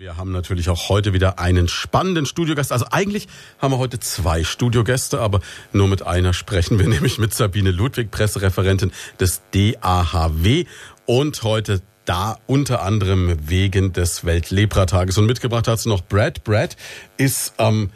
Wir 0.00 0.16
haben 0.16 0.30
natürlich 0.30 0.68
auch 0.68 0.90
heute 0.90 1.12
wieder 1.12 1.40
einen 1.40 1.66
spannenden 1.66 2.24
Studiogast. 2.24 2.70
Also 2.70 2.86
eigentlich 2.92 3.26
haben 3.58 3.72
wir 3.72 3.78
heute 3.78 3.98
zwei 3.98 4.44
Studiogäste, 4.44 5.18
aber 5.18 5.40
nur 5.72 5.88
mit 5.88 6.06
einer 6.06 6.32
sprechen 6.32 6.78
wir, 6.78 6.86
nämlich 6.88 7.18
mit 7.18 7.34
Sabine 7.34 7.72
Ludwig, 7.72 8.12
Pressereferentin 8.12 8.92
des 9.18 9.42
DAHW 9.52 10.66
und 11.04 11.42
heute 11.42 11.82
da 12.04 12.38
unter 12.46 12.82
anderem 12.82 13.38
wegen 13.48 13.92
des 13.92 14.24
Weltlepratages. 14.24 15.18
Und 15.18 15.26
mitgebracht 15.26 15.66
hat 15.66 15.80
sie 15.80 15.88
noch 15.88 16.02
Brad. 16.02 16.44
Brad 16.44 16.76
ist 17.16 17.54
ähm, 17.58 17.90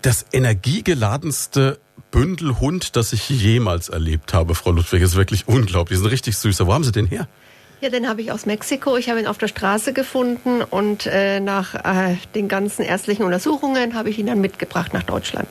das 0.00 0.24
energiegeladenste 0.32 1.78
Bündelhund, 2.10 2.96
das 2.96 3.12
ich 3.12 3.28
jemals 3.28 3.90
erlebt 3.90 4.32
habe, 4.32 4.54
Frau 4.54 4.70
Ludwig. 4.70 5.02
Ist 5.02 5.14
wirklich 5.14 5.46
unglaublich. 5.46 5.98
ist 5.98 6.06
ein 6.06 6.08
richtig 6.08 6.38
süßer. 6.38 6.66
Wo 6.66 6.72
haben 6.72 6.84
Sie 6.84 6.92
den 6.92 7.06
her? 7.06 7.28
Ja, 7.80 7.90
den 7.90 8.08
habe 8.08 8.22
ich 8.22 8.32
aus 8.32 8.44
Mexiko. 8.44 8.96
Ich 8.96 9.08
habe 9.08 9.20
ihn 9.20 9.28
auf 9.28 9.38
der 9.38 9.46
Straße 9.46 9.92
gefunden 9.92 10.62
und 10.62 11.06
äh, 11.06 11.38
nach 11.38 11.74
äh, 11.74 12.16
den 12.34 12.48
ganzen 12.48 12.82
ärztlichen 12.82 13.24
Untersuchungen 13.24 13.94
habe 13.94 14.10
ich 14.10 14.18
ihn 14.18 14.26
dann 14.26 14.40
mitgebracht 14.40 14.92
nach 14.92 15.04
Deutschland. 15.04 15.48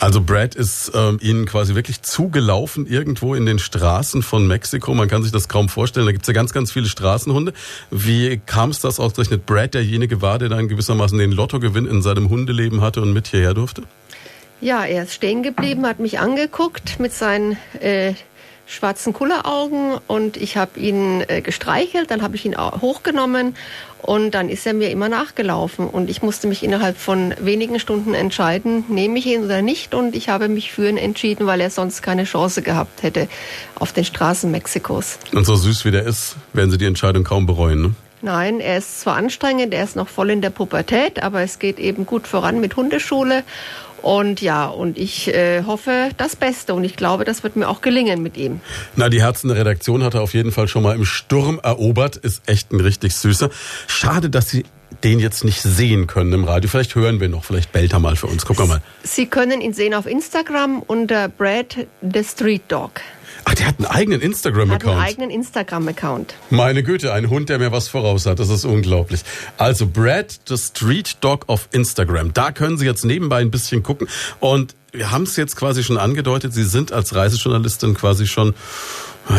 Also 0.00 0.20
Brad 0.20 0.56
ist 0.56 0.90
ähm, 0.94 1.18
Ihnen 1.22 1.46
quasi 1.46 1.76
wirklich 1.76 2.02
zugelaufen 2.02 2.86
irgendwo 2.86 3.36
in 3.36 3.46
den 3.46 3.60
Straßen 3.60 4.22
von 4.22 4.46
Mexiko. 4.46 4.92
Man 4.94 5.08
kann 5.08 5.22
sich 5.22 5.30
das 5.30 5.48
kaum 5.48 5.68
vorstellen. 5.68 6.06
Da 6.06 6.12
gibt 6.12 6.24
es 6.24 6.26
ja 6.26 6.34
ganz, 6.34 6.52
ganz 6.52 6.72
viele 6.72 6.86
Straßenhunde. 6.86 7.52
Wie 7.90 8.38
kam 8.44 8.70
es, 8.70 8.80
dass 8.80 8.98
ausgerechnet 8.98 9.46
Brad 9.46 9.74
derjenige 9.74 10.20
war, 10.20 10.40
der 10.40 10.48
dann 10.48 10.66
gewissermaßen 10.66 11.16
den 11.16 11.30
Lottogewinn 11.30 11.86
in 11.86 12.02
seinem 12.02 12.28
Hundeleben 12.30 12.80
hatte 12.80 13.00
und 13.00 13.12
mit 13.12 13.28
hierher 13.28 13.54
durfte? 13.54 13.84
Ja, 14.60 14.84
er 14.84 15.04
ist 15.04 15.14
stehen 15.14 15.42
geblieben, 15.42 15.86
hat 15.86 16.00
mich 16.00 16.18
angeguckt 16.18 16.98
mit 16.98 17.12
seinen 17.12 17.56
äh, 17.80 18.14
schwarzen 18.66 19.12
Kulleraugen 19.12 19.98
und 20.06 20.36
ich 20.36 20.56
habe 20.56 20.78
ihn 20.80 21.22
äh, 21.28 21.40
gestreichelt, 21.40 22.10
dann 22.10 22.22
habe 22.22 22.36
ich 22.36 22.44
ihn 22.44 22.56
hochgenommen 22.56 23.54
und 24.00 24.32
dann 24.32 24.48
ist 24.48 24.66
er 24.66 24.74
mir 24.74 24.90
immer 24.90 25.08
nachgelaufen 25.08 25.88
und 25.88 26.10
ich 26.10 26.22
musste 26.22 26.46
mich 26.46 26.62
innerhalb 26.62 26.98
von 26.98 27.34
wenigen 27.40 27.78
Stunden 27.80 28.14
entscheiden, 28.14 28.84
nehme 28.88 29.18
ich 29.18 29.26
ihn 29.26 29.44
oder 29.44 29.62
nicht 29.62 29.94
und 29.94 30.14
ich 30.14 30.28
habe 30.28 30.48
mich 30.48 30.72
für 30.72 30.88
ihn 30.88 30.96
entschieden, 30.96 31.46
weil 31.46 31.60
er 31.60 31.70
sonst 31.70 32.02
keine 32.02 32.24
Chance 32.24 32.62
gehabt 32.62 33.02
hätte 33.02 33.28
auf 33.74 33.92
den 33.92 34.04
Straßen 34.04 34.50
Mexikos. 34.50 35.18
Und 35.32 35.44
so 35.44 35.54
süß 35.54 35.84
wie 35.84 35.90
der 35.90 36.04
ist, 36.04 36.36
werden 36.52 36.70
Sie 36.70 36.78
die 36.78 36.86
Entscheidung 36.86 37.24
kaum 37.24 37.46
bereuen, 37.46 37.82
ne? 37.82 37.94
Nein, 38.24 38.60
er 38.60 38.78
ist 38.78 39.02
zwar 39.02 39.16
anstrengend, 39.16 39.74
er 39.74 39.84
ist 39.84 39.96
noch 39.96 40.08
voll 40.08 40.30
in 40.30 40.40
der 40.40 40.48
Pubertät, 40.48 41.22
aber 41.22 41.42
es 41.42 41.58
geht 41.58 41.78
eben 41.78 42.06
gut 42.06 42.26
voran 42.26 42.58
mit 42.58 42.74
Hundeschule 42.74 43.42
und 44.04 44.42
ja, 44.42 44.66
und 44.66 44.98
ich 44.98 45.28
äh, 45.28 45.62
hoffe 45.64 46.10
das 46.18 46.36
Beste 46.36 46.74
und 46.74 46.84
ich 46.84 46.94
glaube, 46.94 47.24
das 47.24 47.42
wird 47.42 47.56
mir 47.56 47.68
auch 47.68 47.80
gelingen 47.80 48.22
mit 48.22 48.36
ihm. 48.36 48.60
Na, 48.96 49.08
die 49.08 49.22
Herzen 49.22 49.48
der 49.48 49.56
Redaktion 49.56 50.02
hat 50.04 50.12
er 50.12 50.20
auf 50.20 50.34
jeden 50.34 50.52
Fall 50.52 50.68
schon 50.68 50.82
mal 50.82 50.94
im 50.94 51.06
Sturm 51.06 51.58
erobert, 51.62 52.16
ist 52.16 52.42
echt 52.46 52.70
ein 52.72 52.80
richtig 52.80 53.14
süßer. 53.14 53.48
Schade, 53.86 54.28
dass 54.28 54.50
Sie 54.50 54.64
den 55.04 55.20
jetzt 55.20 55.42
nicht 55.42 55.62
sehen 55.62 56.06
können 56.06 56.34
im 56.34 56.44
Radio. 56.44 56.68
Vielleicht 56.68 56.94
hören 56.94 57.18
wir 57.18 57.30
noch, 57.30 57.44
vielleicht 57.44 57.72
bellt 57.72 57.94
er 57.94 57.98
mal 57.98 58.16
für 58.16 58.26
uns. 58.26 58.44
Gucken 58.44 58.64
wir 58.64 58.74
mal. 58.74 58.82
Sie 59.02 59.24
können 59.26 59.62
ihn 59.62 59.72
sehen 59.72 59.94
auf 59.94 60.06
Instagram 60.06 60.82
unter 60.86 61.28
Brad 61.28 61.86
the 62.02 62.22
Street 62.22 62.62
Dog. 62.68 63.00
Ach, 63.44 63.54
der 63.54 63.66
hat 63.66 63.78
einen 63.78 63.86
eigenen 63.86 64.20
Instagram-Account. 64.20 64.84
Hat 64.84 65.02
einen 65.02 65.08
eigenen 65.08 65.30
Instagram-Account. 65.30 66.34
Meine 66.50 66.82
Güte, 66.82 67.12
ein 67.12 67.28
Hund, 67.30 67.48
der 67.48 67.58
mir 67.58 67.72
was 67.72 67.88
voraus 67.88 68.26
hat. 68.26 68.38
Das 68.38 68.48
ist 68.48 68.64
unglaublich. 68.64 69.22
Also 69.58 69.86
Brad, 69.86 70.40
the 70.46 70.56
Street 70.56 71.18
Dog 71.20 71.44
of 71.48 71.68
Instagram. 71.72 72.32
Da 72.32 72.52
können 72.52 72.78
Sie 72.78 72.86
jetzt 72.86 73.04
nebenbei 73.04 73.40
ein 73.40 73.50
bisschen 73.50 73.82
gucken. 73.82 74.08
Und 74.40 74.74
wir 74.94 75.10
haben 75.10 75.24
es 75.24 75.36
jetzt 75.36 75.56
quasi 75.56 75.82
schon 75.82 75.98
angedeutet. 75.98 76.54
Sie 76.54 76.64
sind 76.64 76.92
als 76.92 77.14
Reisejournalistin 77.14 77.94
quasi 77.94 78.26
schon 78.26 78.54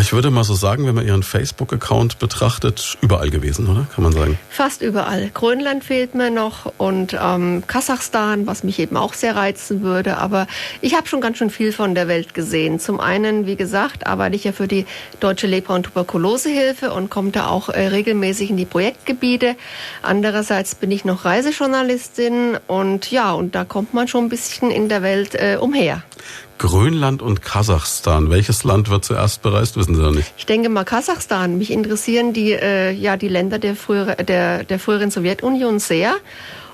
ich 0.02 0.14
würde 0.14 0.32
mal 0.32 0.44
so 0.44 0.56
sagen, 0.56 0.88
wenn 0.88 0.96
man 0.96 1.06
Ihren 1.06 1.22
Facebook-Account 1.22 2.18
betrachtet, 2.18 2.98
überall 3.02 3.30
gewesen, 3.30 3.68
oder? 3.68 3.86
Kann 3.94 4.04
man 4.04 4.14
sagen? 4.14 4.40
Fast 4.50 4.82
überall. 4.82 5.30
Grönland 5.32 5.84
fehlt 5.84 6.16
mir 6.16 6.32
noch 6.32 6.74
und 6.80 7.16
ähm, 7.22 7.64
Kasachstan, 7.68 8.48
was 8.48 8.64
mich 8.64 8.80
eben 8.80 8.98
auch 8.98 9.14
sehr 9.14 9.36
reizen 9.36 9.84
würde. 9.84 10.18
Aber 10.18 10.48
ich 10.82 10.96
habe 10.96 11.08
schon 11.08 11.22
ganz 11.22 11.38
schön 11.38 11.52
viel 11.52 11.72
von 11.72 11.94
der 11.94 12.08
Welt 12.08 12.34
gesehen. 12.34 12.80
Zum 12.80 13.00
einen, 13.00 13.46
wie 13.46 13.56
gesagt, 13.56 14.08
arbeite 14.08 14.36
ich 14.36 14.44
ja 14.44 14.54
für 14.54 14.68
die 14.68 14.88
Deutsche 15.20 15.46
Lepra- 15.46 15.76
und 15.76 15.84
Tuberkulosehilfe 15.84 16.92
und 16.92 17.12
komme 17.12 17.30
da 17.30 17.48
auch 17.48 17.70
äh, 17.70 17.88
regelmäßig 17.88 18.50
in 18.50 18.58
die 18.58 18.66
Projektgebiete. 18.66 19.56
Andererseits 20.02 20.74
bin 20.74 20.90
ich 20.90 21.06
noch 21.06 21.26
Reisejournalistin 21.26 22.58
und 22.68 23.12
ja, 23.12 23.34
und 23.34 23.54
da 23.54 23.66
kommt 23.66 23.94
man 23.94 24.08
schon 24.08 24.26
ein 24.26 24.30
bisschen 24.30 24.72
in 24.72 24.90
der 24.90 25.04
Welt 25.04 25.36
äh, 25.36 25.45
umher. 25.62 26.04
Grönland 26.58 27.22
und 27.22 27.42
Kasachstan. 27.42 28.30
Welches 28.30 28.64
Land 28.64 28.90
wird 28.90 29.04
zuerst 29.04 29.42
bereist, 29.42 29.76
wissen 29.78 29.96
Sie 29.96 30.02
noch 30.02 30.12
nicht? 30.12 30.34
Ich 30.38 30.46
denke 30.46 30.70
mal 30.70 30.86
Kasachstan. 30.86 31.58
Mich 31.58 31.72
interessieren 31.72 32.34
die, 32.34 32.54
äh, 32.54 32.92
ja, 32.92 33.18
die 33.18 33.28
Länder 33.28 33.60
der, 33.60 33.76
frühere, 33.76 34.16
der, 34.24 34.64
der 34.64 34.80
früheren 34.80 35.12
Sowjetunion 35.12 35.80
sehr. 35.80 36.16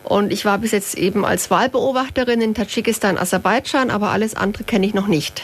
Und 0.04 0.34
ich 0.34 0.46
war 0.46 0.58
bis 0.58 0.72
jetzt 0.72 0.96
eben 0.96 1.26
als 1.26 1.52
Wahlbeobachterin 1.52 2.42
in 2.42 2.54
Tadschikistan, 2.54 3.18
Aserbaidschan, 3.18 3.90
aber 3.90 4.10
alles 4.10 4.36
andere 4.36 4.64
kenne 4.64 4.86
ich 4.86 4.94
noch 4.94 5.08
nicht. 5.08 5.44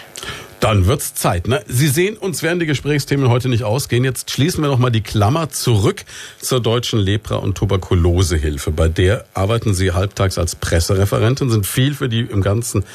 Dann 0.59 0.87
wird's 0.87 1.13
Zeit. 1.13 1.47
Ne? 1.47 1.63
Sie 1.67 1.87
sehen, 1.87 2.17
uns 2.17 2.41
werden 2.41 2.59
die 2.59 2.65
Gesprächsthemen 2.65 3.29
heute 3.29 3.47
nicht 3.47 3.63
ausgehen. 3.63 4.03
Jetzt 4.03 4.31
schließen 4.31 4.63
wir 4.63 4.69
noch 4.69 4.79
mal 4.79 4.89
die 4.89 5.01
Klammer 5.01 5.49
zurück 5.49 6.03
zur 6.39 6.59
deutschen 6.61 6.99
Lepra- 6.99 7.35
und 7.35 7.55
Tuberkulosehilfe. 7.55 8.71
Bei 8.71 8.87
der 8.87 9.25
arbeiten 9.35 9.75
Sie 9.75 9.91
halbtags 9.91 10.39
als 10.39 10.55
Pressereferentin, 10.55 11.51
sind 11.51 11.67
viel 11.67 11.93
für 11.93 12.09
die 12.09 12.21
im 12.21 12.41
ganzen 12.41 12.85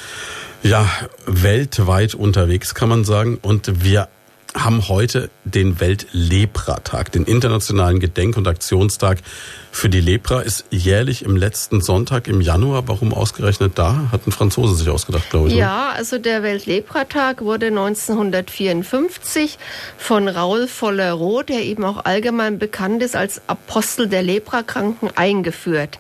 ja, 0.65 0.89
weltweit 1.27 2.15
unterwegs, 2.15 2.75
kann 2.75 2.89
man 2.89 3.05
sagen. 3.05 3.39
Und 3.41 3.85
wir 3.85 4.09
haben 4.55 4.89
heute 4.89 5.31
den 5.45 5.81
Weltlepra-Tag, 5.81 7.13
den 7.13 7.25
internationalen 7.25 8.01
Gedenk- 8.01 8.37
und 8.37 8.47
Aktionstag 8.47 9.19
für 9.71 9.89
die 9.89 10.01
Lepra. 10.01 10.41
Ist 10.41 10.67
jährlich 10.71 11.25
im 11.25 11.37
letzten 11.37 11.81
Sonntag 11.81 12.29
im 12.29 12.41
Januar. 12.41 12.87
Warum 12.87 13.15
ausgerechnet 13.15 13.79
da? 13.79 14.09
Hat 14.13 14.27
ein 14.27 14.33
Franzose 14.33 14.75
sich 14.75 14.91
ausgedacht, 14.91 15.31
glaube 15.31 15.49
ich. 15.49 15.55
Ja, 15.55 15.91
also 15.91 16.19
der 16.19 16.43
Weltlepra-Tag 16.43 17.41
wurde 17.43 17.69
1954 17.69 19.59
von 19.97 20.29
Raul 20.29 20.69
Follerow, 20.69 21.43
der 21.43 21.61
eben 21.61 21.85
auch 21.85 22.05
allgemein 22.05 22.59
bekannt 22.59 23.03
ist 23.03 23.17
als 23.17 23.41
Apostel 23.47 24.09
der 24.09 24.23
Leprakranken, 24.23 25.11
eingeführt. 25.17 25.99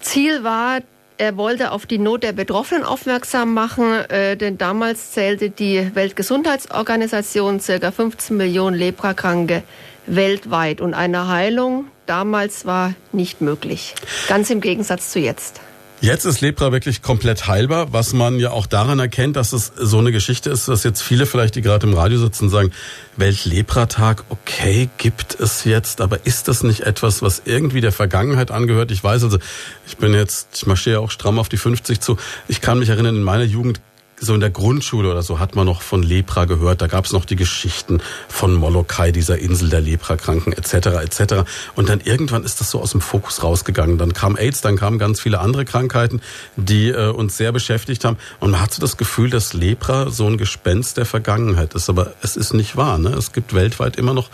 Ziel 0.00 0.42
war, 0.42 0.80
er 1.20 1.36
wollte 1.36 1.72
auf 1.72 1.84
die 1.84 1.98
Not 1.98 2.22
der 2.22 2.32
Betroffenen 2.32 2.82
aufmerksam 2.82 3.52
machen, 3.52 3.92
äh, 4.08 4.38
denn 4.38 4.56
damals 4.56 5.12
zählte 5.12 5.50
die 5.50 5.94
Weltgesundheitsorganisation 5.94 7.60
ca. 7.60 7.90
15 7.90 8.36
Millionen 8.36 8.76
Leprakranke 8.76 9.62
weltweit 10.06 10.80
und 10.80 10.94
eine 10.94 11.28
Heilung 11.28 11.84
damals 12.06 12.64
war 12.64 12.94
nicht 13.12 13.42
möglich. 13.42 13.94
Ganz 14.28 14.48
im 14.48 14.62
Gegensatz 14.62 15.12
zu 15.12 15.20
jetzt. 15.20 15.60
Jetzt 16.02 16.24
ist 16.24 16.40
Lepra 16.40 16.72
wirklich 16.72 17.02
komplett 17.02 17.46
heilbar, 17.46 17.92
was 17.92 18.14
man 18.14 18.38
ja 18.38 18.52
auch 18.52 18.64
daran 18.64 18.98
erkennt, 18.98 19.36
dass 19.36 19.52
es 19.52 19.70
so 19.76 19.98
eine 19.98 20.12
Geschichte 20.12 20.48
ist, 20.48 20.66
dass 20.66 20.82
jetzt 20.82 21.02
viele 21.02 21.26
vielleicht, 21.26 21.56
die 21.56 21.60
gerade 21.60 21.86
im 21.86 21.92
Radio 21.92 22.18
sitzen, 22.18 22.48
sagen, 22.48 22.72
Weltlepra-Tag, 23.18 24.24
okay, 24.30 24.88
gibt 24.96 25.38
es 25.38 25.64
jetzt, 25.64 26.00
aber 26.00 26.24
ist 26.24 26.48
das 26.48 26.62
nicht 26.62 26.80
etwas, 26.80 27.20
was 27.20 27.42
irgendwie 27.44 27.82
der 27.82 27.92
Vergangenheit 27.92 28.50
angehört? 28.50 28.90
Ich 28.92 29.04
weiß 29.04 29.24
also, 29.24 29.38
ich 29.86 29.98
bin 29.98 30.14
jetzt, 30.14 30.48
ich 30.56 30.66
marschiere 30.66 31.00
auch 31.00 31.10
stramm 31.10 31.38
auf 31.38 31.50
die 31.50 31.58
50 31.58 32.00
zu. 32.00 32.16
Ich 32.48 32.62
kann 32.62 32.78
mich 32.78 32.88
erinnern, 32.88 33.16
in 33.16 33.22
meiner 33.22 33.44
Jugend 33.44 33.82
so 34.20 34.34
in 34.34 34.40
der 34.40 34.50
Grundschule 34.50 35.10
oder 35.10 35.22
so 35.22 35.38
hat 35.38 35.56
man 35.56 35.66
noch 35.66 35.82
von 35.82 36.02
Lepra 36.02 36.44
gehört. 36.44 36.82
Da 36.82 36.86
gab 36.86 37.06
es 37.06 37.12
noch 37.12 37.24
die 37.24 37.36
Geschichten 37.36 38.00
von 38.28 38.54
Molokai, 38.54 39.12
dieser 39.12 39.38
Insel 39.38 39.70
der 39.70 39.80
Leprakranken 39.80 40.52
etc. 40.52 40.74
etc. 41.02 41.34
Und 41.74 41.88
dann 41.88 42.00
irgendwann 42.00 42.44
ist 42.44 42.60
das 42.60 42.70
so 42.70 42.80
aus 42.80 42.92
dem 42.92 43.00
Fokus 43.00 43.42
rausgegangen. 43.42 43.98
Dann 43.98 44.12
kam 44.12 44.36
AIDS, 44.36 44.60
dann 44.60 44.76
kamen 44.76 44.98
ganz 44.98 45.20
viele 45.20 45.40
andere 45.40 45.64
Krankheiten, 45.64 46.20
die 46.56 46.90
äh, 46.90 47.10
uns 47.10 47.36
sehr 47.36 47.52
beschäftigt 47.52 48.04
haben. 48.04 48.18
Und 48.40 48.50
man 48.50 48.60
hat 48.60 48.74
so 48.74 48.80
das 48.80 48.98
Gefühl, 48.98 49.30
dass 49.30 49.54
Lepra 49.54 50.10
so 50.10 50.26
ein 50.26 50.36
Gespenst 50.36 50.98
der 50.98 51.06
Vergangenheit 51.06 51.74
ist. 51.74 51.88
Aber 51.88 52.12
es 52.20 52.36
ist 52.36 52.52
nicht 52.52 52.76
wahr. 52.76 52.98
Ne? 52.98 53.10
Es 53.10 53.32
gibt 53.32 53.54
weltweit 53.54 53.96
immer 53.96 54.12
noch 54.12 54.28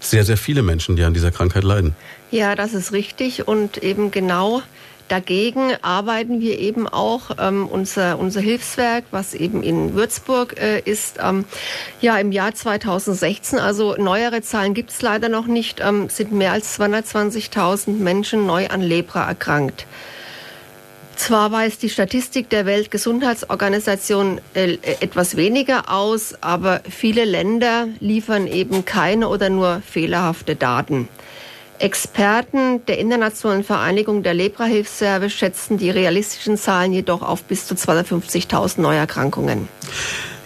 sehr, 0.00 0.24
sehr 0.24 0.36
viele 0.36 0.62
Menschen, 0.62 0.96
die 0.96 1.04
an 1.04 1.14
dieser 1.14 1.30
Krankheit 1.30 1.64
leiden. 1.64 1.96
Ja, 2.30 2.54
das 2.54 2.74
ist 2.74 2.92
richtig. 2.92 3.48
Und 3.48 3.78
eben 3.78 4.10
genau 4.10 4.62
Dagegen 5.08 5.72
arbeiten 5.82 6.40
wir 6.40 6.58
eben 6.58 6.88
auch 6.88 7.32
ähm, 7.38 7.68
unser, 7.68 8.18
unser 8.18 8.40
Hilfswerk, 8.40 9.04
was 9.10 9.34
eben 9.34 9.62
in 9.62 9.94
Würzburg 9.94 10.58
äh, 10.58 10.80
ist, 10.80 11.18
ähm, 11.22 11.44
ja 12.00 12.16
im 12.16 12.32
Jahr 12.32 12.54
2016, 12.54 13.58
also 13.58 13.96
neuere 13.96 14.40
Zahlen 14.40 14.72
gibt 14.72 14.90
es 14.90 15.02
leider 15.02 15.28
noch 15.28 15.46
nicht, 15.46 15.80
ähm, 15.84 16.08
sind 16.08 16.32
mehr 16.32 16.52
als 16.52 16.80
220.000 16.80 17.98
Menschen 17.98 18.46
neu 18.46 18.68
an 18.68 18.80
Lepra 18.80 19.28
erkrankt. 19.28 19.86
Zwar 21.16 21.52
weist 21.52 21.82
die 21.82 21.90
Statistik 21.90 22.48
der 22.50 22.66
Weltgesundheitsorganisation 22.66 24.40
äh, 24.54 24.78
etwas 25.00 25.36
weniger 25.36 25.90
aus, 25.90 26.34
aber 26.40 26.80
viele 26.88 27.24
Länder 27.24 27.88
liefern 28.00 28.46
eben 28.46 28.84
keine 28.84 29.28
oder 29.28 29.50
nur 29.50 29.82
fehlerhafte 29.86 30.56
Daten. 30.56 31.08
Experten 31.78 32.84
der 32.86 32.98
Internationalen 32.98 33.64
Vereinigung 33.64 34.22
der 34.22 34.34
Leprahilfsservice 34.34 35.32
schätzen 35.32 35.78
die 35.78 35.90
realistischen 35.90 36.56
Zahlen 36.56 36.92
jedoch 36.92 37.22
auf 37.22 37.44
bis 37.44 37.66
zu 37.66 37.74
250.000 37.74 38.80
Neuerkrankungen. 38.80 39.68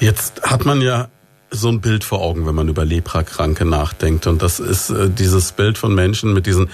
Jetzt 0.01 0.43
hat 0.43 0.65
man 0.65 0.81
ja 0.81 1.09
so 1.51 1.69
ein 1.69 1.81
Bild 1.81 2.05
vor 2.05 2.21
Augen, 2.21 2.47
wenn 2.47 2.55
man 2.55 2.69
über 2.69 2.85
Leprakranke 2.85 3.65
nachdenkt. 3.65 4.27
Und 4.27 4.43
das 4.43 4.61
ist 4.61 4.91
äh, 4.91 5.09
dieses 5.09 5.53
Bild 5.53 5.79
von 5.79 5.95
Menschen 5.95 6.33
mit 6.33 6.47
diesen 6.47 6.71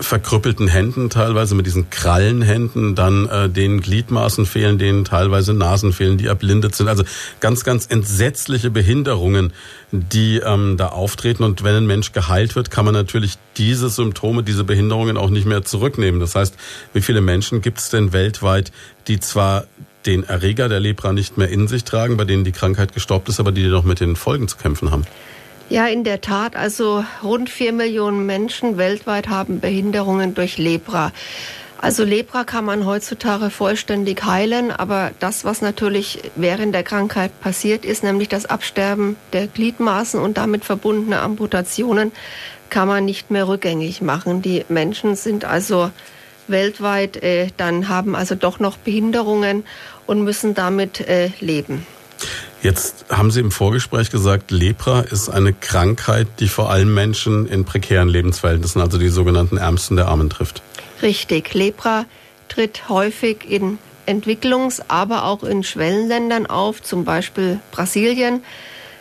verkrüppelten 0.00 0.68
Händen, 0.68 1.10
teilweise 1.10 1.54
mit 1.54 1.66
diesen 1.66 1.90
Krallenhänden, 1.90 2.94
dann 2.94 3.28
äh, 3.28 3.48
den 3.48 3.80
Gliedmaßen 3.80 4.46
fehlen, 4.46 4.78
denen 4.78 5.04
teilweise 5.04 5.54
Nasen 5.54 5.92
fehlen, 5.92 6.18
die 6.18 6.26
erblindet 6.26 6.74
sind. 6.74 6.88
Also 6.88 7.04
ganz, 7.40 7.64
ganz 7.64 7.86
entsetzliche 7.86 8.70
Behinderungen, 8.70 9.52
die 9.90 10.38
ähm, 10.38 10.76
da 10.76 10.88
auftreten. 10.88 11.44
Und 11.44 11.62
wenn 11.62 11.74
ein 11.74 11.86
Mensch 11.86 12.12
geheilt 12.12 12.56
wird, 12.56 12.70
kann 12.70 12.84
man 12.84 12.94
natürlich 12.94 13.34
diese 13.56 13.88
Symptome, 13.88 14.42
diese 14.42 14.64
Behinderungen 14.64 15.16
auch 15.16 15.30
nicht 15.30 15.46
mehr 15.46 15.64
zurücknehmen. 15.64 16.20
Das 16.20 16.34
heißt, 16.34 16.54
wie 16.92 17.02
viele 17.02 17.20
Menschen 17.20 17.60
gibt 17.60 17.78
es 17.78 17.90
denn 17.90 18.12
weltweit, 18.12 18.72
die 19.08 19.20
zwar 19.20 19.64
den 20.06 20.24
Erreger 20.24 20.68
der 20.68 20.80
Lepra 20.80 21.12
nicht 21.12 21.38
mehr 21.38 21.48
in 21.48 21.68
sich 21.68 21.84
tragen, 21.84 22.16
bei 22.16 22.24
denen 22.24 22.44
die 22.44 22.52
Krankheit 22.52 22.92
gestoppt 22.92 23.28
ist, 23.28 23.40
aber 23.40 23.52
die 23.52 23.66
noch 23.66 23.84
mit 23.84 24.00
den 24.00 24.16
Folgen 24.16 24.48
zu 24.48 24.56
kämpfen 24.56 24.90
haben? 24.90 25.04
Ja, 25.72 25.86
in 25.86 26.04
der 26.04 26.20
Tat. 26.20 26.54
Also 26.54 27.02
rund 27.22 27.48
vier 27.48 27.72
Millionen 27.72 28.26
Menschen 28.26 28.76
weltweit 28.76 29.30
haben 29.30 29.58
Behinderungen 29.58 30.34
durch 30.34 30.58
Lepra. 30.58 31.12
Also 31.80 32.04
Lepra 32.04 32.44
kann 32.44 32.66
man 32.66 32.84
heutzutage 32.84 33.48
vollständig 33.48 34.22
heilen, 34.22 34.70
aber 34.70 35.12
das, 35.18 35.46
was 35.46 35.62
natürlich 35.62 36.24
während 36.36 36.74
der 36.74 36.82
Krankheit 36.82 37.40
passiert 37.40 37.86
ist, 37.86 38.04
nämlich 38.04 38.28
das 38.28 38.44
Absterben 38.44 39.16
der 39.32 39.46
Gliedmaßen 39.46 40.20
und 40.20 40.36
damit 40.36 40.66
verbundene 40.66 41.20
Amputationen, 41.20 42.12
kann 42.68 42.86
man 42.86 43.06
nicht 43.06 43.30
mehr 43.30 43.48
rückgängig 43.48 44.02
machen. 44.02 44.42
Die 44.42 44.66
Menschen 44.68 45.16
sind 45.16 45.46
also 45.46 45.90
weltweit 46.48 47.16
äh, 47.22 47.48
dann 47.56 47.88
haben 47.88 48.14
also 48.14 48.34
doch 48.34 48.60
noch 48.60 48.76
Behinderungen 48.76 49.64
und 50.06 50.22
müssen 50.22 50.52
damit 50.52 51.00
äh, 51.00 51.30
leben. 51.40 51.86
Jetzt 52.62 53.06
haben 53.08 53.32
Sie 53.32 53.40
im 53.40 53.50
Vorgespräch 53.50 54.10
gesagt, 54.10 54.52
Lepra 54.52 55.00
ist 55.00 55.28
eine 55.28 55.52
Krankheit, 55.52 56.28
die 56.38 56.46
vor 56.46 56.70
allem 56.70 56.94
Menschen 56.94 57.48
in 57.48 57.64
prekären 57.64 58.08
Lebensverhältnissen, 58.08 58.80
also 58.80 58.98
die 58.98 59.08
sogenannten 59.08 59.56
Ärmsten 59.56 59.96
der 59.96 60.06
Armen 60.06 60.30
trifft. 60.30 60.62
Richtig. 61.02 61.54
Lepra 61.54 62.04
tritt 62.48 62.88
häufig 62.88 63.50
in 63.50 63.78
Entwicklungs-, 64.06 64.80
aber 64.86 65.24
auch 65.24 65.42
in 65.42 65.64
Schwellenländern 65.64 66.46
auf, 66.46 66.80
zum 66.80 67.04
Beispiel 67.04 67.58
Brasilien. 67.72 68.44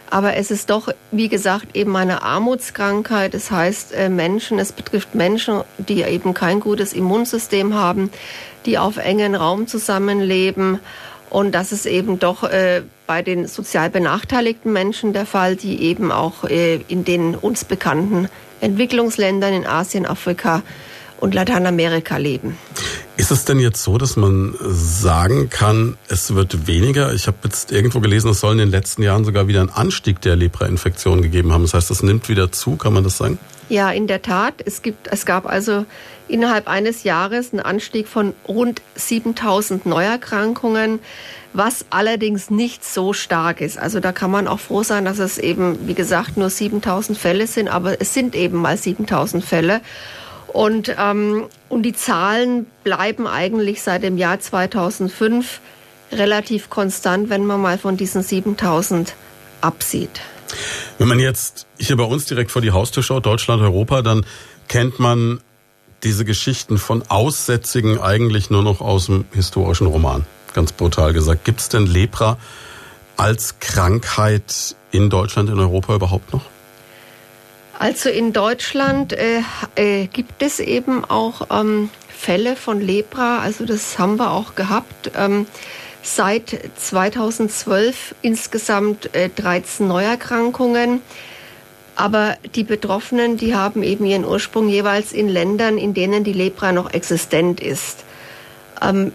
Aber 0.10 0.36
es 0.36 0.50
ist 0.50 0.72
doch, 0.72 0.90
wie 1.12 1.30
gesagt, 1.30 1.76
eben 1.76 1.96
eine 1.96 2.24
Armutskrankheit. 2.24 3.36
Das 3.36 3.52
heißt, 3.52 3.94
äh, 3.94 4.10
Menschen, 4.10 4.58
es 4.58 4.72
betrifft 4.72 5.14
Menschen, 5.14 5.62
die 5.78 6.02
eben 6.02 6.34
kein 6.34 6.60
gutes 6.60 6.94
Immunsystem 6.94 7.76
haben, 7.76 8.10
die 8.66 8.80
auf 8.80 8.98
engen 8.98 9.36
Raum 9.36 9.68
zusammenleben 9.68 10.80
und 11.32 11.54
das 11.54 11.72
ist 11.72 11.86
eben 11.86 12.20
doch 12.20 12.44
äh, 12.44 12.84
bei 13.08 13.22
den 13.22 13.48
sozial 13.48 13.90
benachteiligten 13.90 14.72
Menschen 14.74 15.14
der 15.14 15.26
Fall, 15.26 15.56
die 15.56 15.82
eben 15.82 16.12
auch 16.12 16.44
äh, 16.44 16.76
in 16.90 17.06
den 17.06 17.36
uns 17.36 17.64
bekannten 17.64 18.28
Entwicklungsländern 18.60 19.54
in 19.54 19.66
Asien, 19.66 20.06
Afrika 20.06 20.62
und 21.22 21.34
Lateinamerika 21.34 22.18
leben. 22.18 22.58
Ist 23.16 23.32
es 23.32 23.46
denn 23.46 23.60
jetzt 23.60 23.82
so, 23.82 23.98
dass 23.98 24.18
man 24.18 24.56
sagen 24.60 25.50
kann, 25.50 25.96
es 26.10 26.36
wird 26.36 26.68
weniger? 26.68 27.14
Ich 27.14 27.28
habe 27.28 27.38
jetzt 27.46 27.72
irgendwo 27.72 28.02
gelesen, 28.02 28.32
es 28.32 28.42
soll 28.42 28.54
in 28.54 28.58
den 28.58 28.72
letzten 28.72 29.02
Jahren 29.02 29.24
sogar 29.24 29.48
wieder 29.48 29.62
einen 29.62 29.70
Anstieg 29.70 30.20
der 30.20 30.36
Lepra-Infektion 30.36 31.22
gegeben 31.22 31.54
haben. 31.54 31.62
Das 31.62 31.74
heißt, 31.74 31.92
es 31.92 32.04
nimmt 32.04 32.28
wieder 32.28 32.52
zu, 32.52 32.76
kann 32.76 32.94
man 32.94 33.06
das 33.06 33.18
sagen? 33.18 33.40
Ja, 33.72 33.90
in 33.90 34.06
der 34.06 34.22
Tat. 34.22 34.56
Es, 34.66 34.82
gibt, 34.82 35.08
es 35.08 35.26
gab 35.26 35.46
also 35.46 35.86
innerhalb 36.28 36.68
eines 36.68 37.06
Jahres 37.06 37.54
einen 37.54 37.62
Anstieg 37.62 38.10
von 38.10 38.34
rund 38.46 38.82
7000 38.96 39.86
Neuerkrankungen, 39.86 41.00
was 41.54 41.86
allerdings 41.90 42.50
nicht 42.50 42.84
so 42.84 43.14
stark 43.14 43.62
ist. 43.62 43.78
Also 43.78 44.02
da 44.02 44.12
kann 44.12 44.30
man 44.30 44.50
auch 44.50 44.60
froh 44.60 44.84
sein, 44.84 45.06
dass 45.06 45.20
es 45.20 45.38
eben, 45.38 45.88
wie 45.88 45.94
gesagt, 45.94 46.36
nur 46.36 46.50
7000 46.50 47.18
Fälle 47.18 47.48
sind, 47.48 47.70
aber 47.70 48.02
es 48.02 48.14
sind 48.14 48.36
eben 48.36 48.58
mal 48.58 48.76
7000 48.76 49.42
Fälle. 49.42 49.80
Und, 50.48 50.94
ähm, 51.00 51.46
und 51.70 51.84
die 51.84 51.94
Zahlen 51.94 52.66
bleiben 52.84 53.26
eigentlich 53.26 53.84
seit 53.84 54.04
dem 54.04 54.18
Jahr 54.18 54.38
2005 54.38 55.62
relativ 56.12 56.70
konstant, 56.70 57.30
wenn 57.30 57.46
man 57.46 57.62
mal 57.62 57.78
von 57.78 57.96
diesen 57.96 58.22
7000 58.22 59.14
absieht. 59.62 60.20
Wenn 60.98 61.08
man 61.08 61.20
jetzt 61.20 61.68
hier 61.78 61.98
bei 61.98 62.04
uns 62.04 62.26
direkt 62.26 62.52
vor 62.52 62.62
die 62.62 62.72
Haustür 62.72 63.04
schaut, 63.04 63.26
Deutschland, 63.26 63.62
Europa, 63.62 64.02
dann 64.02 64.26
kennt 64.68 65.00
man 65.00 65.42
diese 66.04 66.26
Geschichten 66.26 66.78
von 66.78 67.04
Aussätzigen 67.10 68.00
eigentlich 68.00 68.50
nur 68.50 68.64
noch 68.64 68.82
aus 68.82 69.06
dem 69.06 69.26
historischen 69.34 69.88
Roman. 69.88 70.26
Ganz 70.54 70.72
brutal 70.72 71.14
gesagt. 71.14 71.46
Gibt 71.46 71.60
es 71.60 71.70
denn 71.70 71.86
Lepra 71.86 72.38
als 73.18 73.60
Krankheit 73.60 74.76
in 74.92 75.10
Deutschland, 75.10 75.50
in 75.50 75.60
Europa 75.60 75.96
überhaupt 75.96 76.34
noch? 76.34 76.44
Also 77.78 78.10
in 78.10 78.34
Deutschland 78.34 79.14
äh, 79.14 79.42
äh, 79.76 80.08
gibt 80.08 80.44
es 80.44 80.60
eben 80.60 81.04
auch 81.04 81.48
ähm, 81.50 81.90
Fälle 82.10 82.56
von 82.56 82.80
Lepra. 82.80 83.40
Also 83.40 83.66
das 83.66 83.98
haben 83.98 84.18
wir 84.18 84.32
auch 84.32 84.54
gehabt. 84.54 85.12
Ähm, 85.16 85.48
seit 86.02 86.60
2012 86.78 88.16
insgesamt 88.22 89.14
äh, 89.16 89.30
13 89.30 89.88
Neuerkrankungen. 89.88 91.02
Aber 91.96 92.38
die 92.56 92.64
Betroffenen, 92.64 93.38
die 93.38 93.56
haben 93.56 93.84
eben 93.84 94.06
ihren 94.06 94.26
Ursprung 94.26 94.70
jeweils 94.70 95.12
in 95.12 95.30
Ländern, 95.30 95.78
in 95.78 95.94
denen 95.94 96.24
die 96.24 96.34
Lepra 96.34 96.72
noch 96.72 96.94
existent 96.94 97.60
ist. 97.60 98.04
Ähm, 98.82 99.12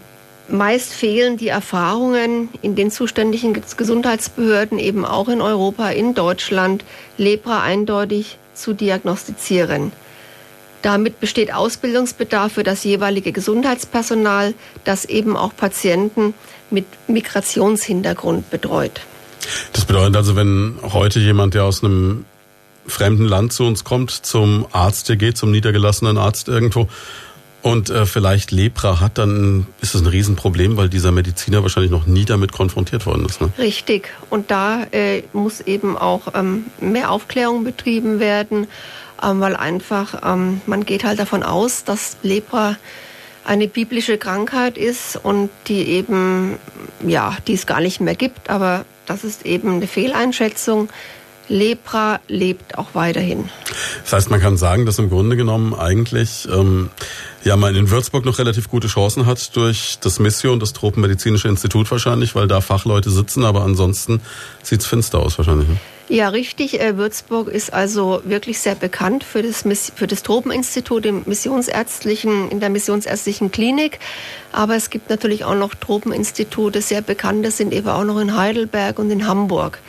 meist 0.47 0.93
fehlen 0.93 1.37
die 1.37 1.49
Erfahrungen 1.49 2.49
in 2.61 2.75
den 2.75 2.91
zuständigen 2.91 3.61
Gesundheitsbehörden, 3.75 4.79
eben 4.79 5.05
auch 5.05 5.27
in 5.27 5.41
Europa, 5.41 5.89
in 5.89 6.13
Deutschland, 6.13 6.85
Lepra 7.17 7.61
eindeutig 7.61 8.37
zu 8.53 8.73
diagnostizieren. 8.73 9.91
Damit 10.81 11.19
besteht 11.19 11.53
Ausbildungsbedarf 11.53 12.53
für 12.53 12.63
das 12.63 12.83
jeweilige 12.83 13.31
Gesundheitspersonal, 13.31 14.53
das 14.85 15.05
eben 15.05 15.35
auch 15.35 15.55
Patienten 15.55 16.33
mit 16.69 16.85
Migrationshintergrund 17.07 18.49
betreut. 18.49 19.01
Das 19.73 19.85
bedeutet 19.85 20.15
also, 20.15 20.35
wenn 20.35 20.75
heute 20.81 21.19
jemand, 21.19 21.53
der 21.53 21.63
aus 21.63 21.83
einem 21.83 22.25
fremden 22.85 23.25
Land 23.25 23.53
zu 23.53 23.65
uns 23.65 23.83
kommt, 23.83 24.11
zum 24.11 24.65
Arzt 24.71 25.07
hier 25.07 25.17
geht, 25.17 25.37
zum 25.37 25.51
niedergelassenen 25.51 26.17
Arzt 26.17 26.47
irgendwo 26.47 26.87
und 27.61 27.89
äh, 27.89 28.05
vielleicht 28.05 28.51
Lepra 28.51 28.99
hat, 28.99 29.17
dann 29.17 29.67
ist 29.81 29.93
das 29.93 30.01
ein 30.01 30.07
Riesenproblem, 30.07 30.77
weil 30.77 30.89
dieser 30.89 31.11
Mediziner 31.11 31.63
wahrscheinlich 31.63 31.91
noch 31.91 32.05
nie 32.05 32.23
damit 32.23 32.51
konfrontiert 32.51 33.05
worden 33.05 33.25
ist. 33.25 33.41
Ne? 33.41 33.51
Richtig. 33.57 34.09
Und 34.29 34.51
da 34.51 34.83
äh, 34.91 35.23
muss 35.33 35.61
eben 35.61 35.97
auch 35.97 36.33
ähm, 36.33 36.65
mehr 36.79 37.11
Aufklärung 37.11 37.63
betrieben 37.63 38.19
werden, 38.19 38.67
ähm, 39.21 39.39
weil 39.41 39.55
einfach 39.55 40.21
ähm, 40.23 40.61
man 40.65 40.85
geht 40.85 41.03
halt 41.03 41.19
davon 41.19 41.43
aus, 41.43 41.83
dass 41.83 42.17
Lepra 42.23 42.77
eine 43.47 43.67
biblische 43.67 44.17
Krankheit 44.17 44.77
ist 44.77 45.17
und 45.21 45.49
die 45.67 45.87
eben, 45.87 46.57
ja, 47.05 47.37
die 47.47 47.53
es 47.53 47.65
gar 47.65 47.79
nicht 47.79 48.01
mehr 48.01 48.15
gibt, 48.15 48.49
aber 48.49 48.85
das 49.05 49.23
ist 49.23 49.45
eben 49.45 49.75
eine 49.75 49.87
Fehleinschätzung. 49.87 50.89
Lepra 51.49 52.19
lebt 52.27 52.77
auch 52.77 52.89
weiterhin. 52.93 53.49
Das 54.03 54.11
heißt, 54.11 54.29
man 54.29 54.41
kann 54.41 54.57
sagen, 54.57 54.85
dass 54.85 54.99
im 54.99 55.09
Grunde 55.09 55.37
genommen 55.37 55.73
eigentlich 55.73 56.45
ähm, 56.51 56.89
ja 57.45 57.55
man 57.55 57.73
in 57.73 57.89
Würzburg 57.89 58.25
noch 58.25 58.37
relativ 58.37 58.67
gute 58.67 58.89
Chancen 58.89 59.25
hat 59.25 59.55
durch 59.55 59.97
das 60.01 60.19
Mission, 60.19 60.59
das 60.59 60.73
Tropenmedizinische 60.73 61.47
Institut 61.47 61.89
wahrscheinlich, 61.89 62.35
weil 62.35 62.49
da 62.49 62.59
Fachleute 62.59 63.09
sitzen, 63.09 63.45
aber 63.45 63.63
ansonsten 63.63 64.19
sieht's 64.61 64.85
finster 64.85 65.19
aus 65.19 65.37
wahrscheinlich. 65.37 65.69
Ne? 65.69 65.77
Ja, 66.09 66.29
richtig. 66.29 66.79
Äh, 66.79 66.95
Würzburg 66.97 67.49
ist 67.49 67.73
also 67.73 68.21
wirklich 68.23 68.59
sehr 68.59 68.75
bekannt 68.75 69.25
für 69.25 69.43
das, 69.43 69.65
für 69.93 70.07
das 70.07 70.23
Tropeninstitut 70.23 71.05
im 71.05 71.23
Missionsärztlichen, 71.25 72.49
in 72.49 72.61
der 72.61 72.69
Missionsärztlichen 72.69 73.51
Klinik. 73.51 73.99
Aber 74.53 74.75
es 74.75 74.89
gibt 74.89 75.09
natürlich 75.09 75.43
auch 75.43 75.55
noch 75.55 75.75
Tropeninstitute, 75.75 76.81
sehr 76.81 77.01
bekannte 77.01 77.51
sind 77.51 77.73
eben 77.73 77.89
auch 77.89 78.05
noch 78.05 78.19
in 78.19 78.37
Heidelberg 78.37 78.99
und 78.99 79.11
in 79.11 79.27
Hamburg. 79.27 79.79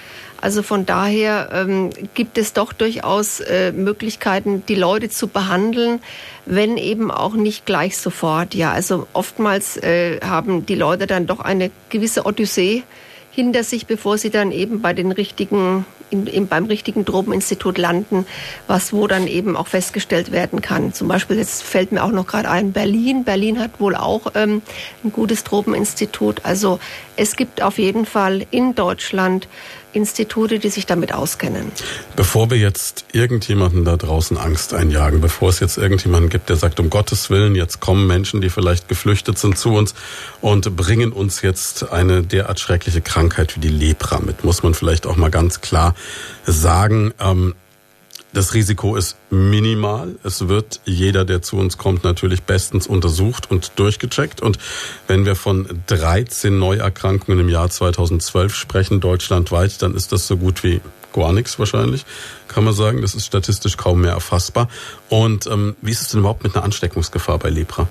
Also 0.41 0.63
von 0.63 0.87
daher 0.87 1.51
ähm, 1.53 1.91
gibt 2.15 2.37
es 2.37 2.53
doch 2.53 2.73
durchaus 2.73 3.41
äh, 3.41 3.71
Möglichkeiten, 3.73 4.65
die 4.69 4.77
Leute 4.77 5.09
zu 5.11 5.29
behandeln, 5.29 6.01
wenn 6.47 6.77
eben 6.77 7.13
auch 7.13 7.35
nicht 7.35 7.65
gleich 7.65 7.97
sofort. 7.97 8.55
Ja, 8.55 8.73
also 8.73 9.07
oftmals 9.13 9.77
äh, 9.77 10.21
haben 10.21 10.67
die 10.67 10.77
Leute 10.77 11.07
dann 11.07 11.27
doch 11.27 11.41
eine 11.41 11.71
gewisse 11.91 12.25
Odyssee 12.27 12.83
hinter 13.31 13.65
sich, 13.65 13.87
bevor 13.87 14.19
sie 14.19 14.31
dann 14.31 14.53
eben 14.53 14.81
bei 14.81 14.93
den 14.93 15.13
richtigen 15.13 15.85
in, 16.11 16.27
in, 16.27 16.47
beim 16.49 16.67
richtigen 16.67 17.05
Tropeninstitut 17.05 17.79
landen, 17.79 18.27
was 18.67 18.93
wo 18.93 19.07
dann 19.07 19.27
eben 19.27 19.57
auch 19.57 19.67
festgestellt 19.67 20.33
werden 20.33 20.63
kann. 20.63 20.93
Zum 20.93 21.09
Beispiel, 21.09 21.37
jetzt 21.37 21.63
fällt 21.63 21.93
mir 21.93 22.03
auch 22.03 22.13
noch 22.13 22.27
gerade 22.27 22.51
ein, 22.51 22.73
Berlin. 22.73 23.25
Berlin 23.25 23.59
hat 23.59 23.79
wohl 23.79 23.95
auch 23.95 24.33
ähm, 24.35 24.63
ein 25.05 25.13
gutes 25.13 25.45
Tropeninstitut. 25.45 26.45
Also 26.45 26.81
es 27.17 27.37
gibt 27.37 27.63
auf 27.63 27.79
jeden 27.79 28.07
Fall 28.07 28.47
in 28.51 28.75
Deutschland 28.75 29.49
Institute, 29.99 30.61
die 30.61 30.71
sich 30.71 30.87
damit 30.87 31.13
auskennen. 31.13 31.73
Bevor 32.15 32.51
wir 32.51 32.57
jetzt 32.57 33.05
irgendjemanden 33.13 33.85
da 33.85 33.97
draußen 33.97 34.39
Angst 34.39 34.73
einjagen, 34.73 35.21
bevor 35.21 35.49
es 35.49 35.59
jetzt 35.59 35.77
irgendjemanden 35.77 36.31
gibt, 36.31 36.49
der 36.49 36.57
sagt, 36.57 36.79
um 36.79 36.89
Gottes 36.89 37.31
Willen, 37.31 37.57
jetzt 37.57 37.81
kommen 37.81 38.07
Menschen, 38.07 38.41
die 38.41 38.49
vielleicht 38.49 38.89
geflüchtet 38.89 39.39
sind 39.39 39.59
zu 39.59 39.71
uns 39.75 39.95
und 40.41 40.77
bringen 40.77 41.13
uns 41.13 41.43
jetzt 41.43 41.91
eine 41.91 42.23
derart 42.23 42.61
schreckliche 42.61 43.01
Krankheit 43.01 43.57
wie 43.57 43.61
die 43.61 43.69
Lepra 43.69 44.21
mit, 44.21 44.45
muss 44.45 44.63
man 44.63 44.73
vielleicht 44.73 45.07
auch 45.07 45.17
mal 45.17 45.31
ganz 45.31 45.61
klar 45.61 45.95
sagen. 46.47 47.13
Ähm, 47.21 47.55
Das 48.33 48.53
Risiko 48.53 48.95
ist 48.95 49.17
minimal. 49.31 50.17
Es 50.23 50.49
wird 50.49 50.81
jeder, 50.85 51.25
der 51.25 51.41
zu 51.41 51.57
uns 51.57 51.79
kommt, 51.79 52.05
natürlich 52.05 52.43
bestens 52.43 52.87
untersucht 52.87 53.51
und 53.51 53.73
durchgecheckt. 53.77 54.43
Und 54.43 54.59
wenn 55.07 55.25
wir 55.25 55.35
von 55.35 55.67
13 55.87 56.59
Neuerkrankungen 56.59 57.41
im 57.41 57.49
Jahr 57.49 57.71
2012 57.71 58.55
sprechen, 58.55 59.01
deutschlandweit, 59.01 59.81
dann 59.81 59.95
ist 59.95 60.13
das 60.13 60.27
so 60.27 60.37
gut 60.37 60.63
wie 60.63 60.83
gar 61.15 61.33
nichts 61.33 61.59
wahrscheinlich, 61.59 62.05
kann 62.49 62.65
man 62.65 62.75
sagen. 62.75 63.01
Das 63.01 63.15
ist 63.15 63.25
statistisch 63.25 63.79
kaum 63.79 64.03
mehr 64.03 64.13
erfassbar. 64.13 64.69
Und 65.09 65.47
ähm, 65.47 65.77
wie 65.81 65.91
ist 65.91 66.03
es 66.03 66.09
denn 66.09 66.21
überhaupt 66.21 66.45
mit 66.45 66.55
einer 66.55 66.65
Ansteckungsgefahr 66.65 67.39
bei 67.39 67.49
Lepra? 67.49 67.89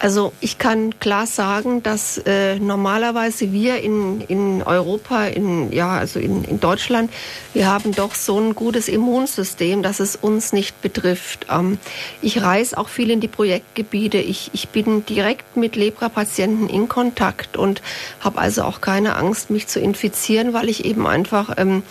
Also 0.00 0.32
ich 0.40 0.58
kann 0.58 0.98
klar 1.00 1.26
sagen, 1.26 1.82
dass 1.82 2.18
äh, 2.18 2.58
normalerweise 2.60 3.52
wir 3.52 3.80
in, 3.80 4.20
in 4.22 4.62
Europa, 4.62 5.26
in, 5.26 5.72
ja, 5.72 5.90
also 5.90 6.20
in, 6.20 6.44
in 6.44 6.60
Deutschland, 6.60 7.10
wir 7.52 7.66
haben 7.66 7.92
doch 7.92 8.14
so 8.14 8.38
ein 8.38 8.54
gutes 8.54 8.88
Immunsystem, 8.88 9.82
dass 9.82 9.98
es 9.98 10.14
uns 10.14 10.52
nicht 10.52 10.80
betrifft. 10.82 11.46
Ähm, 11.50 11.78
ich 12.22 12.40
reise 12.42 12.78
auch 12.78 12.88
viel 12.88 13.10
in 13.10 13.20
die 13.20 13.28
Projektgebiete. 13.28 14.18
Ich, 14.18 14.50
ich 14.52 14.68
bin 14.68 15.04
direkt 15.04 15.56
mit 15.56 15.74
Lepra-Patienten 15.74 16.68
in 16.68 16.88
Kontakt 16.88 17.56
und 17.56 17.82
habe 18.20 18.38
also 18.38 18.62
auch 18.62 18.80
keine 18.80 19.16
Angst, 19.16 19.50
mich 19.50 19.66
zu 19.66 19.80
infizieren, 19.80 20.52
weil 20.52 20.68
ich 20.68 20.84
eben 20.84 21.08
einfach 21.08 21.54
ähm, 21.56 21.82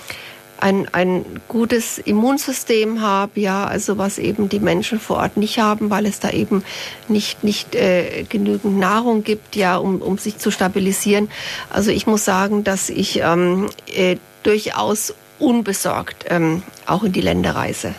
ein, 0.60 0.88
ein 0.94 1.26
gutes 1.48 1.98
Immunsystem 1.98 3.02
habe, 3.02 3.40
ja, 3.40 3.66
also 3.66 3.98
was 3.98 4.18
eben 4.18 4.50
die 4.50 4.60
Menschen 4.60 5.00
vor 5.00 5.18
Ort 5.18 5.38
nicht 5.38 5.60
haben, 5.60 5.90
weil 5.90 6.06
es 6.06 6.20
da 6.20 6.30
eben 6.30 6.64
nicht, 7.08 7.44
nicht 7.44 7.76
äh, 7.76 8.26
genügend 8.28 8.78
Nahrung 8.78 9.24
gibt, 9.24 9.56
ja, 9.56 9.78
um, 9.78 10.02
um 10.02 10.18
sich 10.18 10.38
zu 10.38 10.52
stabilisieren. 10.52 11.30
Also 11.70 11.92
ich 11.92 12.08
muss 12.08 12.26
sagen, 12.26 12.64
dass 12.64 12.90
ich 12.90 13.20
ähm, 13.22 13.70
äh, 13.94 14.18
durchaus 14.44 15.14
unbesorgt 15.40 16.26
ähm, 16.30 16.64
auch 16.86 17.04
in 17.04 17.14
die 17.14 17.22
Länder 17.22 17.56
reise. 17.56 17.94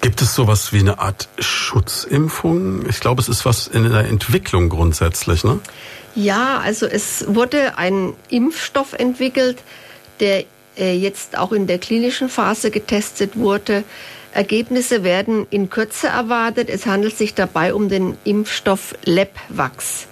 Gibt 0.00 0.22
es 0.22 0.34
sowas 0.34 0.72
wie 0.72 0.78
eine 0.78 1.00
Art 1.00 1.28
Schutzimpfung? 1.38 2.88
Ich 2.88 3.00
glaube, 3.00 3.20
es 3.20 3.28
ist 3.28 3.44
was 3.44 3.66
in 3.66 3.90
der 3.90 4.06
Entwicklung 4.06 4.68
grundsätzlich, 4.68 5.42
ne? 5.42 5.58
Ja, 6.14 6.58
also 6.58 6.86
es 6.86 7.24
wurde 7.28 7.76
ein 7.76 8.14
Impfstoff 8.28 8.92
entwickelt, 8.92 9.58
der 10.20 10.44
jetzt 10.78 11.36
auch 11.36 11.52
in 11.52 11.66
der 11.66 11.78
klinischen 11.78 12.28
Phase 12.28 12.70
getestet 12.70 13.36
wurde. 13.36 13.84
Ergebnisse 14.32 15.04
werden 15.04 15.46
in 15.50 15.70
Kürze 15.70 16.08
erwartet. 16.08 16.68
Es 16.68 16.86
handelt 16.86 17.16
sich 17.16 17.34
dabei 17.34 17.74
um 17.74 17.88
den 17.88 18.16
Impfstoff 18.24 18.94
Lepvax. 19.04 20.06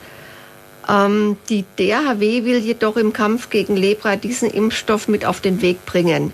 Ähm, 0.89 1.37
die 1.49 1.65
DHW 1.79 2.45
will 2.45 2.59
jedoch 2.59 2.97
im 2.97 3.13
Kampf 3.13 3.51
gegen 3.51 3.77
Lepra 3.77 4.17
diesen 4.17 4.51
Impfstoff 4.51 5.09
mit 5.09 5.25
auf 5.25 5.41
den 5.41 5.63
Weg 5.63 5.85
bringen. 5.85 6.33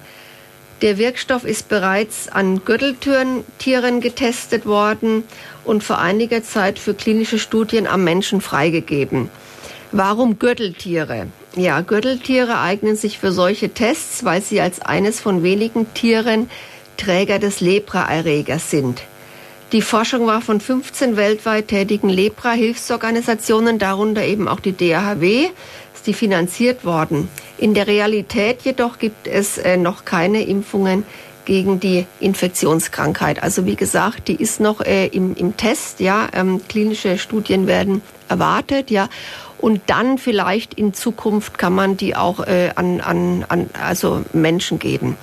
Der 0.82 0.98
Wirkstoff 0.98 1.44
ist 1.44 1.68
bereits 1.68 2.28
an 2.28 2.64
Gürteltieren 2.64 4.00
getestet 4.00 4.66
worden 4.66 5.22
und 5.64 5.84
vor 5.84 5.98
einiger 5.98 6.42
Zeit 6.42 6.78
für 6.80 6.92
klinische 6.92 7.38
Studien 7.38 7.86
am 7.86 8.02
Menschen 8.02 8.40
freigegeben. 8.40 9.30
Warum 9.92 10.38
Gürteltiere? 10.38 11.26
Ja, 11.54 11.82
Gürteltiere 11.82 12.58
eignen 12.60 12.96
sich 12.96 13.18
für 13.18 13.30
solche 13.30 13.74
Tests, 13.74 14.24
weil 14.24 14.40
sie 14.40 14.62
als 14.62 14.80
eines 14.80 15.20
von 15.20 15.42
wenigen 15.42 15.92
Tieren 15.92 16.48
Träger 16.96 17.38
des 17.38 17.60
Lepra-Erregers 17.60 18.70
sind. 18.70 19.02
Die 19.72 19.82
Forschung 19.82 20.26
war 20.26 20.40
von 20.40 20.60
15 20.60 21.16
weltweit 21.16 21.68
tätigen 21.68 22.08
Lepra-Hilfsorganisationen, 22.08 23.78
darunter 23.78 24.24
eben 24.24 24.48
auch 24.48 24.60
die 24.60 24.74
DAHW, 24.74 25.48
ist 25.94 26.06
die 26.06 26.14
finanziert 26.14 26.86
worden. 26.86 27.28
In 27.58 27.74
der 27.74 27.86
Realität 27.86 28.62
jedoch 28.62 28.98
gibt 28.98 29.26
es 29.26 29.58
äh, 29.58 29.76
noch 29.76 30.06
keine 30.06 30.42
Impfungen 30.42 31.04
gegen 31.44 31.80
die 31.80 32.06
Infektionskrankheit. 32.20 33.42
Also 33.42 33.66
wie 33.66 33.76
gesagt, 33.76 34.28
die 34.28 34.36
ist 34.36 34.60
noch 34.60 34.80
äh, 34.80 35.08
im, 35.08 35.34
im 35.34 35.56
Test, 35.56 36.00
ja, 36.00 36.28
ähm, 36.32 36.62
klinische 36.68 37.18
Studien 37.18 37.66
werden 37.66 38.00
erwartet, 38.28 38.90
ja. 38.90 39.08
Und 39.62 39.80
dann 39.86 40.18
vielleicht 40.18 40.74
in 40.74 40.92
Zukunft 40.92 41.56
kann 41.56 41.72
man 41.72 41.96
die 41.96 42.14
auch 42.14 42.40
äh, 42.40 42.72
an, 42.74 43.00
an, 43.00 43.46
an 43.48 43.70
also 43.82 44.22
Menschen 44.34 44.78
geben. 44.78 45.16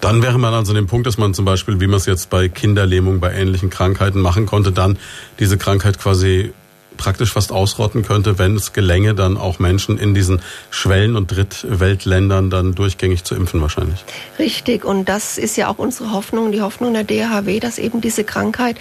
Dann 0.00 0.22
wäre 0.22 0.38
man 0.38 0.52
also 0.54 0.72
an 0.72 0.76
dem 0.76 0.86
Punkt, 0.86 1.06
dass 1.06 1.18
man 1.18 1.34
zum 1.34 1.44
Beispiel, 1.44 1.80
wie 1.80 1.86
man 1.86 1.96
es 1.96 2.06
jetzt 2.06 2.30
bei 2.30 2.48
Kinderlähmung, 2.48 3.20
bei 3.20 3.32
ähnlichen 3.32 3.70
Krankheiten 3.70 4.20
machen 4.20 4.44
konnte, 4.44 4.72
dann 4.72 4.98
diese 5.38 5.56
Krankheit 5.56 5.98
quasi 5.98 6.52
praktisch 6.96 7.32
fast 7.32 7.52
ausrotten 7.52 8.02
könnte, 8.02 8.38
wenn 8.38 8.56
es 8.56 8.72
gelänge, 8.72 9.14
dann 9.14 9.36
auch 9.36 9.58
Menschen 9.60 9.98
in 9.98 10.14
diesen 10.14 10.42
Schwellen- 10.70 11.16
und 11.16 11.30
Drittweltländern 11.30 12.50
dann 12.50 12.74
durchgängig 12.74 13.24
zu 13.24 13.36
impfen 13.36 13.62
wahrscheinlich. 13.62 14.04
Richtig, 14.38 14.84
und 14.84 15.08
das 15.08 15.38
ist 15.38 15.56
ja 15.56 15.68
auch 15.68 15.78
unsere 15.78 16.12
Hoffnung, 16.12 16.52
die 16.52 16.60
Hoffnung 16.60 16.92
der 16.92 17.04
DHW, 17.04 17.60
dass 17.60 17.78
eben 17.78 18.00
diese 18.00 18.24
Krankheit 18.24 18.76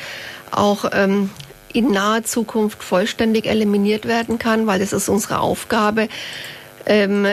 auch 0.52 0.86
ähm, 0.92 1.30
in 1.78 1.92
naher 1.92 2.24
Zukunft 2.24 2.84
vollständig 2.84 3.46
eliminiert 3.46 4.08
werden 4.08 4.40
kann, 4.40 4.66
weil 4.66 4.82
es 4.82 4.94
ist 4.94 5.10
unsere 5.10 5.40
Aufgabe, 5.40 6.08
ähm, 6.88 7.28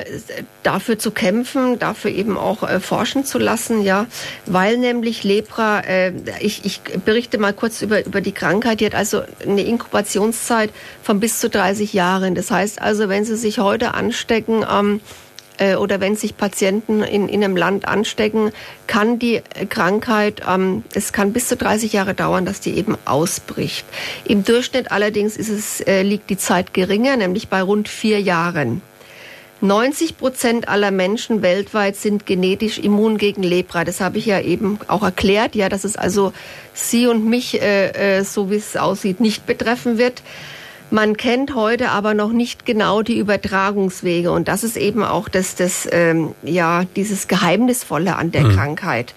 dafür 0.62 0.98
zu 0.98 1.12
kämpfen, 1.12 1.78
dafür 1.78 2.10
eben 2.10 2.36
auch 2.36 2.62
äh, 2.62 2.80
forschen 2.80 3.24
zu 3.24 3.38
lassen, 3.38 3.82
ja, 3.82 4.06
weil 4.46 4.76
nämlich 4.78 5.24
Lepra, 5.24 5.80
äh, 5.80 6.12
ich, 6.40 6.64
ich 6.64 6.80
berichte 7.04 7.38
mal 7.38 7.52
kurz 7.52 7.80
über, 7.80 8.04
über 8.04 8.20
die 8.20 8.32
Krankheit, 8.32 8.80
die 8.80 8.86
hat 8.86 8.94
also 8.94 9.22
eine 9.46 9.62
Inkubationszeit 9.62 10.70
von 11.02 11.20
bis 11.20 11.38
zu 11.38 11.48
30 11.48 11.92
Jahren. 11.92 12.34
Das 12.34 12.50
heißt 12.50 12.82
also, 12.82 13.08
wenn 13.08 13.24
Sie 13.24 13.36
sich 13.36 13.60
heute 13.60 13.94
anstecken, 13.94 14.64
ähm, 14.70 15.00
äh, 15.58 15.76
oder 15.76 16.00
wenn 16.00 16.16
sich 16.16 16.36
Patienten 16.36 17.02
in, 17.02 17.28
in 17.28 17.44
einem 17.44 17.56
Land 17.56 17.86
anstecken, 17.86 18.50
kann 18.86 19.18
die 19.18 19.42
Krankheit, 19.68 20.42
ähm, 20.48 20.84
es 20.94 21.12
kann 21.12 21.32
bis 21.32 21.48
zu 21.48 21.56
30 21.56 21.92
Jahre 21.92 22.14
dauern, 22.14 22.44
dass 22.44 22.60
die 22.60 22.76
eben 22.76 22.96
ausbricht. 23.04 23.86
Im 24.24 24.44
Durchschnitt 24.44 24.92
allerdings 24.92 25.36
ist 25.36 25.48
es, 25.48 25.80
äh, 25.80 26.02
liegt 26.02 26.30
die 26.30 26.38
Zeit 26.38 26.74
geringer, 26.74 27.16
nämlich 27.16 27.48
bei 27.48 27.62
rund 27.62 27.88
vier 27.88 28.20
Jahren. 28.20 28.82
90 29.64 30.18
Prozent 30.18 30.68
aller 30.68 30.90
Menschen 30.90 31.40
weltweit 31.40 31.96
sind 31.96 32.26
genetisch 32.26 32.78
immun 32.78 33.16
gegen 33.16 33.42
Lepra. 33.42 33.84
Das 33.84 34.00
habe 34.00 34.18
ich 34.18 34.26
ja 34.26 34.40
eben 34.40 34.78
auch 34.88 35.02
erklärt, 35.02 35.54
ja, 35.54 35.70
dass 35.70 35.84
es 35.84 35.96
also 35.96 36.32
Sie 36.74 37.06
und 37.06 37.24
mich, 37.24 37.62
äh, 37.62 38.18
äh, 38.18 38.24
so 38.24 38.50
wie 38.50 38.56
es 38.56 38.76
aussieht, 38.76 39.20
nicht 39.20 39.46
betreffen 39.46 39.96
wird. 39.96 40.22
Man 40.94 41.16
kennt 41.16 41.56
heute 41.56 41.90
aber 41.90 42.14
noch 42.14 42.30
nicht 42.30 42.64
genau 42.64 43.02
die 43.02 43.18
Übertragungswege 43.18 44.30
und 44.30 44.46
das 44.46 44.62
ist 44.62 44.76
eben 44.76 45.02
auch 45.02 45.28
das, 45.28 45.56
das 45.56 45.88
ähm, 45.90 46.36
ja 46.44 46.84
dieses 46.94 47.26
Geheimnisvolle 47.26 48.14
an 48.14 48.30
der 48.30 48.44
mhm. 48.44 48.54
Krankheit. 48.54 49.12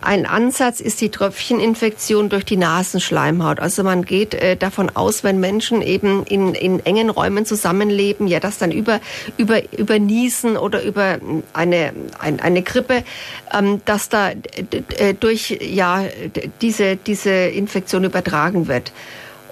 Ein 0.00 0.24
Ansatz 0.24 0.78
ist 0.78 1.00
die 1.00 1.08
Tröpfcheninfektion 1.08 2.28
durch 2.28 2.44
die 2.44 2.56
Nasenschleimhaut. 2.56 3.58
Also 3.58 3.82
man 3.82 4.04
geht 4.04 4.34
äh, 4.34 4.56
davon 4.56 4.88
aus, 4.94 5.24
wenn 5.24 5.40
Menschen 5.40 5.82
eben 5.82 6.22
in, 6.26 6.54
in 6.54 6.78
engen 6.86 7.10
Räumen 7.10 7.44
zusammenleben, 7.44 8.28
ja, 8.28 8.38
dass 8.38 8.58
dann 8.58 8.70
über, 8.70 9.00
über, 9.36 9.62
über 9.76 9.98
Niesen 9.98 10.56
oder 10.56 10.80
über 10.84 11.18
eine, 11.52 11.92
ein, 12.20 12.38
eine 12.38 12.62
Grippe, 12.62 13.02
ähm, 13.52 13.80
dass 13.84 14.10
da 14.10 14.30
äh, 14.30 15.14
durch 15.18 15.58
ja, 15.60 16.04
diese, 16.62 16.94
diese 16.94 17.32
Infektion 17.32 18.04
übertragen 18.04 18.68
wird. 18.68 18.92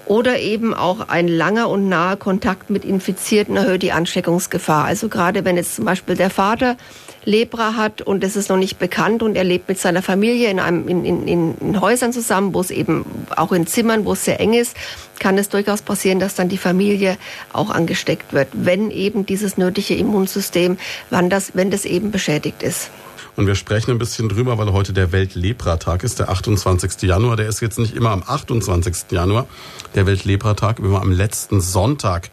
Oder 0.08 0.38
eben 0.38 0.72
auch 0.72 1.08
ein 1.08 1.28
langer 1.28 1.68
und 1.68 1.90
naher 1.90 2.16
Kontakt 2.16 2.70
mit 2.70 2.86
Infizierten 2.86 3.56
erhöht 3.56 3.82
die 3.82 3.92
Ansteckungsgefahr. 3.92 4.86
Also 4.86 5.10
gerade 5.10 5.44
wenn 5.44 5.56
jetzt 5.56 5.76
zum 5.76 5.84
Beispiel 5.84 6.16
der 6.16 6.30
Vater 6.30 6.78
Lepra 7.26 7.76
hat 7.76 8.00
und 8.00 8.24
es 8.24 8.34
ist 8.34 8.48
noch 8.48 8.56
nicht 8.56 8.78
bekannt 8.78 9.22
und 9.22 9.36
er 9.36 9.44
lebt 9.44 9.68
mit 9.68 9.78
seiner 9.78 10.00
Familie 10.00 10.50
in, 10.50 10.60
einem, 10.60 10.88
in, 10.88 11.04
in, 11.04 11.58
in 11.58 11.80
Häusern 11.82 12.14
zusammen, 12.14 12.54
wo 12.54 12.60
es 12.62 12.70
eben 12.70 13.04
auch 13.36 13.52
in 13.52 13.66
Zimmern, 13.66 14.06
wo 14.06 14.14
es 14.14 14.24
sehr 14.24 14.40
eng 14.40 14.54
ist, 14.54 14.74
kann 15.18 15.36
es 15.36 15.50
durchaus 15.50 15.82
passieren, 15.82 16.20
dass 16.20 16.34
dann 16.34 16.48
die 16.48 16.56
Familie 16.56 17.18
auch 17.52 17.68
angesteckt 17.68 18.32
wird, 18.32 18.48
wenn 18.54 18.90
eben 18.90 19.26
dieses 19.26 19.58
nötige 19.58 19.94
Immunsystem, 19.94 20.78
wann 21.10 21.28
das, 21.28 21.50
wenn 21.54 21.70
das 21.70 21.84
eben 21.84 22.10
beschädigt 22.10 22.62
ist. 22.62 22.90
Und 23.38 23.46
wir 23.46 23.54
sprechen 23.54 23.92
ein 23.92 23.98
bisschen 23.98 24.28
drüber, 24.28 24.58
weil 24.58 24.72
heute 24.72 24.92
der 24.92 25.12
Weltlepra-Tag 25.12 26.02
ist, 26.02 26.18
der 26.18 26.28
28. 26.28 27.02
Januar. 27.02 27.36
Der 27.36 27.46
ist 27.46 27.60
jetzt 27.60 27.78
nicht 27.78 27.94
immer 27.94 28.10
am 28.10 28.24
28. 28.26 29.12
Januar, 29.12 29.46
der 29.94 30.06
Weltlepra-Tag, 30.06 30.80
immer 30.80 31.00
am 31.00 31.12
letzten 31.12 31.60
Sonntag 31.60 32.30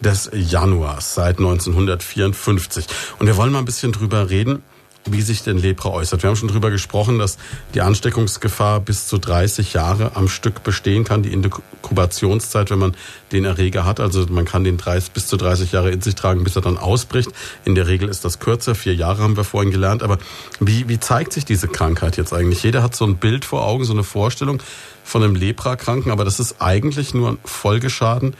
des 0.00 0.28
Januars 0.34 1.14
seit 1.14 1.38
1954. 1.38 2.86
Und 3.20 3.28
wir 3.28 3.36
wollen 3.36 3.52
mal 3.52 3.60
ein 3.60 3.64
bisschen 3.64 3.92
drüber 3.92 4.30
reden, 4.30 4.64
wie 5.04 5.22
sich 5.22 5.42
denn 5.42 5.58
Lepra 5.58 5.90
äußert. 5.90 6.22
Wir 6.22 6.28
haben 6.28 6.36
schon 6.36 6.48
drüber 6.48 6.70
gesprochen, 6.70 7.18
dass 7.18 7.38
die 7.74 7.80
Ansteckungsgefahr 7.80 8.80
bis 8.80 9.08
zu 9.08 9.18
30 9.18 9.72
Jahre 9.72 10.14
am 10.14 10.28
Stück 10.28 10.62
bestehen 10.62 11.04
kann, 11.04 11.22
die 11.22 11.32
Inkubationszeit, 11.32 12.70
wenn 12.70 12.78
man 12.78 12.94
den 13.32 13.44
Erreger 13.44 13.84
hat. 13.84 13.98
Also 13.98 14.26
man 14.28 14.44
kann 14.44 14.62
den 14.62 14.78
30, 14.78 15.10
bis 15.12 15.26
zu 15.26 15.36
30 15.36 15.72
Jahre 15.72 15.90
in 15.90 16.00
sich 16.00 16.14
tragen, 16.14 16.44
bis 16.44 16.54
er 16.54 16.62
dann 16.62 16.78
ausbricht. 16.78 17.30
In 17.64 17.74
der 17.74 17.88
Regel 17.88 18.08
ist 18.08 18.24
das 18.24 18.38
kürzer, 18.38 18.74
vier 18.74 18.94
Jahre 18.94 19.22
haben 19.22 19.36
wir 19.36 19.44
vorhin 19.44 19.72
gelernt. 19.72 20.02
Aber 20.02 20.18
wie, 20.60 20.88
wie 20.88 21.00
zeigt 21.00 21.32
sich 21.32 21.44
diese 21.44 21.68
Krankheit 21.68 22.16
jetzt 22.16 22.32
eigentlich? 22.32 22.62
Jeder 22.62 22.82
hat 22.82 22.94
so 22.94 23.04
ein 23.04 23.16
Bild 23.16 23.44
vor 23.44 23.66
Augen, 23.66 23.84
so 23.84 23.92
eine 23.92 24.04
Vorstellung 24.04 24.62
von 25.04 25.22
einem 25.22 25.34
Lepra-Kranken, 25.34 26.12
aber 26.12 26.24
das 26.24 26.38
ist 26.38 26.56
eigentlich 26.60 27.12
nur 27.12 27.30
ein 27.30 27.38
Folgeschaden, 27.44 28.34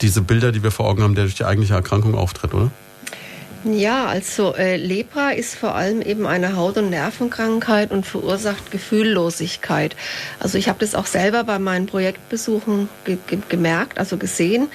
diese 0.00 0.20
Bilder, 0.20 0.50
die 0.50 0.64
wir 0.64 0.72
vor 0.72 0.86
Augen 0.86 1.04
haben, 1.04 1.14
der 1.14 1.24
durch 1.24 1.36
die 1.36 1.44
eigentliche 1.44 1.74
Erkrankung 1.74 2.16
auftritt, 2.16 2.54
oder? 2.54 2.72
Ja, 3.64 4.06
also 4.06 4.56
äh, 4.56 4.76
Lepra 4.76 5.30
ist 5.30 5.54
vor 5.54 5.76
allem 5.76 6.02
eben 6.02 6.26
eine 6.26 6.56
Haut- 6.56 6.78
und 6.78 6.90
Nervenkrankheit 6.90 7.92
und 7.92 8.04
verursacht 8.04 8.72
Gefühllosigkeit. 8.72 9.94
Also 10.40 10.58
ich 10.58 10.68
habe 10.68 10.80
das 10.80 10.96
auch 10.96 11.06
selber 11.06 11.44
bei 11.44 11.60
meinen 11.60 11.86
Projektbesuchen 11.86 12.88
ge 13.04 13.18
ge 13.28 13.38
gemerkt, 13.48 13.98
also 13.98 14.16
gesehen, 14.16 14.66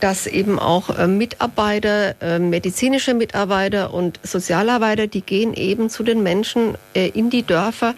dass 0.00 0.26
eben 0.26 0.58
auch 0.58 0.90
äh, 0.90 1.06
Mitarbeiter, 1.06 2.20
äh, 2.20 2.38
medizinische 2.38 3.14
Mitarbeiter 3.14 3.94
und 3.94 4.20
Sozialarbeiter, 4.22 5.06
die 5.06 5.22
gehen 5.22 5.54
eben 5.54 5.88
zu 5.88 6.02
den 6.02 6.22
Menschen 6.22 6.76
äh, 6.92 7.08
in 7.08 7.30
die 7.30 7.44
Dörfer 7.44 7.94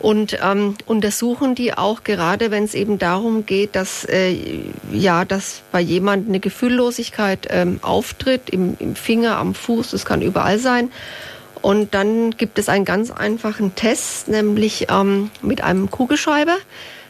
und 0.00 0.38
ähm, 0.42 0.74
untersuchen 0.86 1.54
die 1.54 1.76
auch 1.76 2.04
gerade, 2.04 2.50
wenn 2.50 2.64
es 2.64 2.74
eben 2.74 2.98
darum 2.98 3.46
geht, 3.46 3.74
dass 3.74 4.04
äh, 4.04 4.36
ja, 4.92 5.24
dass 5.24 5.62
bei 5.72 5.80
jemandem 5.80 6.30
eine 6.30 6.40
Gefühllosigkeit 6.40 7.46
ähm, 7.50 7.78
auftritt 7.82 8.50
im, 8.50 8.76
im 8.78 8.94
Finger, 8.94 9.36
am 9.38 9.54
Fuß, 9.54 9.90
das 9.90 10.04
kann 10.04 10.22
überall 10.22 10.58
sein. 10.58 10.90
Und 11.62 11.94
dann 11.94 12.32
gibt 12.32 12.58
es 12.58 12.68
einen 12.68 12.84
ganz 12.84 13.10
einfachen 13.10 13.74
Test, 13.74 14.28
nämlich 14.28 14.86
ähm, 14.90 15.30
mit 15.42 15.62
einem 15.62 15.90
Kugelschreiber. 15.90 16.56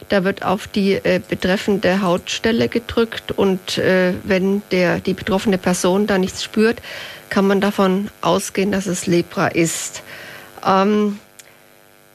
Da 0.09 0.23
wird 0.23 0.45
auf 0.45 0.67
die 0.67 0.93
äh, 0.93 1.19
betreffende 1.27 2.01
Hautstelle 2.01 2.69
gedrückt 2.69 3.33
und 3.33 3.77
äh, 3.77 4.13
wenn 4.23 4.61
der, 4.71 4.99
die 4.99 5.13
betroffene 5.13 5.57
Person 5.57 6.07
da 6.07 6.17
nichts 6.17 6.43
spürt, 6.43 6.81
kann 7.29 7.45
man 7.45 7.59
davon 7.59 8.09
ausgehen, 8.21 8.71
dass 8.71 8.85
es 8.85 9.05
Lepra 9.05 9.47
ist. 9.47 10.01
Ähm, 10.65 11.19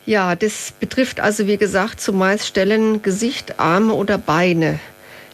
ja, 0.05 0.35
das 0.35 0.73
betrifft 0.79 1.21
also, 1.21 1.47
wie 1.47 1.57
gesagt, 1.57 2.01
zumeist 2.01 2.47
Stellen 2.47 3.03
Gesicht, 3.03 3.61
Arme 3.61 3.95
oder 3.95 4.19
Beine. 4.19 4.81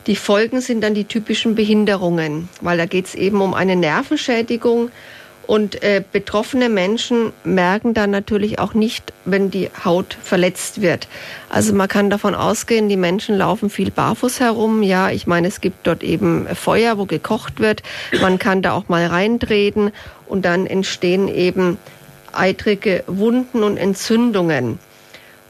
Die 0.06 0.16
Folgen 0.16 0.60
sind 0.60 0.82
dann 0.82 0.94
die 0.94 1.04
typischen 1.04 1.54
Behinderungen, 1.54 2.48
weil 2.60 2.78
da 2.78 2.86
geht 2.86 3.06
es 3.06 3.14
eben 3.14 3.40
um 3.40 3.54
eine 3.54 3.76
Nervenschädigung. 3.76 4.90
Und 5.46 5.82
äh, 5.82 6.02
betroffene 6.12 6.68
Menschen 6.68 7.32
merken 7.42 7.94
dann 7.94 8.10
natürlich 8.10 8.58
auch 8.58 8.74
nicht, 8.74 9.14
wenn 9.24 9.50
die 9.50 9.70
Haut 9.82 10.18
verletzt 10.22 10.82
wird. 10.82 11.08
Also 11.48 11.72
man 11.72 11.88
kann 11.88 12.10
davon 12.10 12.34
ausgehen, 12.34 12.90
die 12.90 12.98
Menschen 12.98 13.34
laufen 13.38 13.70
viel 13.70 13.90
barfuß 13.90 14.40
herum. 14.40 14.82
Ja, 14.82 15.08
ich 15.08 15.26
meine, 15.26 15.48
es 15.48 15.62
gibt 15.62 15.86
dort 15.86 16.02
eben 16.02 16.46
Feuer, 16.54 16.98
wo 16.98 17.06
gekocht 17.06 17.60
wird. 17.60 17.82
Man 18.20 18.38
kann 18.38 18.60
da 18.60 18.72
auch 18.72 18.90
mal 18.90 19.06
reintreten 19.06 19.90
und 20.26 20.44
dann 20.44 20.66
entstehen 20.66 21.28
eben 21.28 21.78
eitrige 22.38 23.04
Wunden 23.06 23.62
und 23.62 23.76
Entzündungen. 23.76 24.78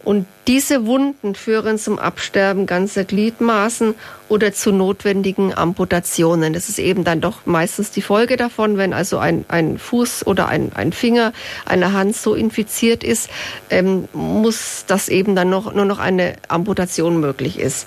Und 0.05 0.27
diese 0.47 0.87
Wunden 0.87 1.35
führen 1.35 1.77
zum 1.77 1.99
Absterben 1.99 2.65
ganzer 2.65 3.05
Gliedmaßen 3.05 3.95
oder 4.31 4.55
zu 4.55 4.73
notwendigen 4.73 5.53
Amputationen. 5.53 6.55
Das 6.55 6.71
ist 6.71 6.79
eben 6.79 7.05
dann 7.05 7.21
doch 7.21 7.45
meistens 7.45 7.91
die 7.91 8.01
Folge 8.01 8.39
davon, 8.39 8.79
wenn 8.79 8.95
also 8.95 9.19
ein, 9.19 9.45
ein 9.49 9.77
Fuß 9.77 10.27
oder 10.27 10.49
ein, 10.49 10.73
ein 10.75 10.95
Finger, 10.95 11.35
eine 11.67 11.93
Hand 11.93 12.17
so 12.17 12.35
infiziert 12.35 13.05
ist, 13.05 13.29
ähm, 13.69 14.09
muss 14.15 14.85
das 14.87 15.11
eben 15.11 15.37
dann 15.37 15.51
noch, 15.51 15.75
nur 15.75 15.85
noch 15.85 15.99
eine 15.99 16.37
Amputation 16.49 17.21
möglich 17.21 17.59
ist. 17.59 17.87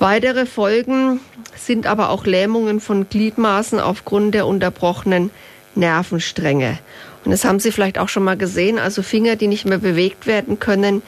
Weitere 0.00 0.46
Folgen 0.46 1.20
sind 1.56 1.86
aber 1.86 2.08
auch 2.08 2.26
Lähmungen 2.26 2.80
von 2.80 3.08
Gliedmaßen 3.08 3.78
aufgrund 3.78 4.34
der 4.34 4.48
unterbrochenen 4.48 5.30
Nervenstränge. 5.76 6.78
Und 7.24 7.32
das 7.32 7.44
haben 7.44 7.60
Sie 7.60 7.72
vielleicht 7.72 7.98
auch 7.98 8.08
schon 8.08 8.24
mal 8.24 8.36
gesehen. 8.36 8.78
Also 8.78 9.02
Finger, 9.02 9.36
die 9.36 9.46
nicht 9.46 9.66
mehr 9.66 9.78
bewegt 9.78 10.26
werden 10.26 10.58
können, 10.58 11.02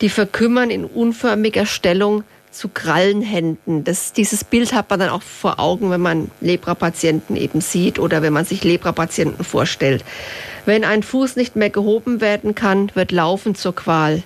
die 0.00 0.08
verkümmern 0.08 0.70
in 0.70 0.84
unförmiger 0.84 1.66
Stellung 1.66 2.24
zu 2.50 2.68
Krallenhänden. 2.68 3.84
Das, 3.84 4.12
dieses 4.12 4.44
Bild 4.44 4.74
hat 4.74 4.90
man 4.90 5.00
dann 5.00 5.08
auch 5.08 5.22
vor 5.22 5.58
Augen, 5.58 5.90
wenn 5.90 6.00
man 6.00 6.30
Lepra-Patienten 6.40 7.36
eben 7.36 7.60
sieht 7.60 7.98
oder 7.98 8.22
wenn 8.22 8.32
man 8.32 8.44
sich 8.44 8.62
Lepra-Patienten 8.62 9.42
vorstellt. 9.42 10.04
Wenn 10.66 10.84
ein 10.84 11.02
Fuß 11.02 11.36
nicht 11.36 11.56
mehr 11.56 11.70
gehoben 11.70 12.20
werden 12.20 12.54
kann, 12.54 12.90
wird 12.94 13.10
Laufen 13.10 13.54
zur 13.54 13.74
Qual. 13.74 14.22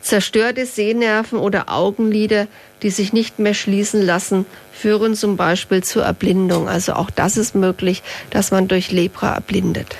Zerstörte 0.00 0.66
Sehnerven 0.66 1.38
oder 1.38 1.70
Augenlider, 1.70 2.46
die 2.82 2.90
sich 2.90 3.12
nicht 3.12 3.38
mehr 3.38 3.54
schließen 3.54 4.02
lassen, 4.02 4.44
führen 4.72 5.14
zum 5.14 5.36
Beispiel 5.36 5.82
zur 5.82 6.04
Erblindung. 6.04 6.68
Also 6.68 6.92
auch 6.92 7.10
das 7.10 7.36
ist 7.36 7.54
möglich, 7.54 8.02
dass 8.30 8.50
man 8.50 8.68
durch 8.68 8.92
Lepra 8.92 9.34
erblindet. 9.34 9.96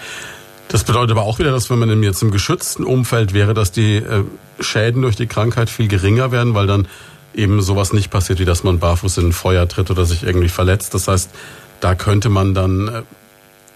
Das 0.69 0.85
bedeutet 0.85 1.13
aber 1.13 1.23
auch 1.23 1.39
wieder, 1.39 1.53
dass 1.53 1.71
wenn 1.71 1.79
man 1.79 2.03
jetzt 2.03 2.23
im 2.23 2.31
geschützten 2.31 2.85
Umfeld 2.85 3.33
wäre, 3.33 3.55
dass 3.55 3.71
die 3.71 3.97
äh, 3.97 4.25
Schäden 4.61 5.03
durch 5.03 5.17
die 5.17 5.27
Krankheit 5.27 5.71
viel 5.71 5.89
geringer 5.89 6.33
werden, 6.33 6.55
weil 6.55 6.67
dann 6.67 6.89
eben 7.35 7.61
sowas 7.63 7.93
nicht 7.93 8.11
passiert, 8.11 8.39
wie 8.39 8.45
dass 8.45 8.65
man 8.65 8.79
barfuß 8.79 9.19
in 9.19 9.29
ein 9.29 9.33
Feuer 9.33 9.69
tritt 9.69 9.91
oder 9.91 10.05
sich 10.05 10.23
irgendwie 10.23 10.49
verletzt. 10.49 10.95
Das 10.95 11.09
heißt, 11.09 11.31
da 11.81 11.95
könnte 11.95 12.29
man 12.29 12.55
dann 12.55 12.89
äh, 12.89 13.03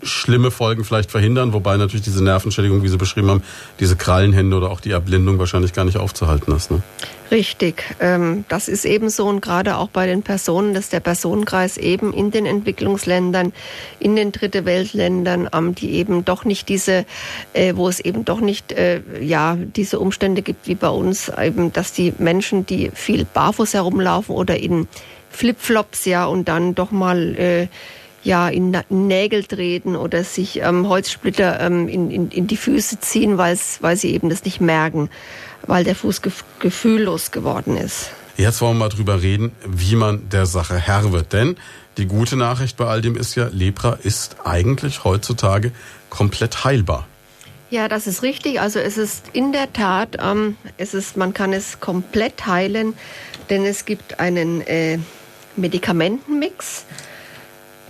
schlimme 0.02 0.50
Folgen 0.50 0.84
vielleicht 0.84 1.10
verhindern, 1.10 1.52
wobei 1.52 1.76
natürlich 1.76 2.04
diese 2.04 2.22
Nervenschädigung, 2.22 2.82
wie 2.82 2.88
Sie 2.88 2.96
beschrieben 2.96 3.30
haben, 3.30 3.42
diese 3.80 3.96
Krallenhände 3.96 4.56
oder 4.56 4.70
auch 4.70 4.80
die 4.80 4.92
Erblindung 4.92 5.38
wahrscheinlich 5.38 5.72
gar 5.72 5.84
nicht 5.84 5.96
aufzuhalten 5.96 6.54
ist. 6.54 6.70
Ne? 6.70 6.82
Richtig, 7.30 7.84
ähm, 8.00 8.44
das 8.48 8.68
ist 8.68 8.84
eben 8.84 9.10
so 9.10 9.26
und 9.26 9.42
gerade 9.42 9.76
auch 9.76 9.88
bei 9.88 10.06
den 10.06 10.22
Personen, 10.22 10.72
dass 10.72 10.88
der 10.88 11.00
Personenkreis 11.00 11.76
eben 11.76 12.12
in 12.12 12.30
den 12.30 12.46
Entwicklungsländern, 12.46 13.52
in 13.98 14.16
den 14.16 14.32
Dritte 14.32 14.64
Weltländern, 14.64 15.48
ähm, 15.52 15.74
die 15.74 15.92
eben 15.92 16.24
doch 16.24 16.44
nicht 16.44 16.68
diese, 16.68 17.04
äh, 17.52 17.74
wo 17.76 17.88
es 17.88 18.00
eben 18.00 18.24
doch 18.24 18.40
nicht 18.40 18.72
äh, 18.72 19.02
ja 19.20 19.58
diese 19.58 19.98
Umstände 19.98 20.42
gibt 20.42 20.68
wie 20.68 20.74
bei 20.74 20.88
uns, 20.88 21.30
eben, 21.38 21.72
dass 21.72 21.92
die 21.92 22.14
Menschen, 22.18 22.64
die 22.64 22.90
viel 22.94 23.26
barfuß 23.26 23.74
herumlaufen 23.74 24.34
oder 24.34 24.56
in 24.56 24.88
Flipflops 25.30 26.06
ja 26.06 26.24
und 26.24 26.48
dann 26.48 26.74
doch 26.74 26.90
mal 26.90 27.36
äh, 27.36 27.68
ja, 28.28 28.46
in 28.50 28.76
Nägel 28.90 29.44
treten 29.44 29.96
oder 29.96 30.22
sich 30.22 30.60
ähm, 30.60 30.86
Holzsplitter 30.86 31.60
ähm, 31.60 31.88
in, 31.88 32.10
in, 32.10 32.30
in 32.30 32.46
die 32.46 32.58
Füße 32.58 33.00
ziehen, 33.00 33.38
weil 33.38 33.56
sie 33.56 34.12
eben 34.12 34.28
das 34.28 34.44
nicht 34.44 34.60
merken, 34.60 35.08
weil 35.66 35.82
der 35.82 35.94
Fuß 35.94 36.20
gef 36.20 36.44
gefühllos 36.58 37.30
geworden 37.30 37.78
ist. 37.78 38.10
Jetzt 38.36 38.60
wollen 38.60 38.76
wir 38.76 38.84
mal 38.84 38.88
drüber 38.90 39.22
reden, 39.22 39.52
wie 39.66 39.96
man 39.96 40.28
der 40.28 40.44
Sache 40.44 40.76
Herr 40.76 41.10
wird. 41.10 41.32
Denn 41.32 41.56
die 41.96 42.04
gute 42.04 42.36
Nachricht 42.36 42.76
bei 42.76 42.84
all 42.84 43.00
dem 43.00 43.16
ist 43.16 43.34
ja, 43.34 43.48
Lepra 43.50 43.98
ist 44.02 44.36
eigentlich 44.44 45.04
heutzutage 45.04 45.72
komplett 46.10 46.64
heilbar. 46.64 47.06
Ja, 47.70 47.88
das 47.88 48.06
ist 48.06 48.22
richtig. 48.22 48.60
Also 48.60 48.78
es 48.78 48.98
ist 48.98 49.24
in 49.32 49.52
der 49.52 49.72
Tat, 49.72 50.18
ähm, 50.22 50.58
es 50.76 50.92
ist, 50.92 51.16
man 51.16 51.32
kann 51.32 51.54
es 51.54 51.80
komplett 51.80 52.46
heilen, 52.46 52.92
denn 53.48 53.64
es 53.64 53.86
gibt 53.86 54.20
einen 54.20 54.60
äh, 54.66 54.98
Medikamentenmix. 55.56 56.84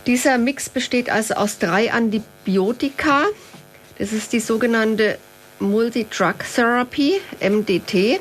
Dieser 0.09 0.38
Mix 0.38 0.71
besteht 0.71 1.11
also 1.11 1.35
aus 1.35 1.59
drei 1.59 1.92
Antibiotika. 1.92 3.27
Das 3.99 4.14
ist 4.14 4.33
die 4.33 4.40
sogenannte 4.40 5.18
Multi-Drug 5.61 6.37
Therapy, 6.55 7.21
MDT. 7.40 8.18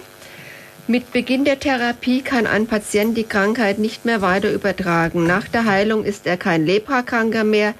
Mit 0.87 1.13
Beginn 1.13 1.45
der 1.45 1.61
Therapie 1.61 2.23
kann 2.23 2.45
ein 2.45 2.67
Patient 2.67 3.15
die 3.15 3.23
Krankheit 3.23 3.79
nicht 3.79 4.03
mehr 4.03 4.21
weiter 4.21 4.51
übertragen. 4.51 5.25
Nach 5.25 5.47
der 5.47 5.63
Heilung 5.63 6.03
ist 6.03 6.27
er 6.27 6.35
kein 6.35 6.65
Leprakranker 6.65 7.45
mehr, 7.45 7.73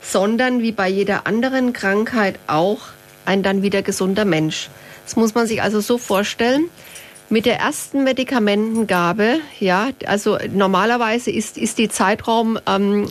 sondern 0.00 0.62
wie 0.62 0.70
bei 0.70 0.88
jeder 0.88 1.26
anderen 1.26 1.72
Krankheit 1.72 2.38
auch 2.46 2.82
ein 3.24 3.42
dann 3.42 3.62
wieder 3.62 3.82
gesunder 3.82 4.24
Mensch. 4.24 4.70
Das 5.04 5.16
muss 5.16 5.34
man 5.34 5.48
sich 5.48 5.62
also 5.62 5.80
so 5.80 5.98
vorstellen. 5.98 6.70
Mit 7.30 7.44
der 7.44 7.58
ersten 7.58 8.04
Medikamentengabe, 8.04 9.40
ja, 9.60 9.90
also 10.06 10.38
normalerweise 10.50 11.30
ist, 11.30 11.58
ist 11.58 11.76
die 11.76 11.90
Zeitraum 11.90 12.58
ähm, 12.66 13.08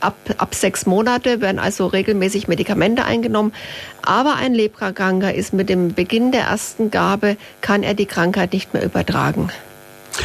ab, 0.00 0.16
ab 0.36 0.54
sechs 0.54 0.84
Monate, 0.84 1.40
werden 1.40 1.58
also 1.58 1.86
regelmäßig 1.86 2.46
Medikamente 2.46 3.06
eingenommen. 3.06 3.54
Aber 4.02 4.34
ein 4.34 4.52
Leprakranker 4.52 5.32
ist 5.32 5.54
mit 5.54 5.70
dem 5.70 5.94
Beginn 5.94 6.30
der 6.30 6.42
ersten 6.42 6.90
Gabe, 6.90 7.38
kann 7.62 7.82
er 7.82 7.94
die 7.94 8.04
Krankheit 8.04 8.52
nicht 8.52 8.74
mehr 8.74 8.84
übertragen. 8.84 9.48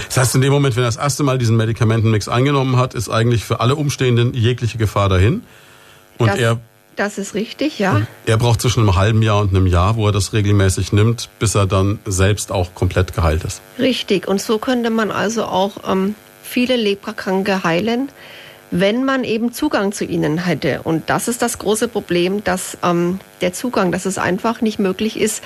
Das 0.07 0.17
heißt, 0.17 0.35
in 0.35 0.41
dem 0.41 0.51
Moment, 0.51 0.75
wenn 0.75 0.83
er 0.83 0.87
das 0.87 0.97
erste 0.97 1.23
Mal 1.23 1.37
diesen 1.37 1.55
Medikamentenmix 1.55 2.27
eingenommen 2.27 2.75
hat, 2.75 2.93
ist 2.93 3.07
eigentlich 3.07 3.45
für 3.45 3.61
alle 3.61 3.77
Umstehenden 3.77 4.33
jegliche 4.33 4.77
Gefahr 4.77 5.07
dahin. 5.07 5.43
Und 6.17 6.27
das, 6.27 6.39
er 6.39 6.59
das 6.95 7.17
ist 7.17 7.33
richtig, 7.33 7.79
ja. 7.79 8.01
Er 8.25 8.37
braucht 8.37 8.61
zwischen 8.61 8.81
einem 8.81 8.95
halben 8.95 9.21
Jahr 9.21 9.41
und 9.41 9.49
einem 9.55 9.67
Jahr, 9.67 9.95
wo 9.95 10.07
er 10.07 10.11
das 10.11 10.33
regelmäßig 10.33 10.91
nimmt, 10.91 11.29
bis 11.39 11.55
er 11.55 11.65
dann 11.65 11.99
selbst 12.05 12.51
auch 12.51 12.75
komplett 12.75 13.13
geheilt 13.13 13.43
ist. 13.43 13.61
Richtig. 13.77 14.27
Und 14.27 14.41
so 14.41 14.57
könnte 14.57 14.89
man 14.89 15.11
also 15.11 15.45
auch 15.45 15.89
ähm, 15.89 16.15
viele 16.43 16.75
Leprakranke 16.75 17.63
heilen, 17.63 18.09
wenn 18.71 19.03
man 19.03 19.23
eben 19.23 19.51
Zugang 19.51 19.91
zu 19.91 20.05
ihnen 20.05 20.45
hätte. 20.45 20.81
Und 20.83 21.09
das 21.09 21.27
ist 21.27 21.41
das 21.41 21.57
große 21.57 21.87
Problem, 21.87 22.43
dass 22.43 22.77
ähm, 22.83 23.19
der 23.41 23.53
Zugang, 23.53 23.91
dass 23.91 24.05
es 24.05 24.17
einfach 24.17 24.61
nicht 24.61 24.79
möglich 24.79 25.19
ist, 25.19 25.43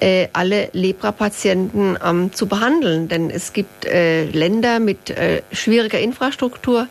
äh, 0.00 0.28
alle 0.32 0.70
Lepra-Patienten 0.72 1.98
ähm, 2.04 2.32
zu 2.32 2.46
behandeln. 2.46 3.08
Denn 3.08 3.30
es 3.30 3.52
gibt 3.52 3.84
äh, 3.84 4.24
Länder 4.24 4.78
mit 4.78 5.10
äh, 5.10 5.42
schwieriger 5.52 5.98
Infrastruktur, 5.98 6.86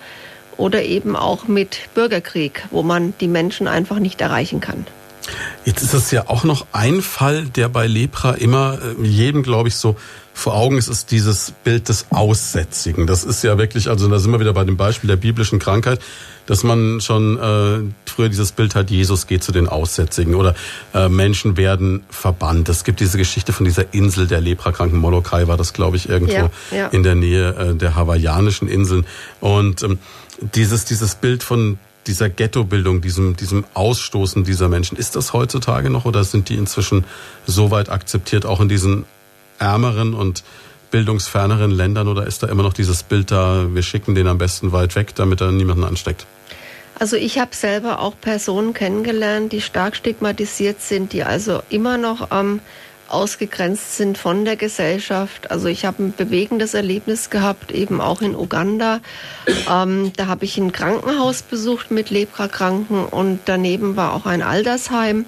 oder 0.58 0.84
eben 0.84 1.16
auch 1.16 1.48
mit 1.48 1.90
Bürgerkrieg, 1.94 2.66
wo 2.72 2.84
man 2.84 3.14
die 3.20 3.28
Menschen 3.28 3.68
einfach 3.68 4.00
nicht 4.00 4.22
erreichen 4.22 4.60
kann. 4.60 4.86
Jetzt 5.66 5.84
ist 5.84 5.94
es 5.94 6.12
ja 6.12 6.28
auch 6.28 6.44
noch 6.44 6.66
ein 6.72 7.02
Fall, 7.02 7.46
der 7.46 7.70
bei 7.70 7.88
Lepra 7.88 8.32
immer 8.34 8.80
äh, 8.82 9.06
jedem, 9.06 9.44
glaube 9.44 9.70
ich, 9.70 9.76
so 9.76 9.96
vor 10.34 10.56
Augen 10.56 10.78
ist, 10.78 10.88
ist 10.88 11.12
dieses 11.12 11.52
Bild 11.64 11.90
des 11.90 12.08
Aussätzigen. 12.10 13.06
Das 13.06 13.24
ist 13.24 13.44
ja 13.44 13.58
wirklich, 13.58 13.90
also 13.90 14.08
da 14.08 14.18
sind 14.18 14.32
wir 14.32 14.40
wieder 14.40 14.54
bei 14.54 14.64
dem 14.64 14.78
Beispiel 14.78 15.10
der 15.10 15.18
biblischen 15.18 15.60
Krankheit, 15.60 16.00
dass 16.46 16.64
man 16.64 17.02
schon 17.02 17.38
äh, 17.38 18.10
früher 18.10 18.30
dieses 18.30 18.52
Bild 18.52 18.74
hat, 18.74 18.90
Jesus 18.90 19.28
geht 19.28 19.44
zu 19.44 19.52
den 19.52 19.68
Aussätzigen 19.68 20.34
oder 20.36 20.56
äh, 20.94 21.10
Menschen 21.10 21.58
werden 21.58 22.04
verbannt. 22.10 22.70
Es 22.70 22.84
gibt 22.84 23.02
diese 23.02 23.18
Geschichte 23.18 23.54
von 23.54 23.66
dieser 23.66 23.94
Insel 23.94 24.26
der 24.26 24.42
Leprakranken, 24.42 24.98
Molokai 24.98 25.48
war 25.48 25.58
das, 25.58 25.74
glaube 25.74 25.98
ich, 25.98 26.10
irgendwo 26.10 26.34
ja, 26.34 26.50
ja. 26.72 26.88
in 26.88 27.04
der 27.04 27.16
Nähe 27.16 27.50
äh, 27.50 27.76
der 27.76 27.96
hawaiianischen 27.96 28.68
Inseln. 28.68 29.06
Und 29.42 29.84
ähm, 29.84 30.00
dieses, 30.42 30.86
dieses 30.86 31.16
Bild 31.16 31.44
von 31.44 31.78
dieser 32.08 32.30
Ghettobildung, 32.30 33.02
diesem, 33.02 33.36
diesem 33.36 33.64
Ausstoßen 33.74 34.44
dieser 34.44 34.70
Menschen, 34.70 34.98
ist 34.98 35.16
das 35.16 35.34
heutzutage 35.34 35.90
noch 35.90 36.06
oder 36.06 36.24
sind 36.24 36.50
die 36.50 36.56
inzwischen 36.56 37.06
so 37.46 37.72
weit 37.72 37.90
akzeptiert, 37.90 38.46
auch 38.46 38.60
in 38.60 38.70
diesen 38.70 39.06
ärmeren 39.60 40.14
und 40.14 40.44
bildungsferneren 40.90 41.72
Ländern 41.72 42.08
oder 42.08 42.26
ist 42.26 42.44
da 42.44 42.48
immer 42.48 42.64
noch 42.64 42.74
dieses 42.74 43.04
Bild 43.04 43.32
da, 43.32 43.68
wir 43.74 43.84
schicken 43.84 44.16
den 44.16 44.28
am 44.28 44.38
besten 44.38 44.72
weit 44.72 44.96
weg, 44.96 45.16
damit 45.16 45.42
er 45.42 45.52
niemanden 45.52 45.84
ansteckt? 45.84 46.26
Also 47.00 47.16
ich 47.16 47.40
habe 47.40 47.56
selber 47.56 48.00
auch 48.00 48.14
Personen 48.20 48.74
kennengelernt, 48.74 49.52
die 49.54 49.62
stark 49.62 49.96
stigmatisiert 49.96 50.82
sind, 50.82 51.14
die 51.14 51.24
also 51.24 51.64
immer 51.70 51.98
noch 51.98 52.30
ähm, 52.32 52.60
ausgegrenzt 53.12 53.98
sind 53.98 54.18
von 54.18 54.46
der 54.46 54.56
Gesellschaft. 54.56 55.52
Also 55.52 55.68
ich 55.68 55.86
habe 55.86 56.04
ein 56.04 56.14
bewegendes 56.16 56.74
Erlebnis 56.74 57.30
gehabt, 57.30 57.72
eben 57.72 58.02
auch 58.02 58.22
in 58.22 58.36
Uganda. 58.36 59.00
Ähm, 59.70 60.14
da 60.16 60.28
habe 60.28 60.46
ich 60.46 60.58
ein 60.58 60.72
Krankenhaus 60.72 61.42
besucht 61.42 61.92
mit 61.92 62.10
Leprakranken 62.10 63.06
und 63.06 63.42
daneben 63.46 63.96
war 63.96 64.14
auch 64.14 64.26
ein 64.26 64.42
Altersheim. 64.42 65.26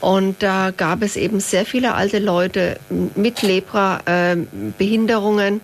Und 0.00 0.42
da 0.42 0.72
gab 0.76 1.02
es 1.02 1.16
eben 1.16 1.38
sehr 1.38 1.64
viele 1.64 1.94
alte 1.94 2.18
Leute 2.18 2.78
mit 3.14 3.42
Lepra-Behinderungen. 3.42 5.56
Äh, 5.56 5.60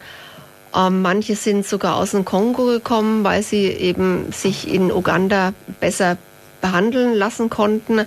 ähm, 0.77 1.03
manche 1.03 1.35
sind 1.35 1.67
sogar 1.67 1.97
aus 1.97 2.13
dem 2.13 2.25
Kongo 2.25 2.67
gekommen, 2.67 3.25
weil 3.25 3.43
sie 3.43 3.67
eben 3.67 4.31
sich 4.33 4.73
in 4.73 4.93
Uganda 4.93 5.53
besser 5.81 6.17
behandeln 6.61 7.15
lassen 7.15 7.51
konnten. 7.51 8.03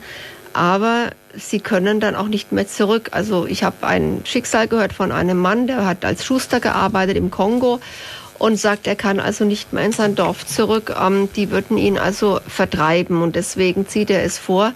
Aber 0.54 1.10
sie 1.36 1.60
können 1.60 2.00
dann 2.00 2.16
auch 2.16 2.28
nicht 2.28 2.52
mehr 2.52 2.68
zurück. 2.68 3.10
Also 3.12 3.46
ich 3.46 3.64
habe 3.64 3.88
ein 3.88 4.22
Schicksal 4.26 4.68
gehört 4.68 4.94
von 4.94 5.12
einem 5.12 5.38
Mann, 5.38 5.68
der 5.68 5.86
hat 5.86 6.06
als 6.06 6.26
Schuster 6.26 6.60
gearbeitet 6.60 7.18
im 7.18 7.32
Kongo 7.32 7.80
und 8.38 8.58
sagt, 8.58 8.88
er 8.88 8.96
kann 8.96 9.20
also 9.20 9.46
nicht 9.46 9.72
mehr 9.72 9.86
in 9.86 9.92
sein 9.92 10.16
Dorf 10.16 10.46
zurück. 10.46 10.96
Ähm, 11.00 11.30
die 11.36 11.52
würden 11.52 11.78
ihn 11.78 11.98
also 12.00 12.40
vertreiben 12.48 13.22
und 13.22 13.36
deswegen 13.36 13.88
zieht 13.88 14.10
er 14.10 14.24
es 14.24 14.38
vor, 14.38 14.74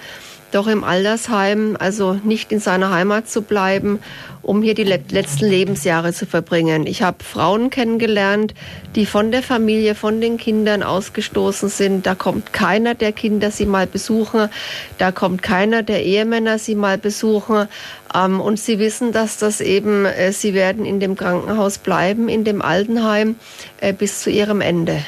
doch 0.51 0.67
im 0.67 0.83
Altersheim, 0.83 1.75
also 1.79 2.13
nicht 2.23 2.51
in 2.51 2.59
seiner 2.59 2.91
Heimat 2.91 3.29
zu 3.29 3.41
bleiben, 3.41 3.99
um 4.41 4.61
hier 4.61 4.75
die 4.75 4.83
letzten 4.83 5.45
Lebensjahre 5.45 6.13
zu 6.13 6.25
verbringen. 6.25 6.85
Ich 6.87 7.01
habe 7.01 7.23
Frauen 7.23 7.69
kennengelernt, 7.69 8.53
die 8.95 9.05
von 9.05 9.31
der 9.31 9.41
Familie, 9.41 9.95
von 9.95 10.21
den 10.21 10.37
Kindern 10.37 10.83
ausgestoßen 10.83 11.69
sind. 11.69 12.05
Da 12.05 12.15
kommt 12.15 12.53
keiner 12.53 12.93
der 12.93 13.11
Kinder 13.11 13.51
sie 13.51 13.65
mal 13.65 13.87
besuchen, 13.87 14.49
da 14.97 15.11
kommt 15.11 15.41
keiner 15.41 15.83
der 15.83 16.03
Ehemänner 16.03 16.59
sie 16.59 16.75
mal 16.75 16.97
besuchen. 16.97 17.67
Ähm, 18.13 18.39
und 18.39 18.59
sie 18.59 18.79
wissen, 18.79 19.11
dass 19.11 19.37
das 19.37 19.61
eben, 19.61 20.05
äh, 20.05 20.31
sie 20.31 20.53
werden 20.53 20.85
in 20.85 20.99
dem 20.99 21.15
Krankenhaus 21.15 21.79
bleiben, 21.79 22.29
in 22.29 22.43
dem 22.43 22.61
Altenheim 22.61 23.35
äh, 23.81 23.93
bis 23.93 24.21
zu 24.21 24.29
ihrem 24.29 24.61
Ende. 24.61 25.03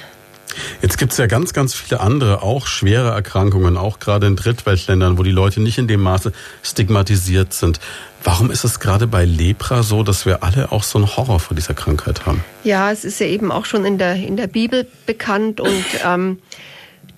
Jetzt 0.82 0.98
gibt 0.98 1.12
es 1.12 1.18
ja 1.18 1.28
ganz, 1.28 1.54
ganz 1.54 1.74
viele 1.74 2.00
andere, 2.00 2.42
auch 2.42 2.68
schwere 2.68 3.10
Erkrankungen, 3.10 3.78
auch 3.78 4.00
gerade 4.00 4.28
in 4.28 4.36
Drittweltländern, 4.36 5.18
wo 5.18 5.24
die 5.24 5.32
Leute 5.32 5.62
nicht 5.62 5.78
in 5.78 5.88
dem 5.88 6.02
Maße 6.02 6.32
stigmatisiert 6.64 7.54
sind. 7.54 7.80
Warum 8.24 8.52
ist 8.52 8.64
es 8.64 8.80
gerade 8.80 9.08
bei 9.08 9.26
Lepra 9.26 9.84
so, 9.84 10.04
dass 10.04 10.26
wir 10.26 10.44
alle 10.44 10.72
auch 10.72 10.84
so 10.84 10.98
einen 10.98 11.16
Horror 11.16 11.40
vor 11.40 11.56
dieser 11.56 11.74
Krankheit 11.74 12.26
haben? 12.26 12.44
Ja, 12.64 12.92
es 12.92 13.06
ist 13.06 13.20
ja 13.20 13.28
eben 13.28 13.52
auch 13.52 13.66
schon 13.66 13.86
in 13.86 13.98
der, 13.98 14.16
in 14.16 14.38
der 14.38 14.48
Bibel 14.48 14.88
bekannt 15.06 15.62
und 15.62 15.86
ähm, 16.06 16.40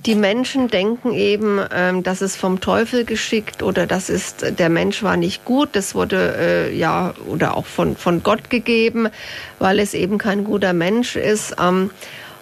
die 0.06 0.16
Menschen 0.16 0.70
denken 0.70 1.14
eben, 1.14 1.60
ähm, 1.74 2.04
dass 2.04 2.22
es 2.22 2.36
vom 2.36 2.62
Teufel 2.62 3.04
geschickt 3.04 3.64
oder 3.64 3.86
das 3.86 4.10
ist, 4.10 4.58
der 4.58 4.70
Mensch 4.70 5.04
war 5.04 5.18
nicht 5.18 5.44
gut, 5.44 5.70
das 5.74 5.94
wurde 5.94 6.36
äh, 6.38 6.78
ja 6.78 7.14
oder 7.28 7.58
auch 7.58 7.66
von, 7.66 7.98
von 7.98 8.24
Gott 8.24 8.50
gegeben, 8.50 9.10
weil 9.60 9.80
es 9.80 9.94
eben 9.94 10.18
kein 10.18 10.46
guter 10.46 10.74
Mensch 10.74 11.16
ist. 11.18 11.56
Ähm, 11.62 11.90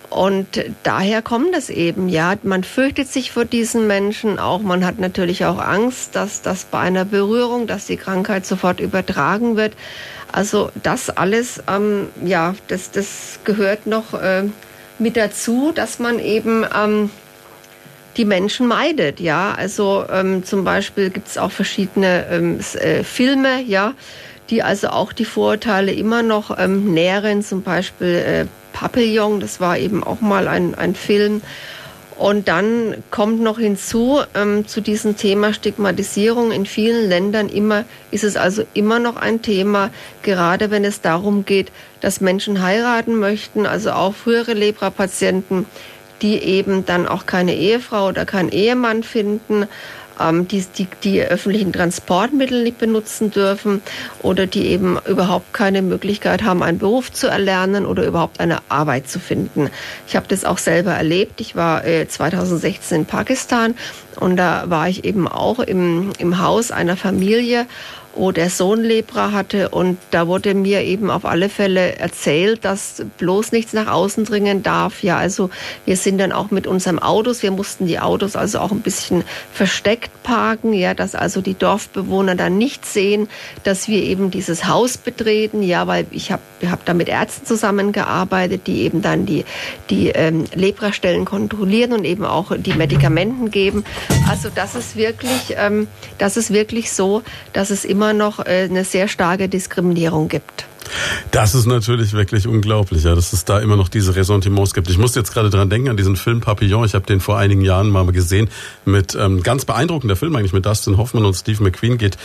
und 0.10 0.64
daher 0.84 1.22
kommt 1.22 1.56
es 1.56 1.70
eben, 1.70 2.08
ja. 2.08 2.36
Man 2.44 2.64
fürchtet 2.64 3.10
sich 3.10 3.32
vor 3.32 3.46
diesen 3.46 3.88
Menschen 3.88 4.40
auch. 4.40 4.62
Man 4.62 4.86
hat 4.86 5.00
natürlich 5.00 5.46
auch 5.46 5.60
Angst, 5.60 6.16
dass 6.16 6.42
das 6.42 6.64
bei 6.66 6.80
einer 6.80 7.04
Berührung, 7.04 7.68
dass 7.68 7.88
die 7.88 7.98
Krankheit 7.98 8.46
sofort 8.46 8.80
übertragen 8.80 9.58
wird. 9.58 9.74
Also 10.32 10.72
das 10.82 11.10
alles, 11.10 11.62
ähm, 11.70 12.08
ja, 12.24 12.56
das, 12.68 12.92
das 12.92 13.40
gehört 13.44 13.86
noch 13.86 14.14
äh, 14.14 14.44
mit 14.98 15.18
dazu, 15.18 15.72
dass 15.76 16.00
man 16.00 16.20
eben 16.20 16.66
ähm, 16.76 17.10
die 18.16 18.26
Menschen 18.26 18.68
meidet, 18.68 19.20
ja. 19.20 19.54
Also 19.54 20.06
ähm, 20.12 20.44
zum 20.44 20.64
Beispiel 20.64 21.10
gibt 21.10 21.28
es 21.28 21.38
auch 21.38 21.52
verschiedene 21.52 22.26
ähm, 22.32 22.60
äh, 22.76 23.04
Filme, 23.04 23.62
ja, 23.62 23.94
die 24.50 24.64
also 24.64 24.88
auch 24.88 25.12
die 25.12 25.26
Vorurteile 25.26 25.92
immer 25.92 26.24
noch 26.24 26.58
ähm, 26.58 26.94
nähren, 26.94 27.44
zum 27.44 27.62
Beispiel 27.62 28.08
äh, 28.08 28.46
Papillon, 28.80 29.40
das 29.40 29.60
war 29.60 29.80
eben 29.80 30.04
auch 30.04 30.22
mal 30.22 30.48
ein, 30.48 30.76
ein 30.76 30.94
Film. 30.94 31.42
Und 32.16 32.48
dann 32.48 33.04
kommt 33.10 33.42
noch 33.42 33.58
hinzu 33.58 34.22
ähm, 34.36 34.68
zu 34.68 34.82
diesem 34.82 35.18
Thema 35.18 35.52
Stigmatisierung 35.52 36.52
in 36.52 36.68
vielen 36.68 37.10
Ländern 37.10 37.50
immer 37.50 37.86
ist 38.12 38.24
es 38.24 38.38
also 38.38 38.64
immer 38.76 39.00
noch 39.00 39.16
ein 39.16 39.42
Thema, 39.42 39.90
gerade 40.22 40.70
wenn 40.70 40.86
es 40.86 41.02
darum 41.02 41.46
geht, 41.46 41.72
dass 42.02 42.22
Menschen 42.22 42.62
heiraten 42.62 43.18
möchten, 43.18 43.66
also 43.66 43.92
auch 43.92 44.14
frühere 44.14 44.54
Lepra-Patienten, 44.54 45.66
die 46.22 46.38
eben 46.38 46.86
dann 46.86 47.08
auch 47.08 47.26
keine 47.26 47.56
Ehefrau 47.56 48.08
oder 48.08 48.26
keinen 48.26 48.50
Ehemann 48.50 49.02
finden 49.02 49.68
ähm, 50.20 50.48
die, 50.48 50.64
die 50.78 50.88
die 51.04 51.22
öffentlichen 51.22 51.74
Transportmittel 51.74 52.64
nicht 52.64 52.78
benutzen 52.78 53.32
dürfen 53.32 53.82
oder 54.22 54.48
die 54.48 54.68
eben 54.68 54.98
überhaupt 55.08 55.54
keine 55.54 55.82
Möglichkeit 55.82 56.44
haben, 56.44 56.64
einen 56.64 56.80
Beruf 56.80 57.12
zu 57.12 57.28
erlernen 57.28 57.86
oder 57.86 58.06
überhaupt 58.06 58.40
eine 58.40 58.60
Arbeit 58.70 59.10
zu 59.10 59.20
finden. 59.20 59.70
Ich 60.08 60.16
habe 60.16 60.28
das 60.28 60.46
auch 60.46 60.58
selber 60.58 60.92
erlebt. 60.92 61.42
Ich 61.42 61.56
war 61.56 61.86
äh, 61.86 62.08
2016 62.08 63.00
in 63.00 63.06
Pakistan 63.06 63.76
und 64.20 64.38
da 64.38 64.70
war 64.70 64.90
ich 64.90 65.06
eben 65.06 65.28
auch 65.28 65.60
im, 65.60 66.12
im 66.18 66.40
Haus 66.42 66.72
einer 66.72 66.98
Familie 66.98 67.68
wo 68.18 68.32
der 68.32 68.50
Sohn 68.50 68.84
Lepra 68.84 69.32
hatte. 69.32 69.70
Und 69.70 69.98
da 70.12 70.28
wurde 70.28 70.54
mir 70.54 70.82
eben 70.84 71.10
auf 71.10 71.26
alle 71.26 71.50
Fälle 71.50 71.98
erzählt, 71.98 72.66
dass 72.66 73.04
bloß 73.18 73.52
nichts 73.52 73.74
nach 73.74 73.88
außen 73.88 74.26
dringen 74.26 74.64
darf. 74.64 75.04
Ja, 75.04 75.18
also 75.18 75.50
wir 75.86 75.98
sind 75.98 76.18
dann 76.18 76.32
auch 76.32 76.52
mit 76.52 76.68
unserem 76.68 77.00
Autos, 77.00 77.44
wir 77.44 77.52
mussten 77.52 77.88
die 77.88 78.00
Autos 78.00 78.36
also 78.36 78.60
auch 78.60 78.72
ein 78.72 78.82
bisschen 78.82 79.24
versteckt 79.54 80.12
parken, 80.24 80.74
ja, 80.74 80.94
dass 80.94 81.16
also 81.16 81.42
die 81.42 81.54
Dorfbewohner 81.54 82.36
dann 82.36 82.58
nicht 82.58 82.86
sehen, 82.86 83.30
dass 83.64 83.88
wir 83.88 84.04
eben 84.04 84.32
dieses 84.32 84.68
Haus 84.68 84.98
betreten, 84.98 85.64
ja, 85.64 85.88
weil 85.88 86.06
ich 86.12 86.32
habe 86.32 86.42
hab 86.66 86.86
da 86.86 86.94
mit 86.94 87.08
Ärzten 87.08 87.46
zusammengearbeitet, 87.46 88.68
die 88.68 88.82
eben 88.82 89.02
dann 89.02 89.26
die, 89.26 89.46
die 89.90 90.10
ähm, 90.10 90.46
Leprastellen 90.54 91.24
kontrollieren 91.26 91.94
und 91.94 92.04
eben 92.04 92.26
auch 92.26 92.52
die 92.58 92.74
Medikamenten 92.74 93.52
geben. 93.52 93.86
Also 94.30 94.50
das 94.54 94.76
ist 94.76 94.96
wirklich, 94.96 95.56
ähm, 95.58 95.88
das 96.18 96.36
ist 96.36 96.52
wirklich 96.52 96.92
so, 96.92 97.24
dass 97.54 97.70
es 97.70 97.86
immer 97.86 98.07
immer 98.08 98.14
noch 98.14 98.40
äh, 98.40 98.68
eine 98.70 98.86
sehr 98.86 99.08
starke 99.08 99.50
Diskriminierung 99.50 100.30
gibt. 100.30 100.66
Das 101.32 101.54
ist 101.54 101.66
natürlich 101.66 102.14
wirklich 102.14 102.48
unglaublich, 102.48 103.04
ja, 103.04 103.14
dass 103.14 103.34
es 103.34 103.44
da 103.44 103.60
immer 103.60 103.76
noch 103.76 103.90
diese 103.90 104.16
Ressentiments 104.16 104.74
gibt. 104.74 104.90
Ich 104.90 104.98
muss 104.98 105.16
jetzt 105.16 105.34
gerade 105.34 105.50
dran 105.50 105.70
denken 105.70 105.90
an 105.90 105.98
diesen 105.98 106.16
Film 106.16 106.40
Papillon. 106.40 106.86
Ich 106.86 106.94
habe 106.94 107.06
den 107.06 107.20
vor 107.20 107.38
einigen 107.38 107.62
Jahren 107.62 107.90
mal 107.90 108.06
gesehen 108.06 108.50
mit 108.86 109.14
ähm, 109.16 109.44
ganz 109.44 109.66
beeindruckender 109.66 110.16
Film 110.16 110.36
eigentlich 110.38 110.54
mit 110.54 110.66
Dustin 110.66 110.98
Hoffman 110.98 111.26
und 111.26 111.34
Steve 111.34 111.62
McQueen 111.62 111.98
geht 111.98 112.18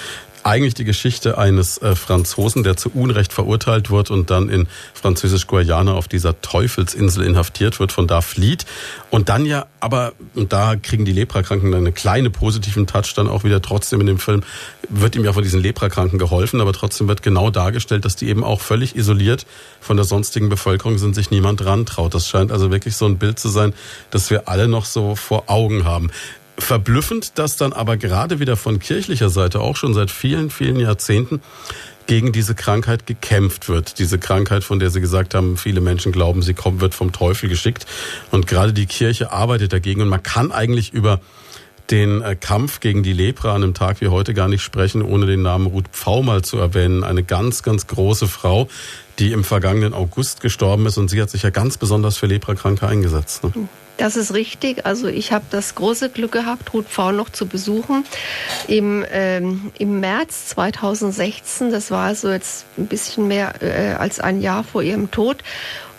eigentlich 0.45 0.75
die 0.75 0.85
Geschichte 0.85 1.39
eines 1.39 1.79
äh, 1.79 1.95
Franzosen, 1.95 2.63
der 2.63 2.77
zu 2.77 2.91
Unrecht 2.91 3.33
verurteilt 3.33 3.91
wird 3.91 4.11
und 4.11 4.31
dann 4.31 4.49
in 4.49 4.67
Französisch-Guayana 4.95 5.93
auf 5.93 6.09
dieser 6.09 6.41
Teufelsinsel 6.41 7.25
inhaftiert 7.25 7.81
wird, 7.81 7.93
von 7.93 8.07
da 8.07 8.21
flieht 8.21 8.67
und 9.11 9.29
dann 9.29 9.47
ja, 9.47 9.67
aber, 9.81 10.13
und 10.35 10.53
da 10.53 10.77
kriegen 10.77 11.05
die 11.05 11.13
Leprakranken 11.13 11.75
einen 11.75 11.95
kleine 11.95 12.31
positiven 12.31 12.87
Touch 12.87 13.15
dann 13.15 13.29
auch 13.29 13.45
wieder 13.45 13.61
trotzdem 13.63 14.01
in 14.01 14.07
dem 14.07 14.19
Film, 14.19 14.43
wird 14.89 15.17
ihm 15.17 15.25
ja 15.25 15.33
von 15.33 15.43
diesen 15.43 15.61
Leprakranken 15.61 16.19
geholfen, 16.19 16.61
aber 16.61 16.73
trotzdem 16.73 17.09
wird 17.09 17.23
genau 17.23 17.51
dargestellt, 17.51 18.05
dass 18.05 18.17
die 18.17 18.29
eben 18.29 18.45
auch 18.45 18.61
völlig 18.61 18.97
isoliert 18.97 19.47
von 19.81 19.97
der 19.97 20.05
sonstigen 20.05 20.49
Bevölkerung 20.49 20.99
sind, 20.99 21.15
sich 21.15 21.31
niemand 21.31 21.65
rantraut. 21.65 22.15
Das 22.15 22.29
scheint 22.29 22.53
also 22.53 22.71
wirklich 22.71 22.97
so 22.97 23.07
ein 23.07 23.19
Bild 23.19 23.39
zu 23.39 23.49
sein, 23.49 23.75
das 24.11 24.31
wir 24.31 24.49
alle 24.49 24.69
noch 24.69 24.85
so 24.85 25.17
vor 25.17 25.45
Augen 25.47 25.85
haben. 25.85 26.11
Verblüffend, 26.59 27.39
dass 27.39 27.57
dann 27.57 27.73
aber 27.73 27.97
gerade 27.97 28.39
wieder 28.39 28.57
von 28.57 28.79
kirchlicher 28.79 29.31
Seite 29.31 29.61
auch 29.61 29.77
schon 29.77 29.95
seit 29.95 30.11
vielen, 30.11 30.51
vielen 30.51 30.79
Jahrzehnten 30.79 31.41
gegen 32.07 32.33
diese 32.33 32.55
Krankheit 32.55 33.07
gekämpft 33.07 33.69
wird. 33.69 33.99
Diese 33.99 34.19
Krankheit, 34.19 34.65
von 34.65 34.79
der 34.79 34.91
Sie 34.91 35.01
gesagt 35.01 35.35
haben, 35.35 35.57
viele 35.57 35.81
Menschen 35.81 36.13
glauben, 36.13 36.43
sie 36.43 36.55
kommt, 36.55 36.81
wird 36.81 36.95
vom 36.95 37.13
Teufel 37.13 37.49
geschickt. 37.49 37.87
Und 38.31 38.47
gerade 38.47 38.73
die 38.73 38.87
Kirche 38.87 39.33
arbeitet 39.33 39.73
dagegen. 39.73 40.03
Und 40.03 40.09
man 40.09 40.23
kann 40.23 40.53
eigentlich 40.53 40.93
über 40.93 41.21
den 41.93 42.23
äh, 42.23 42.35
Kampf 42.35 42.81
gegen 42.81 43.03
die 43.03 43.13
Lepra 43.13 43.55
an 43.55 43.63
einem 43.63 43.75
Tag 43.75 44.01
wie 44.01 44.09
heute 44.09 44.33
gar 44.35 44.49
nicht 44.49 44.63
sprechen, 44.63 45.03
ohne 45.03 45.27
den 45.27 45.43
Namen 45.43 45.67
Ruth 45.67 45.89
Pfau 45.93 46.23
mal 46.23 46.43
zu 46.43 46.57
erwähnen. 46.57 47.05
Eine 47.05 47.23
ganz, 47.23 47.63
ganz 47.63 47.87
große 47.87 48.27
Frau, 48.27 48.69
die 49.19 49.33
im 49.33 49.45
vergangenen 49.45 49.93
August 49.93 50.41
gestorben 50.41 50.87
ist 50.87 50.97
und 50.97 51.09
sie 51.09 51.21
hat 51.21 51.29
sich 51.29 51.43
ja 51.43 51.51
ganz 51.51 51.77
besonders 51.77 52.17
für 52.17 52.27
Leprakranke 52.27 52.89
eingesetzt. 52.89 53.45
Ne? 53.45 53.69
Das 53.99 54.17
ist 54.17 54.33
richtig. 54.33 54.87
Also 54.87 55.07
ich 55.07 55.33
habe 55.33 55.45
das 55.51 55.75
große 55.75 56.09
Glück 56.09 56.33
gehabt, 56.33 56.73
Ruth 56.73 56.87
Pfau 56.89 57.13
noch 57.13 57.29
zu 57.29 57.47
besuchen 57.47 58.05
im, 58.69 59.05
ähm, 59.13 59.71
im 59.79 60.01
März 60.01 60.49
2016. 60.49 61.71
Das 61.71 61.91
war 61.91 62.07
also 62.07 62.31
jetzt 62.31 62.65
ein 62.79 62.87
bisschen 62.87 63.29
mehr 63.29 63.63
äh, 63.63 63.95
als 63.95 64.19
ein 64.19 64.41
Jahr 64.41 64.65
vor 64.65 64.83
ihrem 64.83 65.11
Tod 65.11 65.45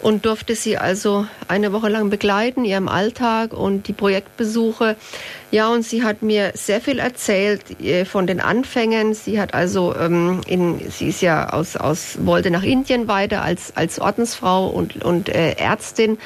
und 0.03 0.25
durfte 0.25 0.53
sie 0.55 0.77
also 0.77 1.25
eine 1.47 1.71
Woche 1.71 1.87
lang 1.87 2.09
begleiten, 2.09 2.65
ihrem 2.65 2.89
Alltag 2.89 3.53
und 3.53 3.87
die 3.87 3.93
Projektbesuche. 3.93 4.97
Ja, 5.49 5.69
und 5.69 5.83
sie 5.83 6.03
hat 6.03 6.21
mir 6.21 6.51
sehr 6.55 6.81
viel 6.81 6.99
erzählt 6.99 7.79
äh, 7.79 8.03
von 8.03 8.27
den 8.27 8.41
Anfängen. 8.41 9.13
Sie 9.13 9.39
hat 9.39 9.53
also, 9.53 9.95
ähm, 9.95 10.41
in, 10.45 10.81
sie 10.91 11.07
ist 11.07 11.21
ja 11.21 11.49
aus, 11.51 11.77
aus, 11.77 12.17
wollte 12.25 12.51
nach 12.51 12.63
Indien 12.63 13.07
weiter 13.07 13.43
als, 13.43 13.77
als 13.77 13.99
Ordensfrau 13.99 14.67
und, 14.67 15.03
und 15.05 15.29
äh, 15.29 15.53
Ärztin 15.53 16.17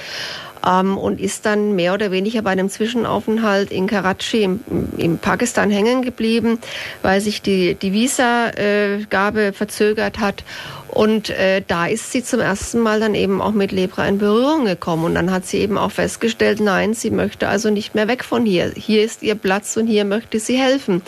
ähm, 0.68 0.98
und 0.98 1.22
ist 1.22 1.46
dann 1.46 1.76
mehr 1.76 1.94
oder 1.94 2.12
weniger 2.12 2.42
bei 2.42 2.52
einem 2.52 2.70
Zwischenaufenthalt 2.70 3.72
in 3.72 3.88
Karachi 3.88 4.44
im, 4.44 4.60
im 4.98 5.18
Pakistan 5.18 5.72
hängen 5.72 6.02
geblieben, 6.02 6.60
weil 7.02 7.22
sich 7.22 7.42
die, 7.42 7.76
die 7.76 7.94
Visa-Gabe 7.94 9.42
äh, 9.46 9.54
verzögert 9.54 10.20
hat. 10.20 10.44
Und 10.90 11.30
äh, 11.30 11.62
da 11.68 11.86
ist 11.86 12.12
sie 12.12 12.24
zum 12.24 12.40
ersten 12.40 12.80
Mal 12.80 13.00
dann 13.00 13.14
eben 13.14 13.42
auch 13.42 13.52
mit 13.52 13.72
Lepra 13.72 14.08
in 14.08 14.18
Berührung 14.18 14.66
gekommen. 14.66 15.06
Und 15.06 15.16
dann 15.16 15.32
hat 15.32 15.46
sie 15.46 15.60
eben 15.60 15.78
auch 15.78 15.92
festgestellt, 15.92 16.60
nein, 16.60 16.94
sie 16.94 17.12
möchte 17.12 17.48
also 17.48 17.70
nicht 17.70 17.94
mehr 17.94 18.08
weg 18.08 18.24
von 18.24 18.46
hier. 18.46 18.72
Hier 18.76 19.04
ist 19.04 19.22
ihr 19.22 19.36
Platz 19.36 19.78
und 19.78 19.88
hier 19.88 20.06
möchte 20.06 20.40
sie 20.40 20.58
helfen. 20.58 21.04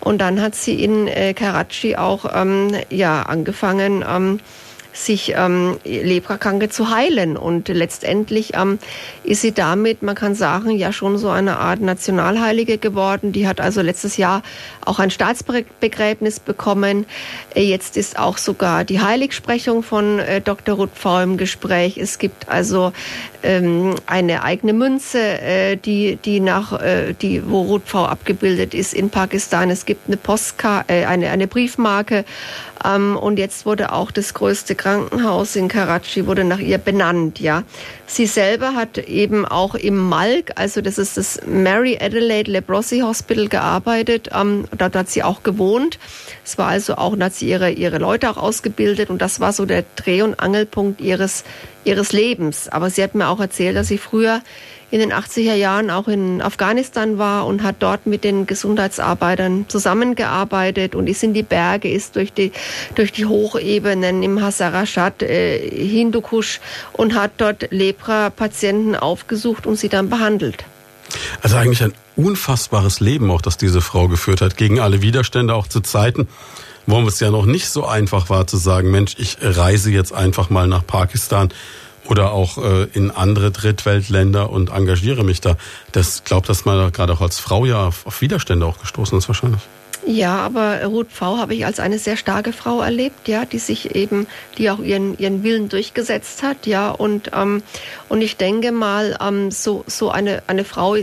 Und 0.00 0.20
dann 0.20 0.40
hat 0.40 0.54
sie 0.54 0.82
in 0.82 1.06
äh, 1.06 1.34
Karachi 1.34 1.96
auch 1.96 2.24
ähm, 2.34 2.72
ja, 2.90 3.22
angefangen, 3.22 4.04
ähm, 4.08 4.40
sich 4.92 5.34
ähm, 5.36 5.78
Leprakranke 5.84 6.68
zu 6.68 6.90
heilen. 6.90 7.36
Und 7.36 7.68
letztendlich 7.68 8.54
ähm, 8.54 8.78
ist 9.24 9.42
sie 9.42 9.52
damit, 9.52 10.02
man 10.02 10.14
kann 10.14 10.34
sagen, 10.34 10.70
ja 10.70 10.92
schon 10.92 11.18
so 11.18 11.28
eine 11.28 11.58
Art 11.58 11.80
Nationalheilige 11.80 12.78
geworden. 12.78 13.32
Die 13.32 13.46
hat 13.46 13.60
also 13.60 13.80
letztes 13.80 14.16
Jahr 14.16 14.42
auch 14.84 14.98
ein 14.98 15.10
Staatsbegräbnis 15.10 16.40
bekommen. 16.40 17.06
Äh, 17.54 17.62
jetzt 17.62 17.96
ist 17.96 18.18
auch 18.18 18.38
sogar 18.38 18.84
die 18.84 19.00
Heiligsprechung 19.00 19.82
von 19.82 20.18
äh, 20.18 20.40
Dr. 20.40 20.76
Ruth 20.76 20.94
Pfau 20.94 21.20
im 21.20 21.36
Gespräch. 21.36 21.98
Es 21.98 22.18
gibt 22.18 22.48
also 22.48 22.92
ähm, 23.42 23.94
eine 24.06 24.42
eigene 24.42 24.72
Münze, 24.72 25.18
äh, 25.18 25.76
die, 25.76 26.16
die 26.16 26.40
nach, 26.40 26.80
äh, 26.80 27.14
die, 27.14 27.48
wo 27.48 27.62
Ruth 27.62 27.84
Pfau 27.84 28.04
abgebildet 28.04 28.74
ist 28.74 28.94
in 28.94 29.10
Pakistan. 29.10 29.70
Es 29.70 29.86
gibt 29.86 30.08
eine 30.08 30.16
Postkarte, 30.16 30.92
äh, 30.92 31.04
eine, 31.04 31.30
eine 31.30 31.46
Briefmarke 31.46 32.24
ähm, 32.84 33.16
und 33.16 33.38
jetzt 33.38 33.66
wurde 33.66 33.92
auch 33.92 34.10
das 34.10 34.34
größte 34.34 34.74
Krankenhaus 34.74 35.56
in 35.56 35.68
Karachi 35.68 36.26
wurde 36.26 36.44
nach 36.44 36.58
ihr 36.58 36.78
benannt, 36.78 37.40
ja. 37.40 37.62
Sie 38.06 38.26
selber 38.26 38.74
hat 38.74 38.96
eben 38.98 39.44
auch 39.44 39.74
im 39.74 39.96
Malk, 39.96 40.52
also 40.54 40.80
das 40.80 40.96
ist 40.96 41.16
das 41.16 41.40
Mary 41.46 41.98
Adelaide 42.00 42.50
Leprosy 42.50 43.00
Hospital 43.00 43.48
gearbeitet. 43.48 44.30
Ähm, 44.34 44.66
dort 44.76 44.96
hat 44.96 45.10
sie 45.10 45.22
auch 45.22 45.42
gewohnt. 45.42 45.98
Es 46.44 46.56
war 46.56 46.68
also 46.68 46.96
auch, 46.96 47.16
da 47.16 47.26
hat 47.26 47.34
sie 47.34 47.48
ihre, 47.48 47.70
ihre 47.70 47.98
Leute 47.98 48.30
auch 48.30 48.38
ausgebildet 48.38 49.10
und 49.10 49.20
das 49.20 49.40
war 49.40 49.52
so 49.52 49.66
der 49.66 49.84
Dreh- 49.96 50.22
und 50.22 50.40
Angelpunkt 50.40 51.00
ihres, 51.00 51.44
ihres 51.88 52.12
Lebens. 52.12 52.68
Aber 52.68 52.90
sie 52.90 53.02
hat 53.02 53.14
mir 53.14 53.28
auch 53.28 53.40
erzählt, 53.40 53.76
dass 53.76 53.88
sie 53.88 53.98
früher 53.98 54.42
in 54.90 55.00
den 55.00 55.12
80er 55.12 55.54
Jahren 55.54 55.90
auch 55.90 56.08
in 56.08 56.40
Afghanistan 56.40 57.18
war 57.18 57.46
und 57.46 57.62
hat 57.62 57.76
dort 57.80 58.06
mit 58.06 58.24
den 58.24 58.46
Gesundheitsarbeitern 58.46 59.66
zusammengearbeitet 59.68 60.94
und 60.94 61.08
ist 61.08 61.22
in 61.22 61.34
die 61.34 61.42
Berge, 61.42 61.90
ist 61.90 62.16
durch 62.16 62.32
die, 62.32 62.52
durch 62.94 63.12
die 63.12 63.26
Hochebenen 63.26 64.22
im 64.22 64.40
Hazarashat, 64.40 65.22
äh, 65.22 65.58
Hindukusch 65.68 66.60
und 66.92 67.14
hat 67.14 67.32
dort 67.36 67.70
Lepra-Patienten 67.70 68.96
aufgesucht 68.96 69.66
und 69.66 69.76
sie 69.76 69.90
dann 69.90 70.08
behandelt. 70.08 70.64
Also 71.42 71.56
eigentlich 71.56 71.82
ein 71.82 71.94
unfassbares 72.16 73.00
Leben 73.00 73.30
auch, 73.30 73.42
das 73.42 73.56
diese 73.56 73.80
Frau 73.80 74.08
geführt 74.08 74.40
hat, 74.40 74.56
gegen 74.56 74.80
alle 74.80 75.02
Widerstände, 75.02 75.54
auch 75.54 75.66
zu 75.66 75.80
Zeiten, 75.80 76.28
wo 76.88 77.06
es 77.06 77.20
ja 77.20 77.30
noch 77.30 77.44
nicht 77.44 77.68
so 77.68 77.84
einfach 77.84 78.30
war 78.30 78.46
zu 78.46 78.56
sagen, 78.56 78.90
Mensch, 78.90 79.14
ich 79.18 79.36
reise 79.42 79.90
jetzt 79.90 80.12
einfach 80.12 80.48
mal 80.48 80.66
nach 80.66 80.86
Pakistan 80.86 81.50
oder 82.06 82.32
auch 82.32 82.56
äh, 82.56 82.84
in 82.94 83.10
andere 83.10 83.50
Drittweltländer 83.50 84.50
und 84.50 84.70
engagiere 84.70 85.22
mich 85.22 85.42
da. 85.42 85.56
Das 85.92 86.24
glaubt, 86.24 86.48
dass 86.48 86.64
man 86.64 86.90
gerade 86.90 87.12
auch 87.12 87.20
als 87.20 87.38
Frau 87.38 87.66
ja 87.66 87.88
auf 87.88 88.20
Widerstände 88.22 88.64
auch 88.64 88.78
gestoßen 88.78 89.18
ist 89.18 89.28
wahrscheinlich. 89.28 89.60
Ja, 90.06 90.38
aber 90.38 90.82
Ruth 90.84 91.12
V. 91.12 91.36
habe 91.36 91.54
ich 91.54 91.66
als 91.66 91.80
eine 91.80 91.98
sehr 91.98 92.16
starke 92.16 92.54
Frau 92.54 92.80
erlebt, 92.80 93.28
ja, 93.28 93.44
die 93.44 93.58
sich 93.58 93.94
eben, 93.94 94.26
die 94.56 94.70
auch 94.70 94.78
ihren, 94.78 95.18
ihren 95.18 95.42
Willen 95.42 95.68
durchgesetzt 95.68 96.42
hat, 96.42 96.66
ja, 96.66 96.90
und, 96.90 97.30
ähm, 97.34 97.62
und 98.08 98.22
ich 98.22 98.38
denke 98.38 98.72
mal, 98.72 99.18
ähm, 99.20 99.50
so, 99.50 99.84
so 99.86 100.10
eine, 100.10 100.42
eine 100.46 100.64
Frau 100.64 100.96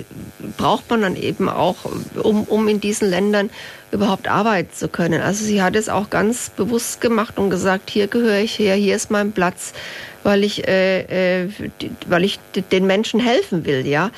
braucht 0.58 0.90
man 0.90 1.02
dann 1.02 1.16
eben 1.18 1.50
auch, 1.50 1.76
um, 2.16 2.46
um 2.46 2.68
in 2.68 2.80
diesen 2.80 3.08
Ländern 3.08 3.52
überhaupt 3.92 4.28
arbeiten 4.28 4.74
zu 4.74 4.88
können. 4.88 5.22
Also 5.22 5.46
sie 5.46 5.62
hat 5.62 5.76
es 5.76 5.90
auch 5.90 6.10
ganz 6.10 6.50
bewusst 6.50 7.02
gemacht 7.02 7.38
und 7.38 7.50
gesagt, 7.50 7.90
hier 7.90 8.08
gehöre 8.08 8.40
ich 8.40 8.60
her, 8.60 8.76
hier 8.76 8.96
ist 8.96 9.12
mein 9.12 9.32
Platz 9.32 9.74
weil 10.26 10.44
ich, 10.44 10.68
äh, 10.68 11.44
äh, 11.44 11.50
weil 12.08 12.24
ich 12.24 12.40
den 12.72 12.88
Menschen 12.88 13.20
helfen 13.20 13.64
will, 13.64 13.86
ja. 13.86 14.10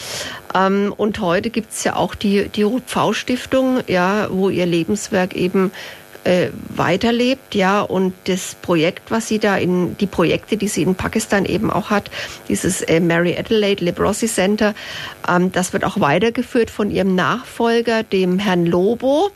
Ähm, 0.56 0.94
und 0.96 1.20
heute 1.20 1.50
gibt 1.50 1.74
es 1.74 1.84
ja 1.84 1.98
auch 1.98 2.16
die, 2.16 2.48
die 2.48 2.64
Ruth 2.64 2.84
V 2.88 3.12
Stiftung, 3.12 3.82
ja, 3.88 4.30
wo 4.32 4.50
ihr 4.50 4.66
Lebenswerk 4.66 5.36
eben 5.36 5.72
äh, 6.28 6.52
weiterlebt, 6.76 7.56
ja, 7.56 7.82
und 7.82 8.14
das 8.26 8.56
Projekt, 8.62 9.12
was 9.12 9.30
sie 9.30 9.40
da 9.40 9.56
in, 9.56 9.96
die 9.98 10.08
Projekte, 10.08 10.58
die 10.58 10.68
sie 10.68 10.82
in 10.82 10.94
Pakistan 10.94 11.46
eben 11.46 11.72
auch 11.72 11.90
hat, 11.90 12.12
dieses 12.50 12.82
äh, 12.82 13.00
Mary 13.00 13.38
Adelaide 13.38 13.86
Leprosy 13.86 14.28
Center, 14.28 14.76
ähm, 15.28 15.54
das 15.54 15.72
wird 15.72 15.86
auch 15.86 16.02
weitergeführt 16.02 16.70
von 16.70 16.92
ihrem 16.92 17.16
Nachfolger, 17.16 18.04
dem 18.04 18.40
Herrn 18.40 18.66
Lobo. 18.66 19.30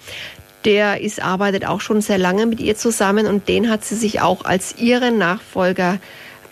Der 0.65 0.99
ist, 0.99 1.23
arbeitet 1.23 1.65
auch 1.65 1.79
schon 1.79 2.01
sehr 2.01 2.17
lange 2.17 2.45
mit 2.45 2.59
ihr 2.59 2.75
zusammen 2.75 3.25
und 3.25 3.47
den 3.47 3.69
hat 3.69 3.85
sie 3.85 3.95
sich 3.95 4.19
auch 4.19 4.43
als 4.43 4.77
ihren 4.77 5.17
Nachfolger 5.17 5.97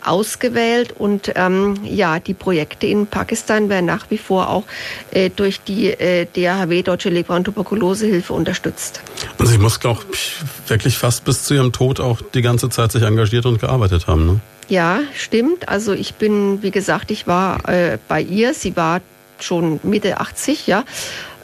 ausgewählt 0.05 0.93
und 0.97 1.31
ähm, 1.35 1.75
ja, 1.83 2.19
die 2.19 2.33
Projekte 2.33 2.88
in 2.88 3.07
Pakistan 3.07 3.69
werden 3.69 3.85
nach 3.85 4.09
wie 4.09 4.17
vor 4.17 4.49
auch 4.49 4.63
äh, 5.12 5.29
durch 5.29 5.62
die 5.62 5.88
äh, 5.88 6.25
DAHW, 6.33 6.81
Deutsche 6.83 7.09
Lepra- 7.09 7.35
und 7.35 7.43
Tuberkulosehilfe, 7.45 8.33
unterstützt. 8.33 9.01
Und 9.38 9.47
sie 9.47 9.57
muss, 9.57 9.79
glaube 9.79 10.01
ich, 10.12 10.35
wirklich 10.67 10.97
fast 10.97 11.25
bis 11.25 11.43
zu 11.43 11.53
ihrem 11.53 11.71
Tod 11.71 11.99
auch 11.99 12.21
die 12.33 12.41
ganze 12.41 12.69
Zeit 12.69 12.91
sich 12.91 13.03
engagiert 13.03 13.45
und 13.45 13.59
gearbeitet 13.59 14.07
haben, 14.07 14.25
ne? 14.25 14.39
Ja, 14.69 14.99
stimmt. 15.15 15.67
Also 15.67 15.93
ich 15.93 16.13
bin, 16.13 16.62
wie 16.62 16.69
gesagt, 16.69 17.09
ich 17.09 17.25
war 17.25 17.67
äh, 17.67 17.97
bei 18.07 18.21
ihr. 18.21 18.53
Sie 18.53 18.75
war 18.75 19.01
schon 19.43 19.80
Mitte 19.84 20.19
80, 20.19 20.67
ja 20.67 20.84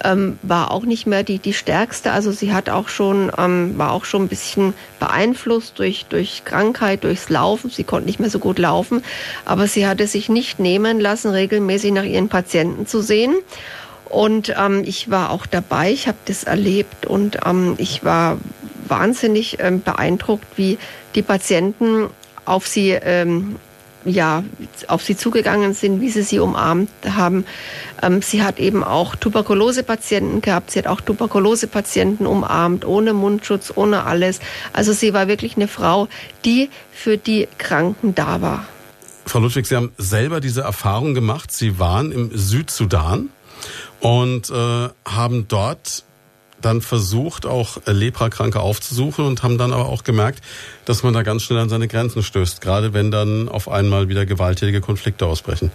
ähm, 0.05 0.37
war 0.43 0.71
auch 0.71 0.83
nicht 0.83 1.07
mehr 1.07 1.23
die, 1.23 1.39
die 1.39 1.53
stärkste. 1.53 2.11
Also 2.11 2.31
sie 2.31 2.53
hat 2.53 2.69
auch 2.69 2.89
schon, 2.89 3.31
ähm, 3.37 3.77
war 3.77 3.91
auch 3.91 4.05
schon 4.05 4.23
ein 4.23 4.27
bisschen 4.27 4.73
beeinflusst 4.99 5.79
durch, 5.79 6.05
durch 6.07 6.43
Krankheit, 6.45 7.03
durchs 7.03 7.29
Laufen. 7.29 7.69
Sie 7.69 7.83
konnte 7.83 8.05
nicht 8.05 8.19
mehr 8.19 8.29
so 8.29 8.39
gut 8.39 8.59
laufen. 8.59 9.03
Aber 9.45 9.67
sie 9.67 9.87
hatte 9.87 10.07
sich 10.07 10.29
nicht 10.29 10.59
nehmen 10.59 10.99
lassen, 10.99 11.31
regelmäßig 11.31 11.91
nach 11.91 12.03
ihren 12.03 12.29
Patienten 12.29 12.85
zu 12.85 13.01
sehen. 13.01 13.35
Und 14.05 14.53
ähm, 14.57 14.83
ich 14.85 15.09
war 15.09 15.31
auch 15.31 15.47
dabei, 15.47 15.91
ich 15.91 16.07
habe 16.07 16.17
das 16.25 16.43
erlebt 16.43 17.07
und 17.07 17.39
ähm, 17.43 17.73
ich 17.77 18.03
war 18.03 18.37
wahnsinnig 18.87 19.57
ähm, 19.59 19.81
beeindruckt, 19.81 20.45
wie 20.57 20.77
die 21.15 21.23
Patienten 21.23 22.07
auf 22.45 22.67
sie 22.67 22.91
ähm, 22.91 23.55
ja, 24.05 24.43
auf 24.87 25.01
sie 25.03 25.17
zugegangen 25.17 25.73
sind, 25.73 25.99
wie 25.99 26.09
sie 26.09 26.21
sie 26.21 26.39
umarmt 26.39 26.89
haben. 27.09 27.45
Ähm, 28.01 28.21
sie 28.21 28.43
hat 28.43 28.59
eben 28.59 28.83
auch 28.83 29.15
Tuberkulose-Patienten 29.15 30.41
gehabt. 30.41 30.71
Sie 30.71 30.79
hat 30.79 30.87
auch 30.87 31.01
Tuberkulose-Patienten 31.01 32.25
umarmt, 32.25 32.85
ohne 32.85 33.13
Mundschutz, 33.13 33.73
ohne 33.75 34.05
alles. 34.05 34.39
Also 34.73 34.93
sie 34.93 35.13
war 35.13 35.27
wirklich 35.27 35.55
eine 35.55 35.67
Frau, 35.67 36.07
die 36.45 36.69
für 36.91 37.17
die 37.17 37.47
Kranken 37.57 38.15
da 38.15 38.41
war. 38.41 38.65
Frau 39.25 39.39
Ludwig, 39.39 39.65
Sie 39.65 39.75
haben 39.75 39.91
selber 39.97 40.39
diese 40.39 40.61
Erfahrung 40.61 41.15
gemacht. 41.15 41.51
Sie 41.51 41.79
waren 41.79 42.11
im 42.11 42.29
Südsudan 42.33 43.29
und 43.99 44.51
äh, 44.51 44.89
haben 45.03 45.47
dort 45.47 46.03
dann 46.65 46.81
versucht, 46.81 47.45
auch 47.45 47.77
Leprakranke 47.85 48.59
aufzusuchen 48.59 49.25
und 49.25 49.43
haben 49.43 49.57
dann 49.57 49.71
aber 49.71 49.87
auch 49.87 50.03
gemerkt, 50.03 50.41
dass 50.85 51.03
man 51.03 51.13
da 51.13 51.23
ganz 51.23 51.43
schnell 51.43 51.59
an 51.59 51.69
seine 51.69 51.87
Grenzen 51.87 52.23
stößt, 52.23 52.61
gerade 52.61 52.93
wenn 52.93 53.11
dann 53.11 53.47
auf 53.49 53.69
einmal 53.69 54.09
wieder 54.09 54.25
gewalttätige 54.25 54.81
Konflikte 54.81 55.25
ausbrechen. 55.25 55.71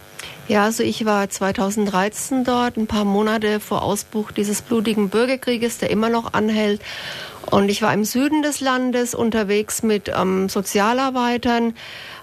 Ja, 0.49 0.65
also 0.65 0.83
ich 0.83 1.05
war 1.05 1.31
2013 1.31 2.45
dort, 2.45 2.77
ein 2.77 2.89
paar 2.89 3.05
Monate 3.05 3.61
vor 3.61 3.83
Ausbruch 3.83 4.33
dieses 4.33 4.63
blutigen 4.63 5.09
Bürgerkrieges, 5.09 5.79
der 5.79 5.91
immer 5.91 6.11
noch 6.11 6.33
anhält. 6.33 6.81
Und 7.47 7.69
ich 7.69 7.83
war 7.83 7.95
im 7.95 8.05
Süden 8.05 8.43
des 8.43 8.61
Landes 8.61 9.15
unterwegs 9.15 9.83
mit 9.83 10.11
ähm, 10.15 10.49
Sozialarbeitern 10.49 11.75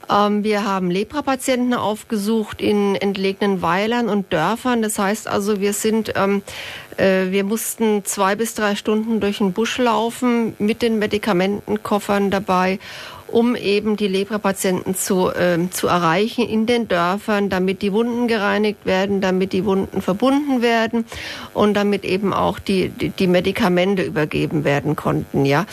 Ähm, 0.09 0.43
wir 0.43 0.63
haben 0.63 0.89
Lepra-Patienten 0.89 1.73
aufgesucht 1.73 2.61
in 2.61 2.95
entlegenen 2.95 3.61
Weilern 3.61 4.09
und 4.09 4.31
Dörfern. 4.31 4.81
Das 4.81 4.97
heißt 4.97 5.27
also, 5.27 5.59
wir 5.59 5.73
sind 5.73 6.13
ähm, 6.15 6.41
äh, 6.86 6.86
wir 6.97 7.43
mussten 7.43 8.05
zwei 8.05 8.35
bis 8.35 8.55
drei 8.55 8.75
Stunden 8.75 9.19
durch 9.19 9.37
den 9.37 9.53
Busch 9.53 9.77
laufen 9.77 10.55
mit 10.59 10.81
den 10.81 10.99
Medikamentenkoffern 10.99 12.31
dabei 12.31 12.79
um 13.27 13.55
eben 13.55 13.97
die 13.97 14.07
Lepra-Patienten 14.07 14.95
zu, 14.95 15.29
äh, 15.29 15.57
zu 15.69 15.87
erreichen 15.87 16.47
in 16.47 16.65
den 16.65 16.87
Dörfern, 16.87 17.49
damit 17.49 17.81
die 17.81 17.91
Wunden 17.91 18.27
gereinigt 18.27 18.85
werden, 18.85 19.21
damit 19.21 19.53
die 19.53 19.65
Wunden 19.65 20.01
verbunden 20.01 20.61
werden 20.61 21.05
und 21.53 21.73
damit 21.73 22.05
eben 22.05 22.33
auch 22.33 22.59
die, 22.59 22.89
die, 22.89 23.09
die 23.09 23.27
Medikamente 23.27 24.03
übergeben 24.03 24.63
werden 24.63 24.95
konnten. 24.95 25.45
Ja, 25.45 25.65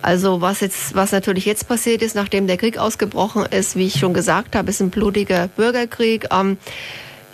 also 0.00 0.40
was 0.40 0.60
jetzt, 0.60 0.94
was 0.94 1.12
natürlich 1.12 1.44
jetzt 1.44 1.68
passiert 1.68 2.02
ist, 2.02 2.14
nachdem 2.14 2.46
der 2.46 2.56
Krieg 2.56 2.78
ausgebrochen 2.78 3.44
ist, 3.46 3.76
wie 3.76 3.86
ich 3.86 3.98
schon 3.98 4.14
gesagt 4.14 4.56
habe, 4.56 4.70
ist 4.70 4.80
ein 4.80 4.90
blutiger 4.90 5.48
Bürgerkrieg. 5.48 6.28
Ähm, 6.32 6.56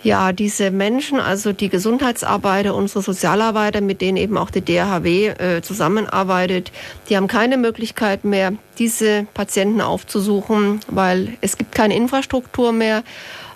ja, 0.01 0.31
diese 0.31 0.71
Menschen, 0.71 1.19
also 1.19 1.51
die 1.51 1.69
Gesundheitsarbeiter, 1.69 2.73
unsere 2.73 3.01
Sozialarbeiter, 3.01 3.81
mit 3.81 4.01
denen 4.01 4.17
eben 4.17 4.37
auch 4.37 4.49
die 4.49 4.61
DRHW 4.61 5.27
äh, 5.27 5.61
zusammenarbeitet, 5.61 6.71
die 7.09 7.17
haben 7.17 7.27
keine 7.27 7.57
Möglichkeit 7.57 8.23
mehr, 8.23 8.53
diese 8.77 9.27
Patienten 9.33 9.81
aufzusuchen, 9.81 10.79
weil 10.87 11.37
es 11.41 11.57
gibt 11.57 11.75
keine 11.75 11.95
Infrastruktur 11.95 12.71
mehr. 12.71 13.03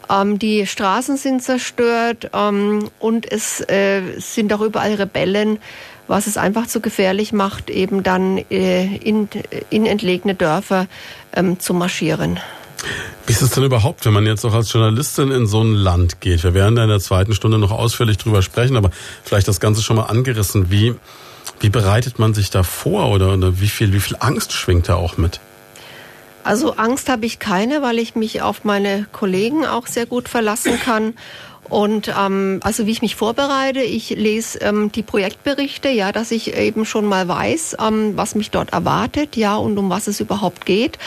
Ähm, 0.10 0.38
die 0.38 0.68
Straßen 0.68 1.16
sind 1.16 1.42
zerstört 1.42 2.30
ähm, 2.34 2.90
und 3.00 3.32
es 3.32 3.62
äh, 3.70 4.02
sind 4.18 4.52
auch 4.52 4.62
überall 4.62 4.96
Rebellen, 4.96 5.60
was 6.08 6.28
es 6.28 6.36
einfach 6.36 6.68
zu 6.68 6.82
gefährlich 6.82 7.32
macht, 7.32 7.70
eben 7.70 8.04
dann 8.04 8.38
äh, 8.50 8.98
in, 8.98 9.30
in 9.70 9.86
entlegene 9.86 10.36
Dörfer 10.36 10.88
ähm, 11.34 11.60
zu 11.60 11.74
marschieren. 11.74 12.40
Wie 13.26 13.32
ist 13.32 13.42
es 13.42 13.52
denn 13.52 13.64
überhaupt, 13.64 14.06
wenn 14.06 14.14
man 14.14 14.26
jetzt 14.26 14.46
auch 14.46 14.54
als 14.54 14.72
Journalistin 14.72 15.32
in 15.32 15.48
so 15.48 15.62
ein 15.62 15.74
Land 15.74 16.20
geht? 16.22 16.44
Wir 16.44 16.54
werden 16.54 16.76
da 16.76 16.84
in 16.84 16.90
der 16.90 17.00
zweiten 17.00 17.34
Stunde 17.34 17.58
noch 17.58 17.72
ausführlich 17.72 18.18
drüber 18.18 18.42
sprechen, 18.42 18.76
aber 18.76 18.92
vielleicht 19.24 19.48
das 19.48 19.60
Ganze 19.60 19.82
schon 19.82 19.96
mal 19.96 20.04
angerissen. 20.04 20.70
Wie, 20.70 20.96
wie 21.60 21.70
bereitet 21.70 22.20
man 22.20 22.34
sich 22.34 22.50
da 22.50 22.64
vor 22.64 23.10
oder, 23.10 23.34
oder 23.34 23.60
wie 23.60 23.70
viel, 23.70 23.94
wie 23.94 24.00
viel 24.00 24.18
Angst 24.20 24.54
schwingt 24.54 24.90
da 24.90 24.96
auch 24.96 25.18
mit? 25.18 25.40
Also 26.44 26.76
Angst 26.76 27.08
habe 27.08 27.26
ich 27.26 27.40
keine, 27.40 27.82
weil 27.82 28.00
ich 28.00 28.16
mich 28.16 28.42
auf 28.42 28.66
meine 28.66 29.08
Kollegen 29.14 29.66
auch 29.66 29.88
sehr 29.88 30.06
gut 30.06 30.28
verlassen 30.28 30.80
kann. 30.80 31.14
Und 31.70 32.14
ähm, 32.18 32.60
also 32.64 32.86
wie 32.86 32.92
ich 32.92 33.02
mich 33.02 33.16
vorbereite, 33.16 33.82
ich 33.82 34.12
lese 34.12 34.60
ähm, 34.60 34.92
die 34.92 35.04
Projektberichte, 35.04 35.90
ja, 35.90 36.12
dass 36.12 36.32
ich 36.32 36.56
eben 36.56 36.86
schon 36.86 37.06
mal 37.06 37.28
weiß, 37.28 37.78
ähm, 37.82 38.16
was 38.16 38.36
mich 38.36 38.52
dort 38.52 38.74
erwartet, 38.74 39.36
ja, 39.36 39.56
und 39.56 39.78
um 39.78 39.90
was 39.90 40.08
es 40.08 40.20
überhaupt 40.20 40.66
geht. 40.66 41.00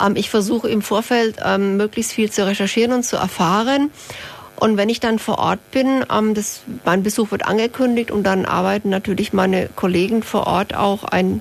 Ähm, 0.00 0.16
ich 0.16 0.30
versuche 0.30 0.68
im 0.68 0.82
Vorfeld 0.82 1.36
ähm, 1.44 1.76
möglichst 1.76 2.12
viel 2.12 2.30
zu 2.30 2.46
recherchieren 2.46 2.92
und 2.92 3.04
zu 3.04 3.16
erfahren. 3.16 3.90
Und 4.56 4.76
wenn 4.76 4.88
ich 4.88 5.00
dann 5.00 5.18
vor 5.18 5.38
Ort 5.38 5.70
bin, 5.72 6.04
ähm, 6.12 6.34
das, 6.34 6.62
mein 6.84 7.02
Besuch 7.02 7.32
wird 7.32 7.46
angekündigt 7.46 8.10
und 8.10 8.22
dann 8.22 8.44
arbeiten 8.44 8.90
natürlich 8.90 9.32
meine 9.32 9.68
Kollegen 9.74 10.22
vor 10.22 10.46
Ort 10.46 10.74
auch 10.74 11.04
ein 11.04 11.40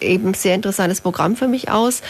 eben 0.00 0.34
sehr 0.34 0.54
interessantes 0.54 1.00
Programm 1.00 1.36
für 1.36 1.48
mich 1.48 1.70
aus, 1.70 2.02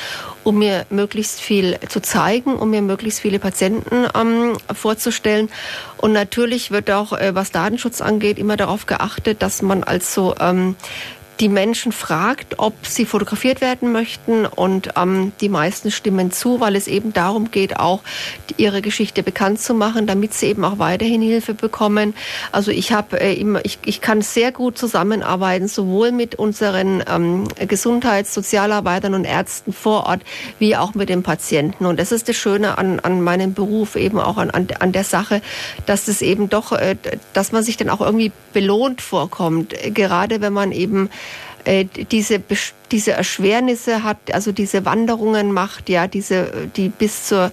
um 0.44 0.58
mir 0.58 0.86
möglichst 0.90 1.40
viel 1.40 1.78
zu 1.88 2.00
zeigen, 2.00 2.54
um 2.56 2.70
mir 2.70 2.82
möglichst 2.82 3.20
viele 3.20 3.38
Patienten 3.38 4.06
ähm, 4.14 4.56
vorzustellen. 4.72 5.48
Und 5.96 6.12
natürlich 6.12 6.70
wird 6.70 6.90
auch, 6.90 7.12
äh, 7.12 7.34
was 7.34 7.50
Datenschutz 7.50 8.00
angeht, 8.00 8.38
immer 8.38 8.56
darauf 8.56 8.86
geachtet, 8.86 9.42
dass 9.42 9.62
man 9.62 9.82
also 9.84 10.34
ähm, 10.40 10.76
die 11.40 11.48
Menschen 11.48 11.92
fragt, 11.92 12.58
ob 12.58 12.74
sie 12.86 13.06
fotografiert 13.06 13.60
werden 13.60 13.92
möchten 13.92 14.44
und 14.44 14.90
ähm, 14.96 15.32
die 15.40 15.48
meisten 15.48 15.90
stimmen 15.90 16.32
zu, 16.32 16.60
weil 16.60 16.74
es 16.74 16.88
eben 16.88 17.12
darum 17.12 17.50
geht, 17.50 17.78
auch 17.78 18.00
ihre 18.56 18.82
Geschichte 18.82 19.22
bekannt 19.22 19.60
zu 19.60 19.74
machen, 19.74 20.06
damit 20.06 20.34
sie 20.34 20.46
eben 20.46 20.64
auch 20.64 20.78
weiterhin 20.78 21.22
Hilfe 21.22 21.54
bekommen. 21.54 22.14
Also 22.50 22.72
ich 22.72 22.92
habe 22.92 23.20
äh, 23.20 23.34
immer, 23.34 23.64
ich, 23.64 23.78
ich 23.84 24.00
kann 24.00 24.22
sehr 24.22 24.50
gut 24.50 24.78
zusammenarbeiten, 24.78 25.68
sowohl 25.68 26.10
mit 26.10 26.34
unseren 26.34 27.04
ähm, 27.08 27.46
Gesundheits-, 27.68 28.34
Sozialarbeitern 28.34 29.14
und 29.14 29.24
Ärzten 29.24 29.72
vor 29.72 30.06
Ort, 30.06 30.22
wie 30.58 30.76
auch 30.76 30.94
mit 30.94 31.08
den 31.08 31.22
Patienten. 31.22 31.86
Und 31.86 32.00
das 32.00 32.10
ist 32.10 32.28
das 32.28 32.36
Schöne 32.36 32.78
an, 32.78 32.98
an 33.00 33.22
meinem 33.22 33.54
Beruf, 33.54 33.94
eben 33.94 34.18
auch 34.18 34.38
an, 34.38 34.50
an, 34.50 34.68
an 34.80 34.92
der 34.92 35.04
Sache, 35.04 35.40
dass 35.86 36.08
es 36.08 36.20
eben 36.20 36.48
doch, 36.48 36.72
äh, 36.72 36.96
dass 37.32 37.52
man 37.52 37.62
sich 37.62 37.76
dann 37.76 37.90
auch 37.90 38.00
irgendwie 38.00 38.32
belohnt 38.52 39.00
vorkommt, 39.00 39.74
gerade 39.94 40.40
wenn 40.40 40.52
man 40.52 40.72
eben 40.72 41.10
äh, 41.68 41.84
diese, 41.84 42.42
diese 42.90 43.12
Erschwernisse 43.12 44.02
hat, 44.02 44.16
also 44.32 44.52
diese 44.52 44.86
Wanderungen 44.86 45.52
macht, 45.52 45.90
ja, 45.90 46.06
diese, 46.06 46.50
die 46.76 46.88
bis 46.88 47.26
zur, 47.26 47.52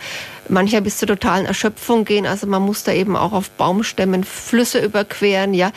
mancher 0.49 0.81
bis 0.81 0.97
zur 0.97 1.07
totalen 1.07 1.45
Erschöpfung 1.45 2.05
gehen. 2.05 2.25
Also 2.25 2.47
man 2.47 2.61
muss 2.61 2.83
da 2.83 2.91
eben 2.91 3.15
auch 3.15 3.33
auf 3.33 3.49
Baumstämmen 3.51 4.23
Flüsse 4.23 4.79
überqueren, 4.79 5.53
ja, 5.53 5.71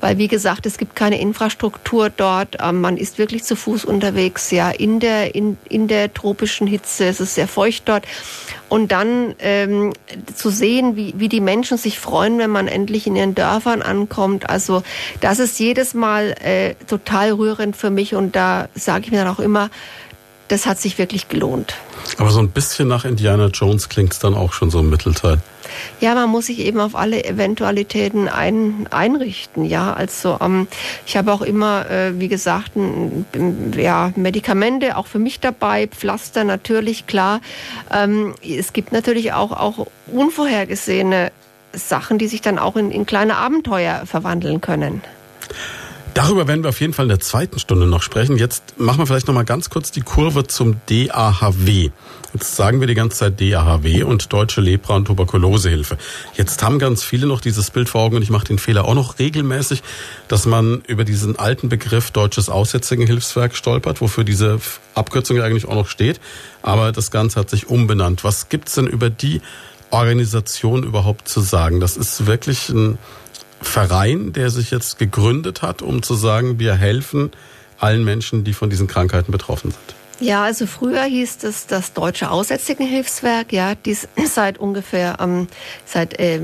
weil 0.00 0.18
wie 0.18 0.28
gesagt, 0.28 0.66
es 0.66 0.78
gibt 0.78 0.96
keine 0.96 1.20
Infrastruktur 1.20 2.10
dort. 2.10 2.56
Ähm, 2.60 2.80
man 2.80 2.96
ist 2.96 3.18
wirklich 3.18 3.44
zu 3.44 3.56
Fuß 3.56 3.84
unterwegs, 3.84 4.50
ja, 4.50 4.70
in 4.70 5.00
der, 5.00 5.34
in, 5.34 5.58
in 5.68 5.88
der 5.88 6.12
tropischen 6.12 6.66
Hitze. 6.66 7.06
Es 7.06 7.20
ist 7.20 7.34
sehr 7.34 7.48
feucht 7.48 7.88
dort 7.88 8.06
und 8.68 8.90
dann 8.90 9.34
ähm, 9.40 9.92
zu 10.34 10.48
sehen, 10.48 10.96
wie, 10.96 11.12
wie 11.16 11.28
die 11.28 11.40
Menschen 11.40 11.76
sich 11.76 11.98
freuen, 11.98 12.38
wenn 12.38 12.50
man 12.50 12.68
endlich 12.68 13.06
in 13.06 13.16
ihren 13.16 13.34
Dörfern 13.34 13.82
ankommt. 13.82 14.48
Also 14.48 14.82
das 15.20 15.38
ist 15.40 15.58
jedes 15.58 15.92
Mal 15.92 16.34
äh, 16.42 16.74
total 16.86 17.32
rührend 17.32 17.76
für 17.76 17.90
mich 17.90 18.14
und 18.14 18.34
da 18.34 18.68
sage 18.74 19.04
ich 19.04 19.10
mir 19.10 19.24
dann 19.24 19.34
auch 19.34 19.40
immer, 19.40 19.68
das 20.52 20.66
hat 20.66 20.78
sich 20.78 20.98
wirklich 20.98 21.28
gelohnt. 21.28 21.74
Aber 22.18 22.30
so 22.30 22.38
ein 22.38 22.50
bisschen 22.50 22.86
nach 22.86 23.06
Indiana 23.06 23.46
Jones 23.46 23.88
klingt 23.88 24.12
es 24.12 24.18
dann 24.18 24.34
auch 24.34 24.52
schon 24.52 24.70
so 24.70 24.80
im 24.80 24.90
Mittelteil. 24.90 25.38
Ja, 25.98 26.14
man 26.14 26.28
muss 26.28 26.46
sich 26.46 26.58
eben 26.58 26.78
auf 26.78 26.94
alle 26.94 27.24
Eventualitäten 27.24 28.28
ein, 28.28 28.86
einrichten. 28.90 29.64
Ja, 29.64 29.94
also 29.94 30.36
ähm, 30.42 30.68
ich 31.06 31.16
habe 31.16 31.32
auch 31.32 31.40
immer, 31.40 31.88
äh, 31.90 32.20
wie 32.20 32.28
gesagt, 32.28 32.76
n, 32.76 33.24
ja, 33.74 34.12
Medikamente 34.14 34.98
auch 34.98 35.06
für 35.06 35.18
mich 35.18 35.40
dabei, 35.40 35.86
Pflaster 35.86 36.44
natürlich 36.44 37.06
klar. 37.06 37.40
Ähm, 37.90 38.34
es 38.46 38.74
gibt 38.74 38.92
natürlich 38.92 39.32
auch 39.32 39.52
auch 39.52 39.86
unvorhergesehene 40.08 41.32
Sachen, 41.72 42.18
die 42.18 42.28
sich 42.28 42.42
dann 42.42 42.58
auch 42.58 42.76
in, 42.76 42.90
in 42.90 43.06
kleine 43.06 43.36
Abenteuer 43.36 44.02
verwandeln 44.04 44.60
können. 44.60 45.00
Darüber 46.14 46.46
werden 46.46 46.62
wir 46.62 46.68
auf 46.68 46.80
jeden 46.80 46.92
Fall 46.92 47.06
in 47.06 47.08
der 47.08 47.20
zweiten 47.20 47.58
Stunde 47.58 47.86
noch 47.86 48.02
sprechen. 48.02 48.36
Jetzt 48.36 48.78
machen 48.78 48.98
wir 48.98 49.06
vielleicht 49.06 49.28
noch 49.28 49.34
mal 49.34 49.44
ganz 49.44 49.70
kurz 49.70 49.90
die 49.90 50.02
Kurve 50.02 50.46
zum 50.46 50.80
DAHW. 50.86 51.90
Jetzt 52.34 52.56
sagen 52.56 52.80
wir 52.80 52.86
die 52.86 52.94
ganze 52.94 53.18
Zeit 53.18 53.40
DAHW 53.40 54.02
und 54.02 54.30
Deutsche 54.32 54.60
Lepra- 54.60 54.96
und 54.96 55.06
Tuberkulosehilfe. 55.06 55.96
Jetzt 56.34 56.62
haben 56.62 56.78
ganz 56.78 57.02
viele 57.02 57.26
noch 57.26 57.40
dieses 57.40 57.70
Bild 57.70 57.88
vor 57.88 58.02
Augen 58.02 58.16
und 58.16 58.22
ich 58.22 58.30
mache 58.30 58.46
den 58.46 58.58
Fehler 58.58 58.84
auch 58.84 58.94
noch 58.94 59.18
regelmäßig, 59.18 59.82
dass 60.28 60.44
man 60.44 60.82
über 60.86 61.04
diesen 61.04 61.38
alten 61.38 61.70
Begriff 61.70 62.10
Deutsches 62.10 62.50
Aussätzigenhilfswerk 62.50 63.56
stolpert, 63.56 64.02
wofür 64.02 64.24
diese 64.24 64.60
Abkürzung 64.94 65.40
eigentlich 65.40 65.66
auch 65.66 65.74
noch 65.74 65.88
steht. 65.88 66.20
Aber 66.60 66.92
das 66.92 67.10
Ganze 67.10 67.40
hat 67.40 67.48
sich 67.48 67.68
umbenannt. 67.68 68.22
Was 68.22 68.50
gibt's 68.50 68.74
denn 68.74 68.86
über 68.86 69.08
die 69.08 69.40
Organisation 69.90 70.82
überhaupt 70.82 71.28
zu 71.28 71.40
sagen? 71.40 71.80
Das 71.80 71.96
ist 71.96 72.26
wirklich 72.26 72.68
ein 72.68 72.98
Verein, 73.62 74.32
der 74.32 74.50
sich 74.50 74.70
jetzt 74.70 74.98
gegründet 74.98 75.62
hat, 75.62 75.82
um 75.82 76.02
zu 76.02 76.14
sagen, 76.14 76.58
wir 76.58 76.74
helfen 76.74 77.30
allen 77.78 78.04
Menschen, 78.04 78.44
die 78.44 78.52
von 78.52 78.70
diesen 78.70 78.86
Krankheiten 78.86 79.32
betroffen 79.32 79.70
sind. 79.70 80.01
Ja, 80.22 80.44
also 80.44 80.66
früher 80.66 81.02
hieß 81.02 81.42
es 81.42 81.66
das 81.66 81.94
Deutsche 81.94 82.30
Aussätzigenhilfswerk, 82.30 83.52
ja, 83.52 83.74
dies 83.74 84.06
seit 84.24 84.56
ungefähr 84.56 85.16
ähm, 85.20 85.48
seit 85.84 86.16
äh, 86.20 86.36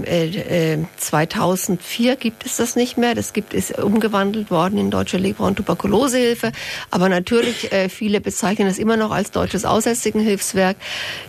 äh, 0.73 0.85
2004 0.97 2.17
gibt 2.17 2.45
es 2.45 2.57
das 2.57 2.75
nicht 2.75 2.99
mehr. 2.99 3.15
Das 3.15 3.33
gibt 3.33 3.55
ist 3.55 3.79
umgewandelt 3.79 4.51
worden 4.51 4.79
in 4.79 4.91
Deutsche 4.91 5.17
Lepra- 5.17 5.47
und 5.47 5.57
Tuberkulosehilfe. 5.57 6.51
Aber 6.91 7.09
natürlich 7.09 7.73
äh, 7.73 7.89
viele 7.89 8.21
bezeichnen 8.21 8.67
es 8.67 8.81
immer 8.81 8.97
noch 8.97 9.13
als 9.13 9.31
Deutsches 9.31 9.65
Aussätzigenhilfswerk. 9.65 10.77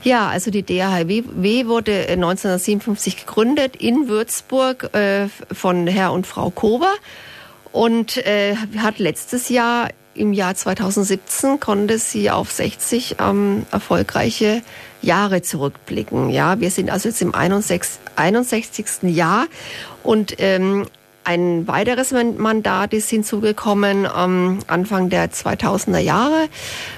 Ja, 0.02 0.28
also 0.28 0.50
die 0.50 0.64
DAHW 0.64 1.68
wurde 1.68 2.08
1957 2.08 3.14
äh, 3.14 3.20
gegründet 3.20 3.76
in 3.76 4.08
Würzburg 4.08 4.96
äh, 4.96 5.28
von 5.52 5.86
Herr 5.86 6.14
und 6.14 6.26
Frau 6.26 6.50
Kober 6.50 6.96
und 7.72 8.18
äh, 8.18 8.56
hat 8.80 8.98
letztes 8.98 9.50
Jahr 9.50 9.90
im 10.20 10.34
Jahr 10.34 10.54
2017 10.54 11.60
konnte 11.60 11.98
sie 11.98 12.30
auf 12.30 12.52
60 12.52 13.16
ähm, 13.20 13.66
erfolgreiche 13.72 14.62
Jahre 15.02 15.42
zurückblicken. 15.42 16.30
Ja, 16.30 16.60
wir 16.60 16.72
sind 16.72 16.90
also 16.90 17.10
jetzt 17.10 17.22
im 17.22 17.34
61. 17.34 18.00
61. 18.16 18.86
Jahr 19.04 19.48
und 20.04 20.36
ähm, 20.40 20.86
ein 21.30 21.68
weiteres 21.68 22.12
Mandat 22.12 22.92
ist 22.92 23.08
hinzugekommen 23.08 24.08
ähm, 24.18 24.62
Anfang 24.66 25.12
der 25.12 25.30
2000er 25.30 26.00
Jahre. 26.00 26.50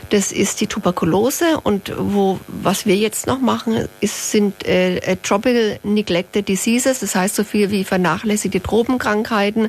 Das 0.09 0.31
ist 0.31 0.61
die 0.61 0.67
Tuberkulose 0.67 1.59
und 1.61 1.91
wo 1.97 2.39
was 2.47 2.85
wir 2.85 2.95
jetzt 2.95 3.27
noch 3.27 3.41
machen, 3.41 3.89
ist, 3.99 4.31
sind 4.31 4.65
äh, 4.65 4.99
äh 4.99 5.17
Tropical 5.21 5.79
Neglected 5.83 6.47
Diseases, 6.47 6.99
das 6.99 7.13
heißt 7.13 7.35
so 7.35 7.43
viel 7.43 7.71
wie 7.71 7.83
vernachlässigte 7.83 8.63
Tropenkrankheiten. 8.63 9.67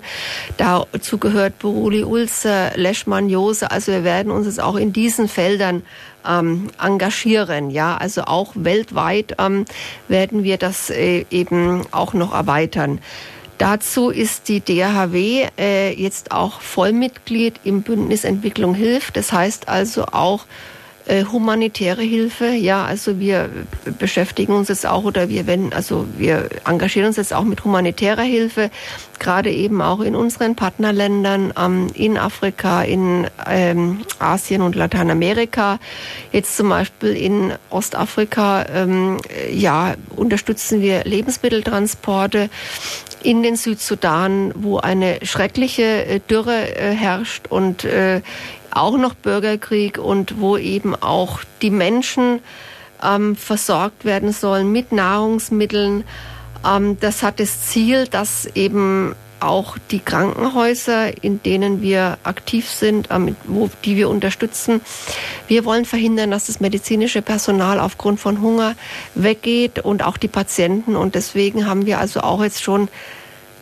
Dazu 0.59 1.19
gehört 1.19 1.59
Boruli 1.59 2.05
Ulcer, 2.05 2.71
Leishmaniose. 2.77 3.69
Also 3.69 3.91
wir 3.91 4.05
werden 4.05 4.31
uns 4.31 4.47
jetzt 4.47 4.61
auch 4.61 4.77
in 4.77 4.93
diesen 4.93 5.27
Feldern 5.27 5.83
ähm, 6.25 6.71
engagieren. 6.81 7.71
Ja, 7.71 7.97
also 7.97 8.23
auch 8.23 8.53
weltweit 8.55 9.35
ähm, 9.41 9.65
werden 10.07 10.45
wir 10.45 10.57
das 10.57 10.89
äh, 10.89 11.25
eben 11.31 11.83
auch 11.91 12.15
noch 12.15 12.33
erweitern. 12.33 13.01
Dazu 13.63 14.11
ist 14.11 14.49
die 14.49 14.59
DHW 14.59 15.47
äh, 15.57 15.93
jetzt 15.93 16.33
auch 16.33 16.61
Vollmitglied 16.61 17.61
im 17.63 17.83
Bündnis 17.83 18.25
Entwicklung 18.25 18.75
hilft. 18.75 19.17
Das 19.17 19.33
heißt 19.33 19.69
also 19.69 20.07
auch 20.07 20.47
humanitäre 21.09 22.03
Hilfe. 22.03 22.47
Ja, 22.47 22.85
also 22.85 23.19
wir 23.19 23.51
beschäftigen 23.99 24.55
uns 24.55 24.69
jetzt 24.69 24.87
auch 24.87 25.05
oder 25.05 25.29
wir 25.29 25.47
wenn 25.47 25.73
also 25.73 26.07
wir 26.17 26.49
engagieren 26.65 27.09
uns 27.09 27.17
jetzt 27.17 27.33
auch 27.33 27.45
mit 27.45 27.65
humanitärer 27.65 28.23
Hilfe, 28.23 28.71
gerade 29.19 29.51
eben 29.51 29.81
auch 29.83 30.01
in 30.01 30.15
unseren 30.15 30.57
Partnerländern 30.57 31.53
ähm, 31.59 31.89
in 31.95 32.19
Afrika, 32.19 32.83
in 32.83 33.27
ähm, 33.47 34.01
Asien 34.19 34.63
und 34.63 34.75
Lateinamerika. 34.75 35.79
Jetzt 36.33 36.57
zum 36.57 36.69
Beispiel 36.69 37.17
in 37.17 37.53
Ostafrika, 37.71 38.67
ähm, 38.73 39.19
ja, 39.51 39.95
unterstützen 40.17 40.81
wir 40.81 41.05
Lebensmitteltransporte 41.05 42.51
in 43.23 43.43
den 43.43 43.57
Südsudan, 43.57 44.53
wo 44.57 44.79
eine 44.79 45.19
schreckliche 45.23 46.05
äh, 46.05 46.21
Dürre 46.21 46.77
äh, 46.77 46.93
herrscht 46.93 47.47
und 47.49 47.85
äh, 47.85 48.21
auch 48.77 48.97
noch 48.97 49.15
Bürgerkrieg 49.15 49.99
und 49.99 50.41
wo 50.41 50.57
eben 50.57 50.95
auch 50.95 51.41
die 51.61 51.71
Menschen 51.71 52.41
ähm, 53.03 53.37
versorgt 53.37 54.05
werden 54.05 54.33
sollen 54.33 54.71
mit 54.71 54.93
Nahrungsmitteln. 54.93 56.05
Ähm, 56.65 56.99
das 57.01 57.23
hat 57.23 57.41
das 57.41 57.69
Ziel, 57.69 58.07
dass 58.07 58.47
eben 58.55 59.15
auch 59.43 59.77
die 59.91 59.99
Krankenhäuser, 59.99 61.23
in 61.23 61.43
denen 61.43 61.83
wir 61.83 62.19
aktiv 62.23 62.69
sind, 62.69 63.09
ähm, 63.11 63.37
wo, 63.45 63.69
die 63.85 63.97
wir 63.97 64.09
unterstützen. 64.09 64.81
Wir 65.49 65.65
wollen 65.65 65.85
verhindern, 65.85 66.31
dass 66.31 66.47
das 66.47 66.61
medizinische 66.61 67.23
Personal 67.23 67.81
aufgrund 67.81 68.21
von 68.21 68.41
Hunger 68.41 68.77
weggeht 69.15 69.81
und 69.81 70.05
auch 70.05 70.17
die 70.17 70.29
Patienten. 70.29 70.97
Und 70.97 71.15
deswegen 71.15 71.67
haben 71.67 71.87
wir 71.87 71.99
also 71.99 72.21
auch 72.21 72.43
jetzt 72.43 72.63
schon 72.63 72.89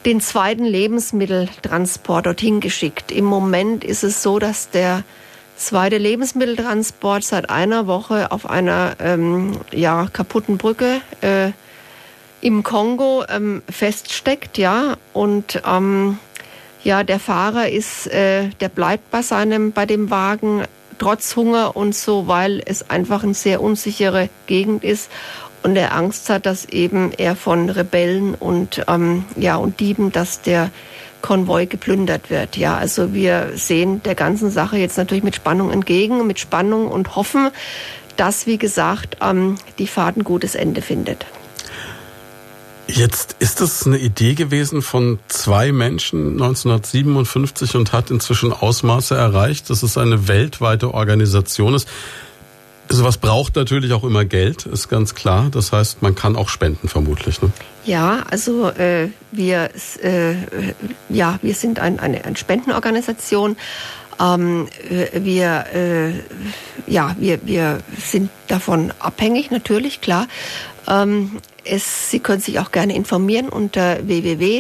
den 0.05 0.21
zweiten 0.21 0.65
Lebensmitteltransport 0.65 2.27
dorthin 2.27 2.61
geschickt. 2.61 3.13
Im 3.13 3.25
Moment 3.25 3.85
ist 3.85 4.03
es 4.03 4.23
so, 4.23 4.39
dass 4.39 4.71
der 4.71 5.05
zweite 5.57 5.99
Lebensmitteltransport 5.99 7.23
seit 7.23 7.51
einer 7.51 7.87
Woche 7.87 8.33
auf 8.33 8.49
einer 8.49 8.97
ähm, 8.99 9.59
ja, 9.73 10.09
kaputten 10.11 10.57
Brücke 10.57 11.03
äh, 11.21 11.51
im 12.41 12.63
Kongo 12.63 13.25
ähm, 13.29 13.63
feststeckt, 13.69 14.57
ja, 14.57 14.97
und 15.13 15.63
ähm, 15.67 16.19
ja, 16.83 17.05
der 17.05 17.21
Fahrer 17.21 17.69
ist, 17.69 18.07
äh, 18.07 18.49
der 18.61 18.71
bleibt 18.71 19.11
bei 19.11 19.21
seinem, 19.21 19.73
bei 19.73 19.85
dem 19.85 20.09
Wagen 20.09 20.65
trotz 20.99 21.37
Hunger 21.37 21.77
und 21.77 21.95
so, 21.95 22.27
weil 22.27 22.63
es 22.65 22.89
einfach 22.89 23.23
eine 23.23 23.35
sehr 23.35 23.61
unsichere 23.61 24.31
Gegend 24.47 24.83
ist 24.83 25.11
und 25.63 25.77
er 25.77 25.95
Angst 25.95 26.31
hat, 26.31 26.47
dass 26.47 26.65
eben 26.67 27.13
er 27.13 27.37
von 27.37 27.69
Rebellen 27.69 28.35
und 28.35 28.85
ähm, 28.89 29.25
ja 29.37 29.57
und 29.57 29.81
Dieben, 29.81 30.13
dass 30.13 30.41
der 30.41 30.71
Konvoi 31.23 31.67
geplündert 31.67 32.31
wird. 32.31 32.57
Ja, 32.57 32.77
also 32.77 33.13
wir 33.13 33.53
sehen 33.55 34.03
der 34.03 34.15
ganzen 34.15 34.51
Sache 34.51 34.79
jetzt 34.79 34.97
natürlich 34.97 35.25
mit 35.25 35.37
Spannung 35.37 35.71
entgegen, 35.71 36.27
mit 36.27 36.39
Spannung 36.39 36.89
und 36.89 37.15
hoffen, 37.17 37.51
dass 38.17 38.47
wie 38.47 38.59
gesagt 38.59 39.19
ähm, 39.21 39.57
die 39.79 39.87
Fahrt 39.87 40.17
ein 40.17 40.25
gutes 40.25 40.55
Ende 40.55 40.83
findet. 40.83 41.27
Jetzt 42.87 43.37
ist 43.39 43.61
das 43.61 43.87
eine 43.87 43.99
Idee 43.99 44.35
gewesen 44.35 44.83
von 44.83 45.21
zwei 45.29 45.71
Menschen 45.71 46.33
1957 46.33 47.77
und 47.77 47.93
hat 47.93 48.11
inzwischen 48.11 48.53
Ausmaße 48.53 49.15
erreicht, 49.15 49.71
dass 49.71 49.85
es 49.85 49.97
eine 49.97 50.27
weltweite 50.27 50.93
Organisation 50.93 51.75
ist. 51.75 51.89
Sowas 52.93 53.19
braucht 53.19 53.55
natürlich 53.55 53.93
auch 53.93 54.03
immer 54.03 54.25
Geld, 54.25 54.67
ist 54.67 54.89
ganz 54.89 55.15
klar. 55.15 55.49
Das 55.51 55.71
heißt, 55.71 56.03
man 56.03 56.17
kann 56.17 56.35
auch 56.35 56.49
spenden 56.49 56.89
vermutlich. 56.89 57.41
Ne? 57.41 57.53
Ja, 57.85 58.25
also 58.29 58.69
äh, 58.69 59.11
wir, 59.31 59.71
äh, 60.03 60.35
ja, 61.09 61.39
wir 61.41 61.55
sind 61.55 61.79
ein, 61.79 62.01
eine, 62.01 62.25
eine 62.25 62.37
Spendenorganisation. 62.37 63.57
Ähm, 64.21 64.67
äh, 64.91 65.23
wir, 65.23 65.67
äh, 65.73 66.13
ja, 66.91 67.15
wir, 67.19 67.39
wir 67.47 67.79
sind 67.97 68.29
davon 68.49 68.93
abhängig, 68.99 69.53
natürlich, 69.53 70.01
klar. 70.01 70.27
Ähm, 70.89 71.39
es, 71.65 72.11
Sie 72.11 72.21
können 72.21 72.41
sich 72.41 72.59
auch 72.59 72.71
gerne 72.73 72.95
informieren 72.95 73.49
unter 73.49 74.07
www.drhw.de, 74.07 74.59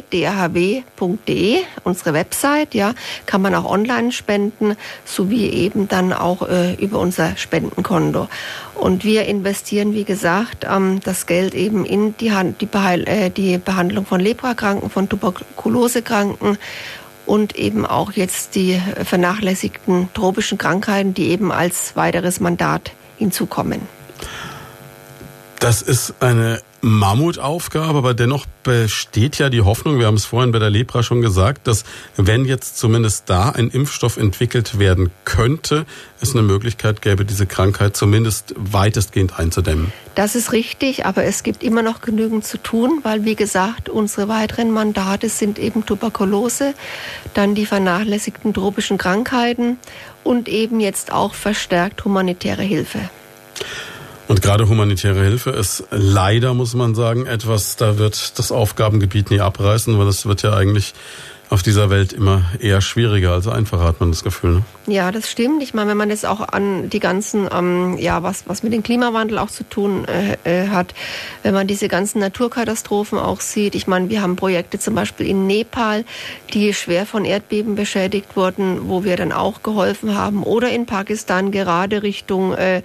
unsere 1.84 2.14
Website, 2.14 2.74
ja, 2.74 2.94
kann 3.26 3.42
man 3.42 3.54
auch 3.54 3.64
online 3.64 4.12
spenden, 4.12 4.76
sowie 5.04 5.48
eben 5.48 5.88
dann 5.88 6.12
auch 6.12 6.48
äh, 6.48 6.74
über 6.74 6.98
unser 6.98 7.36
Spendenkonto. 7.36 8.28
Und 8.74 9.04
wir 9.04 9.26
investieren, 9.26 9.94
wie 9.94 10.04
gesagt, 10.04 10.66
ähm, 10.70 11.00
das 11.04 11.26
Geld 11.26 11.54
eben 11.54 11.84
in 11.84 12.16
die, 12.18 12.32
Hand, 12.32 12.60
die, 12.60 12.66
Beheil, 12.66 13.06
äh, 13.08 13.30
die 13.30 13.58
Behandlung 13.58 14.06
von 14.06 14.20
Leprakranken, 14.20 14.90
von 14.90 15.08
Tuberkulosekranken 15.08 16.58
und 17.26 17.56
eben 17.56 17.86
auch 17.86 18.12
jetzt 18.12 18.54
die 18.54 18.80
vernachlässigten 19.04 20.08
tropischen 20.14 20.58
Krankheiten, 20.58 21.14
die 21.14 21.28
eben 21.28 21.52
als 21.52 21.94
weiteres 21.96 22.40
Mandat 22.40 22.92
hinzukommen. 23.18 23.82
Das 25.60 25.82
ist 25.82 26.14
eine 26.20 26.62
Mammutaufgabe, 26.80 27.98
aber 27.98 28.14
dennoch 28.14 28.46
besteht 28.62 29.36
ja 29.36 29.50
die 29.50 29.60
Hoffnung, 29.60 29.98
wir 29.98 30.06
haben 30.06 30.14
es 30.14 30.24
vorhin 30.24 30.52
bei 30.52 30.58
der 30.58 30.70
Lepra 30.70 31.02
schon 31.02 31.20
gesagt, 31.20 31.66
dass 31.66 31.84
wenn 32.16 32.46
jetzt 32.46 32.78
zumindest 32.78 33.24
da 33.28 33.50
ein 33.50 33.68
Impfstoff 33.68 34.16
entwickelt 34.16 34.78
werden 34.78 35.10
könnte, 35.26 35.84
es 36.22 36.32
eine 36.32 36.40
Möglichkeit 36.40 37.02
gäbe, 37.02 37.26
diese 37.26 37.44
Krankheit 37.44 37.94
zumindest 37.94 38.54
weitestgehend 38.56 39.38
einzudämmen. 39.38 39.92
Das 40.14 40.34
ist 40.34 40.52
richtig, 40.52 41.04
aber 41.04 41.24
es 41.24 41.42
gibt 41.42 41.62
immer 41.62 41.82
noch 41.82 42.00
genügend 42.00 42.46
zu 42.46 42.56
tun, 42.56 43.00
weil 43.02 43.26
wie 43.26 43.36
gesagt, 43.36 43.90
unsere 43.90 44.28
weiteren 44.28 44.70
Mandate 44.70 45.28
sind 45.28 45.58
eben 45.58 45.84
Tuberkulose, 45.84 46.72
dann 47.34 47.54
die 47.54 47.66
vernachlässigten 47.66 48.54
tropischen 48.54 48.96
Krankheiten 48.96 49.76
und 50.24 50.48
eben 50.48 50.80
jetzt 50.80 51.12
auch 51.12 51.34
verstärkt 51.34 52.02
humanitäre 52.06 52.62
Hilfe. 52.62 53.10
Und 54.30 54.42
gerade 54.42 54.68
humanitäre 54.68 55.24
Hilfe 55.24 55.50
ist 55.50 55.82
leider, 55.90 56.54
muss 56.54 56.74
man 56.74 56.94
sagen, 56.94 57.26
etwas, 57.26 57.74
da 57.74 57.98
wird 57.98 58.38
das 58.38 58.52
Aufgabengebiet 58.52 59.28
nie 59.32 59.40
abreißen, 59.40 59.98
weil 59.98 60.06
es 60.06 60.24
wird 60.24 60.42
ja 60.42 60.52
eigentlich 60.52 60.94
auf 61.50 61.64
dieser 61.64 61.90
Welt 61.90 62.12
immer 62.12 62.44
eher 62.60 62.80
schwieriger 62.80 63.32
als 63.32 63.48
einfacher, 63.48 63.82
hat 63.82 63.98
man 63.98 64.12
das 64.12 64.22
Gefühl. 64.22 64.54
Ne? 64.54 64.62
Ja, 64.86 65.10
das 65.10 65.28
stimmt. 65.28 65.64
Ich 65.64 65.74
meine, 65.74 65.90
wenn 65.90 65.96
man 65.96 66.08
jetzt 66.08 66.24
auch 66.24 66.40
an 66.40 66.88
die 66.88 67.00
ganzen, 67.00 67.48
ähm, 67.52 67.98
ja, 67.98 68.22
was, 68.22 68.44
was 68.46 68.62
mit 68.62 68.72
dem 68.72 68.84
Klimawandel 68.84 69.36
auch 69.36 69.50
zu 69.50 69.64
tun 69.64 70.06
äh, 70.06 70.36
äh, 70.44 70.68
hat, 70.68 70.94
wenn 71.42 71.52
man 71.52 71.66
diese 71.66 71.88
ganzen 71.88 72.20
Naturkatastrophen 72.20 73.18
auch 73.18 73.40
sieht. 73.40 73.74
Ich 73.74 73.88
meine, 73.88 74.08
wir 74.10 74.22
haben 74.22 74.36
Projekte 74.36 74.78
zum 74.78 74.94
Beispiel 74.94 75.26
in 75.26 75.48
Nepal, 75.48 76.04
die 76.54 76.72
schwer 76.72 77.04
von 77.04 77.24
Erdbeben 77.24 77.74
beschädigt 77.74 78.36
wurden, 78.36 78.88
wo 78.88 79.02
wir 79.02 79.16
dann 79.16 79.32
auch 79.32 79.64
geholfen 79.64 80.16
haben. 80.16 80.44
Oder 80.44 80.70
in 80.70 80.86
Pakistan 80.86 81.50
gerade 81.50 82.04
Richtung, 82.04 82.54
äh, 82.54 82.82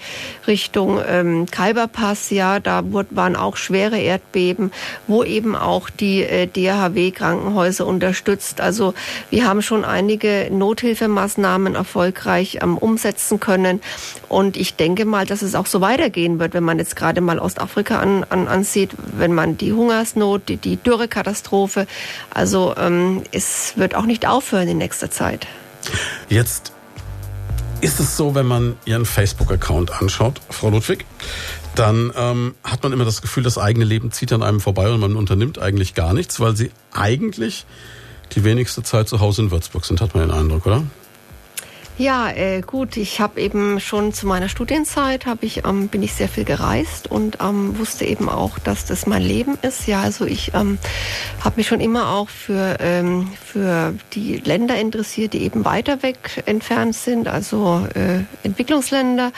Richtung 0.48 1.00
ähm, 1.08 1.46
Khyber 1.46 1.88
Pass, 1.88 2.32
ja, 2.32 2.60
da 2.60 2.84
waren 3.12 3.36
auch 3.36 3.58
schwere 3.58 4.00
Erdbeben, 4.00 4.72
wo 5.06 5.24
eben 5.24 5.56
auch 5.56 5.92
die 5.92 6.24
äh, 6.24 6.48
DHW-Krankenhäuser 6.48 7.86
unterstützt 7.86 8.55
ist. 8.56 8.62
Also 8.62 8.94
wir 9.30 9.48
haben 9.48 9.62
schon 9.62 9.86
einige 9.86 10.50
Nothilfemaßnahmen 10.52 11.76
erfolgreich 11.76 12.60
ähm, 12.62 12.78
umsetzen 12.78 13.40
können. 13.40 13.82
Und 14.30 14.58
ich 14.58 14.76
denke 14.76 15.06
mal, 15.06 15.26
dass 15.26 15.42
es 15.42 15.56
auch 15.56 15.66
so 15.66 15.82
weitergehen 15.82 16.40
wird, 16.40 16.54
wenn 16.54 16.64
man 16.64 16.80
jetzt 16.80 16.96
gerade 16.96 17.22
mal 17.22 17.40
Ostafrika 17.40 18.00
an, 18.00 18.26
an, 18.30 18.48
ansieht, 18.48 18.92
wenn 19.18 19.34
man 19.34 19.58
die 19.58 19.74
Hungersnot, 19.74 20.50
die, 20.50 20.58
die 20.58 20.78
Dürrekatastrophe. 20.78 21.88
Also 22.34 22.76
ähm, 22.78 23.24
es 23.32 23.74
wird 23.76 23.96
auch 23.96 24.06
nicht 24.06 24.28
aufhören 24.28 24.68
in 24.68 24.78
nächster 24.78 25.12
Zeit. 25.12 25.48
Jetzt 26.30 26.72
ist 27.82 28.00
es 28.00 28.18
so, 28.18 28.34
wenn 28.34 28.48
man 28.48 28.76
Ihren 28.86 29.06
Facebook-Account 29.06 30.02
anschaut, 30.02 30.42
Frau 30.50 30.70
Ludwig, 30.70 31.06
dann 31.76 32.12
ähm, 32.16 32.56
hat 32.64 32.84
man 32.84 32.94
immer 32.94 33.06
das 33.06 33.22
Gefühl, 33.22 33.44
das 33.44 33.58
eigene 33.58 33.86
Leben 33.86 34.12
zieht 34.12 34.32
an 34.34 34.44
einem 34.44 34.60
vorbei 34.60 34.90
und 34.90 35.00
man 35.00 35.16
unternimmt 35.16 35.60
eigentlich 35.60 35.94
gar 35.94 36.14
nichts, 36.14 36.40
weil 36.40 36.56
Sie 36.56 36.72
eigentlich 36.94 37.66
die 38.34 38.44
wenigste 38.44 38.84
Zeit 38.84 39.08
zu 39.08 39.20
Hause 39.20 39.44
in 39.44 39.52
Würzburg 39.52 39.86
sind, 39.86 40.02
hat 40.02 40.16
man 40.16 40.28
den 40.28 40.38
Eindruck, 40.38 40.66
oder? 40.66 40.84
Ja, 41.98 42.30
äh, 42.30 42.60
gut. 42.60 42.98
Ich 42.98 43.22
habe 43.22 43.40
eben 43.40 43.80
schon 43.80 44.12
zu 44.12 44.28
meiner 44.28 44.50
Studienzeit 44.50 45.26
habe 45.26 45.46
ich 45.46 45.64
ähm, 45.66 45.88
bin 45.88 46.04
ich 46.04 46.14
sehr 46.14 46.28
viel 46.28 46.44
gereist 46.44 47.10
und 47.10 47.38
ähm, 47.42 47.80
wusste 47.80 48.04
eben 48.04 48.28
auch, 48.28 48.60
dass 48.60 48.86
das 48.86 49.08
mein 49.08 49.22
Leben 49.22 49.58
ist. 49.62 49.88
Ja, 49.88 50.02
also 50.02 50.26
ich 50.26 50.54
ähm, 50.54 50.78
habe 51.42 51.56
mich 51.56 51.68
schon 51.68 51.80
immer 51.80 52.10
auch 52.10 52.28
für 52.28 52.78
ähm, 52.82 53.30
für 53.42 53.94
die 54.12 54.38
Länder 54.40 54.78
interessiert, 54.78 55.32
die 55.32 55.44
eben 55.44 55.64
weiter 55.64 56.04
weg 56.04 56.44
entfernt 56.46 56.96
sind, 56.96 57.30
also 57.30 57.88
äh, 57.96 58.24
Entwicklungsländer 58.44 59.32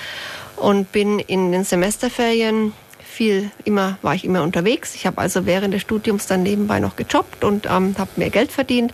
und 0.56 0.92
bin 0.92 1.20
in 1.20 1.52
den 1.52 1.64
Semesterferien 1.64 2.74
viel 3.18 3.50
immer, 3.66 3.98
war 4.04 4.14
ich 4.14 4.24
immer 4.24 4.44
unterwegs. 4.44 4.94
Ich 4.94 5.08
habe 5.08 5.18
also 5.18 5.48
während 5.48 5.74
des 5.74 5.82
Studiums 5.82 6.28
dann 6.28 6.44
nebenbei 6.44 6.80
noch 6.80 6.96
gejobbt 6.96 7.44
und 7.44 7.66
ähm, 7.66 7.96
habe 7.98 8.12
mehr 8.16 8.30
Geld 8.30 8.52
verdient, 8.52 8.94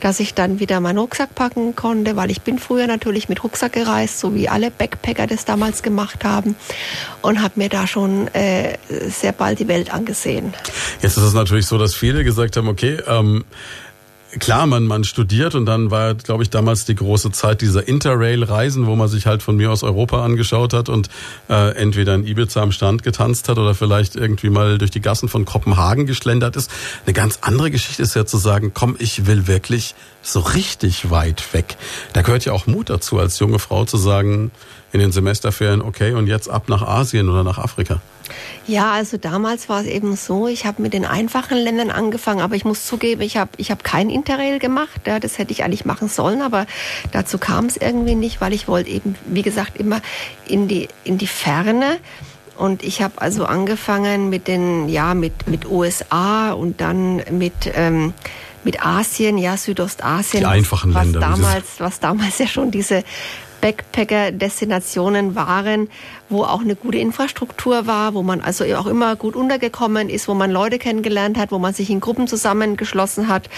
dass 0.00 0.20
ich 0.20 0.32
dann 0.32 0.60
wieder 0.60 0.78
meinen 0.78 0.98
Rucksack 0.98 1.34
packen 1.34 1.74
konnte, 1.74 2.14
weil 2.14 2.30
ich 2.30 2.42
bin 2.42 2.60
früher 2.60 2.86
natürlich 2.86 3.28
mit 3.28 3.42
Rucksack 3.42 3.72
gereist, 3.72 4.20
so 4.20 4.32
wie 4.32 4.48
alle 4.48 4.70
Backpacker 4.70 5.26
das 5.26 5.44
damals 5.44 5.82
gemacht 5.82 6.24
haben 6.24 6.54
und 7.20 7.42
habe 7.42 7.54
mir 7.56 7.68
da 7.68 7.88
schon 7.88 8.28
äh, 8.28 8.78
sehr 9.08 9.32
bald 9.32 9.58
die 9.58 9.66
Welt 9.66 9.92
angesehen. 9.92 10.54
Jetzt 11.02 11.16
ist 11.16 11.24
es 11.24 11.34
natürlich 11.34 11.66
so, 11.66 11.76
dass 11.76 11.96
viele 11.96 12.22
gesagt 12.22 12.56
haben, 12.56 12.68
okay, 12.68 12.98
ähm, 13.08 13.44
klar, 14.38 14.66
man, 14.66 14.86
man 14.86 15.04
studiert 15.04 15.54
und 15.54 15.66
dann 15.66 15.90
war, 15.90 16.14
glaube 16.14 16.42
ich, 16.42 16.50
damals 16.50 16.84
die 16.84 16.94
große 16.94 17.32
Zeit 17.32 17.60
dieser 17.60 17.86
Interrail-Reisen, 17.86 18.86
wo 18.86 18.96
man 18.96 19.08
sich 19.08 19.26
halt 19.26 19.42
von 19.42 19.56
mir 19.56 19.70
aus 19.70 19.82
Europa 19.82 20.24
angeschaut 20.24 20.72
hat 20.72 20.88
und 20.88 21.08
äh, 21.48 21.74
entweder 21.76 22.14
in 22.14 22.26
Ibiza 22.26 22.62
am 22.62 22.72
Stand 22.72 23.02
getanzt 23.02 23.48
hat 23.48 23.58
oder 23.58 23.74
vielleicht 23.74 24.16
irgendwie 24.16 24.50
mal 24.50 24.78
durch 24.78 24.90
die 24.90 25.00
Gassen 25.00 25.28
von 25.28 25.44
Kopenhagen 25.44 26.06
geschlendert 26.06 26.56
ist. 26.56 26.70
Eine 27.06 27.14
ganz 27.14 27.38
andere 27.42 27.70
Geschichte 27.70 28.02
ist 28.02 28.14
ja 28.14 28.26
zu 28.26 28.36
sagen, 28.36 28.72
komm, 28.74 28.96
ich 28.98 29.26
will 29.26 29.46
wirklich 29.46 29.94
so 30.22 30.40
richtig 30.40 31.10
weit 31.10 31.52
weg. 31.52 31.76
Da 32.12 32.22
gehört 32.22 32.44
ja 32.44 32.52
auch 32.52 32.66
Mut 32.66 32.90
dazu, 32.90 33.18
als 33.18 33.38
junge 33.38 33.58
Frau 33.58 33.84
zu 33.84 33.96
sagen, 33.96 34.50
in 34.94 35.00
den 35.00 35.10
Semesterferien, 35.10 35.82
okay, 35.82 36.12
und 36.12 36.28
jetzt 36.28 36.48
ab 36.48 36.68
nach 36.68 36.80
Asien 36.80 37.28
oder 37.28 37.42
nach 37.42 37.58
Afrika. 37.58 38.00
Ja, 38.68 38.92
also 38.92 39.16
damals 39.16 39.68
war 39.68 39.80
es 39.80 39.88
eben 39.88 40.14
so, 40.14 40.46
ich 40.46 40.66
habe 40.66 40.80
mit 40.80 40.92
den 40.92 41.04
einfachen 41.04 41.58
Ländern 41.58 41.90
angefangen, 41.90 42.40
aber 42.40 42.54
ich 42.54 42.64
muss 42.64 42.86
zugeben, 42.86 43.20
ich 43.20 43.36
habe 43.36 43.50
ich 43.56 43.72
hab 43.72 43.82
kein 43.82 44.08
Interrail 44.08 44.60
gemacht. 44.60 45.00
Ja, 45.04 45.18
das 45.18 45.36
hätte 45.38 45.50
ich 45.50 45.64
eigentlich 45.64 45.84
machen 45.84 46.08
sollen, 46.08 46.42
aber 46.42 46.66
dazu 47.10 47.38
kam 47.38 47.66
es 47.66 47.76
irgendwie 47.76 48.14
nicht, 48.14 48.40
weil 48.40 48.52
ich 48.52 48.68
wollte 48.68 48.88
eben, 48.88 49.16
wie 49.26 49.42
gesagt, 49.42 49.78
immer 49.78 50.00
in 50.46 50.68
die, 50.68 50.86
in 51.02 51.18
die 51.18 51.26
Ferne. 51.26 51.96
Und 52.56 52.84
ich 52.84 53.02
habe 53.02 53.20
also 53.20 53.46
angefangen 53.46 54.30
mit 54.30 54.46
den, 54.46 54.88
ja, 54.88 55.14
mit, 55.14 55.48
mit 55.48 55.68
USA 55.68 56.52
und 56.52 56.80
dann 56.80 57.20
mit, 57.32 57.52
ähm, 57.74 58.14
mit 58.62 58.86
Asien, 58.86 59.38
ja, 59.38 59.56
Südostasien. 59.56 60.44
Die 60.44 60.46
einfachen 60.46 60.94
was 60.94 61.04
Länder. 61.04 61.18
Damals, 61.18 61.64
was 61.78 61.98
damals 61.98 62.38
ja 62.38 62.46
schon 62.46 62.70
diese 62.70 63.02
Backpacker-Destinationen 63.64 65.34
waren, 65.34 65.88
wo 66.28 66.42
auch 66.44 66.60
eine 66.60 66.76
gute 66.76 66.98
Infrastruktur 66.98 67.86
war, 67.86 68.12
wo 68.12 68.22
man 68.22 68.42
also 68.42 68.62
auch 68.76 68.86
immer 68.86 69.16
gut 69.16 69.34
untergekommen 69.34 70.10
ist, 70.10 70.28
wo 70.28 70.34
man 70.34 70.50
Leute 70.50 70.78
kennengelernt 70.78 71.38
hat, 71.38 71.50
wo 71.50 71.58
man 71.58 71.72
sich 71.72 71.88
in 71.88 72.00
Gruppen 72.00 72.28
zusammengeschlossen 72.28 73.28
hat. 73.28 73.48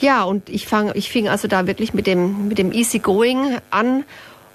Ja, 0.00 0.24
und 0.24 0.48
ich, 0.48 0.66
fang, 0.66 0.90
ich 0.94 1.08
fing 1.08 1.28
also 1.28 1.46
da 1.46 1.68
wirklich 1.68 1.94
mit 1.94 2.08
dem, 2.08 2.48
mit 2.48 2.58
dem 2.58 2.72
Easy 2.72 2.98
Going 2.98 3.58
an. 3.70 4.02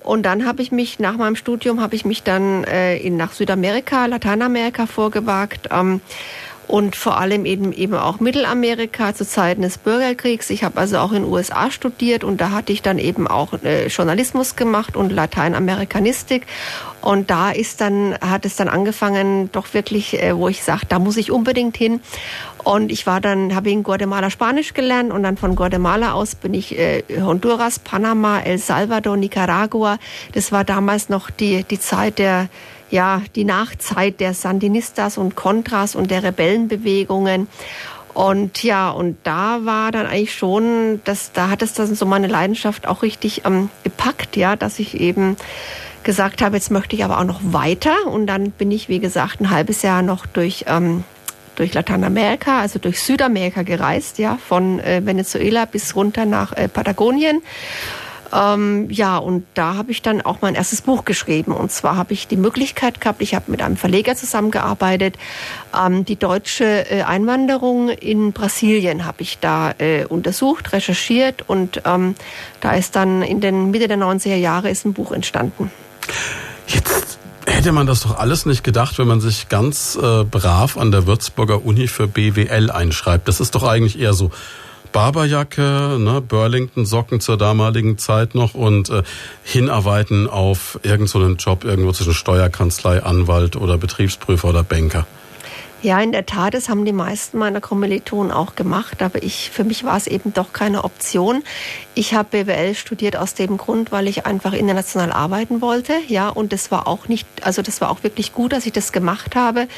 Und 0.04 0.24
dann 0.24 0.45
habe 0.45 0.62
ich 0.62 0.74
mich 0.74 1.00
nach 1.00 1.16
meinem 1.16 1.38
Studium 1.38 1.80
habe 1.80 1.95
ich 1.95 2.04
mich 2.04 2.24
dann 2.24 2.66
äh, 2.66 2.97
in, 2.97 3.16
nach 3.16 3.32
Südamerika, 3.32 4.06
Lateinamerika 4.06 4.86
vorgewagt. 4.86 5.70
Ähm, 5.72 6.02
und 6.70 6.95
vor 6.95 7.17
allem 7.17 7.45
eben 7.45 7.74
eben 7.74 7.95
auch 7.95 8.20
Mittelamerika 8.20 9.15
zu 9.15 9.26
Zeiten 9.28 9.63
des 9.63 9.80
Bürgerkriegs. 9.80 10.51
Ich 10.51 10.63
habe 10.63 10.80
also 10.80 10.99
auch 10.99 11.11
in 11.11 11.24
den 11.24 11.32
USA 11.32 11.72
studiert 11.72 12.24
und 12.24 12.39
da 12.39 12.51
hatte 12.51 12.72
ich 12.72 12.84
dann 12.84 12.99
eben 12.99 13.28
auch 13.28 13.53
äh, 13.63 13.88
Journalismus 13.88 14.55
gemacht 14.55 14.95
und 14.95 15.11
Lateinamerikanistik 15.11 16.45
und 17.01 17.32
da 17.32 17.49
ist 17.49 17.82
dann 17.82 18.15
hat 18.22 18.45
es 18.45 18.55
dann 18.55 18.67
angefangen, 18.67 19.51
doch 19.51 19.74
wirklich, 19.74 20.22
äh, 20.22 20.38
wo 20.38 20.47
ich 20.47 20.63
sage, 20.63 20.82
da 20.88 20.99
muss 20.99 21.17
ich 21.17 21.32
unbedingt 21.32 21.76
hin. 21.76 22.01
Und 22.63 22.91
ich 22.91 23.07
war 23.07 23.20
dann, 23.20 23.55
habe 23.55 23.72
in 23.72 23.84
Guatemala 23.84 24.30
Spanisch 24.30 24.74
gelernt 24.74 25.11
und 25.11 25.24
dann 25.24 25.38
von 25.38 25.55
Guatemala 25.55 26.11
aus 26.11 26.36
bin 26.36 26.53
ich 26.53 26.78
äh, 26.78 27.03
Honduras, 27.20 27.80
Panama, 27.80 28.41
El 28.41 28.59
Salvador, 28.59 29.17
Nicaragua. 29.17 29.97
Das 30.34 30.51
war 30.51 30.65
damals 30.65 31.09
noch 31.09 31.32
die 31.32 31.63
die 31.63 31.80
Zeit 31.80 32.20
der 32.20 32.47
ja, 32.89 33.21
die 33.35 33.45
Nachzeit 33.45 34.19
der 34.19 34.33
Sandinistas 34.33 35.17
und 35.17 35.35
Contras 35.35 35.95
und 35.95 36.11
der 36.11 36.23
Rebellenbewegungen. 36.23 37.47
Und 38.13 38.63
ja, 38.63 38.89
und 38.89 39.17
da 39.23 39.59
war 39.63 39.91
dann 39.91 40.05
eigentlich 40.05 40.35
schon, 40.35 41.01
das, 41.05 41.31
da 41.31 41.49
hat 41.49 41.61
es 41.61 41.73
dann 41.73 41.93
so 41.95 42.05
meine 42.05 42.27
Leidenschaft 42.27 42.87
auch 42.87 43.03
richtig 43.03 43.45
ähm, 43.45 43.69
gepackt, 43.83 44.35
ja, 44.35 44.55
dass 44.55 44.79
ich 44.79 44.99
eben 44.99 45.37
gesagt 46.03 46.41
habe, 46.41 46.55
jetzt 46.55 46.71
möchte 46.71 46.95
ich 46.95 47.03
aber 47.03 47.19
auch 47.19 47.23
noch 47.23 47.39
weiter. 47.43 48.07
Und 48.07 48.27
dann 48.27 48.51
bin 48.51 48.71
ich, 48.71 48.89
wie 48.89 48.99
gesagt, 48.99 49.41
ein 49.41 49.51
halbes 49.51 49.83
Jahr 49.83 50.01
noch 50.01 50.25
durch, 50.25 50.65
ähm, 50.67 51.03
durch 51.55 51.73
Lateinamerika, 51.73 52.59
also 52.59 52.79
durch 52.79 53.01
Südamerika 53.01 53.63
gereist, 53.63 54.17
ja, 54.17 54.37
von 54.37 54.79
äh, 54.79 55.05
Venezuela 55.05 55.65
bis 55.65 55.95
runter 55.95 56.25
nach 56.25 56.53
äh, 56.53 56.67
Patagonien. 56.67 57.41
Ähm, 58.34 58.89
ja, 58.89 59.17
und 59.17 59.45
da 59.53 59.75
habe 59.75 59.91
ich 59.91 60.01
dann 60.01 60.21
auch 60.21 60.38
mein 60.41 60.55
erstes 60.55 60.82
Buch 60.82 61.05
geschrieben. 61.05 61.51
Und 61.51 61.71
zwar 61.71 61.95
habe 61.95 62.13
ich 62.13 62.27
die 62.27 62.38
Möglichkeit 62.38 63.01
gehabt, 63.01 63.21
ich 63.21 63.36
habe 63.36 63.49
mit 63.51 63.61
einem 63.61 63.77
Verleger 63.77 64.15
zusammengearbeitet, 64.15 65.17
ähm, 65.77 66.05
die 66.05 66.15
deutsche 66.15 66.89
äh, 66.89 67.03
Einwanderung 67.03 67.89
in 67.89 68.32
Brasilien 68.34 69.05
habe 69.05 69.21
ich 69.21 69.39
da 69.39 69.73
äh, 69.77 70.05
untersucht, 70.05 70.73
recherchiert 70.73 71.47
und 71.47 71.82
ähm, 71.86 72.15
da 72.61 72.73
ist 72.73 72.95
dann 72.95 73.21
in 73.21 73.41
den 73.41 73.71
Mitte 73.71 73.88
der 73.88 73.97
90er 73.97 74.36
Jahre 74.36 74.69
ist 74.69 74.86
ein 74.86 74.93
Buch 74.93 75.11
entstanden. 75.11 75.71
Jetzt 76.67 77.19
hätte 77.45 77.71
man 77.71 77.88
das 77.88 78.01
doch 78.01 78.17
alles 78.17 78.45
nicht 78.45 78.63
gedacht, 78.63 78.99
wenn 78.99 79.07
man 79.07 79.21
sich 79.21 79.49
ganz 79.49 79.97
äh, 80.01 80.23
brav 80.23 80.77
an 80.77 80.91
der 80.91 81.07
Würzburger 81.07 81.65
Uni 81.65 81.88
für 81.88 82.07
BWL 82.07 82.69
einschreibt. 82.71 83.27
Das 83.27 83.39
ist 83.39 83.55
doch 83.55 83.63
eigentlich 83.63 83.99
eher 83.99 84.13
so 84.13 84.32
Barberjacke, 84.91 85.97
ne, 85.99 86.21
Burlington-Socken 86.21 87.19
zur 87.19 87.37
damaligen 87.37 87.97
Zeit 87.97 88.35
noch 88.35 88.53
und 88.53 88.89
äh, 88.89 89.03
hinarbeiten 89.43 90.29
auf 90.29 90.79
irgendeinen 90.83 91.37
so 91.37 91.51
Job 91.51 91.63
irgendwo 91.63 91.91
zwischen 91.91 92.13
Steuerkanzlei, 92.13 93.03
Anwalt 93.03 93.55
oder 93.55 93.77
Betriebsprüfer 93.77 94.49
oder 94.49 94.63
Banker. 94.63 95.05
Ja, 95.81 96.01
in 96.01 96.11
der 96.11 96.25
Tat, 96.25 96.55
das 96.55 96.67
haben 96.67 96.83
die 96.83 96.91
meisten 96.91 97.37
meiner 97.37 97.61
Kommilitonen 97.61 98.33
auch 98.33 98.55
gemacht, 98.55 99.01
aber 99.01 99.23
ich, 99.23 99.49
für 99.49 99.63
mich 99.63 99.85
war 99.85 99.95
es 99.95 100.07
eben 100.07 100.33
doch 100.33 100.51
keine 100.51 100.83
Option. 100.83 101.41
Ich 101.95 102.13
habe 102.13 102.43
BWL 102.43 102.75
studiert 102.75 103.15
aus 103.15 103.33
dem 103.33 103.55
Grund, 103.55 103.89
weil 103.93 104.09
ich 104.09 104.25
einfach 104.25 104.51
international 104.51 105.13
arbeiten 105.13 105.61
wollte, 105.61 105.93
ja, 106.09 106.27
und 106.27 106.51
das 106.51 106.69
war 106.69 106.85
auch 106.85 107.07
nicht, 107.07 107.25
also 107.43 107.61
das 107.61 107.79
war 107.79 107.91
auch 107.91 108.03
wirklich 108.03 108.33
gut, 108.33 108.51
dass 108.51 108.65
ich 108.65 108.73
das 108.73 108.91
gemacht 108.91 109.37
habe, 109.37 109.69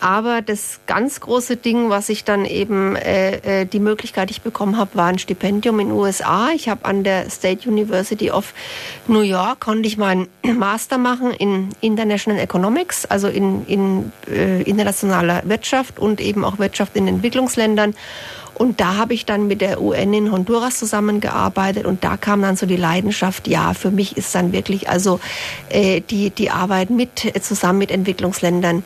aber 0.00 0.42
das 0.42 0.80
ganz 0.86 1.20
große 1.20 1.56
Ding, 1.56 1.90
was 1.90 2.08
ich 2.08 2.24
dann 2.24 2.44
eben 2.44 2.96
äh, 2.96 3.62
äh 3.62 3.64
die 3.66 3.80
Möglichkeit 3.80 4.30
ich 4.30 4.42
bekommen 4.42 4.76
habe, 4.76 4.94
war 4.94 5.06
ein 5.06 5.18
Stipendium 5.18 5.80
in 5.80 5.88
den 5.88 5.96
USA. 5.96 6.50
Ich 6.54 6.68
habe 6.68 6.84
an 6.84 7.04
der 7.04 7.30
State 7.30 7.68
University 7.68 8.30
of 8.30 8.52
New 9.06 9.20
York 9.20 9.60
konnte 9.60 9.86
ich 9.86 9.98
meinen 9.98 10.28
Master 10.42 10.98
machen 10.98 11.32
in 11.32 11.68
International 11.80 12.40
Economics, 12.40 13.04
also 13.06 13.28
in, 13.28 13.66
in 13.66 14.12
äh, 14.28 14.62
internationaler 14.62 15.42
Wirtschaft 15.44 15.98
und 15.98 16.20
eben 16.20 16.44
auch 16.44 16.58
Wirtschaft 16.58 16.96
in 16.96 17.06
Entwicklungsländern. 17.06 17.94
Und 18.60 18.78
da 18.78 18.96
habe 18.96 19.14
ich 19.14 19.24
dann 19.24 19.46
mit 19.46 19.62
der 19.62 19.80
UN 19.80 20.12
in 20.12 20.32
Honduras 20.32 20.78
zusammengearbeitet 20.78 21.86
und 21.86 22.04
da 22.04 22.18
kam 22.18 22.42
dann 22.42 22.56
so 22.56 22.66
die 22.66 22.76
Leidenschaft, 22.76 23.48
ja, 23.48 23.72
für 23.72 23.90
mich 23.90 24.18
ist 24.18 24.34
dann 24.34 24.52
wirklich 24.52 24.90
also 24.90 25.18
äh, 25.70 26.02
die, 26.02 26.28
die 26.28 26.50
Arbeit 26.50 26.90
mit, 26.90 27.24
äh, 27.24 27.40
zusammen 27.40 27.78
mit 27.78 27.90
Entwicklungsländern 27.90 28.82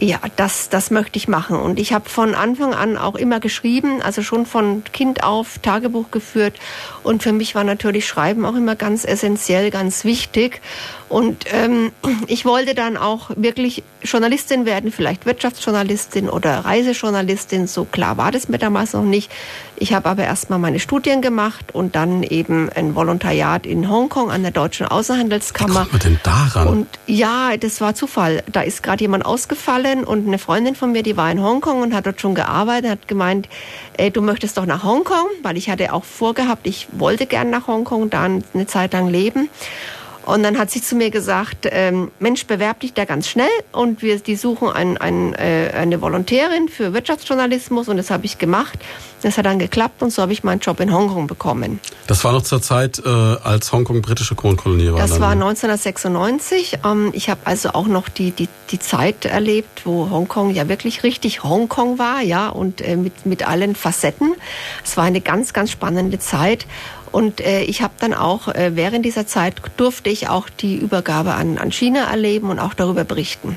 ja, 0.00 0.18
das, 0.36 0.70
das 0.70 0.90
möchte 0.90 1.18
ich 1.18 1.28
machen. 1.28 1.56
Und 1.58 1.78
ich 1.78 1.92
habe 1.92 2.08
von 2.08 2.34
Anfang 2.34 2.72
an 2.72 2.96
auch 2.96 3.16
immer 3.16 3.38
geschrieben, 3.38 4.00
also 4.00 4.22
schon 4.22 4.46
von 4.46 4.82
Kind 4.92 5.22
auf 5.22 5.58
Tagebuch 5.58 6.10
geführt. 6.10 6.54
Und 7.02 7.22
für 7.22 7.32
mich 7.32 7.54
war 7.54 7.64
natürlich 7.64 8.06
Schreiben 8.06 8.46
auch 8.46 8.54
immer 8.54 8.76
ganz 8.76 9.04
essentiell, 9.04 9.70
ganz 9.70 10.04
wichtig. 10.04 10.62
Und 11.10 11.44
ähm, 11.52 11.92
ich 12.28 12.46
wollte 12.46 12.74
dann 12.74 12.96
auch 12.96 13.30
wirklich 13.36 13.82
Journalistin 14.02 14.64
werden, 14.64 14.90
vielleicht 14.90 15.26
Wirtschaftsjournalistin 15.26 16.30
oder 16.30 16.64
Reisejournalistin. 16.64 17.66
So 17.66 17.84
klar 17.84 18.16
war 18.16 18.32
das 18.32 18.48
mir 18.48 18.58
damals 18.58 18.94
noch 18.94 19.04
nicht. 19.04 19.30
Ich 19.82 19.94
habe 19.94 20.10
aber 20.10 20.24
erstmal 20.24 20.58
meine 20.58 20.78
Studien 20.78 21.22
gemacht 21.22 21.74
und 21.74 21.96
dann 21.96 22.22
eben 22.22 22.68
ein 22.68 22.94
Volontariat 22.94 23.64
in 23.64 23.88
Hongkong 23.88 24.30
an 24.30 24.42
der 24.42 24.50
Deutschen 24.50 24.86
Außenhandelskammer. 24.86 25.70
Wie 25.70 25.78
kommt 25.78 25.92
man 25.92 26.00
denn 26.02 26.20
daran? 26.22 26.68
Und 26.68 26.86
ja, 27.06 27.56
das 27.58 27.80
war 27.80 27.94
Zufall. 27.94 28.42
Da 28.52 28.60
ist 28.60 28.82
gerade 28.82 29.02
jemand 29.02 29.24
ausgefallen 29.24 30.04
und 30.04 30.26
eine 30.26 30.38
Freundin 30.38 30.74
von 30.74 30.92
mir, 30.92 31.02
die 31.02 31.16
war 31.16 31.32
in 31.32 31.42
Hongkong 31.42 31.80
und 31.80 31.94
hat 31.94 32.04
dort 32.04 32.20
schon 32.20 32.34
gearbeitet, 32.34 32.90
hat 32.90 33.08
gemeint, 33.08 33.48
ey, 33.96 34.10
du 34.10 34.20
möchtest 34.20 34.58
doch 34.58 34.66
nach 34.66 34.84
Hongkong, 34.84 35.28
weil 35.42 35.56
ich 35.56 35.70
hatte 35.70 35.94
auch 35.94 36.04
vorgehabt, 36.04 36.66
ich 36.66 36.88
wollte 36.92 37.24
gern 37.24 37.48
nach 37.48 37.66
Hongkong, 37.66 38.10
da 38.10 38.24
eine 38.24 38.66
Zeit 38.66 38.92
lang 38.92 39.08
leben. 39.08 39.48
Und 40.32 40.42
dann 40.42 40.58
hat 40.58 40.70
sie 40.70 40.80
zu 40.80 40.94
mir 40.94 41.10
gesagt, 41.10 41.66
ähm, 41.70 42.10
Mensch, 42.20 42.46
bewerb 42.46 42.80
dich 42.80 42.94
da 42.94 43.04
ganz 43.04 43.28
schnell 43.28 43.48
und 43.72 44.02
wir, 44.02 44.18
die 44.20 44.36
suchen 44.36 44.68
ein, 44.68 44.96
ein, 44.96 45.34
äh, 45.34 45.72
eine 45.74 46.00
Volontärin 46.00 46.68
für 46.68 46.92
Wirtschaftsjournalismus 46.94 47.88
und 47.88 47.96
das 47.96 48.10
habe 48.10 48.26
ich 48.26 48.38
gemacht. 48.38 48.78
Das 49.22 49.36
hat 49.36 49.44
dann 49.44 49.58
geklappt 49.58 50.02
und 50.02 50.10
so 50.10 50.22
habe 50.22 50.32
ich 50.32 50.44
meinen 50.44 50.60
Job 50.60 50.80
in 50.80 50.94
Hongkong 50.94 51.26
bekommen. 51.26 51.78
Das 52.06 52.24
war 52.24 52.32
noch 52.32 52.42
zur 52.42 52.62
Zeit, 52.62 53.02
äh, 53.04 53.08
als 53.08 53.70
Hongkong 53.70 54.00
britische 54.00 54.34
Kronkolonie 54.34 54.92
war. 54.92 54.98
Das 54.98 55.10
dann. 55.10 55.20
war 55.20 55.32
1996. 55.32 56.78
Ähm, 56.84 57.10
ich 57.12 57.28
habe 57.28 57.40
also 57.44 57.70
auch 57.70 57.86
noch 57.86 58.08
die, 58.08 58.30
die, 58.30 58.48
die 58.70 58.78
Zeit 58.78 59.26
erlebt, 59.26 59.84
wo 59.84 60.08
Hongkong 60.10 60.54
ja 60.54 60.68
wirklich 60.68 61.02
richtig 61.02 61.42
Hongkong 61.44 61.98
war, 61.98 62.22
ja, 62.22 62.48
und 62.48 62.80
äh, 62.80 62.96
mit, 62.96 63.26
mit 63.26 63.46
allen 63.46 63.74
Facetten. 63.74 64.34
Es 64.84 64.96
war 64.96 65.04
eine 65.04 65.20
ganz, 65.20 65.52
ganz 65.52 65.70
spannende 65.70 66.18
Zeit. 66.18 66.66
Und 67.12 67.40
äh, 67.40 67.62
ich 67.62 67.82
habe 67.82 67.94
dann 67.98 68.14
auch 68.14 68.48
äh, 68.48 68.76
während 68.76 69.04
dieser 69.04 69.26
Zeit 69.26 69.56
durfte 69.76 70.10
ich 70.10 70.28
auch 70.28 70.48
die 70.48 70.76
Übergabe 70.76 71.34
an, 71.34 71.58
an 71.58 71.72
China 71.72 72.10
erleben 72.10 72.50
und 72.50 72.58
auch 72.58 72.74
darüber 72.74 73.04
berichten. 73.04 73.56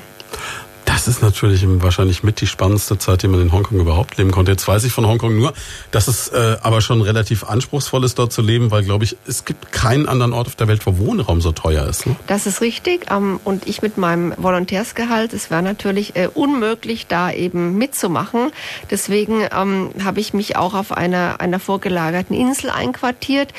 Das 0.94 1.08
ist 1.08 1.22
natürlich 1.22 1.64
wahrscheinlich 1.66 2.22
mit 2.22 2.40
die 2.40 2.46
spannendste 2.46 2.96
Zeit, 2.98 3.24
die 3.24 3.28
man 3.28 3.40
in 3.40 3.50
Hongkong 3.50 3.80
überhaupt 3.80 4.16
leben 4.16 4.30
konnte. 4.30 4.52
Jetzt 4.52 4.68
weiß 4.68 4.84
ich 4.84 4.92
von 4.92 5.04
Hongkong 5.08 5.36
nur, 5.36 5.52
dass 5.90 6.06
es 6.06 6.28
äh, 6.28 6.56
aber 6.62 6.80
schon 6.80 7.02
relativ 7.02 7.42
anspruchsvoll 7.42 8.04
ist, 8.04 8.16
dort 8.20 8.32
zu 8.32 8.42
leben, 8.42 8.70
weil, 8.70 8.84
glaube 8.84 9.02
ich, 9.02 9.16
es 9.26 9.44
gibt 9.44 9.72
keinen 9.72 10.08
anderen 10.08 10.32
Ort 10.32 10.46
auf 10.46 10.54
der 10.54 10.68
Welt, 10.68 10.86
wo 10.86 10.96
Wohnraum 10.98 11.40
so 11.40 11.50
teuer 11.50 11.84
ist. 11.88 12.06
Ne? 12.06 12.14
Das 12.28 12.46
ist 12.46 12.60
richtig. 12.60 13.06
Ähm, 13.10 13.40
und 13.42 13.66
ich 13.66 13.82
mit 13.82 13.98
meinem 13.98 14.34
Volontärsgehalt, 14.36 15.32
es 15.32 15.50
war 15.50 15.62
natürlich 15.62 16.14
äh, 16.14 16.28
unmöglich, 16.32 17.08
da 17.08 17.32
eben 17.32 17.76
mitzumachen. 17.76 18.52
Deswegen 18.88 19.48
ähm, 19.50 19.90
habe 20.04 20.20
ich 20.20 20.32
mich 20.32 20.56
auch 20.56 20.74
auf 20.74 20.92
einer, 20.92 21.40
einer 21.40 21.58
vorgelagerten 21.58 22.36
Insel 22.36 22.70
einquartiert 22.70 23.52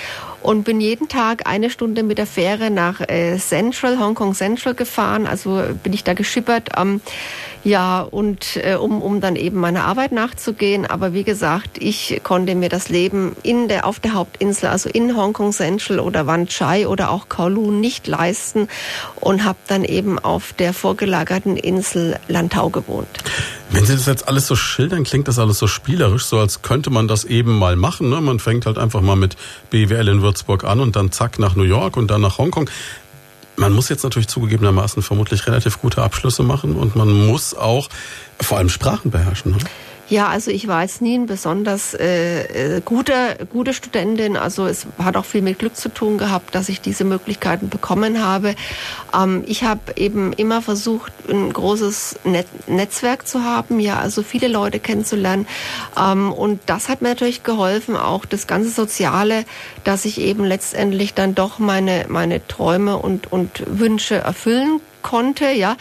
und 0.45 0.63
bin 0.63 0.79
jeden 0.79 1.07
Tag 1.07 1.47
eine 1.47 1.69
Stunde 1.69 2.03
mit 2.03 2.17
der 2.17 2.27
Fähre 2.27 2.69
nach 2.69 3.01
äh, 3.01 3.37
Central, 3.37 3.99
Hongkong 3.99 4.35
Central 4.35 4.75
gefahren. 4.75 5.25
Also 5.25 5.61
bin 5.83 5.91
ich 5.91 6.03
da 6.03 6.13
geschippert. 6.13 6.69
Ähm, 6.77 7.01
ja, 7.65 8.01
und 8.01 8.57
äh, 8.57 8.75
um, 8.75 9.01
um 9.01 9.21
dann 9.21 9.35
eben 9.35 9.59
meiner 9.59 9.85
Arbeit 9.85 10.11
nachzugehen. 10.11 10.85
Aber 10.85 11.13
wie 11.13 11.23
gesagt, 11.23 11.79
ich 11.79 12.21
konnte 12.23 12.53
mir 12.53 12.69
das 12.69 12.89
Leben 12.89 13.35
in 13.41 13.67
der, 13.67 13.87
auf 13.87 13.99
der 13.99 14.13
Hauptinsel, 14.13 14.69
also 14.69 14.87
in 14.87 15.17
Hongkong 15.17 15.51
Central 15.51 15.99
oder 15.99 16.27
Wan 16.27 16.45
Chai 16.47 16.87
oder 16.87 17.09
auch 17.09 17.27
Kowloon 17.27 17.81
nicht 17.81 18.05
leisten 18.05 18.67
und 19.15 19.43
habe 19.43 19.57
dann 19.67 19.83
eben 19.83 20.19
auf 20.19 20.53
der 20.53 20.73
vorgelagerten 20.73 21.57
Insel 21.57 22.19
Lantau 22.27 22.69
gewohnt. 22.69 23.09
Wenn 23.71 23.83
Sie 23.83 23.93
das 23.93 24.05
jetzt 24.05 24.27
alles 24.27 24.45
so 24.45 24.55
schildern, 24.55 25.03
klingt 25.03 25.27
das 25.27 25.39
alles 25.39 25.57
so 25.57 25.65
spielerisch, 25.65 26.25
so 26.25 26.37
als 26.37 26.61
könnte 26.61 26.91
man 26.91 27.07
das 27.07 27.25
eben 27.25 27.57
mal 27.57 27.75
machen. 27.75 28.09
Ne? 28.09 28.21
Man 28.21 28.37
fängt 28.37 28.67
halt 28.67 28.77
einfach 28.77 29.01
mal 29.01 29.15
mit 29.15 29.37
BWL 29.71 30.07
in 30.07 30.21
Würzburg 30.21 30.65
an 30.65 30.79
und 30.79 30.95
dann 30.95 31.11
zack 31.11 31.39
nach 31.39 31.55
New 31.55 31.63
York 31.63 31.97
und 31.97 32.11
dann 32.11 32.21
nach 32.21 32.37
Hongkong. 32.37 32.69
Man 33.57 33.73
muss 33.73 33.89
jetzt 33.89 34.03
natürlich 34.03 34.27
zugegebenermaßen 34.27 35.01
vermutlich 35.01 35.47
relativ 35.47 35.81
gute 35.81 36.01
Abschlüsse 36.01 36.43
machen 36.43 36.75
und 36.75 36.95
man 36.95 37.11
muss 37.11 37.53
auch 37.53 37.89
vor 38.41 38.57
allem 38.57 38.69
Sprachen 38.69 39.11
beherrschen. 39.11 39.51
Ne? 39.53 39.57
Ja, 40.07 40.27
also 40.27 40.51
ich 40.51 40.67
war 40.67 40.83
jetzt 40.83 41.01
nie 41.01 41.17
ein 41.17 41.25
besonders 41.25 41.95
äh, 41.95 42.75
äh, 42.75 42.81
gute, 42.85 43.13
gute 43.51 43.73
Studentin. 43.73 44.37
Also 44.37 44.67
es 44.67 44.85
hat 44.99 45.17
auch 45.17 45.25
viel 45.25 45.41
mit 45.41 45.57
Glück 45.57 45.75
zu 45.75 45.89
tun 45.89 46.19
gehabt, 46.19 46.53
dass 46.53 46.69
ich 46.69 46.79
diese 46.79 47.03
Möglichkeiten 47.03 47.69
bekommen 47.69 48.23
habe. 48.23 48.53
Ähm, 49.15 49.43
ich 49.47 49.63
habe 49.63 49.93
eben 49.95 50.31
immer 50.33 50.61
versucht, 50.61 51.11
ein 51.27 51.51
großes 51.51 52.19
Net 52.23 52.45
Netzwerk 52.67 53.27
zu 53.27 53.43
haben, 53.43 53.79
ja, 53.79 53.97
also 53.97 54.21
viele 54.21 54.47
Leute 54.47 54.79
kennenzulernen. 54.79 55.47
Ähm, 55.99 56.31
und 56.31 56.61
das 56.67 56.87
hat 56.87 57.01
mir 57.01 57.09
natürlich 57.09 57.43
geholfen, 57.43 57.95
auch 57.95 58.25
das 58.25 58.45
ganze 58.45 58.69
Soziale, 58.69 59.43
dass 59.83 60.05
ich 60.05 60.21
eben 60.21 60.43
letztendlich 60.43 61.15
dann 61.15 61.33
doch 61.33 61.57
meine, 61.57 62.05
meine 62.09 62.45
Träume 62.47 62.97
und, 62.97 63.31
und 63.31 63.63
Wünsche 63.65 64.15
erfüllen 64.15 64.81
konnte, 65.05 65.51
ja, 65.51 65.77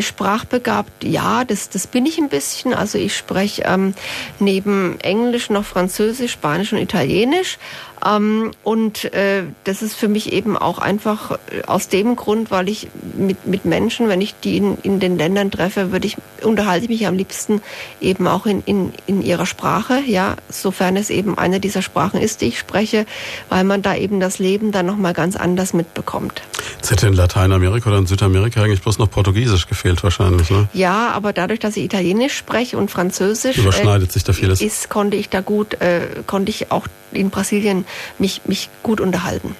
sprachbegabt, 0.00 1.04
ja, 1.04 1.44
das, 1.44 1.68
das 1.68 1.86
bin 1.86 2.06
ich 2.06 2.16
ein 2.16 2.30
bisschen. 2.30 2.72
Also 2.72 2.96
ich 2.96 3.14
spreche 3.14 3.64
ähm, 3.66 3.92
neben 4.38 4.98
Englisch 5.00 5.50
noch 5.50 5.66
Französisch, 5.66 6.32
Spanisch 6.32 6.72
und 6.72 6.78
Italienisch. 6.78 7.58
Ähm, 8.04 8.50
und 8.64 9.12
äh, 9.12 9.44
das 9.64 9.82
ist 9.82 9.94
für 9.94 10.08
mich 10.08 10.32
eben 10.32 10.56
auch 10.56 10.78
einfach 10.78 11.32
äh, 11.32 11.62
aus 11.66 11.88
dem 11.88 12.16
Grund, 12.16 12.50
weil 12.50 12.68
ich 12.68 12.88
mit, 13.16 13.46
mit 13.46 13.64
Menschen, 13.64 14.08
wenn 14.08 14.20
ich 14.20 14.34
die 14.42 14.56
in, 14.56 14.78
in 14.82 14.98
den 14.98 15.16
Ländern 15.16 15.50
treffe, 15.50 15.92
würde 15.92 16.06
ich, 16.06 16.16
unterhalte 16.42 16.84
ich 16.84 16.88
mich 16.88 17.06
am 17.06 17.16
liebsten 17.16 17.62
eben 18.00 18.26
auch 18.26 18.46
in, 18.46 18.62
in, 18.64 18.92
in 19.06 19.22
ihrer 19.22 19.46
Sprache, 19.46 20.00
ja, 20.06 20.36
sofern 20.48 20.96
es 20.96 21.10
eben 21.10 21.38
eine 21.38 21.60
dieser 21.60 21.82
Sprachen 21.82 22.20
ist, 22.20 22.40
die 22.40 22.46
ich 22.46 22.58
spreche, 22.58 23.06
weil 23.48 23.64
man 23.64 23.82
da 23.82 23.94
eben 23.94 24.18
das 24.18 24.38
Leben 24.38 24.72
dann 24.72 24.86
nochmal 24.86 25.12
ganz 25.12 25.36
anders 25.36 25.72
mitbekommt. 25.72 26.42
Jetzt 26.76 26.90
hätte 26.90 27.06
in 27.06 27.14
Lateinamerika 27.14 27.90
oder 27.90 27.98
in 27.98 28.06
Südamerika 28.06 28.62
eigentlich 28.62 28.82
bloß 28.82 28.98
noch 28.98 29.10
Portugiesisch 29.10 29.68
gefehlt 29.68 30.02
wahrscheinlich, 30.02 30.50
ne? 30.50 30.68
Ja, 30.72 31.10
aber 31.10 31.32
dadurch, 31.32 31.60
dass 31.60 31.76
ich 31.76 31.84
Italienisch 31.84 32.36
spreche 32.36 32.78
und 32.78 32.90
Französisch, 32.90 33.58
überschneidet 33.58 34.10
äh, 34.10 34.12
sich 34.12 34.24
da 34.24 34.32
vieles. 34.32 34.60
Ist, 34.60 34.88
konnte 34.88 35.16
ich 35.16 35.28
da 35.28 35.40
gut, 35.40 35.74
äh, 35.74 36.08
konnte 36.26 36.50
ich 36.50 36.72
auch 36.72 36.86
in 37.12 37.30
Brasilien 37.30 37.84
mich, 38.18 38.42
mich 38.46 38.70
gut 38.82 39.00
unterhalten. 39.00 39.56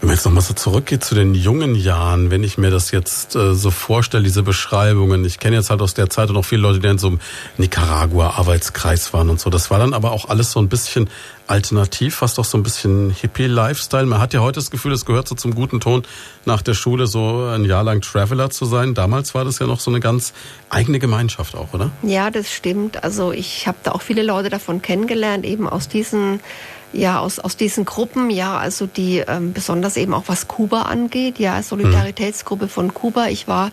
Wenn 0.00 0.08
man 0.08 0.16
jetzt 0.16 0.26
nochmal 0.26 0.42
so 0.42 0.52
zurückgeht 0.52 1.02
zu 1.02 1.14
den 1.14 1.34
jungen 1.34 1.74
Jahren, 1.74 2.30
wenn 2.30 2.44
ich 2.44 2.58
mir 2.58 2.70
das 2.70 2.90
jetzt 2.90 3.34
äh, 3.34 3.54
so 3.54 3.70
vorstelle, 3.70 4.22
diese 4.22 4.42
Beschreibungen. 4.42 5.24
Ich 5.24 5.38
kenne 5.38 5.56
jetzt 5.56 5.70
halt 5.70 5.80
aus 5.80 5.94
der 5.94 6.10
Zeit 6.10 6.28
noch 6.28 6.44
viele 6.44 6.62
Leute, 6.62 6.80
die 6.80 6.86
in 6.86 6.98
so 6.98 7.08
einem 7.08 7.20
Nicaragua-Arbeitskreis 7.56 9.14
waren 9.14 9.30
und 9.30 9.40
so. 9.40 9.48
Das 9.48 9.70
war 9.70 9.78
dann 9.78 9.94
aber 9.94 10.12
auch 10.12 10.28
alles 10.28 10.52
so 10.52 10.60
ein 10.60 10.68
bisschen 10.68 11.08
alternativ, 11.46 12.16
fast 12.16 12.38
auch 12.38 12.44
so 12.44 12.58
ein 12.58 12.62
bisschen 12.62 13.08
Hippie-Lifestyle. 13.10 14.04
Man 14.04 14.20
hat 14.20 14.34
ja 14.34 14.40
heute 14.40 14.60
das 14.60 14.70
Gefühl, 14.70 14.92
es 14.92 15.06
gehört 15.06 15.28
so 15.28 15.34
zum 15.34 15.54
guten 15.54 15.80
Ton, 15.80 16.02
nach 16.44 16.60
der 16.60 16.74
Schule 16.74 17.06
so 17.06 17.46
ein 17.46 17.64
Jahr 17.64 17.82
lang 17.82 18.02
Traveler 18.02 18.50
zu 18.50 18.66
sein. 18.66 18.92
Damals 18.94 19.34
war 19.34 19.46
das 19.46 19.58
ja 19.60 19.66
noch 19.66 19.80
so 19.80 19.90
eine 19.90 20.00
ganz 20.00 20.34
eigene 20.68 20.98
Gemeinschaft 20.98 21.54
auch, 21.54 21.72
oder? 21.72 21.90
Ja, 22.02 22.30
das 22.30 22.52
stimmt. 22.52 23.02
Also 23.02 23.32
ich 23.32 23.66
habe 23.66 23.78
da 23.82 23.92
auch 23.92 24.02
viele 24.02 24.22
Leute 24.22 24.50
davon 24.50 24.82
kennengelernt, 24.82 25.46
eben 25.46 25.68
aus 25.68 25.88
diesen 25.88 26.40
ja, 26.92 27.20
aus, 27.20 27.38
aus 27.38 27.56
diesen 27.56 27.84
Gruppen, 27.84 28.30
ja, 28.30 28.56
also 28.56 28.86
die 28.86 29.18
ähm, 29.18 29.52
besonders 29.52 29.96
eben 29.96 30.14
auch 30.14 30.24
was 30.26 30.48
Kuba 30.48 30.82
angeht, 30.82 31.38
ja, 31.38 31.62
Solidaritätsgruppe 31.62 32.68
von 32.68 32.94
Kuba. 32.94 33.26
Ich 33.26 33.48
war 33.48 33.70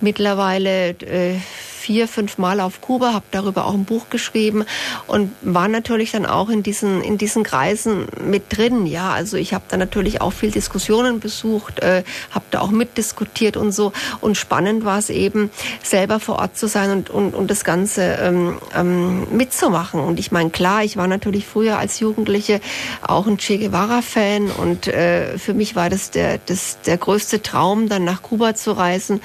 mittlerweile 0.00 0.90
äh, 0.90 1.36
vier, 1.84 2.08
fünf 2.08 2.38
Mal 2.38 2.60
auf 2.60 2.80
Kuba, 2.80 3.12
habe 3.12 3.26
darüber 3.30 3.66
auch 3.66 3.74
ein 3.74 3.84
Buch 3.84 4.08
geschrieben 4.08 4.64
und 5.06 5.30
war 5.42 5.68
natürlich 5.68 6.12
dann 6.12 6.24
auch 6.24 6.48
in 6.48 6.62
diesen, 6.62 7.02
in 7.02 7.18
diesen 7.18 7.42
Kreisen 7.42 8.06
mit 8.26 8.44
drin. 8.56 8.86
Ja, 8.86 9.10
also 9.10 9.36
ich 9.36 9.52
habe 9.52 9.64
da 9.68 9.76
natürlich 9.76 10.22
auch 10.22 10.32
viel 10.32 10.50
Diskussionen 10.50 11.20
besucht, 11.20 11.80
äh, 11.80 12.02
habe 12.30 12.46
da 12.50 12.60
auch 12.60 12.70
mitdiskutiert 12.70 13.58
und 13.58 13.72
so. 13.72 13.92
Und 14.22 14.38
spannend 14.38 14.86
war 14.86 14.98
es 14.98 15.10
eben, 15.10 15.50
selber 15.82 16.20
vor 16.20 16.38
Ort 16.38 16.56
zu 16.56 16.68
sein 16.68 16.90
und, 16.90 17.10
und, 17.10 17.34
und 17.34 17.50
das 17.50 17.64
Ganze 17.64 18.02
ähm, 18.18 18.56
ähm, 18.74 19.26
mitzumachen. 19.36 20.00
Und 20.00 20.18
ich 20.18 20.32
meine, 20.32 20.48
klar, 20.48 20.84
ich 20.84 20.96
war 20.96 21.06
natürlich 21.06 21.44
früher 21.44 21.78
als 21.78 22.00
Jugendliche 22.00 22.62
auch 23.06 23.26
ein 23.26 23.36
Che 23.36 23.58
Guevara-Fan 23.58 24.50
und 24.50 24.86
äh, 24.86 25.36
für 25.36 25.52
mich 25.52 25.76
war 25.76 25.90
das 25.90 26.10
der, 26.10 26.38
das 26.46 26.78
der 26.86 26.96
größte 26.96 27.42
Traum, 27.42 27.90
dann 27.90 28.04
nach 28.04 28.22
Kuba 28.22 28.54
zu 28.54 28.72
reisen, 28.72 29.20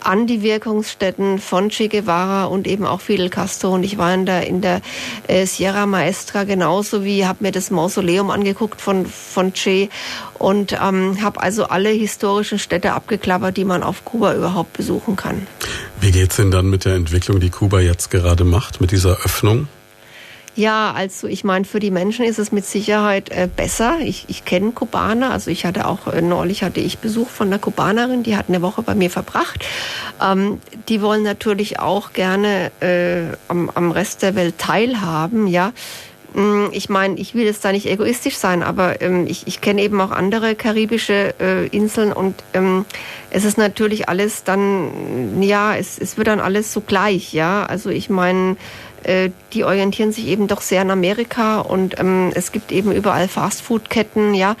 an 0.00 0.26
die 0.26 0.40
Wirkungsstätten 0.40 1.38
von 1.38 1.68
Che 1.68 1.88
Guevara 1.88 1.97
Guevara 1.98 2.44
und 2.44 2.66
eben 2.66 2.86
auch 2.86 3.00
Fidel 3.00 3.28
Castro. 3.30 3.70
Und 3.74 3.82
ich 3.82 3.98
war 3.98 4.12
in 4.14 4.26
der, 4.26 4.46
in 4.46 4.60
der 4.60 4.80
äh, 5.26 5.46
Sierra 5.46 5.86
Maestra 5.86 6.44
genauso 6.44 7.04
wie, 7.04 7.26
habe 7.26 7.38
mir 7.42 7.52
das 7.52 7.70
Mausoleum 7.70 8.30
angeguckt 8.30 8.80
von, 8.80 9.06
von 9.06 9.52
Che 9.52 9.88
und 10.38 10.72
ähm, 10.72 11.22
habe 11.22 11.42
also 11.42 11.64
alle 11.64 11.90
historischen 11.90 12.58
Städte 12.58 12.92
abgeklappert, 12.92 13.56
die 13.56 13.64
man 13.64 13.82
auf 13.82 14.04
Kuba 14.04 14.34
überhaupt 14.34 14.72
besuchen 14.74 15.16
kann. 15.16 15.46
Wie 16.00 16.12
geht's 16.12 16.36
denn 16.36 16.50
dann 16.50 16.70
mit 16.70 16.84
der 16.84 16.94
Entwicklung, 16.94 17.40
die 17.40 17.50
Kuba 17.50 17.80
jetzt 17.80 18.10
gerade 18.10 18.44
macht, 18.44 18.80
mit 18.80 18.92
dieser 18.92 19.18
Öffnung? 19.24 19.68
Ja, 20.58 20.92
also 20.92 21.28
ich 21.28 21.44
meine, 21.44 21.64
für 21.64 21.78
die 21.78 21.92
Menschen 21.92 22.24
ist 22.24 22.40
es 22.40 22.50
mit 22.50 22.66
Sicherheit 22.66 23.30
äh, 23.30 23.46
besser. 23.46 23.98
Ich, 24.00 24.24
ich 24.26 24.44
kenne 24.44 24.72
Kubaner, 24.72 25.30
also 25.30 25.52
ich 25.52 25.64
hatte 25.64 25.86
auch 25.86 26.08
äh, 26.08 26.20
neulich 26.20 26.64
hatte 26.64 26.80
ich 26.80 26.98
Besuch 26.98 27.28
von 27.28 27.46
einer 27.46 27.60
Kubanerin, 27.60 28.24
die 28.24 28.36
hat 28.36 28.46
eine 28.48 28.60
Woche 28.60 28.82
bei 28.82 28.96
mir 28.96 29.08
verbracht. 29.08 29.64
Ähm, 30.20 30.58
die 30.88 31.00
wollen 31.00 31.22
natürlich 31.22 31.78
auch 31.78 32.12
gerne 32.12 32.72
äh, 32.80 33.36
am, 33.46 33.70
am 33.72 33.92
Rest 33.92 34.22
der 34.22 34.34
Welt 34.34 34.58
teilhaben, 34.58 35.46
ja. 35.46 35.70
Mm, 36.34 36.66
ich 36.72 36.88
meine, 36.88 37.16
ich 37.18 37.36
will 37.36 37.44
jetzt 37.44 37.64
da 37.64 37.70
nicht 37.70 37.86
egoistisch 37.86 38.36
sein, 38.36 38.64
aber 38.64 39.00
ähm, 39.00 39.28
ich, 39.28 39.46
ich 39.46 39.60
kenne 39.60 39.80
eben 39.80 40.00
auch 40.00 40.10
andere 40.10 40.56
karibische 40.56 41.34
äh, 41.38 41.68
Inseln 41.68 42.12
und 42.12 42.34
ähm, 42.52 42.84
es 43.30 43.44
ist 43.44 43.58
natürlich 43.58 44.08
alles 44.08 44.42
dann, 44.42 45.40
ja, 45.40 45.76
es, 45.76 45.98
es 45.98 46.16
wird 46.16 46.26
dann 46.26 46.40
alles 46.40 46.72
so 46.72 46.80
gleich, 46.80 47.32
ja. 47.32 47.64
Also 47.64 47.90
ich 47.90 48.10
meine, 48.10 48.56
die 49.52 49.64
orientieren 49.64 50.12
sich 50.12 50.26
eben 50.26 50.48
doch 50.48 50.60
sehr 50.60 50.82
an 50.82 50.90
Amerika 50.90 51.60
und 51.60 51.98
ähm, 51.98 52.32
es 52.34 52.52
gibt 52.52 52.72
eben 52.72 52.92
überall 52.92 53.28
Fastfood-Ketten, 53.28 54.34
ja. 54.34 54.56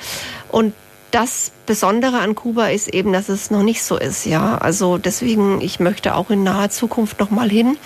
Und 0.50 0.74
das 1.10 1.52
Besondere 1.64 2.18
an 2.18 2.34
Kuba 2.34 2.68
ist 2.68 2.88
eben, 2.88 3.12
dass 3.12 3.28
es 3.28 3.50
noch 3.50 3.62
nicht 3.62 3.82
so 3.82 3.96
ist, 3.96 4.26
ja. 4.26 4.58
Also 4.58 4.98
deswegen, 4.98 5.60
ich 5.60 5.80
möchte 5.80 6.14
auch 6.14 6.30
in 6.30 6.42
naher 6.42 6.70
Zukunft 6.70 7.20
noch 7.20 7.30
mal 7.30 7.48
hin, 7.48 7.76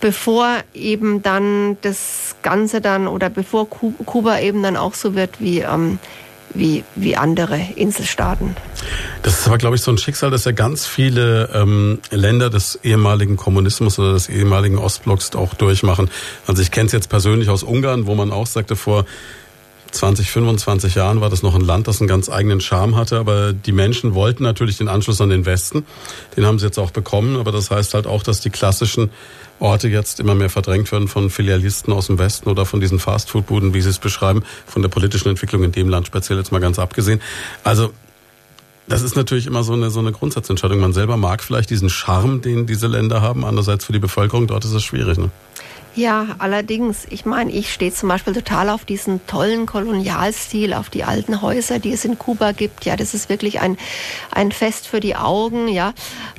bevor 0.00 0.58
eben 0.72 1.22
dann 1.22 1.78
das 1.82 2.36
Ganze 2.42 2.80
dann 2.80 3.08
oder 3.08 3.28
bevor 3.28 3.68
Kuba 3.68 4.38
eben 4.40 4.62
dann 4.62 4.76
auch 4.76 4.94
so 4.94 5.14
wird 5.14 5.40
wie 5.40 5.60
ähm, 5.60 5.98
wie, 6.54 6.84
wie 6.94 7.16
andere 7.16 7.60
Inselstaaten. 7.76 8.56
Das 9.22 9.40
ist 9.40 9.46
aber, 9.46 9.58
glaube 9.58 9.76
ich, 9.76 9.82
so 9.82 9.90
ein 9.90 9.98
Schicksal, 9.98 10.30
das 10.30 10.44
ja 10.44 10.52
ganz 10.52 10.86
viele 10.86 11.50
ähm, 11.54 12.00
Länder 12.10 12.50
des 12.50 12.78
ehemaligen 12.82 13.36
Kommunismus 13.36 13.98
oder 13.98 14.12
des 14.12 14.28
ehemaligen 14.28 14.78
Ostblocks 14.78 15.34
auch 15.34 15.54
durchmachen. 15.54 16.10
Also 16.46 16.62
ich 16.62 16.70
kenne 16.70 16.86
es 16.86 16.92
jetzt 16.92 17.08
persönlich 17.08 17.48
aus 17.48 17.62
Ungarn, 17.62 18.06
wo 18.06 18.14
man 18.14 18.32
auch 18.32 18.46
sagte, 18.46 18.76
vor 18.76 19.04
20, 19.92 20.30
25 20.30 20.94
Jahren 20.94 21.20
war 21.20 21.30
das 21.30 21.42
noch 21.42 21.54
ein 21.54 21.60
Land, 21.60 21.88
das 21.88 22.00
einen 22.00 22.08
ganz 22.08 22.28
eigenen 22.28 22.60
Charme 22.60 22.96
hatte, 22.96 23.18
aber 23.18 23.52
die 23.52 23.72
Menschen 23.72 24.14
wollten 24.14 24.42
natürlich 24.42 24.78
den 24.78 24.88
Anschluss 24.88 25.20
an 25.20 25.30
den 25.30 25.46
Westen. 25.46 25.84
Den 26.36 26.46
haben 26.46 26.58
sie 26.58 26.66
jetzt 26.66 26.78
auch 26.78 26.90
bekommen, 26.90 27.36
aber 27.36 27.52
das 27.52 27.70
heißt 27.70 27.94
halt 27.94 28.06
auch, 28.06 28.22
dass 28.22 28.40
die 28.40 28.50
klassischen 28.50 29.10
Orte 29.60 29.88
jetzt 29.88 30.20
immer 30.20 30.34
mehr 30.34 30.50
verdrängt 30.50 30.90
werden 30.90 31.08
von 31.08 31.30
Filialisten 31.30 31.92
aus 31.92 32.06
dem 32.06 32.18
Westen 32.18 32.48
oder 32.48 32.66
von 32.66 32.80
diesen 32.80 32.98
Fastfood-Buden, 32.98 33.74
wie 33.74 33.80
sie 33.80 33.90
es 33.90 33.98
beschreiben, 33.98 34.42
von 34.66 34.82
der 34.82 34.88
politischen 34.88 35.28
Entwicklung 35.28 35.62
in 35.62 35.72
dem 35.72 35.88
Land 35.88 36.06
speziell 36.06 36.38
jetzt 36.38 36.50
mal 36.50 36.60
ganz 36.60 36.78
abgesehen. 36.78 37.20
Also 37.62 37.92
das 38.88 39.02
ist 39.02 39.14
natürlich 39.14 39.46
immer 39.46 39.62
so 39.62 39.72
eine, 39.72 39.90
so 39.90 40.00
eine 40.00 40.10
Grundsatzentscheidung. 40.10 40.80
Man 40.80 40.92
selber 40.92 41.16
mag 41.16 41.44
vielleicht 41.44 41.70
diesen 41.70 41.90
Charme, 41.90 42.40
den 42.40 42.66
diese 42.66 42.88
Länder 42.88 43.22
haben. 43.22 43.44
Andererseits 43.44 43.84
für 43.84 43.92
die 43.92 44.00
Bevölkerung 44.00 44.48
dort 44.48 44.64
ist 44.64 44.72
es 44.72 44.82
schwierig. 44.82 45.16
Ne? 45.16 45.30
Ja, 45.96 46.36
allerdings. 46.38 47.06
Ich 47.10 47.26
meine, 47.26 47.50
ich 47.50 47.72
stehe 47.72 47.92
zum 47.92 48.08
Beispiel 48.08 48.32
total 48.32 48.68
auf 48.68 48.84
diesen 48.84 49.26
tollen 49.26 49.66
Kolonialstil, 49.66 50.72
auf 50.72 50.88
die 50.88 51.04
alten 51.04 51.42
Häuser, 51.42 51.78
die 51.78 51.92
es 51.92 52.04
in 52.04 52.18
Kuba 52.18 52.52
gibt. 52.52 52.84
Ja, 52.84 52.96
das 52.96 53.12
ist 53.12 53.28
wirklich 53.28 53.60
ein, 53.60 53.76
ein 54.30 54.52
Fest 54.52 54.86
für 54.86 55.00
die 55.00 55.16
Augen. 55.16 55.66
Ja, 55.68 55.92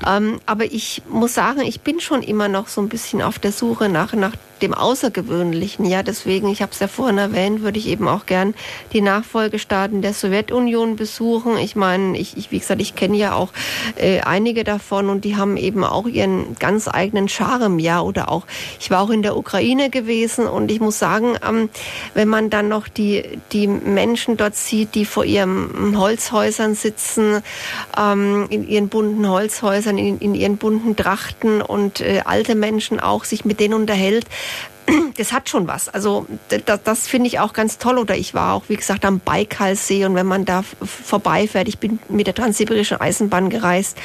ähm, 0.08 0.40
aber 0.46 0.66
ich 0.66 1.02
muss 1.10 1.34
sagen, 1.34 1.62
ich 1.62 1.82
bin 1.82 2.00
schon 2.00 2.24
immer 2.24 2.48
noch 2.48 2.70
so 2.70 2.82
ein 2.82 2.90
bisschen 2.90 3.22
auf 3.22 3.40
der 3.40 3.52
Suche 3.52 3.90
nach, 3.90 4.14
nach 4.14 4.34
dem 4.62 4.74
Außergewöhnlichen. 4.74 5.86
Ja, 5.86 6.04
deswegen, 6.04 6.50
ich 6.50 6.62
habe 6.62 6.72
es 6.72 6.80
ja 6.80 6.88
vorhin 6.88 7.18
erwähnt, 7.18 7.62
würde 7.62 7.80
ich 7.80 7.88
eben 7.88 8.08
auch 8.08 8.26
gern 8.26 8.54
die 8.94 9.02
Nachfolgestaaten 9.02 10.02
der 10.02 10.14
Sowjetunion 10.14 10.96
besuchen. 10.96 11.58
Ich 11.58 11.76
meine, 11.76 12.18
ich, 12.18 12.38
ich 12.38 12.52
wie 12.52 12.60
gesagt, 12.60 12.82
ich 12.82 12.96
kenne 12.96 13.18
ja 13.18 13.34
auch 13.34 13.50
äh, 13.96 14.22
einige 14.22 14.64
davon 14.64 15.10
und 15.10 15.26
die 15.26 15.36
haben 15.36 15.58
eben 15.58 15.84
auch 15.84 16.08
ihren 16.08 16.56
ganz 16.60 16.88
eigenen 16.88 17.28
Charme. 17.28 17.80
Ja, 17.80 18.02
oder 18.02 18.30
auch, 18.32 18.46
ich 18.80 18.92
war 18.92 19.02
auch 19.02 19.10
in 19.10 19.22
der 19.22 19.38
Ukraine 19.38 19.90
gewesen 19.90 20.48
und 20.48 20.72
ich 20.72 20.80
muss 20.80 21.00
sagen, 21.00 21.36
ähm, 21.48 21.70
wenn 22.14 22.28
man 22.28 22.50
dann 22.50 22.68
noch 22.68 22.88
die, 22.88 23.24
die 23.52 23.68
Menschen 23.68 24.38
dort 24.38 24.56
sieht, 24.56 24.96
die 24.96 25.06
vor 25.06 25.26
ihren 25.26 25.98
Holzhäusern 25.98 26.76
sitzen, 26.76 27.42
ähm, 27.98 28.48
in 28.50 28.68
ihren 28.68 28.90
bunten 28.90 29.28
Holzhäusern, 29.30 29.98
in, 29.98 30.20
in 30.20 30.36
ihren 30.36 30.58
bunten 30.58 30.96
Trachten 30.96 31.62
und 31.62 32.02
äh, 32.02 32.22
alte 32.26 32.56
Menschen 32.56 33.00
auch 33.00 33.24
sich 33.24 33.46
mit 33.46 33.60
denen 33.60 33.74
unterhält, 33.74 34.26
das 35.18 35.32
hat 35.32 35.50
schon 35.50 35.68
was. 35.68 35.90
Also 35.90 36.26
das, 36.66 36.84
das 36.84 37.08
finde 37.08 37.28
ich 37.28 37.40
auch 37.40 37.54
ganz 37.54 37.78
toll. 37.78 37.98
Oder 37.98 38.16
ich 38.16 38.34
war 38.34 38.54
auch, 38.54 38.64
wie 38.68 38.76
gesagt, 38.76 39.06
am 39.06 39.20
Baikalsee 39.20 40.06
und 40.06 40.16
wenn 40.16 40.26
man 40.26 40.46
da 40.46 40.64
vorbeifährt, 40.84 41.68
ich 41.68 41.80
bin 41.80 42.00
mit 42.10 42.28
der 42.28 42.36
transsibirischen 42.36 43.00
Eisenbahn 43.00 43.50
gereist 43.50 43.98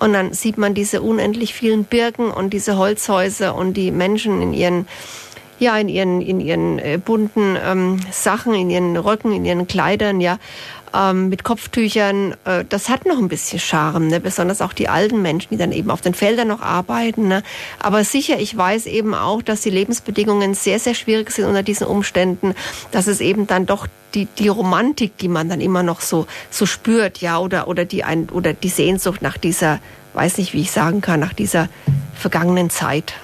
und 0.00 0.12
dann 0.12 0.32
sieht 0.32 0.58
man 0.58 0.74
diese 0.74 1.02
unendlich 1.02 1.54
vielen 1.54 1.84
Birken 1.84 2.30
und 2.30 2.50
diese 2.50 2.76
Holzhäuser 2.76 3.54
und 3.54 3.74
die 3.74 3.90
Menschen 3.90 4.42
in 4.42 4.52
ihren 4.52 4.88
ja 5.58 5.76
in 5.76 5.88
ihren 5.88 6.20
in 6.20 6.40
ihren 6.40 6.78
äh, 6.78 6.98
bunten 7.04 7.56
ähm, 7.60 8.00
Sachen, 8.12 8.54
in 8.54 8.70
ihren 8.70 8.96
Röcken, 8.96 9.32
in 9.32 9.44
ihren 9.44 9.66
Kleidern, 9.66 10.20
ja 10.20 10.38
ähm, 10.94 11.28
mit 11.28 11.44
Kopftüchern, 11.44 12.34
äh, 12.44 12.64
das 12.68 12.88
hat 12.88 13.06
noch 13.06 13.18
ein 13.18 13.28
bisschen 13.28 13.58
Charme, 13.58 14.08
ne? 14.08 14.20
besonders 14.20 14.60
auch 14.62 14.72
die 14.72 14.88
alten 14.88 15.22
Menschen, 15.22 15.48
die 15.50 15.56
dann 15.56 15.72
eben 15.72 15.90
auf 15.90 16.00
den 16.00 16.14
Feldern 16.14 16.48
noch 16.48 16.62
arbeiten. 16.62 17.28
Ne? 17.28 17.42
Aber 17.78 18.04
sicher, 18.04 18.38
ich 18.38 18.56
weiß 18.56 18.86
eben 18.86 19.14
auch, 19.14 19.42
dass 19.42 19.60
die 19.60 19.70
Lebensbedingungen 19.70 20.54
sehr, 20.54 20.78
sehr 20.78 20.94
schwierig 20.94 21.30
sind 21.30 21.46
unter 21.46 21.62
diesen 21.62 21.86
Umständen, 21.86 22.54
dass 22.90 23.06
es 23.06 23.20
eben 23.20 23.46
dann 23.46 23.66
doch 23.66 23.86
die, 24.14 24.26
die 24.26 24.48
Romantik, 24.48 25.16
die 25.18 25.28
man 25.28 25.48
dann 25.48 25.60
immer 25.60 25.82
noch 25.82 26.00
so, 26.00 26.26
so 26.50 26.66
spürt, 26.66 27.18
ja, 27.18 27.38
oder, 27.38 27.68
oder, 27.68 27.84
die 27.84 28.04
ein, 28.04 28.28
oder 28.30 28.52
die 28.52 28.68
Sehnsucht 28.68 29.22
nach 29.22 29.36
dieser, 29.36 29.80
weiß 30.14 30.38
nicht, 30.38 30.54
wie 30.54 30.62
ich 30.62 30.70
sagen 30.70 31.00
kann, 31.00 31.20
nach 31.20 31.32
dieser 31.32 31.68
vergangenen 32.14 32.70
Zeit. 32.70 33.14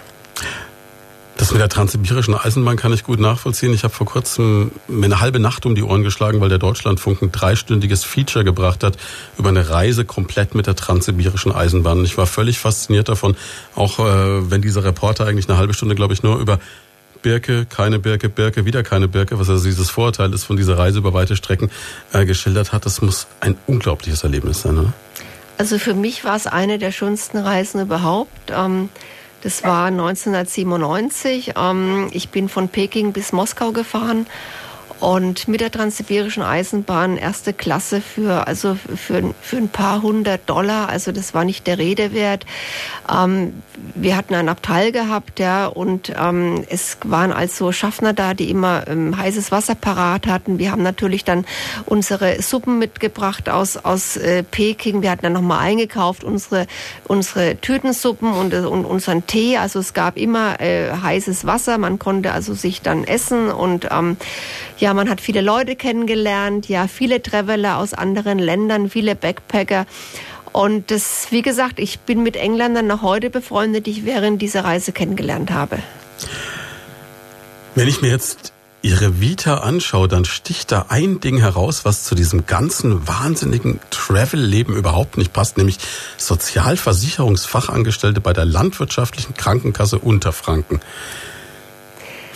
Das 1.36 1.50
mit 1.50 1.60
der 1.60 1.68
transsibirischen 1.68 2.34
Eisenbahn 2.34 2.76
kann 2.76 2.92
ich 2.92 3.02
gut 3.02 3.18
nachvollziehen. 3.18 3.74
Ich 3.74 3.82
habe 3.82 3.92
vor 3.92 4.06
kurzem 4.06 4.70
mir 4.86 5.06
eine 5.06 5.20
halbe 5.20 5.40
Nacht 5.40 5.66
um 5.66 5.74
die 5.74 5.82
Ohren 5.82 6.04
geschlagen, 6.04 6.40
weil 6.40 6.48
der 6.48 6.58
Deutschlandfunk 6.58 7.22
ein 7.22 7.32
dreistündiges 7.32 8.04
Feature 8.04 8.44
gebracht 8.44 8.84
hat 8.84 8.96
über 9.36 9.48
eine 9.48 9.68
Reise 9.68 10.04
komplett 10.04 10.54
mit 10.54 10.68
der 10.68 10.76
transsibirischen 10.76 11.52
Eisenbahn. 11.52 12.04
Ich 12.04 12.16
war 12.16 12.26
völlig 12.26 12.60
fasziniert 12.60 13.08
davon, 13.08 13.36
auch 13.74 13.98
äh, 13.98 14.50
wenn 14.50 14.62
dieser 14.62 14.84
Reporter 14.84 15.26
eigentlich 15.26 15.48
eine 15.48 15.58
halbe 15.58 15.74
Stunde, 15.74 15.96
glaube 15.96 16.14
ich, 16.14 16.22
nur 16.22 16.38
über 16.38 16.60
Birke, 17.22 17.66
keine 17.66 17.98
Birke, 17.98 18.28
Birke, 18.28 18.64
wieder 18.64 18.82
keine 18.84 19.08
Birke, 19.08 19.38
was 19.40 19.50
also 19.50 19.64
dieses 19.64 19.90
Vorurteil 19.90 20.32
ist 20.34 20.44
von 20.44 20.56
dieser 20.56 20.78
Reise 20.78 20.98
über 20.98 21.14
weite 21.14 21.34
Strecken 21.34 21.70
äh, 22.12 22.26
geschildert 22.26 22.72
hat. 22.72 22.86
Das 22.86 23.02
muss 23.02 23.26
ein 23.40 23.56
unglaubliches 23.66 24.22
Erlebnis 24.22 24.62
sein, 24.62 24.78
oder? 24.78 24.92
Also 25.58 25.78
für 25.78 25.94
mich 25.94 26.24
war 26.24 26.36
es 26.36 26.46
eine 26.46 26.78
der 26.78 26.92
schönsten 26.92 27.38
Reisen 27.38 27.80
überhaupt. 27.80 28.52
Ähm 28.52 28.88
das 29.44 29.62
war 29.62 29.86
1997. 29.86 31.52
Ähm, 31.56 32.08
ich 32.12 32.30
bin 32.30 32.48
von 32.48 32.68
Peking 32.68 33.12
bis 33.12 33.32
Moskau 33.32 33.72
gefahren 33.72 34.26
und 35.04 35.48
mit 35.48 35.60
der 35.60 35.70
Transsibirischen 35.70 36.42
Eisenbahn 36.42 37.18
erste 37.18 37.52
Klasse 37.52 38.00
für, 38.00 38.46
also 38.46 38.74
für, 38.74 39.34
für 39.42 39.56
ein 39.58 39.68
paar 39.68 40.00
hundert 40.00 40.48
Dollar. 40.48 40.88
Also 40.88 41.12
das 41.12 41.34
war 41.34 41.44
nicht 41.44 41.66
der 41.66 41.76
Rede 41.76 42.14
wert. 42.14 42.46
Ähm, 43.12 43.52
wir 43.94 44.16
hatten 44.16 44.34
ein 44.34 44.48
Abteil 44.48 44.92
gehabt, 44.92 45.40
ja, 45.40 45.66
und 45.66 46.10
ähm, 46.18 46.64
es 46.70 46.96
waren 47.04 47.32
also 47.32 47.70
Schaffner 47.70 48.14
da, 48.14 48.32
die 48.32 48.48
immer 48.48 48.88
ähm, 48.88 49.14
heißes 49.14 49.52
Wasser 49.52 49.74
parat 49.74 50.26
hatten. 50.26 50.58
Wir 50.58 50.70
haben 50.70 50.82
natürlich 50.82 51.22
dann 51.22 51.44
unsere 51.84 52.40
Suppen 52.40 52.78
mitgebracht 52.78 53.50
aus, 53.50 53.76
aus 53.76 54.16
äh, 54.16 54.42
Peking. 54.42 55.02
Wir 55.02 55.10
hatten 55.10 55.24
dann 55.24 55.34
nochmal 55.34 55.58
eingekauft, 55.58 56.24
unsere, 56.24 56.66
unsere 57.06 57.56
Tütensuppen 57.56 58.32
und, 58.32 58.54
und 58.54 58.86
unseren 58.86 59.26
Tee. 59.26 59.58
Also 59.58 59.80
es 59.80 59.92
gab 59.92 60.16
immer 60.16 60.62
äh, 60.62 60.92
heißes 60.92 61.44
Wasser. 61.44 61.76
Man 61.76 61.98
konnte 61.98 62.32
also 62.32 62.54
sich 62.54 62.80
dann 62.80 63.04
essen 63.04 63.50
und 63.50 63.88
ähm, 63.90 64.16
ja, 64.78 64.93
man 64.94 65.10
hat 65.10 65.20
viele 65.20 65.40
Leute 65.40 65.76
kennengelernt, 65.76 66.68
ja, 66.68 66.88
viele 66.88 67.22
Traveler 67.22 67.78
aus 67.78 67.94
anderen 67.94 68.38
Ländern, 68.38 68.90
viele 68.90 69.14
Backpacker. 69.14 69.86
Und 70.52 70.90
das, 70.90 71.26
wie 71.30 71.42
gesagt, 71.42 71.78
ich 71.78 72.00
bin 72.00 72.22
mit 72.22 72.36
Engländern 72.36 72.86
noch 72.86 73.02
heute 73.02 73.28
befreundet, 73.28 73.86
die 73.86 73.90
ich 73.90 74.04
während 74.04 74.40
dieser 74.40 74.64
Reise 74.64 74.92
kennengelernt 74.92 75.50
habe. 75.50 75.78
Wenn 77.74 77.88
ich 77.88 78.00
mir 78.00 78.10
jetzt 78.10 78.54
Ihre 78.84 79.20
Vita 79.20 79.58
anschaue, 79.58 80.08
dann 80.08 80.26
sticht 80.26 80.70
da 80.70 80.86
ein 80.90 81.18
Ding 81.18 81.38
heraus, 81.38 81.86
was 81.86 82.04
zu 82.04 82.14
diesem 82.14 82.44
ganzen 82.44 83.08
wahnsinnigen 83.08 83.80
Travel-Leben 83.88 84.76
überhaupt 84.76 85.16
nicht 85.16 85.32
passt, 85.32 85.56
nämlich 85.56 85.78
Sozialversicherungsfachangestellte 86.18 88.20
bei 88.20 88.34
der 88.34 88.44
landwirtschaftlichen 88.44 89.32
Krankenkasse 89.34 89.98
Unterfranken. 89.98 90.82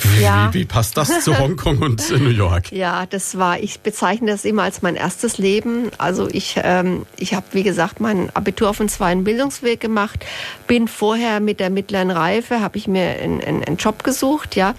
Wie, 0.02 0.22
ja. 0.22 0.52
wie, 0.52 0.64
passt 0.64 0.96
das 0.96 1.24
zu 1.24 1.38
Hongkong 1.38 1.78
und 1.78 2.10
New 2.10 2.28
York? 2.28 2.72
Ja, 2.72 3.06
das 3.06 3.38
war, 3.38 3.58
ich 3.58 3.80
bezeichne 3.80 4.30
das 4.30 4.44
immer 4.44 4.62
als 4.62 4.82
mein 4.82 4.96
erstes 4.96 5.38
Leben. 5.38 5.90
Also 5.98 6.28
ich, 6.30 6.56
ähm, 6.62 7.06
ich 7.16 7.34
habe, 7.34 7.46
wie 7.52 7.62
gesagt, 7.62 8.00
mein 8.00 8.34
Abitur 8.34 8.70
auf 8.70 8.78
dem 8.78 8.88
zweiten 8.88 9.24
Bildungsweg 9.24 9.80
gemacht, 9.80 10.24
bin 10.66 10.88
vorher 10.88 11.40
mit 11.40 11.60
der 11.60 11.70
mittleren 11.70 12.10
Reife, 12.10 12.60
habe 12.60 12.78
ich 12.78 12.86
mir 12.86 13.20
einen, 13.20 13.42
einen 13.42 13.76
Job 13.76 14.04
gesucht, 14.04 14.56
ja 14.56 14.74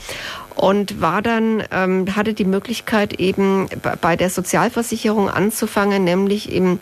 und 0.59 0.99
war 0.99 1.21
dann 1.21 1.63
ähm, 1.71 2.15
hatte 2.17 2.33
die 2.33 2.43
Möglichkeit 2.43 3.13
eben 3.13 3.69
bei 4.01 4.17
der 4.17 4.29
Sozialversicherung 4.29 5.29
anzufangen, 5.29 6.03
nämlich 6.03 6.51
im 6.51 6.79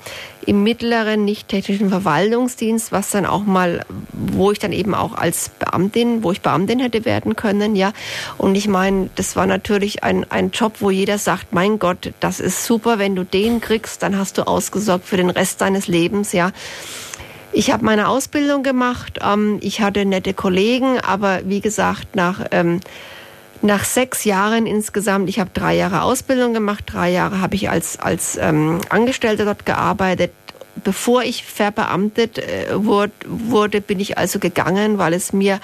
im 0.47 0.63
mittleren 0.63 1.25
nicht 1.25 1.49
technischen 1.49 1.89
Verwaltungsdienst, 1.89 2.93
was 2.93 3.11
dann 3.11 3.25
auch 3.25 3.43
mal, 3.43 3.86
wo 4.13 4.49
ich 4.53 4.59
dann 4.59 4.71
eben 4.71 4.95
auch 4.95 5.13
als 5.13 5.49
Beamtin, 5.49 6.23
wo 6.23 6.32
ich 6.32 6.39
Beamtin 6.39 6.80
hätte 6.80 7.03
werden 7.03 7.36
können, 7.36 7.75
ja. 7.75 7.91
Und 8.38 8.55
ich 8.55 8.69
meine, 8.69 9.09
das 9.15 9.36
war 9.36 9.45
natürlich 9.45 10.05
ein, 10.05 10.25
ein 10.32 10.51
Job, 10.51 10.75
wo 10.80 10.89
jeder 10.89 11.17
sagt, 11.17 11.51
mein 11.51 11.80
Gott, 11.80 12.13
das 12.21 12.39
ist 12.39 12.63
super, 12.63 12.97
wenn 12.97 13.13
du 13.13 13.25
den 13.25 13.59
kriegst, 13.59 14.01
dann 14.03 14.17
hast 14.17 14.38
du 14.38 14.47
ausgesorgt 14.47 15.05
für 15.05 15.17
den 15.17 15.30
Rest 15.30 15.59
deines 15.59 15.88
Lebens, 15.88 16.32
ja. 16.32 16.51
Ich 17.51 17.71
habe 17.71 17.84
meine 17.84 18.07
Ausbildung 18.07 18.63
gemacht, 18.63 19.19
ähm, 19.21 19.57
ich 19.61 19.82
hatte 19.82 20.05
nette 20.05 20.34
Kollegen, 20.34 20.99
aber 21.01 21.41
wie 21.43 21.59
gesagt, 21.59 22.15
nach 22.15 22.45
ähm, 22.51 22.80
nach 23.61 23.83
sechs 23.85 24.23
Jahren 24.23 24.65
insgesamt, 24.65 25.29
ich 25.29 25.39
habe 25.39 25.49
drei 25.53 25.75
Jahre 25.75 26.01
Ausbildung 26.03 26.53
gemacht, 26.53 26.83
drei 26.87 27.11
Jahre 27.11 27.41
habe 27.41 27.55
ich 27.55 27.69
als, 27.69 27.99
als 27.99 28.37
ähm, 28.37 28.81
Angestellte 28.89 29.45
dort 29.45 29.65
gearbeitet. 29.65 30.31
Bevor 30.83 31.23
ich 31.23 31.43
verbeamtet 31.43 32.37
äh, 32.37 32.67
wurde, 32.71 33.81
bin 33.81 33.99
ich 33.99 34.17
also 34.17 34.39
gegangen, 34.39 34.97
weil 34.97 35.13
es 35.13 35.33
mir 35.33 35.59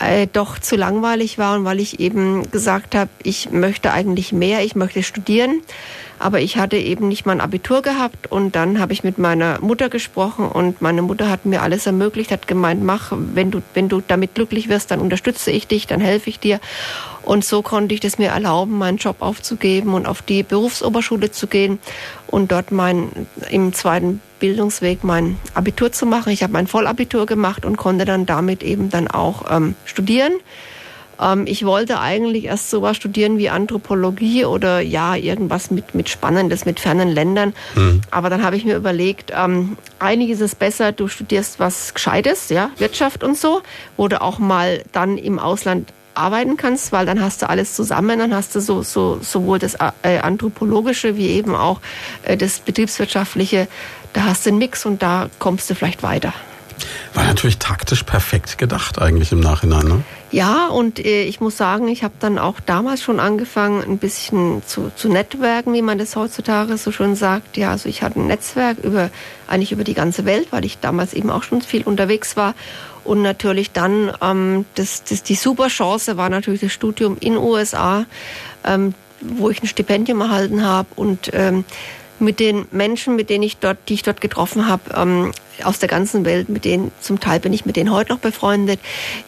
äh, 0.00 0.26
doch 0.32 0.58
zu 0.58 0.76
langweilig 0.76 1.38
war 1.38 1.56
und 1.56 1.64
weil 1.64 1.80
ich 1.80 1.98
eben 2.00 2.50
gesagt 2.50 2.94
habe, 2.94 3.10
ich 3.22 3.50
möchte 3.50 3.92
eigentlich 3.92 4.32
mehr, 4.32 4.64
ich 4.64 4.76
möchte 4.76 5.02
studieren. 5.02 5.62
Aber 6.18 6.40
ich 6.40 6.56
hatte 6.56 6.76
eben 6.76 7.08
nicht 7.08 7.26
mein 7.26 7.40
Abitur 7.40 7.82
gehabt 7.82 8.30
und 8.30 8.56
dann 8.56 8.80
habe 8.80 8.92
ich 8.92 9.04
mit 9.04 9.18
meiner 9.18 9.60
Mutter 9.60 9.88
gesprochen 9.88 10.48
und 10.48 10.82
meine 10.82 11.02
Mutter 11.02 11.30
hat 11.30 11.46
mir 11.46 11.62
alles 11.62 11.86
ermöglicht, 11.86 12.30
hat 12.32 12.46
gemeint, 12.46 12.82
mach, 12.82 13.12
wenn 13.12 13.50
du, 13.50 13.62
wenn 13.74 13.88
du 13.88 14.02
damit 14.06 14.34
glücklich 14.34 14.68
wirst, 14.68 14.90
dann 14.90 15.00
unterstütze 15.00 15.50
ich 15.50 15.66
dich, 15.66 15.86
dann 15.86 16.00
helfe 16.00 16.30
ich 16.30 16.40
dir. 16.40 16.60
Und 17.22 17.44
so 17.44 17.62
konnte 17.62 17.94
ich 17.94 18.00
das 18.00 18.18
mir 18.18 18.28
erlauben, 18.28 18.78
meinen 18.78 18.96
Job 18.96 19.16
aufzugeben 19.20 19.92
und 19.94 20.06
auf 20.06 20.22
die 20.22 20.42
Berufsoberschule 20.42 21.30
zu 21.30 21.46
gehen 21.46 21.78
und 22.26 22.52
dort 22.52 22.72
mein, 22.72 23.10
im 23.50 23.74
zweiten 23.74 24.20
Bildungsweg 24.40 25.04
mein 25.04 25.36
Abitur 25.54 25.92
zu 25.92 26.06
machen. 26.06 26.32
Ich 26.32 26.42
habe 26.42 26.52
mein 26.52 26.66
Vollabitur 26.66 27.26
gemacht 27.26 27.64
und 27.66 27.76
konnte 27.76 28.04
dann 28.04 28.24
damit 28.24 28.62
eben 28.62 28.88
dann 28.88 29.08
auch 29.08 29.44
ähm, 29.50 29.74
studieren. 29.84 30.32
Ähm, 31.20 31.44
ich 31.46 31.64
wollte 31.64 32.00
eigentlich 32.00 32.44
erst 32.44 32.70
sowas 32.70 32.96
studieren 32.96 33.38
wie 33.38 33.48
Anthropologie 33.48 34.44
oder 34.44 34.80
ja, 34.80 35.14
irgendwas 35.14 35.70
mit, 35.70 35.94
mit 35.94 36.08
Spannendes, 36.08 36.64
mit 36.64 36.80
fernen 36.80 37.08
Ländern. 37.08 37.54
Mhm. 37.74 38.00
Aber 38.10 38.30
dann 38.30 38.42
habe 38.42 38.56
ich 38.56 38.64
mir 38.64 38.76
überlegt, 38.76 39.32
ähm, 39.34 39.76
eigentlich 39.98 40.30
ist 40.30 40.40
es 40.40 40.54
besser, 40.54 40.92
du 40.92 41.08
studierst 41.08 41.58
was 41.60 41.94
Gescheites, 41.94 42.48
ja, 42.48 42.70
Wirtschaft 42.78 43.24
und 43.24 43.36
so, 43.36 43.62
wo 43.96 44.08
du 44.08 44.20
auch 44.20 44.38
mal 44.38 44.82
dann 44.92 45.18
im 45.18 45.38
Ausland 45.38 45.92
arbeiten 46.14 46.56
kannst, 46.56 46.92
weil 46.92 47.06
dann 47.06 47.22
hast 47.22 47.42
du 47.42 47.48
alles 47.48 47.74
zusammen, 47.74 48.18
dann 48.18 48.34
hast 48.34 48.54
du 48.54 48.60
so, 48.60 48.82
so 48.82 49.20
sowohl 49.22 49.58
das 49.58 49.76
äh, 50.02 50.18
anthropologische 50.18 51.16
wie 51.16 51.28
eben 51.28 51.54
auch 51.54 51.80
äh, 52.24 52.36
das 52.36 52.58
betriebswirtschaftliche, 52.58 53.68
da 54.12 54.24
hast 54.24 54.44
du 54.44 54.50
einen 54.50 54.58
Mix 54.58 54.84
und 54.84 55.02
da 55.02 55.30
kommst 55.38 55.70
du 55.70 55.74
vielleicht 55.74 56.02
weiter. 56.02 56.34
War 57.14 57.24
natürlich 57.24 57.58
taktisch 57.58 58.02
perfekt 58.02 58.58
gedacht 58.58 59.00
eigentlich 59.00 59.32
im 59.32 59.40
Nachhinein, 59.40 59.84
ne? 59.84 60.04
Ja, 60.30 60.66
und 60.66 60.98
äh, 60.98 61.22
ich 61.22 61.40
muss 61.40 61.56
sagen, 61.56 61.88
ich 61.88 62.04
habe 62.04 62.14
dann 62.20 62.38
auch 62.38 62.60
damals 62.60 63.02
schon 63.02 63.18
angefangen, 63.18 63.82
ein 63.82 63.96
bisschen 63.96 64.62
zu, 64.66 64.92
zu 64.94 65.08
netwerken, 65.08 65.72
wie 65.72 65.80
man 65.80 65.96
das 65.96 66.16
heutzutage 66.16 66.76
so 66.76 66.92
schön 66.92 67.16
sagt. 67.16 67.56
Ja, 67.56 67.70
also 67.70 67.88
ich 67.88 68.02
hatte 68.02 68.20
ein 68.20 68.26
Netzwerk 68.26 68.78
über 68.82 69.10
eigentlich 69.46 69.72
über 69.72 69.84
die 69.84 69.94
ganze 69.94 70.26
Welt, 70.26 70.48
weil 70.50 70.66
ich 70.66 70.78
damals 70.78 71.14
eben 71.14 71.30
auch 71.30 71.44
schon 71.44 71.62
viel 71.62 71.82
unterwegs 71.82 72.36
war. 72.36 72.54
Und 73.04 73.22
natürlich 73.22 73.72
dann 73.72 74.12
ähm, 74.20 74.66
das, 74.74 75.02
das, 75.04 75.22
die 75.22 75.34
super 75.34 75.68
Chance 75.68 76.18
war 76.18 76.28
natürlich 76.28 76.60
das 76.60 76.72
Studium 76.72 77.16
in 77.20 77.38
USA, 77.38 78.04
ähm, 78.64 78.92
wo 79.22 79.48
ich 79.48 79.62
ein 79.62 79.66
Stipendium 79.66 80.20
erhalten 80.20 80.62
habe 80.62 80.88
und 80.94 81.30
ähm, 81.32 81.64
mit 82.20 82.40
den 82.40 82.66
Menschen, 82.70 83.16
mit 83.16 83.30
denen 83.30 83.42
ich 83.42 83.58
dort, 83.58 83.78
die 83.88 83.94
ich 83.94 84.02
dort 84.02 84.20
getroffen 84.20 84.66
habe, 84.68 84.82
ähm, 84.94 85.32
aus 85.64 85.78
der 85.78 85.88
ganzen 85.88 86.24
Welt, 86.24 86.48
mit 86.48 86.64
denen 86.64 86.92
zum 87.00 87.18
Teil 87.20 87.40
bin 87.40 87.52
ich 87.52 87.66
mit 87.66 87.76
denen 87.76 87.90
heute 87.90 88.12
noch 88.12 88.20
befreundet. 88.20 88.80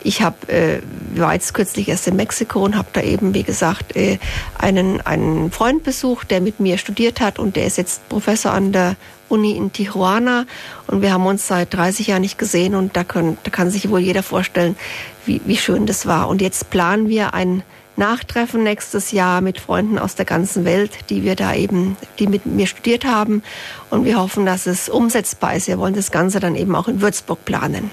Ich 0.02 0.22
habe 0.22 0.48
äh, 0.48 0.80
war 1.14 1.34
jetzt 1.34 1.54
kürzlich 1.54 1.88
erst 1.88 2.06
in 2.06 2.16
Mexiko 2.16 2.64
und 2.64 2.76
habe 2.76 2.88
da 2.92 3.02
eben, 3.02 3.34
wie 3.34 3.42
gesagt, 3.42 3.96
äh, 3.96 4.18
einen 4.56 5.00
einen 5.00 5.50
Freund 5.50 5.82
besucht, 5.82 6.30
der 6.30 6.40
mit 6.40 6.60
mir 6.60 6.78
studiert 6.78 7.20
hat 7.20 7.38
und 7.38 7.56
der 7.56 7.66
ist 7.66 7.78
jetzt 7.78 8.08
Professor 8.08 8.52
an 8.52 8.72
der 8.72 8.96
Uni 9.28 9.56
in 9.56 9.72
Tijuana 9.72 10.46
und 10.86 11.02
wir 11.02 11.12
haben 11.12 11.26
uns 11.26 11.46
seit 11.46 11.72
30 11.72 12.08
Jahren 12.08 12.22
nicht 12.22 12.38
gesehen 12.38 12.74
und 12.74 12.96
da, 12.96 13.04
können, 13.04 13.38
da 13.44 13.50
kann 13.50 13.70
sich 13.70 13.88
wohl 13.88 14.00
jeder 14.00 14.22
vorstellen, 14.22 14.76
wie, 15.24 15.40
wie 15.44 15.56
schön 15.56 15.86
das 15.86 16.06
war. 16.06 16.28
Und 16.28 16.42
jetzt 16.42 16.70
planen 16.70 17.08
wir 17.08 17.32
ein 17.32 17.62
Nachtreffen 18.00 18.62
nächstes 18.62 19.12
Jahr 19.12 19.42
mit 19.42 19.60
Freunden 19.60 19.98
aus 19.98 20.14
der 20.14 20.24
ganzen 20.24 20.64
Welt, 20.64 20.90
die 21.10 21.22
wir 21.22 21.36
da 21.36 21.54
eben, 21.54 21.96
die 22.18 22.26
mit 22.26 22.46
mir 22.46 22.66
studiert 22.66 23.04
haben. 23.04 23.42
Und 23.90 24.04
wir 24.04 24.18
hoffen, 24.18 24.46
dass 24.46 24.66
es 24.66 24.88
umsetzbar 24.88 25.54
ist. 25.54 25.68
Wir 25.68 25.78
wollen 25.78 25.94
das 25.94 26.10
Ganze 26.10 26.40
dann 26.40 26.56
eben 26.56 26.74
auch 26.74 26.88
in 26.88 27.02
Würzburg 27.02 27.44
planen. 27.44 27.90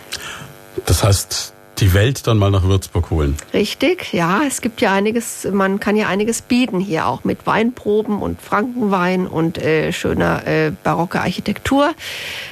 Das 0.86 1.04
heißt, 1.04 1.54
die 1.80 1.94
Welt 1.94 2.26
dann 2.26 2.38
mal 2.38 2.50
nach 2.50 2.64
Würzburg 2.64 3.10
holen. 3.12 3.36
Richtig, 3.54 4.14
ja. 4.14 4.42
Es 4.48 4.62
gibt 4.62 4.82
ja 4.82 4.94
einiges, 4.94 5.48
man 5.52 5.80
kann 5.80 5.96
ja 5.96 6.08
einiges 6.08 6.42
bieten 6.42 6.80
hier 6.80 7.06
auch 7.06 7.24
mit 7.24 7.46
Weinproben 7.46 8.22
und 8.22 8.42
Frankenwein 8.42 9.28
und 9.28 9.58
äh, 9.58 9.92
schöner 9.92 10.48
äh, 10.48 10.72
barocker 10.84 11.22
Architektur. 11.22 11.94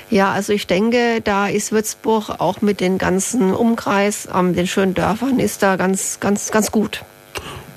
Ja, 0.09 0.31
also 0.31 0.53
ich 0.53 0.67
denke, 0.67 1.21
da 1.23 1.47
ist 1.47 1.71
Würzburg 1.71 2.29
auch 2.39 2.61
mit 2.61 2.81
den 2.81 2.97
ganzen 2.97 3.53
Umkreis, 3.53 4.27
ähm, 4.33 4.53
den 4.53 4.67
schönen 4.67 4.93
Dörfern, 4.93 5.39
ist 5.39 5.63
da 5.63 5.75
ganz, 5.77 6.19
ganz, 6.19 6.51
ganz 6.51 6.71
gut. 6.71 7.03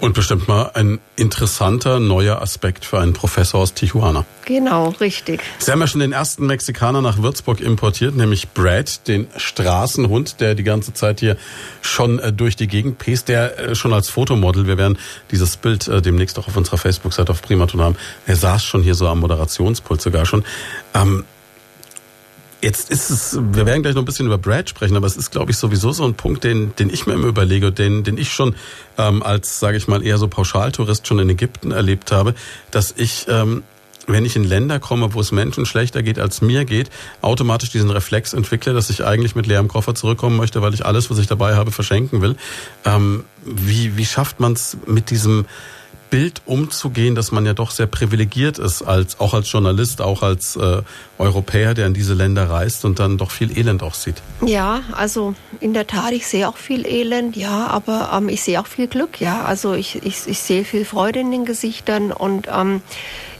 Und 0.00 0.14
bestimmt 0.14 0.46
mal 0.46 0.70
ein 0.74 1.00
interessanter 1.16 1.98
neuer 1.98 2.40
Aspekt 2.40 2.84
für 2.84 3.00
einen 3.00 3.14
Professor 3.14 3.60
aus 3.60 3.74
Tijuana. 3.74 4.24
Genau, 4.44 4.90
richtig. 5.00 5.40
Sie 5.58 5.72
haben 5.72 5.80
ja 5.80 5.88
schon 5.88 6.00
den 6.00 6.12
ersten 6.12 6.46
Mexikaner 6.46 7.02
nach 7.02 7.20
Würzburg 7.20 7.60
importiert, 7.60 8.14
nämlich 8.14 8.48
Brad, 8.50 9.08
den 9.08 9.26
Straßenhund, 9.36 10.40
der 10.40 10.54
die 10.54 10.62
ganze 10.62 10.94
Zeit 10.94 11.18
hier 11.18 11.36
schon 11.80 12.20
äh, 12.20 12.32
durch 12.32 12.54
die 12.54 12.68
Gegend 12.68 12.98
pest, 12.98 13.28
der 13.28 13.58
äh, 13.58 13.74
schon 13.74 13.92
als 13.92 14.08
Fotomodel, 14.08 14.68
wir 14.68 14.78
werden 14.78 14.98
dieses 15.32 15.56
Bild 15.56 15.88
äh, 15.88 16.00
demnächst 16.00 16.38
auch 16.38 16.46
auf 16.46 16.56
unserer 16.56 16.78
Facebook-Seite 16.78 17.32
auf 17.32 17.42
Primaton 17.42 17.80
haben, 17.80 17.96
er 18.26 18.36
saß 18.36 18.64
schon 18.64 18.82
hier 18.84 18.94
so 18.94 19.08
am 19.08 19.18
Moderationspult 19.18 20.00
sogar 20.00 20.26
schon. 20.26 20.44
Ähm, 20.94 21.24
Jetzt 22.60 22.90
ist 22.90 23.10
es, 23.10 23.38
wir 23.40 23.66
werden 23.66 23.82
gleich 23.82 23.94
noch 23.94 24.02
ein 24.02 24.04
bisschen 24.04 24.26
über 24.26 24.38
Brad 24.38 24.68
sprechen, 24.68 24.96
aber 24.96 25.06
es 25.06 25.16
ist, 25.16 25.30
glaube 25.30 25.52
ich, 25.52 25.56
sowieso 25.56 25.92
so 25.92 26.04
ein 26.04 26.14
Punkt, 26.14 26.42
den, 26.42 26.74
den 26.76 26.90
ich 26.90 27.06
mir 27.06 27.12
immer 27.12 27.28
überlege, 27.28 27.70
den, 27.70 28.02
den 28.02 28.18
ich 28.18 28.32
schon 28.32 28.56
ähm, 28.96 29.22
als, 29.22 29.60
sage 29.60 29.76
ich 29.76 29.86
mal, 29.86 30.04
eher 30.04 30.18
so 30.18 30.26
Pauschaltourist 30.26 31.06
schon 31.06 31.20
in 31.20 31.30
Ägypten 31.30 31.70
erlebt 31.70 32.10
habe, 32.10 32.34
dass 32.72 32.92
ich, 32.96 33.26
ähm, 33.28 33.62
wenn 34.08 34.24
ich 34.24 34.34
in 34.34 34.42
Länder 34.42 34.80
komme, 34.80 35.14
wo 35.14 35.20
es 35.20 35.30
Menschen 35.30 35.66
schlechter 35.66 36.02
geht, 36.02 36.18
als 36.18 36.40
mir 36.40 36.64
geht, 36.64 36.90
automatisch 37.20 37.70
diesen 37.70 37.90
Reflex 37.90 38.32
entwickle, 38.32 38.74
dass 38.74 38.90
ich 38.90 39.04
eigentlich 39.04 39.36
mit 39.36 39.46
leerem 39.46 39.68
Koffer 39.68 39.94
zurückkommen 39.94 40.36
möchte, 40.36 40.60
weil 40.60 40.74
ich 40.74 40.84
alles, 40.84 41.10
was 41.10 41.18
ich 41.18 41.28
dabei 41.28 41.54
habe, 41.54 41.70
verschenken 41.70 42.22
will. 42.22 42.34
Ähm, 42.84 43.24
wie, 43.44 43.96
wie 43.96 44.06
schafft 44.06 44.40
man 44.40 44.54
es 44.54 44.76
mit 44.84 45.10
diesem 45.10 45.44
Bild 46.10 46.42
umzugehen, 46.46 47.14
dass 47.14 47.32
man 47.32 47.46
ja 47.46 47.54
doch 47.54 47.70
sehr 47.70 47.86
privilegiert 47.86 48.58
ist, 48.58 48.82
als, 48.82 49.20
auch 49.20 49.34
als 49.34 49.50
Journalist, 49.50 50.00
auch 50.00 50.22
als 50.22 50.56
äh, 50.56 50.82
Europäer, 51.18 51.74
der 51.74 51.86
in 51.86 51.94
diese 51.94 52.14
Länder 52.14 52.48
reist 52.48 52.84
und 52.84 52.98
dann 52.98 53.18
doch 53.18 53.30
viel 53.30 53.56
Elend 53.56 53.82
auch 53.82 53.94
sieht. 53.94 54.22
Ja, 54.44 54.82
also 54.92 55.34
in 55.60 55.74
der 55.74 55.86
Tat, 55.86 56.12
ich 56.12 56.26
sehe 56.26 56.48
auch 56.48 56.56
viel 56.56 56.86
Elend, 56.86 57.36
ja, 57.36 57.66
aber 57.66 58.10
ähm, 58.14 58.28
ich 58.28 58.42
sehe 58.42 58.60
auch 58.60 58.66
viel 58.66 58.86
Glück, 58.86 59.20
ja. 59.20 59.44
Also 59.44 59.74
ich, 59.74 59.96
ich, 60.04 60.26
ich 60.26 60.38
sehe 60.40 60.64
viel 60.64 60.84
Freude 60.84 61.20
in 61.20 61.30
den 61.30 61.44
Gesichtern 61.44 62.12
und 62.12 62.48
ähm, 62.52 62.82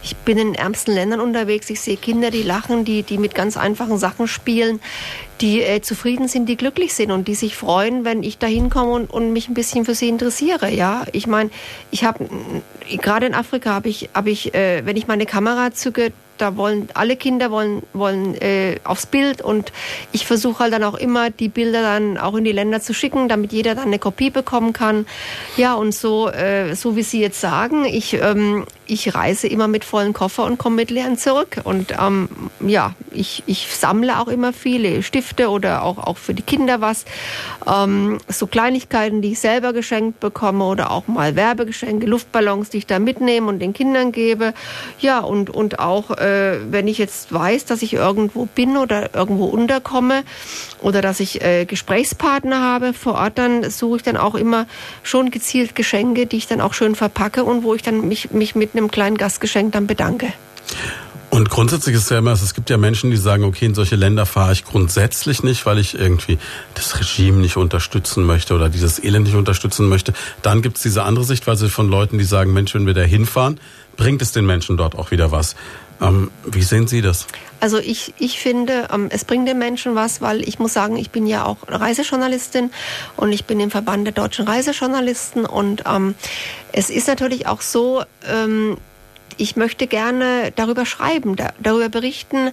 ich 0.03 0.17
bin 0.17 0.39
in 0.39 0.55
ärmsten 0.55 0.95
Ländern 0.95 1.21
unterwegs. 1.21 1.69
Ich 1.71 1.81
sehe 1.81 1.97
Kinder, 1.97 2.31
die 2.31 2.43
lachen, 2.43 2.85
die, 2.85 3.03
die 3.03 3.19
mit 3.19 3.35
ganz 3.35 3.57
einfachen 3.57 3.99
Sachen 3.99 4.29
spielen, 4.29 4.81
die 5.41 5.63
äh, 5.63 5.81
zufrieden 5.81 6.29
sind, 6.29 6.49
die 6.49 6.57
glücklich 6.57 6.95
sind 6.95 7.11
und 7.11 7.29
die 7.29 7.35
sich 7.35 7.57
freuen, 7.57 8.05
wenn 8.05 8.23
ich 8.23 8.39
da 8.39 8.47
hinkomme 8.47 8.93
und, 8.93 9.11
und 9.11 9.33
mich 9.33 9.49
ein 9.49 9.55
bisschen 9.55 9.85
für 9.85 9.95
sie 9.95 10.09
interessiere. 10.09 10.71
Ja, 10.71 11.05
ich 11.13 11.27
meine, 11.27 11.51
ich 11.91 12.05
habe 12.05 12.29
gerade 13.01 13.27
in 13.27 13.35
Afrika 13.35 13.71
habe 13.71 13.89
ich, 13.89 14.11
habe 14.15 14.31
ich, 14.31 14.55
äh, 14.55 14.85
wenn 14.85 14.97
ich 14.97 15.07
meine 15.07 15.27
Kamera 15.27 15.73
zücke, 15.73 16.13
da 16.39 16.57
wollen 16.57 16.89
alle 16.95 17.17
Kinder 17.17 17.51
wollen 17.51 17.83
wollen 17.93 18.35
äh, 18.41 18.77
aufs 18.85 19.07
Bild 19.07 19.43
und 19.43 19.73
ich 20.13 20.27
versuche 20.27 20.61
halt 20.61 20.73
dann 20.73 20.85
auch 20.85 20.95
immer 20.95 21.31
die 21.31 21.49
Bilder 21.49 21.83
dann 21.83 22.19
auch 22.19 22.35
in 22.35 22.45
die 22.45 22.53
Länder 22.53 22.81
zu 22.81 22.95
schicken, 22.95 23.29
damit 23.29 23.53
jeder 23.53 23.75
dann 23.75 23.87
eine 23.87 23.99
Kopie 23.99 24.31
bekommen 24.31 24.73
kann. 24.73 25.07
Ja 25.57 25.75
und 25.75 25.95
so 25.95 26.29
äh, 26.29 26.75
so 26.75 26.97
wie 26.97 27.03
Sie 27.03 27.21
jetzt 27.21 27.41
sagen, 27.41 27.85
ich 27.85 28.15
ähm, 28.15 28.65
ich 28.87 29.15
reise 29.15 29.49
immer 29.49 29.69
mit 29.69 29.85
vollen 29.85 30.13
Koffer 30.13 30.45
und 30.45 30.59
komme 30.59 30.77
mit 30.77 30.91
leeren 30.91 31.19
zurück 31.19 31.61
und 31.65 31.95
ähm, 32.01 32.29
ja 32.61 32.95
ich 33.13 33.43
ich 33.47 33.69
sammle 33.75 34.19
auch 34.21 34.29
immer 34.29 34.53
viele 34.53 35.03
Stifte 35.03 35.51
oder 35.51 35.83
auch 35.83 35.99
auch 35.99 36.17
für 36.17 36.35
die 36.35 36.43
Kinder 36.43 36.81
was 36.81 37.05
ähm, 37.67 38.19
so 38.29 38.47
Kleinigkeiten, 38.47 39.23
die 39.23 39.33
ich 39.33 39.41
selber 39.41 39.73
geschenkt 39.73 40.21
bekomme 40.21 40.65
oder 40.65 40.91
auch 40.91 41.07
mal 41.07 41.37
Werbegeschenke, 41.37 42.07
Luftballons, 42.07 42.71
die 42.71 42.79
ich 42.79 42.87
da 42.87 42.99
mitnehme 42.99 43.49
und 43.49 43.59
den 43.59 43.73
Kindern 43.73 44.13
gebe. 44.13 44.55
Ja 45.01 45.21
und 45.21 45.51
und 45.51 45.79
auch 45.79 46.11
äh, 46.11 46.28
äh, 46.29 46.73
wenn 46.73 46.89
ich 46.89 46.99
jetzt 46.99 47.33
weiß, 47.33 47.65
dass 47.65 47.83
ich 47.83 47.95
irgendwo 47.95 48.47
bin 48.47 48.77
oder 48.77 49.15
irgendwo 49.15 49.47
unterkomme 49.47 50.25
oder 50.81 51.01
dass 51.01 51.21
ich 51.21 51.43
äh, 51.43 51.65
Gesprächspartner 51.65 52.61
habe 52.61 52.93
vor 52.93 53.15
Ort, 53.15 53.39
dann 53.39 53.71
suche 53.71 53.97
ich 53.97 54.03
dann 54.03 54.17
auch 54.17 54.35
immer 54.35 54.67
schon 55.03 55.31
gezielt 55.31 55.75
Geschenke, 55.75 56.27
die 56.27 56.37
ich 56.37 56.47
dann 56.47 56.61
auch 56.61 56.75
schön 56.75 56.95
verpacke 56.95 57.45
und 57.45 57.63
wo 57.63 57.75
ich 57.75 57.83
dann 57.83 58.07
mich, 58.09 58.31
mich 58.31 58.55
mit 58.55 58.75
einem 58.75 58.91
kleinen 58.91 59.17
Gastgeschenk 59.17 59.73
dann 59.73 59.87
bedanke. 59.87 60.33
Und 61.31 61.51
grundsätzlich 61.51 61.95
ist 61.95 62.11
ja 62.11 62.19
immer, 62.19 62.33
es 62.33 62.55
gibt 62.55 62.71
ja 62.71 62.79
Menschen, 62.79 63.11
die 63.11 63.17
sagen, 63.17 63.45
okay, 63.45 63.67
in 63.67 63.75
solche 63.75 63.97
Länder 63.97 64.25
fahre 64.25 64.53
ich 64.53 64.65
grundsätzlich 64.65 65.43
nicht, 65.43 65.67
weil 65.67 65.79
ich 65.79 65.95
irgendwie 65.95 66.39
das 66.75 66.99
Regime 66.99 67.39
nicht 67.39 67.59
unterstützen 67.59 68.25
möchte 68.25 68.55
oder 68.55 68.71
dieses 68.71 69.03
Elend 69.03 69.27
nicht 69.27 69.37
unterstützen 69.37 69.89
möchte. 69.89 70.15
Dann 70.41 70.63
gibt 70.63 70.79
es 70.79 70.83
diese 70.83 71.03
andere 71.03 71.25
Sichtweise 71.25 71.69
von 71.69 71.91
Leuten, 71.91 72.19
die 72.19 72.25
sagen, 72.25 72.55
Mensch, 72.55 72.75
wenn 72.75 72.87
wir 72.87 72.95
da 72.95 73.03
hinfahren, 73.03 73.61
bringt 73.97 74.23
es 74.23 74.33
den 74.33 74.47
Menschen 74.47 74.79
dort 74.79 74.97
auch 74.97 75.11
wieder 75.11 75.31
was. 75.31 75.55
Ähm, 76.01 76.31
wie 76.45 76.63
sehen 76.63 76.87
Sie 76.87 77.03
das? 77.03 77.27
Also 77.61 77.79
ich, 77.79 78.15
ich 78.19 78.39
finde, 78.39 78.89
ähm, 78.93 79.09
es 79.11 79.25
bringt 79.25 79.49
den 79.49 79.59
Menschen 79.59 79.95
was, 79.95 80.21
weil 80.21 80.47
ich 80.47 80.59
muss 80.59 80.73
sagen, 80.73 80.97
ich 80.97 81.11
bin 81.11 81.27
ja 81.27 81.45
auch 81.45 81.57
Reisejournalistin 81.67 82.71
und 83.17 83.33
ich 83.33 83.47
bin 83.47 83.59
im 83.59 83.71
Verband 83.71 84.07
der 84.07 84.15
deutschen 84.15 84.47
Reisejournalisten 84.47 85.45
und 85.45 85.85
ähm, 85.87 86.15
es 86.73 86.91
ist 86.91 87.09
natürlich 87.09 87.47
auch 87.47 87.61
so, 87.61 88.05
ähm, 88.27 88.77
ich 89.39 89.57
möchte 89.57 89.87
gerne 89.87 90.53
darüber 90.55 90.85
schreiben, 90.85 91.37
da, 91.37 91.53
darüber 91.61 91.89
berichten, 91.89 92.51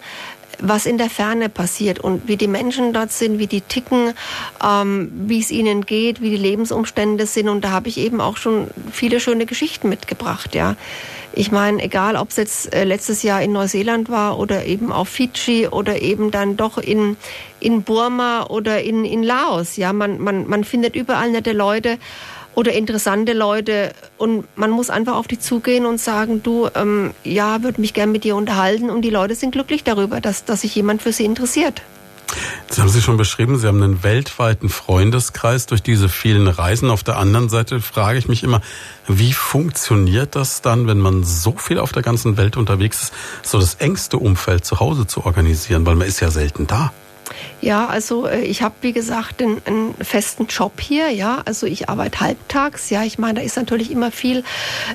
was 0.59 0.85
in 0.85 0.97
der 0.97 1.09
Ferne 1.09 1.49
passiert 1.49 1.99
und 1.99 2.27
wie 2.27 2.37
die 2.37 2.47
Menschen 2.47 2.93
dort 2.93 3.11
sind, 3.11 3.39
wie 3.39 3.47
die 3.47 3.61
ticken, 3.61 4.13
ähm, 4.63 5.11
wie 5.27 5.39
es 5.39 5.51
ihnen 5.51 5.85
geht, 5.85 6.21
wie 6.21 6.29
die 6.29 6.37
Lebensumstände 6.37 7.25
sind. 7.25 7.49
Und 7.49 7.63
da 7.63 7.71
habe 7.71 7.89
ich 7.89 7.97
eben 7.97 8.21
auch 8.21 8.37
schon 8.37 8.67
viele 8.91 9.19
schöne 9.19 9.45
Geschichten 9.45 9.89
mitgebracht, 9.89 10.55
ja. 10.55 10.75
Ich 11.37 11.51
meine, 11.51 11.83
egal 11.83 12.15
ob 12.15 12.29
es 12.29 12.37
jetzt 12.37 12.73
äh, 12.73 12.85
letztes 12.85 13.21
Jahr 13.21 13.41
in 13.41 13.51
Neuseeland 13.51 14.09
war 14.09 14.39
oder 14.39 14.65
eben 14.65 14.93
auf 14.93 15.09
Fidschi 15.09 15.67
oder 15.67 16.01
eben 16.01 16.31
dann 16.31 16.55
doch 16.55 16.77
in, 16.77 17.17
in 17.59 17.83
Burma 17.83 18.45
oder 18.45 18.81
in, 18.81 19.03
in 19.03 19.21
Laos, 19.21 19.75
ja, 19.75 19.91
man, 19.91 20.21
man, 20.21 20.47
man 20.47 20.63
findet 20.63 20.95
überall 20.95 21.31
nette 21.31 21.51
Leute 21.51 21.97
oder 22.55 22.73
interessante 22.73 23.33
Leute 23.33 23.93
und 24.17 24.45
man 24.57 24.71
muss 24.71 24.89
einfach 24.89 25.15
auf 25.15 25.27
die 25.27 25.39
zugehen 25.39 25.85
und 25.85 25.99
sagen, 25.99 26.41
du, 26.41 26.69
ähm, 26.73 27.11
ja, 27.23 27.61
würde 27.63 27.81
mich 27.81 27.93
gern 27.93 28.11
mit 28.11 28.23
dir 28.23 28.35
unterhalten 28.35 28.89
und 28.89 29.01
die 29.03 29.09
Leute 29.09 29.35
sind 29.35 29.51
glücklich 29.51 29.83
darüber, 29.83 30.21
dass, 30.21 30.45
dass 30.45 30.61
sich 30.61 30.73
jemand 30.75 31.01
für 31.01 31.11
sie 31.11 31.25
interessiert. 31.25 31.81
Das 32.67 32.79
haben 32.79 32.89
Sie 32.89 33.01
schon 33.01 33.17
beschrieben, 33.17 33.57
Sie 33.57 33.67
haben 33.67 33.81
einen 33.83 34.03
weltweiten 34.03 34.69
Freundeskreis 34.69 35.67
durch 35.67 35.83
diese 35.83 36.09
vielen 36.09 36.47
Reisen. 36.47 36.89
Auf 36.89 37.03
der 37.03 37.17
anderen 37.17 37.49
Seite 37.49 37.79
frage 37.79 38.17
ich 38.17 38.27
mich 38.27 38.43
immer, 38.43 38.61
wie 39.07 39.33
funktioniert 39.33 40.35
das 40.35 40.61
dann, 40.61 40.87
wenn 40.87 40.99
man 40.99 41.23
so 41.23 41.55
viel 41.57 41.77
auf 41.77 41.91
der 41.91 42.01
ganzen 42.01 42.37
Welt 42.37 42.57
unterwegs 42.57 43.03
ist, 43.03 43.13
so 43.43 43.59
das 43.59 43.75
engste 43.75 44.17
Umfeld 44.17 44.65
zu 44.65 44.79
Hause 44.79 45.05
zu 45.05 45.25
organisieren, 45.25 45.85
weil 45.85 45.95
man 45.95 46.07
ist 46.07 46.19
ja 46.19 46.31
selten 46.31 46.65
da. 46.65 46.91
Ja, 47.61 47.87
also 47.87 48.27
äh, 48.27 48.41
ich 48.41 48.61
habe 48.61 48.75
wie 48.81 48.93
gesagt 48.93 49.41
einen, 49.41 49.61
einen, 49.65 49.95
festen 49.95 50.47
Job 50.47 50.79
hier. 50.79 51.09
Ja, 51.09 51.41
also 51.45 51.65
ich 51.65 51.89
arbeite 51.89 52.19
halbtags. 52.19 52.89
Ja, 52.89 53.03
ich 53.03 53.17
meine, 53.17 53.39
da 53.39 53.45
ist 53.45 53.57
natürlich 53.57 53.91
immer 53.91 54.11
viel, 54.11 54.43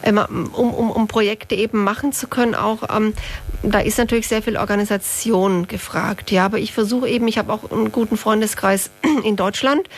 ähm, 0.02 0.18
um, 0.52 0.72
um, 0.72 0.90
um 0.90 1.08
Projekte 1.08 1.54
eben 1.54 1.82
machen 1.82 2.12
zu 2.12 2.28
können. 2.28 2.54
Auch 2.54 2.84
ähm, 2.94 3.14
da 3.62 3.80
ist 3.80 3.98
natürlich 3.98 4.28
sehr 4.28 4.42
viel 4.42 4.56
Organisation 4.56 5.66
gefragt. 5.66 6.30
Ja, 6.30 6.44
aber 6.44 6.58
ich 6.58 6.72
versuche 6.72 7.08
eben. 7.08 7.28
Ich 7.28 7.38
habe 7.38 7.52
auch 7.52 7.70
einen 7.70 7.92
guten 7.92 8.16
Freundeskreis 8.16 8.90
in 9.24 9.36
Deutschland. 9.36 9.88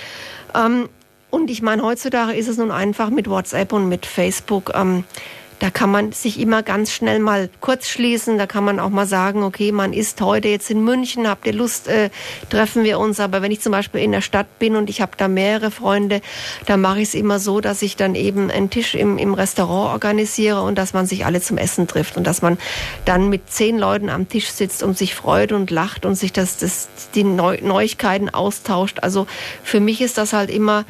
Ähm, 0.54 0.88
und 1.30 1.50
ich 1.50 1.62
meine, 1.62 1.82
heutzutage 1.82 2.34
ist 2.34 2.48
es 2.48 2.58
nun 2.58 2.70
einfach 2.70 3.08
mit 3.08 3.28
WhatsApp 3.28 3.72
und 3.72 3.88
mit 3.88 4.04
Facebook. 4.04 4.72
Ähm, 4.74 5.04
da 5.62 5.70
kann 5.70 5.92
man 5.92 6.10
sich 6.10 6.40
immer 6.40 6.64
ganz 6.64 6.90
schnell 6.90 7.20
mal 7.20 7.48
kurz 7.60 7.86
schließen. 7.88 8.36
Da 8.36 8.48
kann 8.48 8.64
man 8.64 8.80
auch 8.80 8.90
mal 8.90 9.06
sagen, 9.06 9.44
okay, 9.44 9.70
man 9.70 9.92
ist 9.92 10.20
heute 10.20 10.48
jetzt 10.48 10.72
in 10.72 10.82
München, 10.82 11.28
habt 11.28 11.46
ihr 11.46 11.52
Lust, 11.52 11.86
äh, 11.86 12.10
treffen 12.50 12.82
wir 12.82 12.98
uns. 12.98 13.20
Aber 13.20 13.42
wenn 13.42 13.52
ich 13.52 13.60
zum 13.60 13.70
Beispiel 13.70 14.00
in 14.00 14.10
der 14.10 14.22
Stadt 14.22 14.58
bin 14.58 14.74
und 14.74 14.90
ich 14.90 15.00
habe 15.00 15.12
da 15.16 15.28
mehrere 15.28 15.70
Freunde, 15.70 16.20
dann 16.66 16.80
mache 16.80 16.98
ich 16.98 17.10
es 17.10 17.14
immer 17.14 17.38
so, 17.38 17.60
dass 17.60 17.80
ich 17.80 17.94
dann 17.94 18.16
eben 18.16 18.50
einen 18.50 18.70
Tisch 18.70 18.96
im, 18.96 19.18
im 19.18 19.34
Restaurant 19.34 19.92
organisiere 19.92 20.62
und 20.62 20.76
dass 20.78 20.94
man 20.94 21.06
sich 21.06 21.26
alle 21.26 21.40
zum 21.40 21.58
Essen 21.58 21.86
trifft 21.86 22.16
und 22.16 22.26
dass 22.26 22.42
man 22.42 22.58
dann 23.04 23.28
mit 23.28 23.48
zehn 23.48 23.78
Leuten 23.78 24.10
am 24.10 24.28
Tisch 24.28 24.50
sitzt 24.50 24.82
und 24.82 24.98
sich 24.98 25.14
freut 25.14 25.52
und 25.52 25.70
lacht 25.70 26.04
und 26.04 26.16
sich 26.16 26.32
das, 26.32 26.56
das 26.56 26.88
die 27.14 27.22
Neu 27.22 27.58
Neuigkeiten 27.62 28.30
austauscht. 28.30 28.98
Also 29.02 29.28
für 29.62 29.78
mich 29.78 30.00
ist 30.00 30.18
das 30.18 30.32
halt 30.32 30.50
immer 30.50 30.84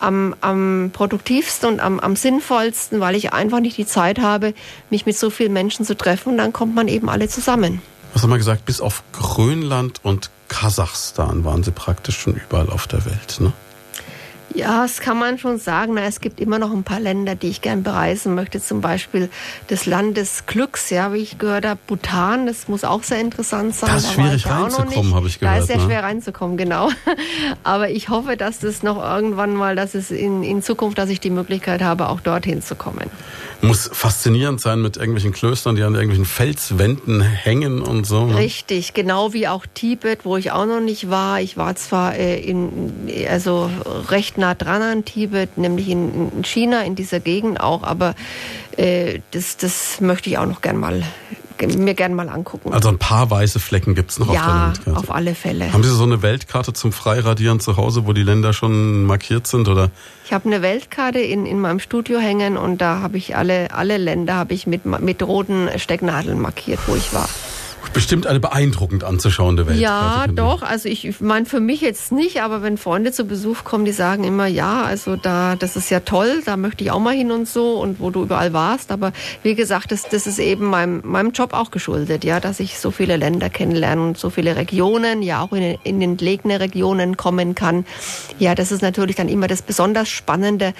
am, 0.00 0.34
am 0.40 0.90
produktivsten 0.92 1.68
und 1.68 1.80
am, 1.80 2.00
am 2.00 2.16
sinnvollsten, 2.16 3.00
weil 3.00 3.14
ich 3.14 3.32
einfach 3.32 3.60
nicht 3.60 3.76
die 3.76 3.86
Zeit 3.86 4.18
habe, 4.18 4.54
mich 4.90 5.06
mit 5.06 5.16
so 5.16 5.30
vielen 5.30 5.52
Menschen 5.52 5.84
zu 5.84 5.96
treffen 5.96 6.30
und 6.30 6.38
dann 6.38 6.52
kommt 6.52 6.74
man 6.74 6.88
eben 6.88 7.08
alle 7.08 7.28
zusammen. 7.28 7.80
Was 8.12 8.22
haben 8.22 8.30
wir 8.30 8.38
gesagt? 8.38 8.64
Bis 8.64 8.80
auf 8.80 9.02
Grönland 9.12 10.00
und 10.04 10.30
Kasachstan 10.48 11.44
waren 11.44 11.64
sie 11.64 11.72
praktisch 11.72 12.18
schon 12.18 12.34
überall 12.34 12.70
auf 12.70 12.86
der 12.86 13.04
Welt, 13.06 13.40
ne? 13.40 13.52
Ja, 14.54 14.82
das 14.82 15.00
kann 15.00 15.18
man 15.18 15.38
schon 15.38 15.58
sagen. 15.58 15.96
es 15.96 16.20
gibt 16.20 16.40
immer 16.40 16.60
noch 16.60 16.72
ein 16.72 16.84
paar 16.84 17.00
Länder, 17.00 17.34
die 17.34 17.48
ich 17.48 17.60
gern 17.60 17.82
bereisen 17.82 18.36
möchte. 18.36 18.62
Zum 18.62 18.80
Beispiel 18.80 19.28
das 19.66 19.84
Land 19.84 20.16
des 20.16 20.46
Glücks, 20.46 20.90
ja, 20.90 21.12
wie 21.12 21.18
ich 21.18 21.38
gehört 21.38 21.66
habe, 21.66 21.80
Bhutan. 21.88 22.46
Das 22.46 22.68
muss 22.68 22.84
auch 22.84 23.02
sehr 23.02 23.20
interessant 23.20 23.74
sein. 23.74 23.90
Da 23.90 23.96
ist 23.96 24.12
schwierig 24.12 24.46
reinzukommen, 24.46 25.14
habe 25.14 25.26
ich 25.26 25.40
gehört. 25.40 25.56
Da 25.56 25.60
ist 25.60 25.66
sehr 25.66 25.78
ne? 25.78 25.84
schwer 25.84 26.04
reinzukommen, 26.04 26.56
genau. 26.56 26.90
Aber 27.64 27.90
ich 27.90 28.10
hoffe, 28.10 28.36
dass 28.36 28.60
das 28.60 28.84
noch 28.84 29.02
irgendwann 29.02 29.54
mal, 29.54 29.74
dass 29.74 29.94
es 29.94 30.12
in, 30.12 30.44
in 30.44 30.62
Zukunft, 30.62 30.98
dass 30.98 31.10
ich 31.10 31.18
die 31.18 31.30
Möglichkeit 31.30 31.82
habe, 31.82 32.08
auch 32.08 32.20
dorthin 32.20 32.62
zu 32.62 32.76
kommen. 32.76 33.10
Muss 33.60 33.90
faszinierend 33.92 34.60
sein 34.60 34.82
mit 34.82 34.96
irgendwelchen 34.96 35.32
Klöstern, 35.32 35.74
die 35.74 35.82
an 35.82 35.94
irgendwelchen 35.94 36.26
Felswänden 36.26 37.22
hängen 37.22 37.80
und 37.80 38.06
so. 38.06 38.26
Ne? 38.26 38.36
Richtig, 38.36 38.92
genau 38.92 39.32
wie 39.32 39.48
auch 39.48 39.64
Tibet, 39.72 40.24
wo 40.24 40.36
ich 40.36 40.52
auch 40.52 40.66
noch 40.66 40.80
nicht 40.80 41.08
war. 41.08 41.40
Ich 41.40 41.56
war 41.56 41.74
zwar 41.74 42.14
äh, 42.14 42.38
in, 42.38 43.08
also 43.28 43.70
recht 44.10 44.36
nah 44.36 44.43
dran 44.52 44.82
an 44.82 45.04
Tibet, 45.06 45.56
nämlich 45.56 45.88
in, 45.88 46.32
in 46.36 46.44
China, 46.44 46.82
in 46.82 46.94
dieser 46.94 47.20
Gegend 47.20 47.60
auch, 47.60 47.82
aber 47.82 48.14
äh, 48.76 49.20
das, 49.30 49.56
das 49.56 50.00
möchte 50.00 50.28
ich 50.28 50.36
auch 50.36 50.46
noch 50.46 50.60
gern 50.60 50.76
mal 50.76 51.02
mir 51.66 51.94
gerne 51.94 52.14
mal 52.14 52.28
angucken. 52.28 52.72
Also 52.72 52.88
ein 52.88 52.98
paar 52.98 53.30
weiße 53.30 53.60
Flecken 53.60 53.94
gibt 53.94 54.10
es 54.10 54.18
noch 54.18 54.32
ja, 54.32 54.40
auf 54.40 54.46
der 54.46 54.54
Landkarte. 54.54 54.90
Ja, 54.90 54.96
auf 54.96 55.10
alle 55.10 55.34
Fälle. 55.34 55.72
Haben 55.72 55.84
Sie 55.84 55.90
so 55.90 56.02
eine 56.02 56.22
Weltkarte 56.22 56.72
zum 56.72 56.92
Freiradieren 56.92 57.60
zu 57.60 57.76
Hause, 57.76 58.06
wo 58.06 58.12
die 58.12 58.22
Länder 58.22 58.52
schon 58.52 59.04
markiert 59.04 59.46
sind? 59.46 59.68
Oder? 59.68 59.90
Ich 60.24 60.32
habe 60.32 60.46
eine 60.46 60.62
Weltkarte 60.62 61.20
in, 61.20 61.46
in 61.46 61.60
meinem 61.60 61.78
Studio 61.78 62.18
hängen 62.18 62.56
und 62.56 62.78
da 62.78 63.00
habe 63.00 63.16
ich 63.18 63.36
alle, 63.36 63.72
alle 63.72 63.98
Länder 63.98 64.34
habe 64.34 64.54
ich 64.54 64.66
mit, 64.66 64.84
mit 64.84 65.22
roten 65.22 65.68
Stecknadeln 65.76 66.40
markiert, 66.40 66.80
wo 66.86 66.96
ich 66.96 67.14
war 67.14 67.28
bestimmt 67.94 68.26
eine 68.26 68.40
beeindruckend 68.40 69.04
anzuschauende 69.04 69.66
Welt. 69.66 69.78
Ja, 69.78 70.26
doch. 70.26 70.62
Also 70.62 70.88
ich 70.88 71.20
meine 71.20 71.46
für 71.46 71.60
mich 71.60 71.80
jetzt 71.80 72.12
nicht, 72.12 72.42
aber 72.42 72.62
wenn 72.62 72.76
Freunde 72.76 73.12
zu 73.12 73.24
Besuch 73.24 73.64
kommen, 73.64 73.86
die 73.86 73.92
sagen 73.92 74.24
immer, 74.24 74.46
ja, 74.46 74.82
also 74.82 75.16
da, 75.16 75.56
das 75.56 75.76
ist 75.76 75.90
ja 75.90 76.00
toll, 76.00 76.42
da 76.44 76.56
möchte 76.58 76.84
ich 76.84 76.90
auch 76.90 77.00
mal 77.00 77.14
hin 77.14 77.30
und 77.30 77.48
so 77.48 77.80
und 77.80 78.00
wo 78.00 78.10
du 78.10 78.22
überall 78.22 78.52
warst. 78.52 78.92
Aber 78.92 79.12
wie 79.42 79.54
gesagt, 79.54 79.92
das, 79.92 80.02
das 80.02 80.26
ist 80.26 80.38
eben 80.38 80.66
meinem, 80.66 81.00
meinem 81.04 81.30
Job 81.30 81.54
auch 81.54 81.70
geschuldet, 81.70 82.24
ja, 82.24 82.40
dass 82.40 82.60
ich 82.60 82.78
so 82.78 82.90
viele 82.90 83.16
Länder 83.16 83.48
kennenlerne 83.48 84.02
und 84.02 84.18
so 84.18 84.28
viele 84.28 84.56
Regionen, 84.56 85.22
ja 85.22 85.40
auch 85.40 85.52
in, 85.52 85.78
in 85.84 86.02
entlegene 86.02 86.60
Regionen 86.60 87.16
kommen 87.16 87.54
kann. 87.54 87.86
Ja, 88.38 88.54
das 88.54 88.72
ist 88.72 88.82
natürlich 88.82 89.16
dann 89.16 89.28
immer 89.28 89.46
das 89.46 89.62
besonders 89.62 90.08
Spannende 90.08 90.74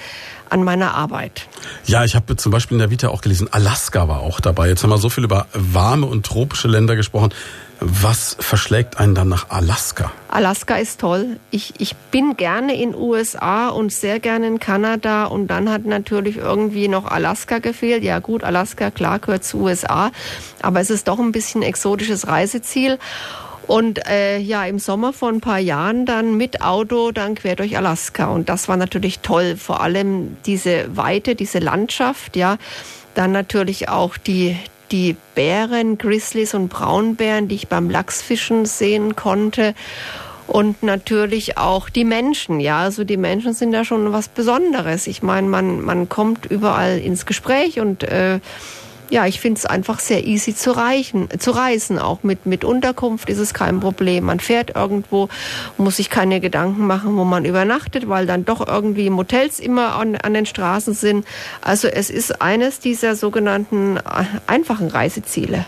an 0.49 0.63
meiner 0.63 0.93
Arbeit. 0.93 1.47
Ja, 1.85 2.03
ich 2.03 2.15
habe 2.15 2.35
zum 2.35 2.51
Beispiel 2.51 2.75
in 2.75 2.79
der 2.79 2.89
Vita 2.89 3.09
auch 3.09 3.21
gelesen, 3.21 3.47
Alaska 3.51 4.07
war 4.07 4.19
auch 4.19 4.39
dabei. 4.39 4.69
Jetzt 4.69 4.83
haben 4.83 4.89
wir 4.89 4.97
so 4.97 5.09
viel 5.09 5.23
über 5.23 5.47
warme 5.53 6.05
und 6.05 6.25
tropische 6.25 6.67
Länder 6.67 6.95
gesprochen. 6.95 7.33
Was 7.81 8.37
verschlägt 8.39 8.99
einen 8.99 9.15
dann 9.15 9.27
nach 9.27 9.49
Alaska? 9.49 10.11
Alaska 10.29 10.75
ist 10.77 11.01
toll. 11.01 11.39
Ich, 11.51 11.73
ich 11.77 11.95
bin 11.95 12.37
gerne 12.37 12.73
in 12.79 12.95
USA 12.95 13.67
und 13.67 13.91
sehr 13.91 14.21
gerne 14.21 14.47
in 14.47 14.59
Kanada 14.59 15.25
und 15.25 15.47
dann 15.47 15.69
hat 15.69 15.85
natürlich 15.85 16.37
irgendwie 16.37 16.87
noch 16.87 17.05
Alaska 17.05 17.59
gefehlt. 17.59 18.03
Ja 18.03 18.19
gut, 18.19 18.43
Alaska, 18.45 18.91
klar, 18.91 19.19
gehört 19.19 19.43
zu 19.43 19.57
USA, 19.59 20.11
aber 20.61 20.79
es 20.79 20.89
ist 20.89 21.09
doch 21.09 21.19
ein 21.19 21.33
bisschen 21.33 21.63
exotisches 21.63 22.27
Reiseziel. 22.27 22.97
Und 23.67 24.05
äh, 24.07 24.37
ja, 24.37 24.65
im 24.65 24.79
Sommer 24.79 25.13
vor 25.13 25.29
ein 25.29 25.41
paar 25.41 25.59
Jahren 25.59 26.05
dann 26.05 26.37
mit 26.37 26.61
Auto 26.61 27.11
dann 27.11 27.35
quer 27.35 27.55
durch 27.55 27.77
Alaska. 27.77 28.27
Und 28.27 28.49
das 28.49 28.67
war 28.67 28.77
natürlich 28.77 29.19
toll. 29.19 29.55
Vor 29.57 29.81
allem 29.81 30.37
diese 30.45 30.95
Weite, 30.95 31.35
diese 31.35 31.59
Landschaft, 31.59 32.35
ja. 32.35 32.57
Dann 33.15 33.31
natürlich 33.31 33.89
auch 33.89 34.17
die, 34.17 34.57
die 34.91 35.15
Bären, 35.35 35.97
Grizzlies 35.97 36.53
und 36.53 36.69
Braunbären, 36.69 37.47
die 37.47 37.55
ich 37.55 37.67
beim 37.67 37.89
Lachsfischen 37.89 38.65
sehen 38.65 39.15
konnte. 39.15 39.73
Und 40.47 40.83
natürlich 40.83 41.57
auch 41.57 41.89
die 41.89 42.05
Menschen, 42.05 42.59
ja. 42.59 42.81
Also 42.81 43.03
die 43.03 43.17
Menschen 43.17 43.53
sind 43.53 43.73
ja 43.73 43.83
schon 43.83 44.11
was 44.11 44.27
Besonderes. 44.27 45.07
Ich 45.07 45.23
meine, 45.23 45.47
man, 45.47 45.81
man 45.81 46.07
kommt 46.07 46.45
überall 46.45 46.99
ins 46.99 47.25
Gespräch 47.25 47.79
und 47.79 48.03
äh, 48.03 48.39
ja, 49.09 49.25
ich 49.25 49.39
finde 49.39 49.59
es 49.59 49.65
einfach 49.65 49.99
sehr 49.99 50.25
easy 50.25 50.55
zu, 50.55 50.71
reichen, 50.71 51.29
zu 51.39 51.51
reisen. 51.51 51.99
Auch 51.99 52.23
mit, 52.23 52.45
mit 52.45 52.63
Unterkunft 52.63 53.29
ist 53.29 53.39
es 53.39 53.53
kein 53.53 53.79
Problem. 53.79 54.25
Man 54.25 54.39
fährt 54.39 54.75
irgendwo, 54.75 55.29
muss 55.77 55.97
sich 55.97 56.09
keine 56.09 56.39
Gedanken 56.39 56.87
machen, 56.87 57.15
wo 57.17 57.23
man 57.23 57.45
übernachtet, 57.45 58.09
weil 58.09 58.25
dann 58.25 58.45
doch 58.45 58.65
irgendwie 58.67 59.09
Motels 59.09 59.59
immer 59.59 59.95
an, 59.95 60.15
an 60.15 60.33
den 60.33 60.45
Straßen 60.45 60.93
sind. 60.93 61.25
Also 61.61 61.87
es 61.87 62.09
ist 62.09 62.41
eines 62.41 62.79
dieser 62.79 63.15
sogenannten 63.15 63.97
äh, 63.97 64.25
einfachen 64.47 64.87
Reiseziele. 64.87 65.65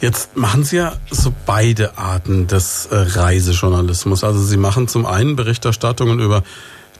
Jetzt 0.00 0.36
machen 0.36 0.64
Sie 0.64 0.76
ja 0.76 0.94
so 1.10 1.32
beide 1.44 1.98
Arten 1.98 2.46
des 2.46 2.86
äh, 2.86 2.96
Reisejournalismus. 2.96 4.24
Also 4.24 4.40
Sie 4.40 4.56
machen 4.56 4.88
zum 4.88 5.06
einen 5.06 5.36
Berichterstattungen 5.36 6.20
über 6.20 6.42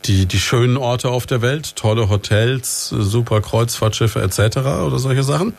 die, 0.05 0.27
die 0.27 0.39
schönen 0.39 0.77
Orte 0.77 1.11
auf 1.11 1.27
der 1.27 1.43
Welt, 1.43 1.77
tolle 1.77 2.09
Hotels, 2.09 2.89
super 2.89 3.41
Kreuzfahrtschiffe 3.41 4.23
etc. 4.23 4.59
oder 4.59 4.99
solche 4.99 5.23
Sachen. 5.23 5.53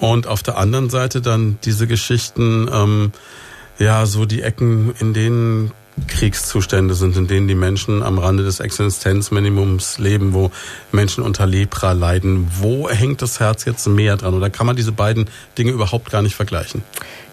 Und 0.00 0.26
auf 0.26 0.42
der 0.42 0.58
anderen 0.58 0.90
Seite 0.90 1.20
dann 1.20 1.58
diese 1.64 1.86
Geschichten, 1.86 2.68
ähm, 2.72 3.12
ja, 3.78 4.06
so 4.06 4.24
die 4.24 4.42
Ecken, 4.42 4.94
in 4.98 5.14
denen 5.14 5.72
Kriegszustände 6.08 6.94
sind, 6.94 7.16
in 7.16 7.28
denen 7.28 7.46
die 7.46 7.54
Menschen 7.54 8.02
am 8.02 8.18
Rande 8.18 8.42
des 8.42 8.58
Existenzminimums 8.60 9.98
leben, 9.98 10.34
wo 10.34 10.50
Menschen 10.90 11.22
unter 11.22 11.46
Lepra 11.46 11.92
leiden. 11.92 12.50
Wo 12.58 12.88
hängt 12.88 13.22
das 13.22 13.38
Herz 13.38 13.64
jetzt 13.64 13.86
mehr 13.86 14.16
dran? 14.16 14.34
Oder 14.34 14.50
kann 14.50 14.66
man 14.66 14.74
diese 14.74 14.92
beiden 14.92 15.26
Dinge 15.56 15.70
überhaupt 15.70 16.10
gar 16.10 16.22
nicht 16.22 16.34
vergleichen? 16.34 16.82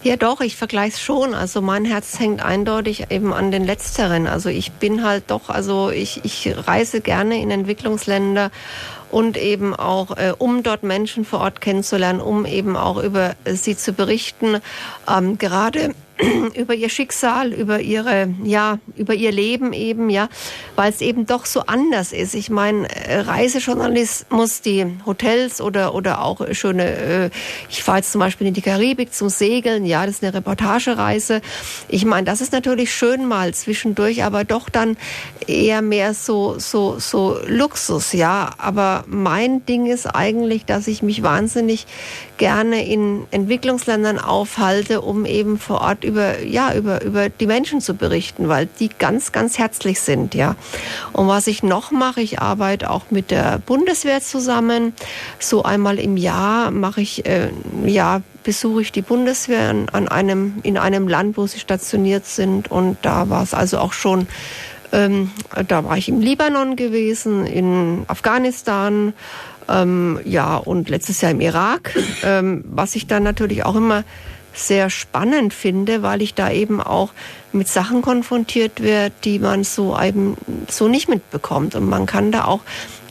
Ja, 0.04 0.16
doch, 0.16 0.42
ich 0.42 0.56
vergleiche 0.56 0.96
es 0.96 1.02
schon. 1.02 1.36
Also 1.36 1.62
mein 1.62 1.86
Herz 1.86 2.20
hängt 2.20 2.44
eindeutig 2.44 3.12
eben 3.12 3.34
an 3.34 3.52
den 3.52 3.64
Letzteren. 3.64 4.26
Also 4.26 4.50
ich 4.50 4.72
bin 4.72 5.04
halt 5.04 5.26
doch, 5.28 5.50
also 5.50 5.92
ich, 5.92 6.26
ich 6.26 6.52
reise 6.66 7.02
gerne 7.02 7.40
in 7.40 7.52
Entwicklungsländer 7.52 8.50
und 9.12 9.38
eben 9.38 9.76
auch, 9.76 10.18
äh, 10.18 10.34
um 10.36 10.64
dort 10.64 10.82
Menschen 10.82 11.24
vor 11.24 11.42
Ort 11.42 11.62
kennenzulernen, 11.62 12.20
um 12.20 12.48
eben 12.48 12.76
auch 12.78 12.98
über 12.98 13.36
sie 13.46 13.78
zu 13.78 13.94
berichten. 13.94 14.58
Ähm, 15.08 15.38
gerade 15.38 15.94
über 16.56 16.74
ihr 16.74 16.90
Schicksal, 16.90 17.54
über 17.54 17.82
ihre, 17.82 18.34
ja, 18.44 18.80
über 18.96 19.14
ihr 19.14 19.32
Leben 19.32 19.74
eben, 19.74 20.10
ja, 20.10 20.30
weil 20.76 20.92
es 20.92 21.02
eben 21.02 21.26
doch 21.26 21.46
so 21.46 21.62
anders 21.62 22.14
ist. 22.14 22.36
Ich 22.36 22.50
meine, 22.50 22.88
äh, 22.90 23.20
Reisejournalismus, 23.20 24.62
die 24.62 24.86
Hotels 25.06 25.62
oder, 25.62 25.94
oder 25.96 26.24
auch 26.24 26.42
schöne, 26.54 26.86
äh, 26.86 27.30
ich 27.70 27.84
fahre 27.84 28.00
jetzt 28.00 28.12
zum 28.12 28.20
Beispiel 28.20 28.48
in 28.48 28.54
die 28.54 28.62
Karibik 28.62 29.14
zum 29.14 29.30
Segeln, 29.30 29.86
ja, 29.86 30.06
das 30.06 30.16
ist 30.16 30.24
eine 30.24 30.34
Reportagereise. 30.34 31.42
Ich 31.88 32.06
meine, 32.06 32.26
das 32.26 32.42
ist 32.42 32.54
natürlich 32.54 32.94
schön 32.94 33.28
mal 33.28 33.54
zwischendurch, 33.54 34.24
aber 34.24 34.44
doch 34.44 34.70
dann 34.70 34.98
eher 35.48 35.82
mehr 35.82 36.14
so, 36.14 36.60
so, 36.60 37.00
so 37.00 37.38
Luxus, 37.48 38.14
ja. 38.14 38.52
Aber 38.58 39.04
mein 39.08 39.66
Ding 39.66 39.86
ist 39.86 40.08
eigentlich, 40.08 40.66
dass 40.66 40.88
ich 40.88 41.02
mich 41.02 41.24
wahnsinnig 41.24 41.88
gerne 42.42 42.84
in 42.84 43.28
Entwicklungsländern 43.30 44.18
aufhalte, 44.18 45.02
um 45.02 45.28
eben 45.28 45.60
vor 45.60 45.82
Ort 45.82 46.04
über, 46.04 46.42
ja, 46.42 46.74
über, 46.74 47.04
über 47.04 47.30
die 47.30 47.46
Menschen 47.46 47.82
zu 47.82 47.94
berichten, 47.94 48.50
weil 48.50 48.68
die 48.80 48.90
ganz, 48.90 49.32
ganz 49.32 49.60
herzlich 49.60 50.00
sind, 50.02 50.34
ja. 50.34 50.56
Und 51.14 51.28
was 51.28 51.46
ich 51.46 51.62
noch 51.62 51.92
mache, 51.92 52.20
ich 52.20 52.40
arbeite 52.40 52.90
auch 52.90 53.12
mit 53.12 53.30
der 53.30 53.60
Bundeswehr 53.60 54.22
zusammen. 54.22 54.94
So 55.38 55.62
einmal 55.62 56.00
im 56.00 56.18
Jahr 56.18 56.72
mache 56.72 57.02
ich, 57.02 57.28
äh, 57.28 57.50
ja, 57.86 58.24
besuche 58.44 58.82
ich 58.82 58.92
die 58.92 59.04
Bundeswehr 59.04 59.70
an 59.92 60.08
einem, 60.08 60.62
in 60.64 60.80
einem 60.80 61.08
Land, 61.08 61.38
wo 61.38 61.46
sie 61.46 61.60
stationiert 61.60 62.26
sind. 62.26 62.72
Und 62.72 62.98
da 63.04 63.30
war 63.30 63.44
es 63.44 63.54
also 63.54 63.78
auch 63.78 63.94
schon 63.94 64.28
ähm, 64.94 65.32
da 65.70 65.86
war 65.86 65.96
ich 65.96 66.10
im 66.10 66.20
Libanon 66.20 66.76
gewesen, 66.76 67.46
in 67.46 68.04
Afghanistan, 68.08 69.14
ähm, 69.72 70.20
ja, 70.26 70.58
und 70.58 70.90
letztes 70.90 71.22
Jahr 71.22 71.32
im 71.32 71.42
Irak, 71.42 71.96
ähm, 72.24 72.64
was 72.68 72.96
ich 72.96 73.08
dann 73.08 73.24
natürlich 73.24 73.66
auch 73.66 73.76
immer 73.76 74.04
sehr 74.54 74.90
spannend 74.90 75.54
finde, 75.54 76.04
weil 76.04 76.22
ich 76.22 76.34
da 76.34 76.52
eben 76.52 76.82
auch 76.82 77.12
mit 77.54 77.68
Sachen 77.68 78.02
konfrontiert 78.02 78.82
werde, 78.82 79.16
die 79.24 79.40
man 79.40 79.64
so 79.64 79.98
eben 80.00 80.38
so 80.70 80.88
nicht 80.88 81.08
mitbekommt. 81.08 81.76
Und 81.76 81.88
man 81.88 82.06
kann 82.06 82.32
da 82.32 82.46
auch 82.46 82.62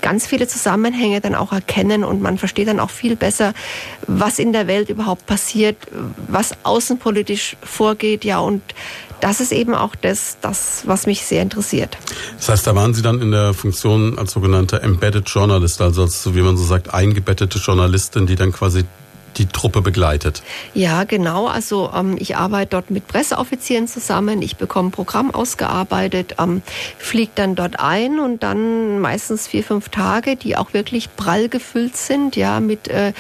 ganz 0.03 0.27
viele 0.27 0.49
Zusammenhänge 0.49 1.21
dann 1.21 1.35
auch 1.35 1.53
erkennen 1.53 2.05
und 2.05 2.23
man 2.23 2.39
versteht 2.39 2.69
dann 2.69 2.81
auch 2.81 2.91
viel 2.91 3.17
besser, 3.17 3.53
was 4.07 4.39
in 4.39 4.53
der 4.53 4.67
Welt 4.67 4.89
überhaupt 4.89 5.27
passiert, 5.27 5.77
was 6.29 6.53
außenpolitisch 6.63 7.57
vorgeht, 7.63 8.25
ja, 8.25 8.39
und 8.39 8.63
das 9.21 9.41
ist 9.41 9.53
eben 9.53 9.75
auch 9.75 9.95
das, 9.95 10.39
das, 10.41 10.83
was 10.87 11.07
mich 11.07 11.25
sehr 11.25 11.43
interessiert. 11.43 11.97
Das 12.37 12.49
heißt, 12.49 12.67
da 12.67 12.75
waren 12.75 12.95
Sie 12.95 13.03
dann 13.03 13.21
in 13.21 13.31
der 13.31 13.55
Funktion 13.55 14.19
als 14.19 14.33
sogenannter 14.33 14.83
Embedded 14.83 15.29
Journalist, 15.29 15.81
also 15.81 16.03
als, 16.03 16.35
wie 16.35 16.43
man 16.43 16.57
so 16.57 16.65
sagt, 16.65 16.93
eingebettete 16.93 17.59
Journalistin, 17.59 18.27
die 18.27 18.37
dann 18.37 18.53
quasi 18.53 18.85
die 19.37 19.47
Truppe 19.47 19.81
begleitet. 19.81 20.43
Ja, 20.75 21.05
genau. 21.05 21.47
Also 21.47 21.91
ähm, 21.95 22.17
ich 22.19 22.37
arbeite 22.37 22.71
dort 22.71 22.91
mit 22.91 23.07
Presseoffizieren 23.07 23.89
zusammen. 23.89 24.43
Ich 24.43 24.57
bekomme 24.57 24.89
ein 24.89 24.93
Programm 24.93 25.33
ausgearbeitet, 25.33 26.37
ähm, 26.39 26.63
fliege 26.99 27.33
dann 27.35 27.55
dort 27.55 27.79
ein 27.79 28.19
und 28.21 28.43
dann 28.43 29.01
meistens 29.01 29.47
vier, 29.47 29.65
fünf 29.65 29.89
Tage, 29.89 30.37
die 30.37 30.57
auch 30.57 30.73
wirklich 30.75 31.15
prall 31.17 31.49
gefüllt 31.49 31.97
sind, 31.97 32.37
ja, 32.37 32.61
mit, 32.61 32.89
äh, 32.89 33.13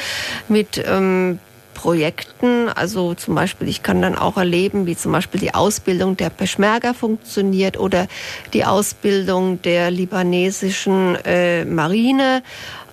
mit 0.49 0.83
ähm, 0.85 1.39
Projekten. 1.81 2.69
Also 2.69 3.15
zum 3.15 3.35
Beispiel, 3.35 3.67
ich 3.67 3.83
kann 3.83 4.03
dann 4.03 4.15
auch 4.15 4.37
erleben, 4.37 4.85
wie 4.85 4.97
zum 4.97 5.13
Beispiel 5.13 5.41
die 5.41 5.55
Ausbildung 5.55 6.15
der 6.15 6.29
Peschmerga 6.29 6.93
funktioniert 6.93 7.79
oder 7.79 8.07
die 8.53 8.67
Ausbildung 8.67 9.63
der 9.63 9.91
libanesischen 9.91 11.17
äh, 11.25 11.65
Marine. 11.65 12.43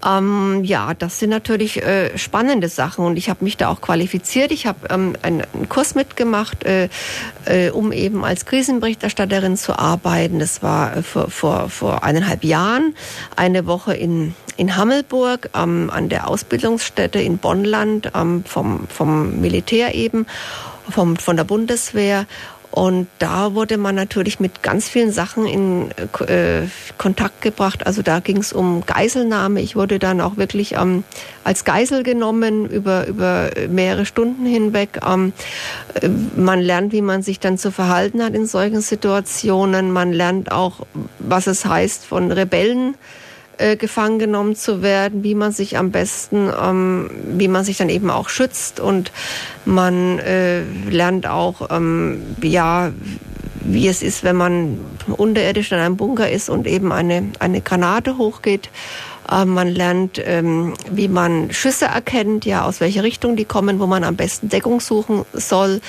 Ähm, 0.07 0.63
ja, 0.63 0.93
das 0.93 1.19
sind 1.19 1.31
natürlich 1.31 1.83
äh, 1.83 2.17
spannende 2.17 2.69
Sachen 2.69 3.05
und 3.05 3.17
ich 3.17 3.29
habe 3.29 3.43
mich 3.43 3.57
da 3.57 3.67
auch 3.67 3.81
qualifiziert. 3.81 4.51
Ich 4.51 4.65
habe 4.65 4.87
ähm, 4.89 5.15
einen, 5.21 5.43
einen, 5.53 5.67
Kurs 5.67 5.95
mitgemacht, 5.95 6.63
äh, 6.63 6.87
äh, 7.45 7.71
um 7.71 7.91
eben 7.91 8.23
als 8.23 8.45
Krisenberichterstatterin 8.45 9.57
zu 9.57 9.77
arbeiten. 9.77 10.39
Das 10.39 10.63
war 10.63 10.97
äh, 10.97 11.03
vor, 11.03 11.29
vor, 11.29 11.69
vor 11.69 12.03
eineinhalb 12.03 12.43
Jahren, 12.43 12.95
eine 13.35 13.65
Woche 13.65 13.95
in, 13.95 14.33
in 14.55 14.77
Hammelburg 14.77 15.49
ähm, 15.53 15.89
an 15.93 16.07
der 16.07 16.29
Ausbildungsstätte 16.29 17.19
in 17.19 17.37
Bonnland 17.37 18.11
ähm, 18.15 18.45
vom, 18.45 18.87
vom 18.87 19.41
Militär 19.41 19.93
eben, 19.93 20.25
vom, 20.89 21.17
von 21.17 21.35
der 21.35 21.43
Bundeswehr. 21.43 22.27
Und 22.71 23.07
da 23.17 23.53
wurde 23.53 23.77
man 23.77 23.95
natürlich 23.95 24.39
mit 24.39 24.61
ganz 24.61 24.87
vielen 24.87 25.11
Sachen 25.11 25.47
in 25.47 25.89
äh, 26.27 26.67
Kontakt 26.97 27.41
gebracht. 27.41 27.87
Also 27.87 28.01
da 28.01 28.19
ging 28.19 28.37
es 28.37 28.53
um 28.53 28.85
Geiselnahme. 28.85 29.61
Ich 29.61 29.75
wurde 29.75 29.99
dann 29.99 30.21
auch 30.21 30.37
wirklich 30.37 30.73
ähm, 30.73 31.03
als 31.43 31.65
Geisel 31.65 32.03
genommen 32.03 32.69
über, 32.69 33.07
über 33.07 33.49
mehrere 33.69 34.05
Stunden 34.05 34.45
hinweg. 34.45 34.99
Ähm, 35.07 35.33
äh, 36.01 36.09
man 36.35 36.59
lernt, 36.59 36.91
wie 36.91 37.01
man 37.01 37.23
sich 37.23 37.39
dann 37.39 37.57
zu 37.57 37.71
verhalten 37.71 38.21
hat 38.21 38.35
in 38.35 38.45
solchen 38.45 38.81
Situationen. 38.81 39.91
Man 39.91 40.13
lernt 40.13 40.51
auch, 40.51 40.85
was 41.19 41.47
es 41.47 41.65
heißt, 41.65 42.05
von 42.05 42.31
Rebellen 42.31 42.95
äh, 43.57 43.75
gefangen 43.75 44.19
genommen 44.19 44.55
zu 44.55 44.81
werden, 44.81 45.23
wie 45.23 45.35
man 45.35 45.51
sich 45.51 45.77
am 45.77 45.91
besten, 45.91 46.49
ähm, 46.61 47.09
wie 47.37 47.47
man 47.47 47.63
sich 47.63 47.77
dann 47.77 47.89
eben 47.89 48.09
auch 48.09 48.29
schützt 48.29 48.79
und 48.79 49.11
man 49.65 50.19
äh, 50.19 50.61
lernt 50.89 51.27
auch, 51.27 51.69
ähm, 51.71 52.21
ja, 52.41 52.91
wie 53.61 53.87
es 53.87 54.01
ist, 54.01 54.23
wenn 54.23 54.35
man 54.35 54.79
unterirdisch 55.17 55.71
in 55.71 55.77
einem 55.77 55.97
Bunker 55.97 56.29
ist 56.29 56.49
und 56.49 56.67
eben 56.67 56.91
eine, 56.91 57.31
eine 57.39 57.61
Granate 57.61 58.17
hochgeht. 58.17 58.69
Äh, 59.29 59.45
man 59.45 59.67
lernt, 59.67 60.21
ähm, 60.23 60.73
wie 60.89 61.07
man 61.07 61.51
Schüsse 61.51 61.85
erkennt, 61.85 62.45
ja, 62.45 62.63
aus 62.63 62.79
welcher 62.79 63.03
Richtung 63.03 63.35
die 63.35 63.45
kommen, 63.45 63.79
wo 63.79 63.87
man 63.87 64.03
am 64.03 64.15
besten 64.15 64.49
Deckung 64.49 64.79
suchen 64.79 65.25
soll 65.33 65.81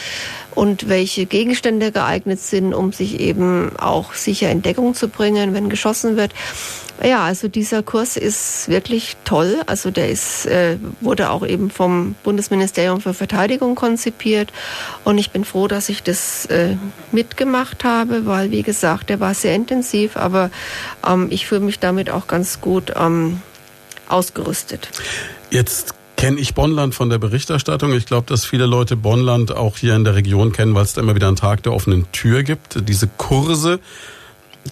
und 0.55 0.89
welche 0.89 1.27
Gegenstände 1.27 1.93
geeignet 1.93 2.41
sind, 2.41 2.75
um 2.75 2.93
sich 2.93 3.21
eben 3.21 3.77
auch 3.79 4.15
sicher 4.15 4.51
in 4.51 4.63
Deckung 4.63 4.95
zu 4.95 5.09
bringen, 5.09 5.55
wenn 5.55 5.69
geschossen 5.69 6.17
wird. 6.17 6.33
Ja, 7.03 7.25
also 7.25 7.47
dieser 7.47 7.83
Kurs 7.83 8.17
ist 8.17 8.69
wirklich 8.69 9.17
toll. 9.25 9.61
Also 9.67 9.91
der 9.91 10.09
ist, 10.11 10.47
äh, 10.47 10.79
wurde 11.01 11.31
auch 11.31 11.47
eben 11.47 11.71
vom 11.71 12.17
Bundesministerium 12.25 13.01
für 13.01 13.15
Verteidigung 13.15 13.77
konzipiert. 13.77 14.53
Und 15.05 15.19
ich 15.19 15.31
bin 15.31 15.45
froh, 15.45 15.69
dass 15.69 15.89
ich 15.89 16.03
das 16.03 16.47
äh, 16.47 16.77
mitgemacht 17.13 17.85
habe, 17.85 18.27
weil, 18.27 18.51
wie 18.51 18.63
gesagt, 18.63 19.11
der 19.11 19.21
war 19.21 19.35
sehr 19.35 19.55
intensiv, 19.55 20.17
aber 20.17 20.51
ähm, 21.07 21.29
ich 21.31 21.47
fühle 21.47 21.61
mich 21.61 21.79
damit 21.79 22.11
auch 22.11 22.27
ganz 22.27 22.61
gut 22.61 22.93
ähm, 22.97 23.41
ausgerüstet. 24.09 24.89
Jetzt 25.51 25.95
kenne 26.17 26.41
ich 26.41 26.55
Bonnland 26.55 26.97
von 26.97 27.11
der 27.11 27.19
Berichterstattung. 27.19 27.93
Ich 27.93 28.07
glaube, 28.07 28.27
dass 28.27 28.45
viele 28.45 28.67
Leute 28.67 28.97
Bonnland 28.97 29.55
auch 29.55 29.77
hier 29.77 29.95
in 29.95 30.03
der 30.03 30.17
Region 30.17 30.53
kennen, 30.53 30.75
weil 30.75 30.83
es 30.83 30.95
da 30.95 31.01
immer 31.01 31.15
wieder 31.15 31.29
einen 31.29 31.37
Tag 31.37 31.63
der 31.63 31.73
offenen 31.73 32.11
Tür 32.11 32.43
gibt. 32.43 32.89
Diese 32.89 33.07
Kurse 33.07 33.79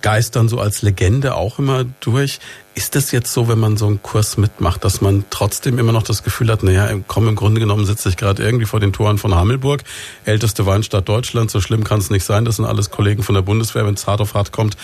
geistern 0.03 0.49
so 0.49 0.61
als 0.61 0.83
Legende 0.83 1.35
auch 1.35 1.59
immer 1.59 1.85
durch. 2.01 2.39
Ist 2.75 2.97
es 2.97 3.11
jetzt 3.11 3.33
so, 3.33 3.49
wenn 3.49 3.59
man 3.59 3.77
so 3.77 3.87
einen 3.87 4.03
Kurs 4.03 4.37
mitmacht, 4.37 4.85
dass 4.85 5.01
man 5.01 5.25
trotzdem 5.31 5.79
immer 5.79 5.93
noch 5.93 6.03
das 6.03 6.23
Gefühl 6.23 6.51
hat, 6.51 6.63
naja, 6.63 6.91
komm, 7.07 7.29
im 7.29 7.37
Grunde 7.37 7.61
genommen 7.61 7.87
sitze 7.87 8.09
ich 8.09 8.17
gerade 8.17 8.43
irgendwie 8.43 8.67
vor 8.67 8.81
den 8.81 8.93
Toren 8.93 9.19
von 9.19 9.35
Hammelburg, 9.35 9.83
älteste 10.25 10.67
Weinstadt 10.67 11.09
Deutschlands, 11.09 11.53
so 11.53 11.61
schlimm 11.61 11.85
kann 11.85 12.01
es 12.01 12.11
nicht 12.11 12.25
sein, 12.25 12.45
das 12.45 12.57
sind 12.57 12.65
alles 12.65 12.91
Kollegen 12.91 13.23
von 13.23 13.35
der 13.35 13.43
Bundeswehr, 13.43 13.87
wenn 13.87 13.95
es 13.95 14.07
hart 14.07 14.21
auf 14.21 14.35
hart 14.35 14.53
kommt. 14.53 14.77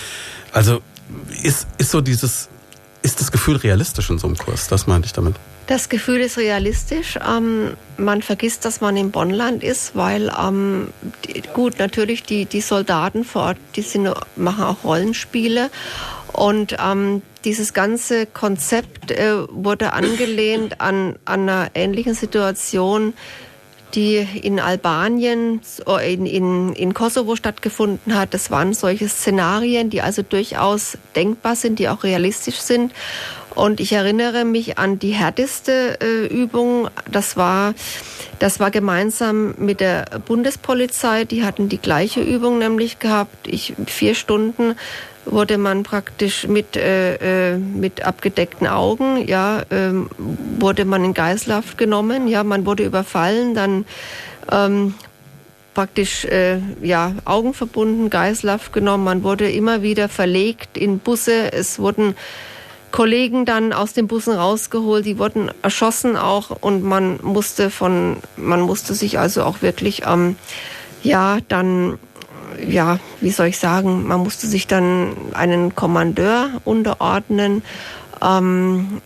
Also 0.53 0.81
ist, 1.43 1.67
ist 1.79 1.91
so 1.91 2.01
dieses, 2.01 2.49
ist 3.03 3.21
das 3.21 3.31
Gefühl 3.31 3.57
realistisch 3.57 4.09
in 4.11 4.19
so 4.19 4.27
einem 4.27 4.37
Kurs? 4.37 4.69
Das 4.69 4.87
meinte 4.87 5.07
ich 5.07 5.13
damit. 5.13 5.37
Das 5.67 5.89
Gefühl 5.89 6.21
ist 6.21 6.39
realistisch. 6.39 7.19
Ähm, 7.27 7.77
man 7.97 8.23
vergisst, 8.23 8.65
dass 8.65 8.81
man 8.81 8.97
im 8.97 9.11
Bonnland 9.11 9.63
ist, 9.63 9.95
weil 9.95 10.33
ähm, 10.39 10.89
die, 11.25 11.43
gut, 11.55 11.79
natürlich 11.79 12.25
die, 12.25 12.47
die 12.47 12.61
Soldaten 12.61 13.25
vor 13.25 13.43
Ort, 13.43 13.59
die 13.77 13.83
sind, 13.83 14.13
machen 14.37 14.65
auch 14.65 14.85
Rollenspiele. 14.85 15.71
Und 16.33 16.77
ähm, 16.83 17.23
dieses 17.45 17.75
ganze 17.75 18.27
Konzept 18.27 19.11
äh, 19.11 19.35
wurde 19.49 19.93
angelehnt 19.93 20.81
an, 20.81 21.17
an 21.25 21.49
einer 21.49 21.71
ähnlichen 21.75 22.15
Situation, 22.15 23.15
die 23.95 24.17
in 24.17 24.59
Albanien, 24.59 25.61
in, 26.05 26.27
in, 26.27 26.73
in 26.73 26.95
Kosovo 26.95 27.37
stattgefunden 27.37 28.17
hat. 28.17 28.33
Das 28.33 28.51
waren 28.51 28.73
solche 28.73 29.09
Szenarien, 29.09 29.91
die 29.91 30.01
also 30.01 30.23
durchaus 30.23 30.97
denkbar 31.15 31.57
sind, 31.57 31.79
die 31.79 31.89
auch 31.89 32.03
realistisch 32.03 32.59
sind. 32.59 32.93
Und 33.55 33.81
ich 33.81 33.93
erinnere 33.93 34.45
mich 34.45 34.79
an 34.79 34.99
die 34.99 35.11
härteste 35.11 35.99
äh, 36.01 36.27
Übung. 36.27 36.89
Das 37.11 37.37
war, 37.37 37.75
das 38.39 38.61
war 38.61 38.71
gemeinsam 38.71 39.55
mit 39.59 39.81
der 39.81 40.07
Bundespolizei. 40.27 41.25
Die 41.25 41.45
hatten 41.45 41.69
die 41.69 41.79
gleiche 41.79 42.21
Übung 42.21 42.59
nämlich 42.59 42.99
gehabt. 42.99 43.47
Ich, 43.47 43.75
vier 43.87 44.15
Stunden 44.15 44.75
wurde 45.25 45.59
man 45.59 45.83
praktisch 45.83 46.49
mit, 46.49 46.77
äh, 46.77 47.53
äh 47.53 47.59
mit 47.59 48.05
abgedeckten 48.05 48.67
Augen, 48.67 49.29
ja, 49.29 49.63
ähm, 49.71 50.11
wurde 50.59 50.85
man 50.85 51.05
in 51.05 51.15
Geiselhaft 51.15 51.79
genommen. 51.79 52.27
Ja, 52.27 52.43
man 52.43 52.67
wurde 52.67 52.85
überfallen, 52.85 53.55
dann 53.55 53.85
ähm, 54.51 54.95
praktisch 55.75 56.25
äh, 56.25 56.59
ja 56.83 57.15
Augen 57.25 57.55
verbunden, 57.55 58.11
Geiselhaft 58.11 58.73
genommen. 58.73 59.05
Man 59.05 59.23
wurde 59.23 59.51
immer 59.51 59.83
wieder 59.83 60.09
verlegt 60.09 60.77
in 60.77 60.99
Busse. 60.99 61.53
Es 61.53 61.79
wurden 61.79 62.15
Kollegen 62.93 63.45
dann 63.45 63.73
aus 63.73 63.93
den 63.93 64.07
Bussen 64.07 64.35
rausgeholt, 64.35 65.05
die 65.05 65.19
wurden 65.19 65.51
erschossen 65.63 66.17
auch 66.17 66.51
und 66.51 66.85
man 66.85 67.19
musste 67.23 67.71
von, 67.71 68.19
man 68.37 68.61
musste 68.61 68.95
sich 68.95 69.19
also 69.19 69.43
auch 69.43 69.63
wirklich 69.63 70.03
ähm, 70.07 70.37
ja, 71.03 71.39
dann 71.49 71.99
ja, 72.67 72.99
wie 73.21 73.31
soll 73.31 73.47
ich 73.47 73.59
sagen, 73.59 74.07
man 74.07 74.21
musste 74.21 74.47
sich 74.47 74.67
dann 74.67 75.17
einen 75.33 75.75
Kommandeur 75.75 76.51
unterordnen. 76.65 77.63
Ähm, 78.23 79.01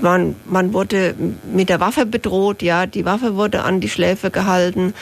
man, 0.00 0.34
man 0.46 0.72
wurde 0.72 1.14
mit 1.52 1.68
der 1.68 1.80
Waffe 1.80 2.06
bedroht, 2.06 2.62
ja, 2.62 2.86
die 2.86 3.04
Waffe 3.04 3.36
wurde 3.36 3.62
an 3.62 3.80
die 3.80 3.88
Schläfe 3.88 4.30
gehalten 4.30 4.94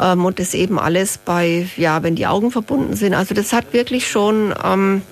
ähm, 0.00 0.24
und 0.24 0.38
das 0.38 0.54
eben 0.54 0.78
alles 0.78 1.18
bei, 1.18 1.68
ja, 1.76 2.02
wenn 2.02 2.14
die 2.14 2.26
Augen 2.26 2.50
verbunden 2.50 2.94
sind. 2.94 3.14
Also 3.14 3.34
das 3.34 3.52
hat 3.52 3.72
wirklich 3.72 4.08
schon, 4.08 4.54
ähm, 4.62 5.02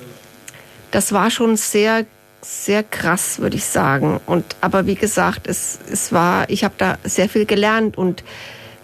das 0.91 1.13
war 1.13 1.31
schon 1.31 1.57
sehr, 1.57 2.07
sehr 2.47 2.83
krass, 2.83 3.39
würde 3.41 3.57
ich 3.57 3.65
sagen. 3.65 4.21
Und 4.27 4.57
aber 4.61 4.87
wie 4.87 4.95
gesagt, 4.95 5.47
es, 5.49 5.79
es 5.91 6.13
war, 6.13 6.49
ich 6.49 6.65
habe 6.65 6.75
da 6.79 6.99
sehr 7.05 7.29
viel 7.29 7.47
gelernt 7.47 7.99
und 7.99 8.23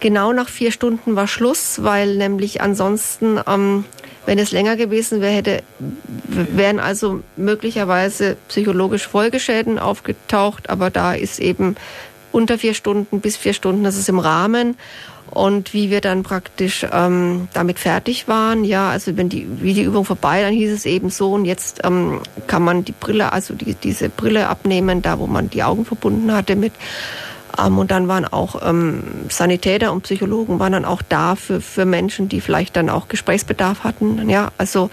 Genau 0.03 0.33
nach 0.33 0.49
vier 0.49 0.73
Stunden 0.73 1.15
war 1.15 1.29
Schluss, 1.29 1.85
weil 1.85 2.17
nämlich 2.17 2.61
ansonsten, 2.61 3.39
ähm, 3.47 3.85
wenn 4.27 4.41
es 4.41 4.51
länger 4.51 4.75
gewesen 4.75 5.21
wäre, 5.21 5.33
hätte, 5.33 5.63
wären 5.79 6.81
also 6.81 7.21
möglicherweise 7.37 8.37
psychologisch 8.49 9.07
Folgeschäden 9.07 9.79
aufgetaucht. 9.79 10.71
Aber 10.71 10.91
da 10.91 11.15
ist 11.15 11.39
eben 11.39 11.77
unter 12.33 12.59
vier 12.59 12.75
Stunden 12.75 13.21
bis 13.21 13.37
vier 13.37 13.53
Stunden, 13.53 13.85
das 13.85 13.97
ist 13.97 14.09
im 14.09 14.19
Rahmen. 14.19 14.77
Und 15.33 15.73
wie 15.73 15.91
wir 15.91 16.03
dann 16.03 16.23
praktisch 16.25 16.87
ähm, 16.93 17.49
damit 17.55 17.79
fertig 17.79 18.29
waren, 18.29 18.65
ja, 18.65 18.91
also 18.91 19.17
wenn 19.17 19.31
die, 19.31 19.47
wie 19.63 19.73
die 19.73 19.83
Übung 19.83 20.05
vorbei, 20.05 20.43
dann 20.43 20.53
hieß 20.53 20.71
es 20.71 20.85
eben 20.85 21.09
so, 21.09 21.33
und 21.33 21.47
jetzt 21.47 21.81
ähm, 21.85 22.21
kann 22.47 22.63
man 22.63 22.85
die 22.85 22.93
Brille, 22.93 23.33
also 23.33 23.55
die, 23.55 23.75
diese 23.75 24.11
Brille 24.11 24.49
abnehmen, 24.49 25.01
da 25.01 25.19
wo 25.19 25.27
man 25.27 25.49
die 25.49 25.63
Augen 25.63 25.87
verbunden 25.87 26.35
hatte 26.35 26.55
mit. 26.55 26.75
Ähm, 27.59 27.79
und 27.79 27.91
dann 27.91 28.09
waren 28.09 28.27
auch 28.27 28.61
ähm, 28.63 29.03
Sanitäter 29.31 29.93
und 29.93 30.03
Psychologen 30.03 30.59
waren 30.59 30.73
dann 30.73 30.85
auch 30.85 31.01
da 31.09 31.35
für, 31.35 31.63
für 31.63 31.87
Menschen, 31.87 32.29
die 32.29 32.43
vielleicht 32.43 32.77
dann 32.77 32.91
auch 32.91 33.09
Gesprächsbedarf 33.09 33.85
hatten. 33.85 34.29
Ja, 34.29 34.53
also 34.59 34.91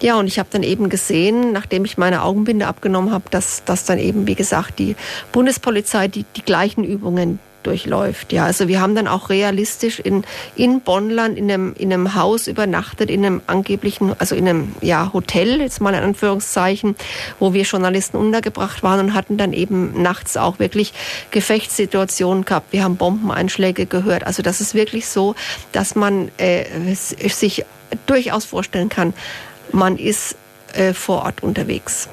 ja, 0.00 0.18
und 0.18 0.28
ich 0.28 0.38
habe 0.38 0.48
dann 0.50 0.62
eben 0.62 0.88
gesehen, 0.88 1.52
nachdem 1.52 1.84
ich 1.84 1.98
meine 1.98 2.22
Augenbinde 2.22 2.68
abgenommen 2.68 3.12
habe, 3.12 3.24
dass, 3.30 3.64
dass 3.64 3.84
dann 3.84 3.98
eben, 3.98 4.26
wie 4.26 4.36
gesagt, 4.36 4.78
die 4.78 4.96
Bundespolizei 5.32 6.08
die, 6.08 6.24
die 6.36 6.42
gleichen 6.42 6.84
Übungen 6.84 7.38
durchläuft. 7.68 8.32
Ja, 8.32 8.46
also 8.46 8.66
wir 8.66 8.80
haben 8.80 8.94
dann 8.94 9.06
auch 9.06 9.28
realistisch 9.28 10.00
in, 10.00 10.24
in 10.56 10.80
Bonnland 10.80 11.36
in 11.36 11.50
einem, 11.50 11.74
in 11.76 11.92
einem 11.92 12.14
Haus 12.14 12.46
übernachtet, 12.46 13.10
in 13.10 13.24
einem 13.26 13.42
angeblichen, 13.46 14.14
also 14.18 14.34
in 14.34 14.48
einem 14.48 14.72
ja, 14.80 15.12
Hotel, 15.12 15.60
jetzt 15.60 15.82
mal 15.82 15.92
in 15.92 16.02
Anführungszeichen, 16.02 16.96
wo 17.38 17.52
wir 17.52 17.64
Journalisten 17.64 18.16
untergebracht 18.16 18.82
waren 18.82 19.00
und 19.00 19.14
hatten 19.14 19.36
dann 19.36 19.52
eben 19.52 20.00
nachts 20.00 20.38
auch 20.38 20.58
wirklich 20.58 20.94
Gefechtssituationen 21.30 22.46
gehabt. 22.46 22.72
Wir 22.72 22.84
haben 22.84 22.96
Bombeneinschläge 22.96 23.84
gehört. 23.84 24.24
Also 24.24 24.42
das 24.42 24.62
ist 24.62 24.74
wirklich 24.74 25.06
so, 25.06 25.34
dass 25.72 25.94
man 25.94 26.30
äh, 26.38 26.64
sich 26.94 27.66
durchaus 28.06 28.46
vorstellen 28.46 28.88
kann, 28.88 29.12
man 29.72 29.98
ist 29.98 30.36
äh, 30.72 30.94
vor 30.94 31.22
Ort 31.24 31.42
unterwegs. 31.42 32.08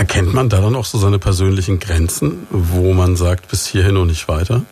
Erkennt 0.00 0.32
man 0.32 0.48
da 0.48 0.62
dann 0.62 0.76
auch 0.76 0.86
so 0.86 0.96
seine 0.96 1.18
persönlichen 1.18 1.78
Grenzen, 1.78 2.46
wo 2.48 2.94
man 2.94 3.16
sagt, 3.16 3.48
bis 3.48 3.66
hierhin 3.66 3.98
und 3.98 4.06
nicht 4.06 4.28
weiter? 4.28 4.62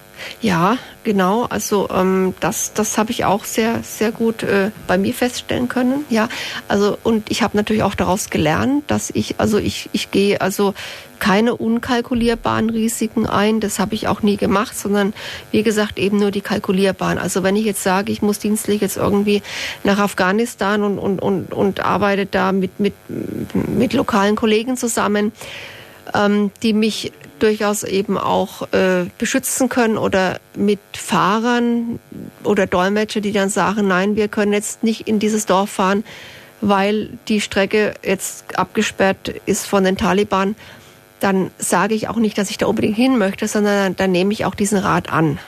Ja, 0.41 0.79
genau. 1.05 1.45
Also 1.45 1.89
ähm, 1.91 2.35
das, 2.41 2.73
das 2.73 2.99
habe 2.99 3.11
ich 3.11 3.25
auch 3.25 3.45
sehr, 3.45 3.83
sehr 3.83 4.13
gut 4.13 4.43
äh, 4.43 4.71
bei 4.87 4.99
mir 4.99 5.15
feststellen 5.15 5.69
können. 5.69 6.05
Ja, 6.11 6.29
also 6.69 6.99
und 7.03 7.31
ich 7.31 7.43
habe 7.43 7.57
natürlich 7.57 7.83
auch 7.83 7.95
daraus 7.95 8.31
gelernt, 8.31 8.85
dass 8.89 9.11
ich, 9.11 9.37
also 9.39 9.59
ich, 9.59 9.89
ich 9.93 10.11
gehe 10.11 10.41
also 10.41 10.75
keine 11.19 11.57
unkalkulierbaren 11.57 12.71
Risiken 12.71 13.27
ein. 13.27 13.61
Das 13.61 13.79
habe 13.79 13.95
ich 13.95 14.09
auch 14.09 14.23
nie 14.23 14.37
gemacht, 14.37 14.79
sondern 14.79 15.15
wie 15.51 15.63
gesagt 15.63 15.99
eben 15.99 16.19
nur 16.19 16.31
die 16.31 16.41
kalkulierbaren. 16.41 17.19
Also 17.19 17.43
wenn 17.43 17.57
ich 17.57 17.65
jetzt 17.65 17.83
sage, 17.83 18.13
ich 18.13 18.23
muss 18.23 18.39
dienstlich 18.39 18.81
jetzt 18.81 18.97
irgendwie 18.97 19.43
nach 19.85 19.99
Afghanistan 19.99 20.83
und, 20.83 20.99
und, 20.99 21.21
und, 21.21 21.53
und 21.53 21.81
arbeite 21.81 22.27
da 22.27 22.53
mit, 22.53 22.79
mit, 22.81 22.95
mit 23.09 23.93
lokalen 23.93 24.37
Kollegen 24.37 24.77
zusammen, 24.77 25.33
ähm, 26.15 26.51
die 26.63 26.73
mich 26.73 27.13
durchaus 27.39 27.83
eben 27.83 28.19
auch 28.19 28.73
äh, 28.73 29.07
beschützen 29.19 29.69
können 29.69 29.99
oder 29.99 30.41
mit 30.55 30.81
Fahrern 30.97 31.99
oder 32.45 32.67
Dolmetscher, 32.67 33.21
die 33.21 33.33
dann 33.33 33.51
sagen, 33.51 33.89
nein, 33.89 34.17
wir 34.17 34.29
können 34.29 34.53
jetzt 34.53 34.83
nicht 34.83 35.09
in 35.09 35.19
dieses 35.19 35.47
Dorf 35.47 35.71
fahren, 35.71 36.05
weil 36.61 37.11
die 37.29 37.41
Strecke 37.41 37.95
jetzt 38.05 38.59
abgesperrt 38.59 39.29
ist 39.47 39.67
von 39.67 39.85
den 39.85 39.97
Taliban, 39.97 40.57
dann 41.21 41.51
sage 41.59 41.95
ich 41.95 42.09
auch 42.09 42.17
nicht, 42.17 42.39
dass 42.39 42.51
ich 42.51 42.59
da 42.59 42.67
unbedingt 42.67 42.97
hin 42.97 43.19
möchte, 43.19 43.49
sondern 43.49 43.97
dann, 43.97 44.13
nehme 44.13 44.33
ich 44.33 44.45
auch 44.45 44.55
diesen 44.55 44.79
Rat 44.79 45.11
an. 45.13 45.39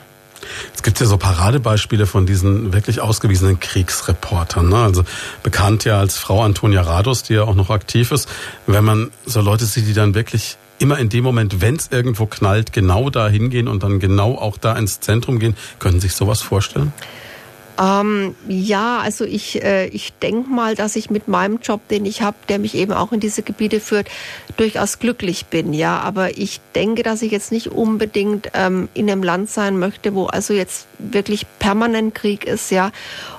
Es 0.75 0.83
gibt 0.83 0.99
ja 1.01 1.07
so 1.07 1.19
Paradebeispiele 1.19 2.07
von 2.07 2.27
diesen 2.27 2.73
wirklich 2.73 3.01
ausgewiesenen 3.01 3.61
Kriegsreportern. 3.61 4.69
Ne? 4.69 4.77
Also 4.77 5.05
bekannt 5.43 5.85
ja 5.85 5.99
als 5.99 6.19
Frau 6.19 6.43
Antonia 6.43 6.81
Rados, 6.81 7.23
die 7.23 7.35
ja 7.35 7.45
auch 7.45 7.55
noch 7.55 7.71
aktiv 7.71 8.11
ist. 8.11 8.29
Wenn 8.67 8.85
man 8.85 9.11
so 9.27 9.43
Leute 9.43 9.67
sieht, 9.67 9.87
die 9.87 9.93
dann 9.93 10.15
wirklich 10.15 10.57
immer 10.81 10.99
in 10.99 11.09
dem 11.09 11.23
Moment, 11.23 11.61
wenn 11.61 11.77
es 11.77 11.89
irgendwo 11.93 12.27
knallt, 12.27 12.73
genau 12.73 13.11
da 13.11 13.29
hingehen 13.29 13.69
und 13.69 13.83
dann 13.83 14.01
genau 14.01 14.37
auch 14.37 14.57
da 14.57 14.77
ins 14.77 15.01
Zentrum 15.01 15.39
gehen, 15.39 15.57
können 15.79 16.01
Sie 16.01 16.09
sich 16.09 16.17
sowas 16.17 16.41
vorstellen? 16.43 16.93
Ähm, 17.81 18.35
ja, 18.47 18.99
also 18.99 19.25
ich, 19.25 19.63
äh, 19.63 19.87
ich 19.87 20.13
denke 20.13 20.51
mal, 20.51 20.75
dass 20.75 20.97
ich 20.97 21.09
mit 21.09 21.29
meinem 21.29 21.61
Job, 21.63 21.81
den 21.89 22.05
ich 22.05 22.21
habe, 22.21 22.37
der 22.51 22.59
mich 22.59 22.75
eben 22.75 22.93
auch 22.93 23.13
in 23.13 23.21
diese 23.21 23.43
Gebiete 23.43 23.81
führt, 23.81 24.09
durchaus 24.59 24.99
glücklich 24.99 25.47
bin. 25.47 25.73
Ja, 25.73 25.99
aber 26.01 26.37
ich 26.37 26.61
denke, 26.75 27.03
dass 27.03 27.23
ich 27.23 27.33
jetzt 27.33 27.53
nicht 27.53 27.69
unbedingt 27.69 28.51
ähm, 28.53 28.91
in 28.93 29.11
einem 29.11 29.23
Land 29.23 29.49
sein 29.49 29.79
möchte, 29.79 30.15
wo 30.15 30.27
also 30.27 30.53
jetzt 30.53 30.89
wirklich 30.99 31.47
permanent 31.59 32.15
Krieg 32.15 32.45
ist, 32.45 32.71
ja, 32.71 32.93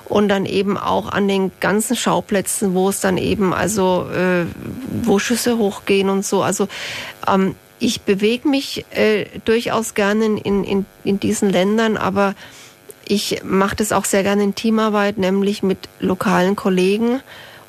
und 0.06 0.28
dann 0.28 0.44
eben 0.44 0.76
auch 0.76 1.12
an 1.12 1.28
den 1.28 1.52
ganzen 1.60 1.94
Schauplätzen, 1.94 2.74
wo 2.74 2.88
es 2.88 2.98
dann 2.98 3.18
eben 3.18 3.54
also 3.54 4.08
äh, 4.12 4.44
wo 5.04 5.20
Schüsse 5.20 5.56
hochgehen 5.56 6.08
und 6.08 6.26
so. 6.26 6.42
Also 6.42 6.66
ähm, 7.28 7.54
ich 7.78 8.02
bewege 8.02 8.48
mich 8.48 8.84
äh, 8.90 9.26
durchaus 9.44 9.94
gerne 9.94 10.24
in, 10.24 10.64
in, 10.64 10.86
in 11.04 11.20
diesen 11.20 11.50
Ländern, 11.50 11.96
aber 11.96 12.34
ich 13.06 13.42
mache 13.44 13.76
das 13.76 13.92
auch 13.92 14.04
sehr 14.04 14.22
gerne 14.22 14.42
in 14.42 14.54
Teamarbeit, 14.54 15.18
nämlich 15.18 15.62
mit 15.62 15.78
lokalen 16.00 16.56
Kollegen 16.56 17.20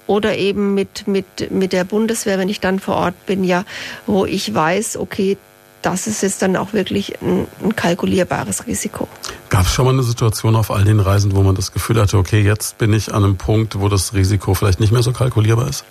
oder 0.07 0.37
eben 0.37 0.73
mit, 0.73 1.07
mit, 1.07 1.51
mit 1.51 1.73
der 1.73 1.83
Bundeswehr, 1.83 2.37
wenn 2.37 2.49
ich 2.49 2.59
dann 2.59 2.79
vor 2.79 2.95
Ort 2.95 3.25
bin, 3.25 3.43
ja, 3.43 3.63
wo 4.05 4.25
ich 4.25 4.53
weiß, 4.53 4.97
okay, 4.97 5.37
das 5.81 6.07
ist 6.07 6.23
jetzt 6.23 6.41
dann 6.41 6.55
auch 6.55 6.73
wirklich 6.73 7.21
ein, 7.21 7.47
ein 7.61 7.75
kalkulierbares 7.75 8.67
Risiko. 8.67 9.07
Gab 9.49 9.65
es 9.65 9.73
schon 9.73 9.85
mal 9.85 9.91
eine 9.91 10.03
Situation 10.03 10.55
auf 10.55 10.71
all 10.71 10.83
den 10.83 10.99
Reisen, 10.99 11.35
wo 11.35 11.43
man 11.43 11.55
das 11.55 11.71
Gefühl 11.71 12.01
hatte, 12.01 12.17
okay, 12.17 12.41
jetzt 12.41 12.77
bin 12.77 12.93
ich 12.93 13.13
an 13.13 13.23
einem 13.23 13.37
Punkt, 13.37 13.79
wo 13.79 13.89
das 13.89 14.13
Risiko 14.13 14.53
vielleicht 14.53 14.79
nicht 14.79 14.91
mehr 14.91 15.03
so 15.03 15.11
kalkulierbar 15.11 15.67
ist? 15.67 15.83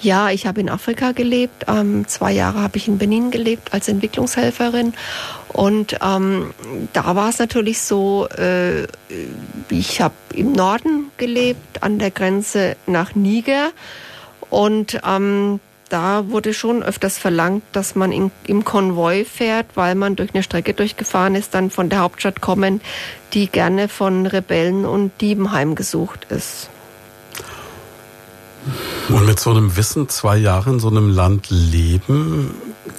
Ja, 0.00 0.30
ich 0.30 0.46
habe 0.46 0.60
in 0.60 0.70
Afrika 0.70 1.12
gelebt. 1.12 1.66
Ähm, 1.68 2.08
zwei 2.08 2.32
Jahre 2.32 2.62
habe 2.62 2.78
ich 2.78 2.88
in 2.88 2.98
Benin 2.98 3.30
gelebt 3.30 3.72
als 3.72 3.86
Entwicklungshelferin. 3.86 4.94
Und 5.52 5.96
ähm, 6.00 6.52
da 6.92 7.16
war 7.16 7.28
es 7.28 7.38
natürlich 7.38 7.80
so, 7.80 8.28
äh, 8.28 8.84
ich 9.68 10.00
habe 10.00 10.14
im 10.32 10.52
Norden 10.52 11.10
gelebt, 11.16 11.82
an 11.82 11.98
der 11.98 12.10
Grenze 12.10 12.76
nach 12.86 13.14
Niger. 13.14 13.70
Und 14.48 15.00
ähm, 15.04 15.60
da 15.88 16.28
wurde 16.28 16.54
schon 16.54 16.84
öfters 16.84 17.18
verlangt, 17.18 17.64
dass 17.72 17.96
man 17.96 18.12
in, 18.12 18.30
im 18.46 18.64
Konvoi 18.64 19.24
fährt, 19.24 19.66
weil 19.74 19.96
man 19.96 20.14
durch 20.14 20.32
eine 20.32 20.44
Strecke 20.44 20.72
durchgefahren 20.72 21.34
ist, 21.34 21.52
dann 21.52 21.70
von 21.70 21.88
der 21.88 21.98
Hauptstadt 21.98 22.40
kommen, 22.40 22.80
die 23.32 23.48
gerne 23.48 23.88
von 23.88 24.26
Rebellen 24.26 24.84
und 24.84 25.10
Dieben 25.20 25.50
heimgesucht 25.50 26.26
ist. 26.30 26.70
Und 29.08 29.26
mit 29.26 29.40
so 29.40 29.50
einem 29.50 29.76
Wissen, 29.76 30.08
zwei 30.08 30.36
Jahre 30.36 30.70
in 30.70 30.80
so 30.80 30.88
einem 30.88 31.08
Land 31.10 31.46
leben, 31.50 32.54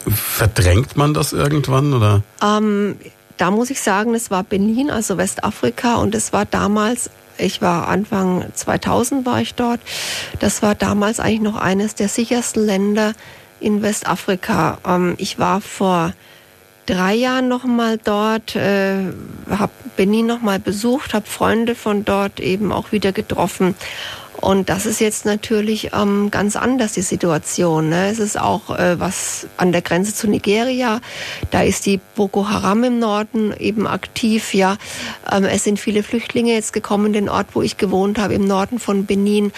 verdrängt 0.10 0.98
man 0.98 1.14
das 1.14 1.34
irgendwann 1.34 1.94
oder? 1.94 2.24
Ähm, 2.44 2.98
da 3.38 3.52
muss 3.52 3.70
ich 3.70 3.82
sagen, 3.82 4.14
es 4.14 4.30
war 4.30 4.44
Benin, 4.44 4.92
also 4.92 5.18
Westafrika, 5.18 5.96
und 5.96 6.14
es 6.16 6.34
war 6.34 6.46
damals 6.46 7.10
ich 7.38 7.62
war 7.62 7.88
Anfang 7.88 8.46
2000 8.54 9.26
war 9.26 9.42
ich 9.42 9.56
dort. 9.56 9.80
Das 10.40 10.62
war 10.62 10.76
damals 10.76 11.20
eigentlich 11.20 11.42
noch 11.42 11.56
eines 11.56 11.96
der 11.96 12.08
sichersten 12.08 12.66
Länder 12.66 13.14
in 13.60 13.82
Westafrika. 13.82 14.78
Ähm, 14.86 15.16
ich 15.18 15.40
war 15.40 15.62
vor 15.62 16.14
drei 16.86 17.14
Jahren 17.14 17.48
noch 17.48 17.64
mal 17.64 17.98
dort, 17.98 18.56
äh, 18.56 19.06
habe 19.50 19.72
Benin 19.98 20.26
noch 20.26 20.42
mal 20.42 20.60
besucht, 20.60 21.14
habe 21.14 21.26
Freunde 21.26 21.76
von 21.76 22.06
dort 22.06 22.40
eben 22.40 22.72
auch 22.72 22.92
wieder 22.92 23.12
getroffen 23.12 23.76
Und 24.42 24.70
das 24.70 24.88
ist 24.88 25.00
jetzt 25.00 25.26
natürlich 25.26 25.92
ähm, 25.94 26.32
ganz 26.32 26.56
anders, 26.56 26.94
die 26.94 27.04
Situation. 27.04 27.90
Ne? 27.90 28.08
Es 28.10 28.18
ist 28.18 28.40
auch 28.40 28.76
äh, 28.78 29.00
was 29.00 29.48
an 29.58 29.72
der 29.72 29.84
Grenze 29.84 30.16
zu 30.16 30.28
Nigeria. 30.28 31.00
Da 31.52 31.62
ist 31.62 31.86
die 31.86 32.00
Boko 32.16 32.50
Haram 32.50 32.84
im 32.84 32.98
Norden 32.98 33.54
eben 33.58 33.86
aktiv. 33.86 34.56
Ja, 34.56 34.78
ähm, 35.32 35.46
Es 35.46 35.64
sind 35.64 35.80
viele 35.80 36.02
Flüchtlinge 36.02 36.54
jetzt 36.54 36.74
gekommen 36.74 37.14
den 37.14 37.30
Ort, 37.30 37.48
wo 37.54 37.62
ich 37.62 37.78
gewohnt 37.78 38.18
habe, 38.18 38.34
im 38.34 38.46
Norden 38.46 38.80
von 38.80 39.06
Benin. 39.06 39.52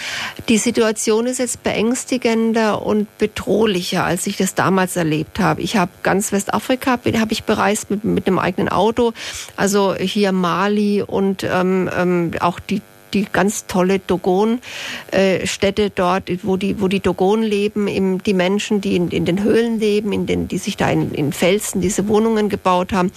Die 0.50 0.58
Situation 0.58 1.26
ist 1.26 1.38
jetzt 1.38 1.62
beängstigender 1.62 2.84
und 2.84 3.08
bedrohlicher, 3.16 4.04
als 4.04 4.26
ich 4.26 4.36
das 4.36 4.54
damals 4.54 4.96
erlebt 4.96 5.40
habe. 5.40 5.62
Ich 5.62 5.78
habe 5.78 5.90
ganz 6.02 6.30
Westafrika, 6.30 6.92
habe 6.92 7.32
ich 7.32 7.44
bereist 7.44 7.90
mit, 7.90 8.04
mit 8.04 8.26
einem 8.26 8.38
eigenen 8.38 8.68
Auto. 8.68 9.14
Also 9.56 9.94
hier 9.94 10.32
Mali 10.32 11.00
und 11.00 11.42
ähm, 11.42 11.88
ähm, 11.96 12.32
auch 12.40 12.60
die 12.60 12.82
die 13.14 13.26
ganz 13.32 13.66
tolle 13.66 14.00
Dogon-Städte 14.00 15.90
dort, 15.90 16.24
wo 16.42 16.56
die, 16.56 16.80
wo 16.80 16.88
die 16.88 17.00
Dogon 17.00 17.42
leben, 17.42 18.22
die 18.22 18.34
Menschen, 18.34 18.80
die 18.80 18.96
in, 18.96 19.08
in 19.10 19.24
den 19.24 19.42
Höhlen 19.42 19.78
leben, 19.78 20.12
in 20.12 20.26
den, 20.26 20.48
die 20.48 20.58
sich 20.58 20.76
da 20.76 20.90
in, 20.90 21.12
in 21.12 21.32
Felsen 21.32 21.80
diese 21.80 22.08
Wohnungen 22.08 22.48
gebaut 22.48 22.92
haben. 22.92 23.12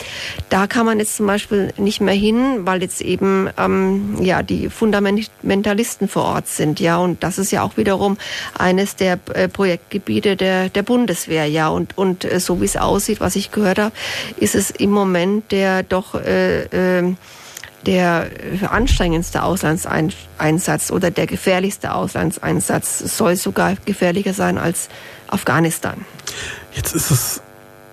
Da 0.49 0.67
kann 0.67 0.85
man 0.85 0.99
jetzt 0.99 1.17
zum 1.17 1.27
Beispiel 1.27 1.73
nicht 1.77 1.99
mehr 1.99 2.13
hin, 2.13 2.65
weil 2.65 2.81
jetzt 2.81 3.01
eben 3.01 3.49
ähm, 3.57 4.17
ja 4.21 4.43
die 4.43 4.69
Fundamentalisten 4.69 6.07
vor 6.07 6.23
Ort 6.23 6.47
sind, 6.47 6.79
ja. 6.79 6.97
Und 6.97 7.23
das 7.23 7.37
ist 7.37 7.51
ja 7.51 7.63
auch 7.63 7.77
wiederum 7.77 8.17
eines 8.57 8.95
der 8.95 9.19
äh, 9.33 9.47
Projektgebiete 9.47 10.35
der, 10.35 10.69
der 10.69 10.83
Bundeswehr, 10.83 11.45
ja. 11.47 11.69
Und, 11.69 11.97
und 11.97 12.23
äh, 12.23 12.39
so 12.39 12.61
wie 12.61 12.65
es 12.65 12.77
aussieht, 12.77 13.19
was 13.19 13.35
ich 13.35 13.51
gehört 13.51 13.79
habe, 13.79 13.95
ist 14.37 14.55
es 14.55 14.71
im 14.71 14.91
Moment 14.91 15.51
der 15.51 15.83
doch 15.83 16.15
äh, 16.15 16.99
äh, 16.99 17.15
der 17.87 18.29
anstrengendste 18.69 19.41
Auslandseinsatz 19.43 20.91
oder 20.91 21.09
der 21.09 21.25
gefährlichste 21.25 21.95
Auslandseinsatz 21.95 22.99
soll 22.99 23.37
sogar 23.37 23.75
gefährlicher 23.85 24.33
sein 24.33 24.57
als 24.57 24.89
Afghanistan. 25.29 26.05
Jetzt 26.75 26.93
ist 26.93 27.11
es, 27.11 27.41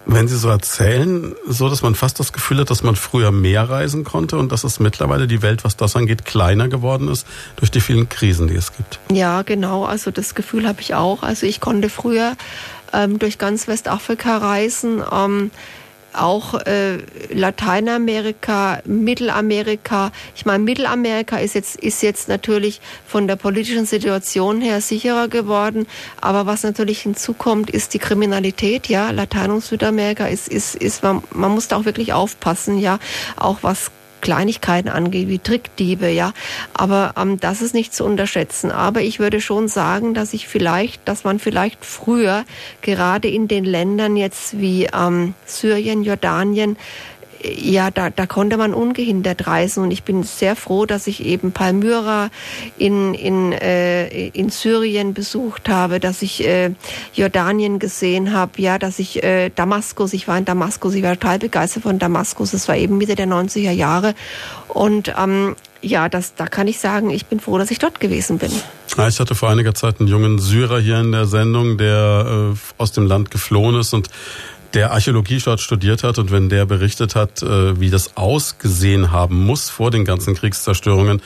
wenn 0.05 0.27
Sie 0.27 0.37
so 0.37 0.49
erzählen, 0.49 1.35
so, 1.47 1.71
dass 1.71 1.83
man 1.83 1.95
fast 1.95 2.19
das 2.19 2.33
Gefühl 2.33 2.59
hat, 2.59 2.71
dass 2.71 2.83
man 2.83 2.97
früher 2.97 3.31
mehr 3.31 3.71
reisen 3.71 4.05
konnte 4.05 4.37
und 4.37 4.51
dass 4.51 4.65
es 4.65 4.81
mittlerweile 4.81 5.29
die 5.29 5.43
Welt, 5.43 5.65
was 5.65 5.77
das 5.77 5.95
angeht, 5.95 6.25
kleiner 6.25 6.69
geworden 6.69 7.09
ist 7.09 7.25
durch 7.57 7.71
die 7.71 7.81
vielen 7.81 8.09
Krisen, 8.09 8.49
die 8.49 8.57
es 8.57 8.73
gibt. 8.77 8.99
Ja, 9.12 9.43
genau. 9.43 9.85
Also 9.85 10.11
das 10.11 10.35
Gefühl 10.35 10.66
habe 10.66 10.81
ich 10.81 10.95
auch. 10.95 11.23
Also 11.23 11.47
ich 11.47 11.61
konnte 11.61 11.89
früher 11.89 12.33
ähm, 12.93 13.21
durch 13.21 13.39
ganz 13.39 13.69
Westafrika 13.69 14.39
reisen. 14.39 15.03
Ähm, 15.11 15.53
auch 16.16 16.55
äh, 16.66 16.99
Lateinamerika, 17.32 18.81
Mittelamerika. 18.85 20.12
Ich 20.35 20.47
meine, 20.47 20.62
Mittelamerika 20.62 21.39
ist 21.39 21.55
jetzt, 21.55 21.77
ist 21.77 22.03
jetzt 22.03 22.28
natürlich 22.28 22.81
von 23.07 23.27
der 23.27 23.36
politischen 23.36 23.86
Situation 23.86 24.61
her 24.61 24.81
sicherer 24.81 25.28
geworden. 25.28 25.86
Aber 26.20 26.47
was 26.47 26.62
natürlich 26.62 27.01
hinzukommt, 27.01 27.70
ist 27.70 27.95
die 27.95 27.99
Kriminalität. 27.99 28.89
Ja, 28.89 29.11
Latein- 29.11 29.51
und 29.51 29.65
Südamerika 29.65 30.27
ist, 30.27 30.49
ist, 30.49 30.74
ist 30.74 31.03
man, 31.03 31.23
man 31.32 31.53
muss 31.53 31.69
da 31.69 31.77
auch 31.77 31.85
wirklich 31.85 32.12
aufpassen. 32.12 32.78
Ja, 32.78 32.99
auch 33.36 33.59
was 33.62 33.91
Kleinigkeiten 34.25 34.89
angeht, 34.89 35.29
wie 35.29 35.39
Trickdiebe, 35.39 36.09
ja. 36.09 36.33
Aber 36.73 37.13
ähm, 37.17 37.39
das 37.39 37.61
ist 37.61 37.75
nicht 37.75 37.95
zu 37.95 38.05
unterschätzen. 38.05 38.73
Aber 38.73 39.03
ich 39.03 39.21
würde 39.21 39.41
schon 39.41 39.69
sagen, 39.69 40.15
dass 40.15 40.33
ich 40.33 40.49
vielleicht, 40.49 41.07
dass 41.07 41.25
man 41.25 41.39
vielleicht 41.39 41.85
früher 41.85 42.45
gerade 42.81 43.29
in 43.29 43.47
den 43.49 43.65
Ländern 43.65 44.17
jetzt 44.17 44.59
wie 44.59 44.89
ähm, 44.93 45.35
Syrien, 45.45 46.03
Jordanien, 46.03 46.77
ja, 47.45 47.91
da, 47.91 48.11
da 48.11 48.27
konnte 48.27 48.57
man 48.57 48.75
ungehindert 48.75 49.47
reisen 49.47 49.83
und 49.83 49.91
ich 49.91 50.03
bin 50.03 50.23
sehr 50.23 50.57
froh, 50.57 50.87
dass 50.87 51.07
ich 51.07 51.25
eben 51.25 51.53
Palmyra 51.53 52.31
in, 52.79 53.15
in, 53.15 53.53
äh, 53.53 54.29
in 54.29 54.51
Syrien 54.51 55.15
besucht 55.15 55.69
habe, 55.69 56.01
dass 56.01 56.23
ich 56.23 56.47
äh, 56.47 56.71
Jordanien 57.12 57.79
gesehen 57.79 58.33
habe, 58.33 58.61
ja, 58.61 58.79
dass 58.79 58.99
ich 58.99 59.23
äh, 59.23 59.51
Damaskus, 59.51 60.12
ich 60.12 60.27
war 60.29 60.39
in 60.39 60.45
Damaskus, 60.45 60.95
ich 60.95 61.03
war 61.03 61.15
total 61.15 61.39
begeistert 61.39 61.83
von 61.83 61.99
Damaskus, 61.99 62.53
das 62.53 62.69
war 62.69 62.77
eben 62.77 62.99
Mitte 62.99 63.15
der 63.15 63.27
90er 63.27 63.73
Jahre. 63.73 64.15
Und 64.69 65.15
ähm, 65.16 65.55
ja, 65.85 66.09
das, 66.09 66.35
da 66.35 66.47
kann 66.47 66.66
ich 66.66 66.81
sagen, 66.81 67.11
ich 67.11 67.27
bin 67.27 67.41
froh, 67.41 67.59
dass 67.59 67.71
ich 67.71 67.79
dort 67.79 68.01
gewesen 68.01 68.39
bin. 68.39 68.51
Ich 69.09 69.21
hatte 69.21 69.35
vor 69.35 69.51
einiger 69.51 69.75
Zeit 69.75 70.01
einen 70.01 70.09
jungen 70.09 70.39
Syrer 70.39 70.81
hier 70.81 71.01
in 71.01 71.12
der 71.12 71.27
Sendung, 71.27 71.79
der 71.79 72.53
äh, 72.55 72.57
aus 72.79 72.93
dem 72.93 73.07
Land 73.07 73.31
geflohen 73.31 73.79
ist 73.79 73.93
und 73.93 74.09
der 74.75 74.91
Archäologie 74.91 75.41
dort 75.45 75.61
studiert 75.61 76.03
hat 76.03 76.19
und 76.19 76.31
wenn 76.33 76.49
der 76.49 76.67
berichtet 76.67 77.15
hat, 77.15 77.43
äh, 77.43 77.81
wie 77.81 77.91
das 77.91 78.17
ausgesehen 78.17 79.13
haben 79.13 79.45
muss 79.45 79.71
vor 79.71 79.91
den 79.91 80.05
ganzen 80.05 80.35
Kriegszerstörungen, 80.35 81.23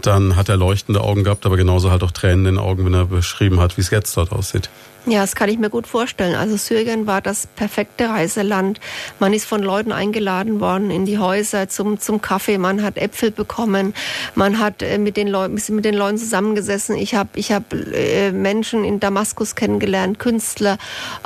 dann 0.00 0.36
hat 0.36 0.48
er 0.48 0.56
leuchtende 0.56 1.00
Augen 1.00 1.24
gehabt, 1.24 1.44
aber 1.44 1.56
genauso 1.56 1.90
halt 1.90 2.02
auch 2.02 2.10
Tränen 2.10 2.46
in 2.46 2.54
den 2.54 2.58
Augen, 2.58 2.84
wenn 2.84 2.94
er 2.94 3.06
beschrieben 3.06 3.60
hat, 3.60 3.76
wie 3.76 3.82
es 3.82 3.90
jetzt 3.90 4.16
dort 4.16 4.32
aussieht. 4.32 4.70
Ja, 5.04 5.22
das 5.22 5.34
kann 5.34 5.48
ich 5.48 5.58
mir 5.58 5.68
gut 5.68 5.88
vorstellen. 5.88 6.36
Also 6.36 6.56
Syrien 6.56 7.08
war 7.08 7.20
das 7.20 7.48
perfekte 7.48 8.08
Reiseland. 8.08 8.78
Man 9.18 9.32
ist 9.32 9.46
von 9.46 9.60
Leuten 9.60 9.90
eingeladen 9.90 10.60
worden 10.60 10.92
in 10.92 11.06
die 11.06 11.18
Häuser 11.18 11.68
zum, 11.68 11.98
zum 11.98 12.22
Kaffee. 12.22 12.56
Man 12.56 12.84
hat 12.84 12.98
Äpfel 12.98 13.32
bekommen. 13.32 13.94
Man 14.36 14.60
hat 14.60 14.80
äh, 14.80 14.98
mit 14.98 15.16
den 15.16 15.26
Leuten, 15.26 15.60
mit 15.74 15.84
den 15.84 15.94
Leuten 15.94 16.18
zusammengesessen. 16.18 16.96
Ich 16.96 17.16
habe 17.16 17.30
ich 17.34 17.50
hab, 17.50 17.72
äh, 17.72 18.30
Menschen 18.30 18.84
in 18.84 19.00
Damaskus 19.00 19.56
kennengelernt, 19.56 20.20
Künstler, 20.20 20.78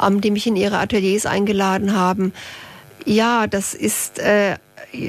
ähm, 0.02 0.22
die 0.22 0.30
mich 0.30 0.46
in 0.46 0.56
ihre 0.56 0.78
Ateliers 0.78 1.26
eingeladen 1.26 1.94
haben. 1.94 2.32
Ja, 3.04 3.46
das 3.46 3.74
ist 3.74 4.18
äh, 4.18 4.56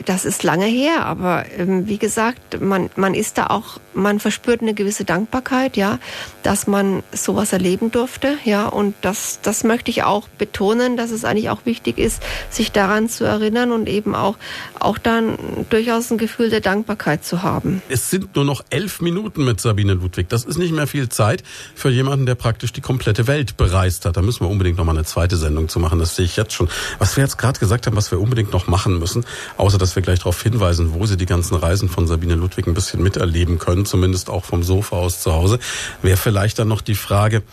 das 0.05 0.25
ist 0.25 0.43
lange 0.43 0.65
her, 0.65 1.05
aber 1.05 1.45
ähm, 1.57 1.87
wie 1.87 1.97
gesagt, 1.97 2.59
man, 2.61 2.89
man 2.95 3.13
ist 3.13 3.37
da 3.37 3.47
auch, 3.47 3.79
man 3.93 4.19
verspürt 4.19 4.61
eine 4.61 4.73
gewisse 4.73 5.05
Dankbarkeit, 5.05 5.77
ja, 5.77 5.99
dass 6.47 6.65
man 6.65 7.03
sowas 7.11 7.51
erleben 7.51 7.91
durfte, 7.91 8.37
ja, 8.45 8.67
und 8.67 8.95
das, 9.01 9.39
das 9.41 9.65
möchte 9.65 9.91
ich 9.91 10.03
auch 10.03 10.29
betonen, 10.29 10.95
dass 10.95 11.11
es 11.11 11.25
eigentlich 11.25 11.49
auch 11.49 11.65
wichtig 11.65 11.97
ist, 11.97 12.23
sich 12.49 12.71
daran 12.71 13.09
zu 13.09 13.25
erinnern 13.25 13.73
und 13.73 13.89
eben 13.89 14.15
auch, 14.15 14.37
auch 14.79 14.97
dann 14.97 15.37
durchaus 15.69 16.09
ein 16.09 16.17
Gefühl 16.17 16.49
der 16.49 16.61
Dankbarkeit 16.61 17.25
zu 17.25 17.43
haben. 17.43 17.81
Es 17.89 18.09
sind 18.09 18.33
nur 18.37 18.45
noch 18.45 18.63
elf 18.69 19.01
Minuten 19.01 19.43
mit 19.43 19.59
Sabine 19.59 19.95
Ludwig. 19.95 20.29
Das 20.29 20.45
ist 20.45 20.57
nicht 20.57 20.71
mehr 20.71 20.87
viel 20.87 21.09
Zeit 21.09 21.43
für 21.75 21.89
jemanden, 21.89 22.25
der 22.25 22.35
praktisch 22.35 22.71
die 22.71 22.79
komplette 22.79 23.27
Welt 23.27 23.57
bereist 23.57 24.05
hat. 24.05 24.15
Da 24.15 24.21
müssen 24.21 24.45
wir 24.45 24.49
unbedingt 24.49 24.77
noch 24.77 24.85
mal 24.85 24.93
eine 24.93 25.03
zweite 25.03 25.35
Sendung 25.35 25.67
zu 25.67 25.81
machen. 25.81 25.99
Das 25.99 26.15
sehe 26.15 26.23
ich 26.23 26.37
jetzt 26.37 26.53
schon. 26.53 26.69
Was 26.97 27.17
wir 27.17 27.25
jetzt 27.25 27.37
gerade 27.37 27.59
gesagt 27.59 27.87
haben, 27.87 27.97
was 27.97 28.09
wir 28.09 28.21
unbedingt 28.21 28.53
noch 28.53 28.67
machen 28.67 28.99
müssen, 28.99 29.25
außer 29.57 29.77
dass 29.77 29.97
wir 29.97 30.01
gleich 30.01 30.19
darauf 30.19 30.41
hinweisen, 30.41 30.93
wo 30.93 31.05
Sie 31.05 31.17
die 31.17 31.25
ganzen 31.25 31.55
Reisen 31.55 31.89
von 31.89 32.07
Sabine 32.07 32.35
Ludwig 32.35 32.67
ein 32.67 32.73
bisschen 32.73 33.03
miterleben 33.03 33.59
können, 33.59 33.85
zumindest 33.85 34.29
auch 34.29 34.45
vom 34.45 34.63
Sofa 34.63 34.95
aus 34.95 35.21
zu 35.21 35.33
Hause, 35.33 35.59
wäre 36.01 36.15
vielleicht 36.15 36.36
dann 36.55 36.67
noch 36.67 36.81
die 36.81 36.95
Frage, 36.95 37.43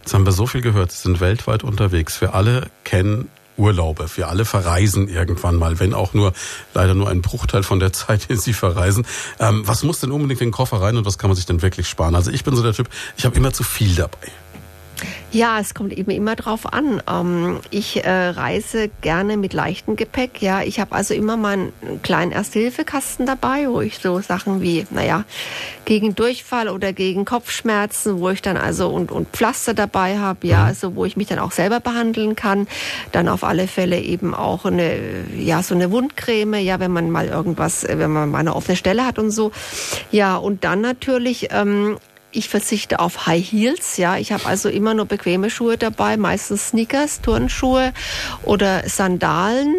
jetzt 0.00 0.14
haben 0.14 0.24
wir 0.24 0.32
so 0.32 0.46
viel 0.46 0.60
gehört, 0.60 0.92
Sie 0.92 1.02
sind 1.02 1.20
weltweit 1.20 1.64
unterwegs. 1.64 2.20
Wir 2.20 2.34
alle 2.34 2.70
kennen 2.84 3.28
Urlaube. 3.56 4.06
Wir 4.16 4.28
alle 4.28 4.44
verreisen 4.44 5.08
irgendwann 5.08 5.56
mal, 5.56 5.78
wenn 5.78 5.94
auch 5.94 6.14
nur 6.14 6.32
leider 6.74 6.94
nur 6.94 7.08
ein 7.08 7.22
Bruchteil 7.22 7.62
von 7.62 7.80
der 7.80 7.92
Zeit, 7.92 8.26
in 8.28 8.38
sie 8.38 8.52
verreisen. 8.52 9.06
Ähm, 9.38 9.62
was 9.66 9.82
muss 9.82 10.00
denn 10.00 10.10
unbedingt 10.10 10.40
in 10.40 10.48
den 10.48 10.52
Koffer 10.52 10.80
rein 10.80 10.96
und 10.96 11.04
was 11.04 11.18
kann 11.18 11.30
man 11.30 11.36
sich 11.36 11.46
denn 11.46 11.62
wirklich 11.62 11.88
sparen? 11.88 12.14
Also 12.14 12.30
ich 12.30 12.44
bin 12.44 12.56
so 12.56 12.62
der 12.62 12.72
Typ, 12.72 12.88
ich 13.16 13.24
habe 13.24 13.36
immer 13.36 13.52
zu 13.52 13.62
viel 13.62 13.94
dabei. 13.94 14.28
Ja, 15.30 15.58
es 15.58 15.74
kommt 15.74 15.92
eben 15.92 16.10
immer 16.10 16.36
drauf 16.36 16.72
an. 16.72 17.02
Ähm, 17.08 17.60
ich 17.70 18.04
äh, 18.04 18.10
reise 18.10 18.90
gerne 19.00 19.36
mit 19.36 19.52
leichtem 19.52 19.96
Gepäck. 19.96 20.42
Ja, 20.42 20.62
ich 20.62 20.80
habe 20.80 20.94
also 20.94 21.14
immer 21.14 21.36
mal 21.36 21.52
einen 21.52 21.72
kleinen 22.02 22.32
Erste-Hilfe-Kasten 22.32 23.26
dabei, 23.26 23.66
wo 23.68 23.80
ich 23.80 23.98
so 23.98 24.20
Sachen 24.20 24.60
wie, 24.60 24.86
naja, 24.90 25.24
gegen 25.84 26.14
Durchfall 26.14 26.68
oder 26.68 26.92
gegen 26.92 27.24
Kopfschmerzen, 27.24 28.20
wo 28.20 28.30
ich 28.30 28.42
dann 28.42 28.56
also 28.56 28.88
und, 28.88 29.10
und 29.10 29.28
Pflaster 29.30 29.74
dabei 29.74 30.18
habe, 30.18 30.46
ja, 30.46 30.60
mhm. 30.60 30.66
also 30.66 30.94
wo 30.96 31.04
ich 31.04 31.16
mich 31.16 31.28
dann 31.28 31.38
auch 31.38 31.52
selber 31.52 31.80
behandeln 31.80 32.36
kann. 32.36 32.68
Dann 33.12 33.28
auf 33.28 33.44
alle 33.44 33.66
Fälle 33.68 34.00
eben 34.00 34.34
auch 34.34 34.64
eine, 34.64 34.98
ja, 35.36 35.62
so 35.62 35.74
eine 35.74 35.90
Wundcreme, 35.90 36.54
ja, 36.54 36.78
wenn 36.80 36.92
man 36.92 37.10
mal 37.10 37.28
irgendwas, 37.28 37.86
wenn 37.88 38.12
man 38.12 38.30
mal 38.30 38.38
eine 38.38 38.54
offene 38.54 38.76
Stelle 38.76 39.06
hat 39.06 39.18
und 39.18 39.30
so. 39.30 39.52
Ja, 40.10 40.36
und 40.36 40.64
dann 40.64 40.80
natürlich 40.80 41.48
ähm, 41.50 41.96
ich 42.32 42.48
verzichte 42.48 42.98
auf 42.98 43.26
High 43.26 43.44
Heels, 43.52 43.96
ja. 43.96 44.16
Ich 44.16 44.32
habe 44.32 44.46
also 44.46 44.68
immer 44.68 44.94
nur 44.94 45.06
bequeme 45.06 45.50
Schuhe 45.50 45.78
dabei, 45.78 46.16
meistens 46.16 46.68
Sneakers, 46.68 47.20
Turnschuhe 47.20 47.92
oder 48.42 48.88
Sandalen. 48.88 49.74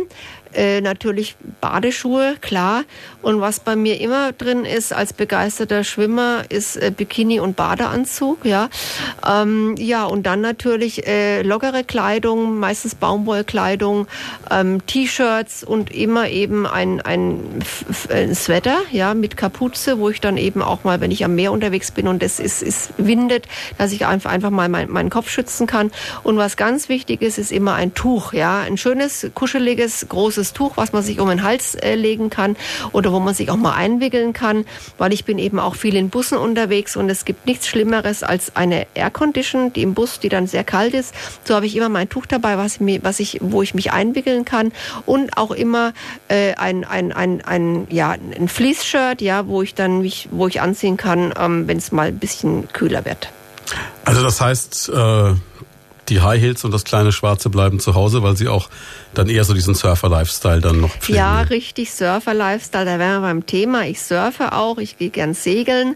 Äh, 0.55 0.81
natürlich 0.81 1.35
Badeschuhe, 1.61 2.35
klar. 2.41 2.83
Und 3.21 3.41
was 3.41 3.59
bei 3.59 3.75
mir 3.75 3.99
immer 4.01 4.33
drin 4.33 4.65
ist 4.65 4.93
als 4.93 5.13
begeisterter 5.13 5.83
Schwimmer, 5.83 6.43
ist 6.49 6.75
äh, 6.75 6.91
Bikini 6.95 7.39
und 7.39 7.55
Badeanzug, 7.55 8.45
ja. 8.45 8.69
Ähm, 9.27 9.75
ja, 9.77 10.05
und 10.05 10.23
dann 10.23 10.41
natürlich 10.41 11.07
äh, 11.07 11.41
lockere 11.41 11.83
Kleidung, 11.83 12.59
meistens 12.59 12.95
Baumwollkleidung, 12.95 14.07
ähm, 14.51 14.85
T-Shirts 14.85 15.63
und 15.63 15.91
immer 15.91 16.29
eben 16.29 16.67
ein, 16.67 17.01
ein, 17.01 17.39
ein 18.09 18.35
Sweater, 18.35 18.77
ja, 18.91 19.13
mit 19.13 19.37
Kapuze, 19.37 19.97
wo 19.97 20.09
ich 20.09 20.21
dann 20.21 20.37
eben 20.37 20.61
auch 20.61 20.83
mal, 20.83 21.01
wenn 21.01 21.11
ich 21.11 21.25
am 21.25 21.35
Meer 21.35 21.51
unterwegs 21.51 21.91
bin 21.91 22.07
und 22.07 22.21
es 22.21 22.39
ist, 22.39 22.61
ist 22.61 22.93
windet, 22.97 23.47
dass 23.77 23.91
ich 23.91 24.05
einfach, 24.05 24.31
einfach 24.31 24.51
mal 24.51 24.69
mein, 24.69 24.91
meinen 24.91 25.09
Kopf 25.09 25.29
schützen 25.29 25.65
kann. 25.65 25.91
Und 26.23 26.37
was 26.37 26.57
ganz 26.57 26.89
wichtig 26.89 27.21
ist, 27.21 27.37
ist 27.37 27.51
immer 27.51 27.73
ein 27.73 27.93
Tuch, 27.93 28.33
ja. 28.33 28.59
Ein 28.59 28.77
schönes, 28.77 29.31
kuscheliges, 29.33 30.07
großes 30.09 30.42
kurzes 30.43 30.53
Tuch, 30.53 30.73
was 30.75 30.91
man 30.91 31.03
sich 31.03 31.19
um 31.19 31.29
den 31.29 31.43
Hals 31.43 31.75
äh, 31.75 31.95
legen 31.95 32.29
kann 32.29 32.55
oder 32.91 33.11
wo 33.11 33.19
man 33.19 33.33
sich 33.33 33.49
auch 33.49 33.55
mal 33.55 33.73
einwickeln 33.73 34.33
kann, 34.33 34.65
weil 34.97 35.13
ich 35.13 35.23
bin 35.25 35.39
eben 35.39 35.59
auch 35.59 35.75
viel 35.75 35.95
in 35.95 36.09
Bussen 36.09 36.37
unterwegs 36.37 36.97
und 36.97 37.09
es 37.09 37.23
gibt 37.23 37.45
nichts 37.45 37.67
Schlimmeres 37.67 38.23
als 38.23 38.55
eine 38.55 38.85
Aircondition, 38.93 39.71
die 39.71 39.83
im 39.83 39.93
Bus, 39.93 40.19
die 40.19 40.29
dann 40.29 40.47
sehr 40.47 40.63
kalt 40.63 40.93
ist. 40.93 41.13
So 41.45 41.55
habe 41.55 41.65
ich 41.65 41.75
immer 41.75 41.89
mein 41.89 42.09
Tuch 42.09 42.25
dabei, 42.25 42.57
was, 42.57 42.79
mir, 42.79 42.99
was 43.03 43.19
ich, 43.19 43.39
wo 43.41 43.61
ich 43.61 43.73
mich 43.73 43.91
einwickeln 43.91 44.43
kann 44.43 44.73
und 45.05 45.37
auch 45.37 45.51
immer 45.51 45.93
äh, 46.27 46.53
ein, 46.55 46.83
ein, 46.83 47.11
ein, 47.13 47.41
ein, 47.41 47.87
ja, 47.89 48.11
ein 48.11 48.47
Fleece-Shirt, 48.47 49.21
ja, 49.21 49.47
wo 49.47 49.61
ich 49.61 49.75
dann 49.75 50.01
mich, 50.01 50.27
wo 50.31 50.47
ich 50.47 50.59
anziehen 50.59 50.97
kann, 50.97 51.33
ähm, 51.39 51.67
wenn 51.67 51.77
es 51.77 51.91
mal 51.91 52.07
ein 52.07 52.19
bisschen 52.19 52.67
kühler 52.73 53.05
wird. 53.05 53.29
Also 54.03 54.21
das 54.23 54.41
heißt, 54.41 54.89
äh, 54.89 55.33
die 56.09 56.21
High 56.21 56.41
Heels 56.41 56.63
und 56.63 56.71
das 56.71 56.83
kleine 56.83 57.11
Schwarze 57.11 57.49
bleiben 57.49 57.79
zu 57.79 57.95
Hause, 57.95 58.23
weil 58.23 58.35
sie 58.35 58.47
auch 58.47 58.69
dann 59.13 59.29
eher 59.29 59.43
so 59.43 59.53
diesen 59.53 59.75
Surfer-Lifestyle 59.75 60.61
dann 60.61 60.81
noch 60.81 60.95
pflegen. 60.95 61.19
Ja, 61.19 61.41
richtig, 61.41 61.93
Surfer-Lifestyle, 61.93 62.85
da 62.85 62.99
wären 62.99 63.21
wir 63.21 63.27
beim 63.27 63.45
Thema. 63.45 63.85
Ich 63.85 64.01
surfe 64.01 64.53
auch, 64.53 64.77
ich 64.77 64.97
gehe 64.97 65.09
gern 65.09 65.33
segeln 65.33 65.95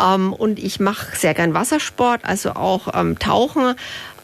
ähm, 0.00 0.32
und 0.32 0.58
ich 0.58 0.80
mache 0.80 1.16
sehr 1.16 1.34
gern 1.34 1.54
Wassersport, 1.54 2.24
also 2.24 2.50
auch 2.50 2.88
ähm, 2.94 3.18
Tauchen. 3.18 3.74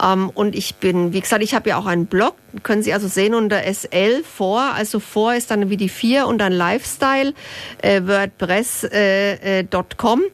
Ähm, 0.03 0.31
und 0.31 0.55
ich 0.55 0.77
bin, 0.77 1.13
wie 1.13 1.21
gesagt, 1.21 1.43
ich 1.43 1.55
habe 1.55 1.71
ja 1.71 1.77
auch 1.79 1.87
einen 1.87 2.07
Blog, 2.07 2.35
können 2.63 2.83
Sie 2.83 2.93
also 2.93 3.09
sehen 3.09 3.35
unter 3.35 3.63
SL 3.63 4.23
vor, 4.25 4.61
also 4.61 5.01
vor 5.01 5.35
ist 5.35 5.51
dann 5.51 5.71
wie 5.71 5.77
die 5.77 5.89
4 5.89 6.27
und 6.27 6.39
dann 6.39 6.53
Lifestyle, 6.53 7.35
äh, 7.83 8.03
WordPress.com. 8.05 8.91
Äh, 8.93 9.59
äh, 9.59 10.31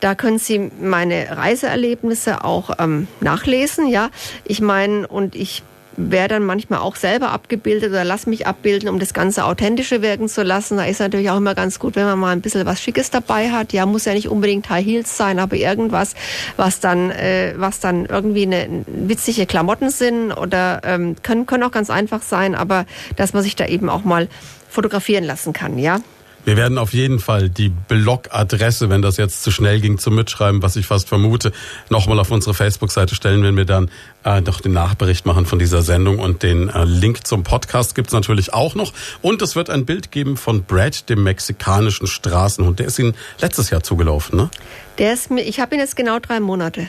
da 0.00 0.14
können 0.14 0.38
Sie 0.38 0.70
meine 0.80 1.36
Reiseerlebnisse 1.36 2.44
auch 2.44 2.70
ähm, 2.78 3.06
nachlesen, 3.20 3.86
ja. 3.86 4.10
Ich 4.44 4.60
meine, 4.60 5.06
und 5.06 5.36
ich 5.36 5.62
wäre 6.08 6.28
dann 6.28 6.44
manchmal 6.44 6.80
auch 6.80 6.96
selber 6.96 7.30
abgebildet 7.30 7.90
oder 7.90 8.04
lass 8.04 8.26
mich 8.26 8.46
abbilden, 8.46 8.88
um 8.88 8.98
das 8.98 9.12
Ganze 9.12 9.44
authentische 9.44 10.02
wirken 10.02 10.28
zu 10.28 10.42
lassen. 10.42 10.76
Da 10.76 10.84
ist 10.84 11.00
natürlich 11.00 11.30
auch 11.30 11.36
immer 11.36 11.54
ganz 11.54 11.78
gut, 11.78 11.96
wenn 11.96 12.04
man 12.04 12.18
mal 12.18 12.30
ein 12.30 12.40
bisschen 12.40 12.64
was 12.66 12.80
Schickes 12.80 13.10
dabei 13.10 13.50
hat. 13.50 13.72
Ja, 13.72 13.86
muss 13.86 14.04
ja 14.04 14.14
nicht 14.14 14.28
unbedingt 14.28 14.70
High 14.70 14.84
Heels 14.84 15.16
sein, 15.16 15.38
aber 15.38 15.56
irgendwas, 15.56 16.14
was 16.56 16.80
dann, 16.80 17.10
äh, 17.10 17.54
was 17.56 17.80
dann 17.80 18.06
irgendwie 18.06 18.42
eine 18.42 18.84
witzige 18.86 19.46
Klamotten 19.46 19.90
sind 19.90 20.32
oder 20.32 20.80
ähm, 20.84 21.16
können, 21.22 21.46
können 21.46 21.64
auch 21.64 21.72
ganz 21.72 21.90
einfach 21.90 22.22
sein, 22.22 22.54
aber 22.54 22.86
dass 23.16 23.32
man 23.32 23.42
sich 23.42 23.56
da 23.56 23.66
eben 23.66 23.90
auch 23.90 24.04
mal 24.04 24.28
fotografieren 24.68 25.24
lassen 25.24 25.52
kann, 25.52 25.78
ja. 25.78 25.98
Wir 26.44 26.56
werden 26.56 26.78
auf 26.78 26.94
jeden 26.94 27.18
Fall 27.18 27.50
die 27.50 27.68
Blogadresse, 27.68 28.88
wenn 28.88 29.02
das 29.02 29.18
jetzt 29.18 29.42
zu 29.42 29.50
schnell 29.50 29.80
ging 29.80 29.98
zum 29.98 30.14
Mitschreiben, 30.14 30.62
was 30.62 30.76
ich 30.76 30.86
fast 30.86 31.08
vermute, 31.08 31.52
nochmal 31.90 32.18
auf 32.18 32.30
unsere 32.30 32.54
Facebook-Seite 32.54 33.14
stellen, 33.14 33.42
wenn 33.42 33.56
wir 33.56 33.66
dann 33.66 33.90
äh, 34.24 34.40
noch 34.40 34.60
den 34.60 34.72
Nachbericht 34.72 35.26
machen 35.26 35.44
von 35.44 35.58
dieser 35.58 35.82
Sendung. 35.82 36.18
Und 36.18 36.42
den 36.42 36.68
äh, 36.70 36.84
Link 36.84 37.26
zum 37.26 37.42
Podcast 37.42 37.94
gibt's 37.94 38.12
natürlich 38.12 38.54
auch 38.54 38.74
noch. 38.74 38.92
Und 39.20 39.42
es 39.42 39.54
wird 39.54 39.68
ein 39.68 39.84
Bild 39.84 40.10
geben 40.10 40.36
von 40.36 40.64
Brad, 40.64 41.10
dem 41.10 41.22
mexikanischen 41.22 42.06
Straßenhund. 42.06 42.78
Der 42.78 42.86
ist 42.86 42.98
Ihnen 42.98 43.14
letztes 43.40 43.70
Jahr 43.70 43.82
zugelaufen, 43.82 44.38
ne? 44.38 44.50
Der 44.98 45.12
ist 45.12 45.30
mir, 45.30 45.42
ich 45.42 45.60
habe 45.60 45.74
ihn 45.74 45.80
jetzt 45.80 45.96
genau 45.96 46.18
drei 46.18 46.40
Monate. 46.40 46.88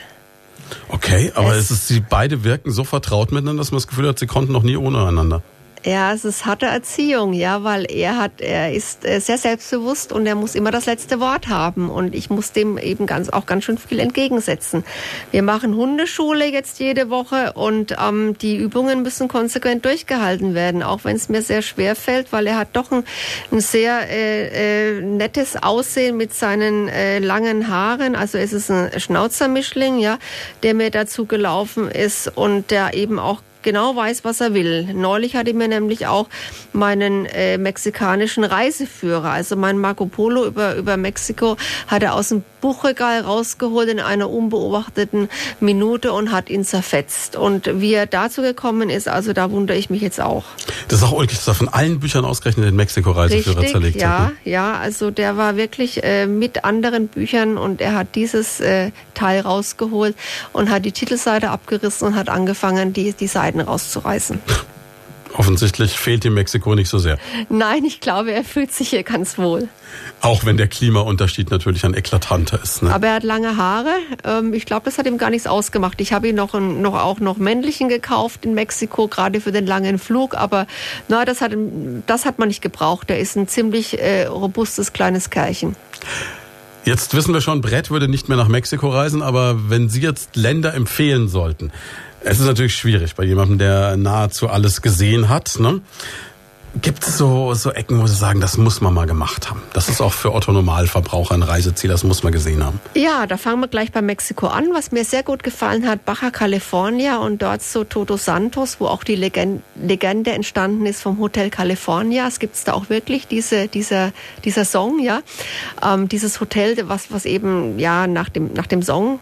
Okay, 0.87 1.31
aber 1.35 1.53
es, 1.53 1.65
es 1.65 1.71
ist, 1.71 1.87
sie 1.87 1.99
beide 1.99 2.43
wirken 2.43 2.71
so 2.71 2.83
vertraut 2.83 3.31
miteinander, 3.31 3.61
dass 3.61 3.71
man 3.71 3.77
das 3.77 3.87
Gefühl 3.87 4.07
hat, 4.07 4.19
sie 4.19 4.27
konnten 4.27 4.53
noch 4.53 4.63
nie 4.63 4.77
ohne 4.77 5.05
einander. 5.05 5.41
Ja, 5.83 6.13
es 6.13 6.25
ist 6.25 6.45
harte 6.45 6.67
Erziehung, 6.67 7.33
ja, 7.33 7.63
weil 7.63 7.91
er 7.91 8.17
hat, 8.17 8.39
er 8.39 8.71
ist 8.71 9.01
sehr 9.01 9.39
selbstbewusst 9.39 10.13
und 10.13 10.27
er 10.27 10.35
muss 10.35 10.53
immer 10.53 10.69
das 10.69 10.85
letzte 10.85 11.19
Wort 11.19 11.47
haben 11.47 11.89
und 11.89 12.13
ich 12.13 12.29
muss 12.29 12.51
dem 12.51 12.77
eben 12.77 13.07
ganz 13.07 13.29
auch 13.29 13.47
ganz 13.47 13.63
schön 13.63 13.79
viel 13.79 13.99
entgegensetzen. 13.99 14.83
Wir 15.31 15.41
machen 15.41 15.75
Hundeschule 15.75 16.45
jetzt 16.45 16.79
jede 16.79 17.09
Woche 17.09 17.53
und 17.53 17.95
ähm, 17.99 18.37
die 18.37 18.57
Übungen 18.57 19.01
müssen 19.01 19.27
konsequent 19.27 19.83
durchgehalten 19.83 20.53
werden, 20.53 20.83
auch 20.83 21.03
wenn 21.03 21.15
es 21.15 21.29
mir 21.29 21.41
sehr 21.41 21.63
schwer 21.63 21.95
fällt, 21.95 22.31
weil 22.31 22.45
er 22.45 22.59
hat 22.59 22.69
doch 22.73 22.91
ein, 22.91 23.03
ein 23.51 23.59
sehr 23.59 24.07
äh, 24.07 24.97
äh, 24.97 25.01
nettes 25.01 25.63
Aussehen 25.63 26.15
mit 26.15 26.31
seinen 26.31 26.89
äh, 26.89 27.17
langen 27.17 27.69
Haaren. 27.69 28.15
Also 28.15 28.37
es 28.37 28.53
ist 28.53 28.69
ein 28.69 28.99
Schnauzermischling, 28.99 29.97
ja, 29.97 30.19
der 30.61 30.75
mir 30.75 30.91
dazu 30.91 31.25
gelaufen 31.25 31.89
ist 31.89 32.27
und 32.37 32.69
der 32.69 32.93
eben 32.93 33.17
auch 33.17 33.41
genau 33.61 33.95
weiß, 33.95 34.23
was 34.23 34.41
er 34.41 34.53
will. 34.53 34.93
Neulich 34.93 35.35
hatte 35.35 35.51
ich 35.51 35.55
mir 35.55 35.67
nämlich 35.67 36.07
auch 36.07 36.27
meinen 36.73 37.25
äh, 37.25 37.57
mexikanischen 37.57 38.43
Reiseführer, 38.43 39.29
also 39.29 39.55
mein 39.55 39.77
Marco 39.77 40.05
Polo 40.05 40.45
über, 40.45 40.75
über 40.75 40.97
Mexiko, 40.97 41.57
hat 41.87 42.03
er 42.03 42.15
aus 42.15 42.29
dem 42.29 42.43
Buchregal 42.61 43.21
rausgeholt 43.21 43.89
in 43.89 43.99
einer 43.99 44.29
unbeobachteten 44.29 45.29
Minute 45.59 46.13
und 46.13 46.31
hat 46.31 46.49
ihn 46.49 46.63
zerfetzt. 46.63 47.35
Und 47.35 47.81
wie 47.81 47.93
er 47.93 48.05
dazu 48.05 48.41
gekommen 48.43 48.89
ist, 48.89 49.07
also 49.07 49.33
da 49.33 49.51
wundere 49.51 49.77
ich 49.77 49.89
mich 49.89 50.01
jetzt 50.01 50.21
auch. 50.21 50.43
Das 50.87 50.99
ist 50.99 51.03
auch 51.03 51.11
ulkig, 51.11 51.37
dass 51.37 51.47
er 51.47 51.55
von 51.55 51.69
allen 51.69 51.99
Büchern 51.99 52.23
ausgerechnet 52.23 52.67
den 52.67 52.75
Mexiko-Reiseführer 52.75 53.65
zerlegt 53.65 53.99
ja, 53.99 54.25
hat. 54.25 54.33
Ja, 54.43 54.51
ja, 54.51 54.73
also 54.79 55.11
der 55.11 55.37
war 55.37 55.57
wirklich 55.57 56.03
äh, 56.03 56.27
mit 56.27 56.63
anderen 56.63 57.07
Büchern 57.07 57.57
und 57.57 57.81
er 57.81 57.95
hat 57.95 58.15
dieses 58.15 58.59
äh, 58.59 58.91
Teil 59.15 59.41
rausgeholt 59.41 60.15
und 60.53 60.69
hat 60.69 60.85
die 60.85 60.91
Titelseite 60.91 61.49
abgerissen 61.49 62.07
und 62.07 62.15
hat 62.15 62.29
angefangen, 62.29 62.93
die, 62.93 63.13
die 63.13 63.27
Seiten 63.51 63.61
rauszureißen. 63.61 64.39
Offensichtlich 65.33 65.93
fehlt 65.93 66.25
ihm 66.25 66.33
Mexiko 66.33 66.75
nicht 66.75 66.89
so 66.89 66.99
sehr. 66.99 67.17
Nein, 67.47 67.85
ich 67.85 68.01
glaube, 68.01 68.33
er 68.33 68.43
fühlt 68.43 68.73
sich 68.73 68.89
hier 68.89 69.03
ganz 69.03 69.37
wohl. 69.37 69.69
Auch 70.19 70.43
wenn 70.43 70.57
der 70.57 70.67
Klimaunterschied 70.67 71.51
natürlich 71.51 71.85
ein 71.85 71.93
eklatanter 71.93 72.61
ist. 72.61 72.83
Ne? 72.83 72.93
Aber 72.93 73.07
er 73.07 73.13
hat 73.15 73.23
lange 73.23 73.55
Haare. 73.55 73.93
Ähm, 74.25 74.53
ich 74.53 74.65
glaube, 74.65 74.83
das 74.85 74.97
hat 74.97 75.07
ihm 75.07 75.17
gar 75.17 75.29
nichts 75.29 75.47
ausgemacht. 75.47 76.01
Ich 76.01 76.11
habe 76.11 76.27
ihn 76.27 76.35
noch, 76.35 76.53
noch 76.59 76.95
auch 76.95 77.21
noch 77.21 77.37
männlichen 77.37 77.87
gekauft 77.87 78.43
in 78.43 78.53
Mexiko, 78.53 79.07
gerade 79.07 79.39
für 79.39 79.53
den 79.53 79.65
langen 79.65 79.99
Flug. 79.99 80.35
Aber 80.35 80.67
na, 81.07 81.23
das, 81.23 81.39
hat, 81.39 81.53
das 82.07 82.25
hat 82.25 82.37
man 82.37 82.49
nicht 82.49 82.61
gebraucht. 82.61 83.09
Er 83.09 83.19
ist 83.19 83.37
ein 83.37 83.47
ziemlich 83.47 84.01
äh, 84.01 84.25
robustes 84.25 84.91
kleines 84.91 85.29
Kerlchen. 85.29 85.77
Jetzt 86.83 87.15
wissen 87.15 87.33
wir 87.33 87.41
schon, 87.41 87.61
Brett 87.61 87.89
würde 87.89 88.09
nicht 88.09 88.27
mehr 88.27 88.37
nach 88.37 88.49
Mexiko 88.49 88.89
reisen, 88.89 89.21
aber 89.21 89.69
wenn 89.69 89.87
Sie 89.87 90.01
jetzt 90.01 90.35
Länder 90.35 90.73
empfehlen 90.73 91.29
sollten, 91.29 91.71
es 92.23 92.39
ist 92.39 92.45
natürlich 92.45 92.75
schwierig 92.75 93.15
bei 93.15 93.23
jemandem, 93.23 93.57
der 93.57 93.97
nahezu 93.97 94.49
alles 94.49 94.81
gesehen 94.81 95.29
hat. 95.29 95.59
Ne? 95.59 95.81
Gibt 96.81 97.03
es 97.03 97.17
so, 97.17 97.53
so 97.53 97.71
Ecken, 97.71 98.01
wo 98.01 98.07
Sie 98.07 98.15
sagen, 98.15 98.39
das 98.39 98.57
muss 98.57 98.79
man 98.79 98.93
mal 98.93 99.05
gemacht 99.05 99.49
haben? 99.49 99.61
Das 99.73 99.89
ist 99.89 99.99
auch 99.99 100.13
für 100.13 100.33
Otto 100.33 100.53
Normalverbraucher 100.53 101.35
ein 101.35 101.43
Reiseziel, 101.43 101.89
das 101.89 102.05
muss 102.05 102.23
man 102.23 102.31
gesehen 102.31 102.63
haben. 102.63 102.79
Ja, 102.93 103.27
da 103.27 103.35
fangen 103.35 103.59
wir 103.59 103.67
gleich 103.67 103.91
bei 103.91 104.01
Mexiko 104.01 104.47
an. 104.47 104.69
Was 104.71 104.93
mir 104.93 105.03
sehr 105.03 105.23
gut 105.23 105.43
gefallen 105.43 105.85
hat, 105.85 106.05
Baja 106.05 106.31
California 106.31 107.17
und 107.17 107.41
dort 107.41 107.61
so 107.61 107.83
Toto 107.83 108.15
Santos, 108.15 108.79
wo 108.79 108.85
auch 108.85 109.03
die 109.03 109.15
Legende 109.15 110.31
entstanden 110.31 110.85
ist 110.85 111.01
vom 111.01 111.19
Hotel 111.19 111.49
California. 111.49 112.25
Es 112.25 112.39
gibt 112.39 112.55
da 112.65 112.71
auch 112.71 112.89
wirklich 112.89 113.27
diese, 113.27 113.67
dieser, 113.67 114.13
dieser 114.45 114.63
Song, 114.63 114.99
ja. 114.99 115.21
Ähm, 115.85 116.07
dieses 116.07 116.39
Hotel, 116.39 116.77
was, 116.87 117.11
was 117.11 117.25
eben 117.25 117.79
ja 117.79 118.07
nach 118.07 118.29
dem, 118.29 118.53
nach 118.53 118.67
dem 118.67 118.81
Song 118.81 119.19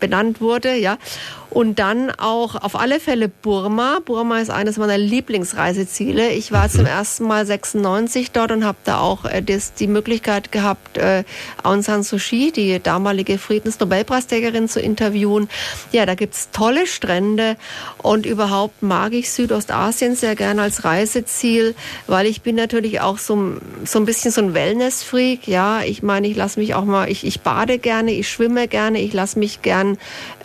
benannt 0.00 0.40
wurde, 0.40 0.74
ja. 0.76 0.96
Und 1.50 1.80
dann 1.80 2.12
auch 2.12 2.54
auf 2.54 2.76
alle 2.76 3.00
Fälle 3.00 3.28
Burma. 3.28 3.98
Burma 4.04 4.38
ist 4.38 4.50
eines 4.50 4.76
meiner 4.76 4.96
Lieblingsreiseziele. 4.96 6.30
Ich 6.30 6.52
war 6.52 6.68
zum 6.68 6.82
mhm. 6.82 6.86
ersten 6.86 7.24
Mal 7.24 7.44
96 7.44 8.30
dort 8.30 8.52
und 8.52 8.64
habe 8.64 8.78
da 8.84 9.00
auch 9.00 9.24
äh, 9.24 9.42
das, 9.42 9.74
die 9.74 9.88
Möglichkeit 9.88 10.52
gehabt, 10.52 10.96
äh, 10.96 11.24
Aung 11.64 11.82
San 11.82 12.04
Suu 12.04 12.18
Kyi, 12.18 12.52
die 12.52 12.80
damalige 12.80 13.36
Friedensnobelpreisträgerin, 13.36 14.68
zu 14.68 14.80
interviewen. 14.80 15.48
Ja, 15.90 16.06
da 16.06 16.14
gibt's 16.14 16.50
tolle 16.52 16.86
Strände 16.86 17.56
und 17.98 18.26
überhaupt 18.26 18.82
mag 18.82 19.12
ich 19.12 19.32
Südostasien 19.32 20.14
sehr 20.14 20.36
gerne 20.36 20.62
als 20.62 20.84
Reiseziel, 20.84 21.74
weil 22.06 22.26
ich 22.26 22.42
bin 22.42 22.54
natürlich 22.54 23.00
auch 23.00 23.18
so, 23.18 23.56
so 23.84 23.98
ein 23.98 24.04
bisschen 24.04 24.30
so 24.30 24.40
ein 24.40 24.54
Wellness-Freak. 24.54 25.48
Ja, 25.48 25.82
ich 25.82 26.04
meine, 26.04 26.28
ich 26.28 26.36
lasse 26.36 26.60
mich 26.60 26.74
auch 26.74 26.84
mal, 26.84 27.10
ich, 27.10 27.26
ich 27.26 27.40
bade 27.40 27.78
gerne, 27.78 28.12
ich 28.12 28.28
schwimme 28.28 28.68
gerne, 28.68 29.00
ich 29.00 29.12
lasse 29.12 29.36
mich 29.36 29.62
gern 29.62 29.98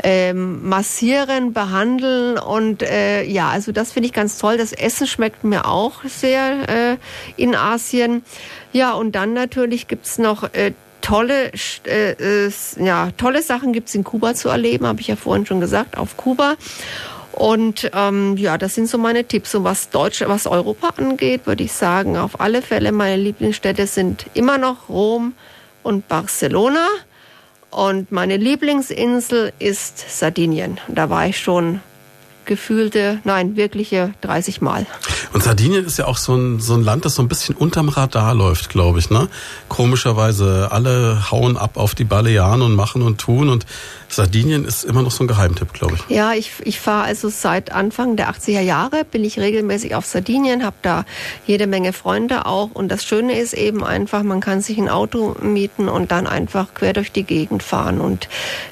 ähm, 0.04 0.68
massieren 0.68 0.95
massieren, 0.96 1.52
behandeln 1.52 2.38
und 2.38 2.82
äh, 2.82 3.24
ja, 3.24 3.50
also 3.50 3.74
das 3.74 3.92
finde 3.92 4.08
ich 4.08 4.14
ganz 4.14 4.38
toll. 4.38 4.58
Das 4.58 4.72
Essen 4.72 5.08
schmeckt 5.08 5.44
mir 5.44 5.66
auch 5.66 6.04
sehr 6.06 6.70
äh, 6.70 6.98
in 7.36 7.54
Asien. 7.54 8.24
Ja, 8.72 8.94
und 8.94 9.14
dann 9.14 9.34
natürlich 9.34 9.90
gibt's 9.90 10.18
noch 10.18 10.54
äh, 10.54 10.72
tolle, 11.02 11.52
äh, 11.84 12.50
ja, 12.80 13.10
tolle 13.18 13.42
Sachen 13.42 13.74
gibt's 13.74 13.94
in 13.94 14.06
Kuba 14.06 14.36
zu 14.36 14.48
erleben, 14.48 14.88
habe 14.88 15.02
ich 15.02 15.08
ja 15.08 15.18
vorhin 15.18 15.46
schon 15.46 15.60
gesagt, 15.60 15.98
auf 15.98 16.16
Kuba. 16.16 16.56
Und 17.34 17.92
ähm, 17.94 18.38
ja, 18.38 18.58
das 18.58 18.76
sind 18.76 18.88
so 18.88 18.98
meine 18.98 19.26
Tipps. 19.26 19.54
Und 19.54 19.66
was 19.66 19.90
Deutsch, 19.90 20.24
was 20.26 20.48
Europa 20.48 20.94
angeht, 20.96 21.42
würde 21.46 21.66
ich 21.66 21.74
sagen, 21.74 22.16
auf 22.16 22.40
alle 22.40 22.62
Fälle 22.62 22.94
meine 22.94 23.22
Lieblingsstädte 23.22 23.86
sind 23.86 24.28
immer 24.34 24.58
noch 24.58 24.88
Rom 24.88 25.34
und 25.84 26.08
Barcelona. 26.08 26.88
Und 27.76 28.10
meine 28.10 28.38
Lieblingsinsel 28.38 29.52
ist 29.60 30.06
Sardinien. 30.08 30.80
Da 30.88 31.10
war 31.10 31.28
ich 31.28 31.38
schon 31.38 31.82
gefühlte, 32.46 33.20
nein, 33.26 33.58
wirkliche 33.58 34.14
30 34.22 34.62
Mal. 34.62 34.86
Und 35.34 35.44
Sardinien 35.44 35.84
ist 35.84 35.98
ja 35.98 36.08
auch 36.08 36.16
so 36.16 36.36
ein, 36.36 36.62
so 36.62 36.74
ein 36.74 36.86
Land, 36.86 37.04
das 37.04 37.16
so 37.16 37.22
ein 37.22 37.28
bisschen 37.28 37.54
unterm 37.54 37.90
Radar 37.90 38.34
läuft, 38.34 38.70
glaube 38.70 39.00
ich. 39.00 39.10
Ne? 39.10 39.28
Komischerweise, 39.68 40.70
alle 40.72 41.30
hauen 41.32 41.58
ab 41.58 41.76
auf 41.76 41.96
die 41.96 42.06
Balearen 42.06 42.62
und 42.62 42.76
machen 42.76 43.02
und 43.02 43.20
tun. 43.20 43.50
Und 43.50 43.66
Sardinien 44.16 44.64
ist 44.64 44.86
immer 44.86 45.02
noch 45.02 45.12
so 45.12 45.26
ein 45.26 45.28
Geheimtipp, 45.28 45.74
glaube 45.74 45.96
ich. 45.96 46.16
Ja, 46.16 46.32
ich, 46.34 46.54
ich 46.64 46.80
fahre 46.80 47.04
also 47.04 47.28
seit 47.28 47.74
Anfang 47.74 48.16
der 48.16 48.30
80er 48.30 48.62
Jahre, 48.62 49.04
bin 49.04 49.26
ich 49.26 49.38
regelmäßig 49.38 49.94
auf 49.94 50.06
Sardinien, 50.06 50.64
habe 50.64 50.78
da 50.84 51.04
jede 51.46 51.68
Menge 51.68 51.92
Freunde 51.92 52.46
auch. 52.46 52.72
Und 52.74 52.88
das 52.90 53.04
Schöne 53.04 53.38
ist 53.38 53.54
eben 53.54 53.84
einfach, 53.84 54.24
man 54.24 54.40
kann 54.40 54.62
sich 54.62 54.78
ein 54.78 54.88
Auto 54.88 55.36
mieten 55.42 55.90
und 55.90 56.14
dann 56.14 56.28
einfach 56.28 56.74
quer 56.74 56.94
durch 56.94 57.12
die 57.12 57.24
Gegend 57.24 57.62
fahren 57.62 58.00
und 58.00 58.30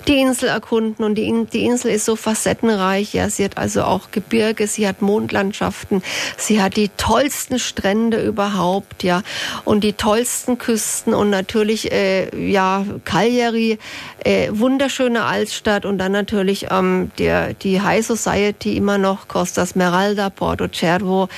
die 0.08 0.18
Insel 0.18 0.48
erkunden. 0.48 1.04
Und 1.04 1.16
die, 1.16 1.46
die 1.52 1.66
Insel 1.66 1.92
ist 1.92 2.06
so 2.06 2.16
facettenreich. 2.16 3.14
Ja, 3.14 3.30
sie 3.30 3.44
hat 3.44 3.58
also 3.58 3.84
auch 3.84 4.12
Gebirge, 4.12 4.68
sie 4.68 4.88
hat 4.88 5.02
Mondlandschaften, 5.02 6.04
sie 6.38 6.62
hat 6.62 6.78
die 6.78 6.88
tollsten 6.96 7.60
Strände 7.60 8.24
überhaupt, 8.24 9.04
ja, 9.04 9.24
und 9.66 9.84
die 9.84 9.92
tollsten 9.92 10.58
Küsten 10.58 11.14
und 11.14 11.30
natürlich, 11.30 11.92
äh, 11.92 12.30
ja, 12.50 12.86
Cagliari, 13.04 13.78
äh, 14.24 14.50
wunderschöne 14.52 15.24
Altstadt 15.24 15.86
und 15.86 15.98
dann 15.98 16.12
natürlich 16.12 16.68
ähm, 16.72 17.12
der, 17.18 17.54
die 17.54 17.82
High 17.82 18.06
Society 18.06 18.76
immer 18.78 18.98
noch, 18.98 19.28
Costa 19.28 19.66
Smeralda, 19.66 20.30
Porto 20.30 20.68
Cervo. 20.68 21.30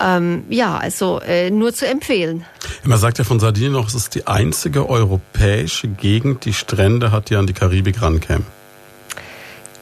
Ähm, 0.00 0.44
ja, 0.48 0.76
also 0.76 1.20
äh, 1.20 1.50
nur 1.50 1.72
zu 1.72 1.86
empfehlen. 1.86 2.44
Man 2.84 2.98
sagt 2.98 3.18
ja 3.18 3.24
von 3.24 3.40
Sardinien 3.40 3.72
noch, 3.72 3.88
es 3.88 3.94
ist 3.94 4.14
die 4.14 4.26
einzige 4.26 4.88
europäische 4.88 5.88
Gegend, 5.88 6.44
die 6.44 6.54
Strände 6.54 7.12
hat, 7.12 7.30
die 7.30 7.36
an 7.36 7.46
die 7.46 7.52
Karibik 7.52 8.02
rankämen. 8.02 8.46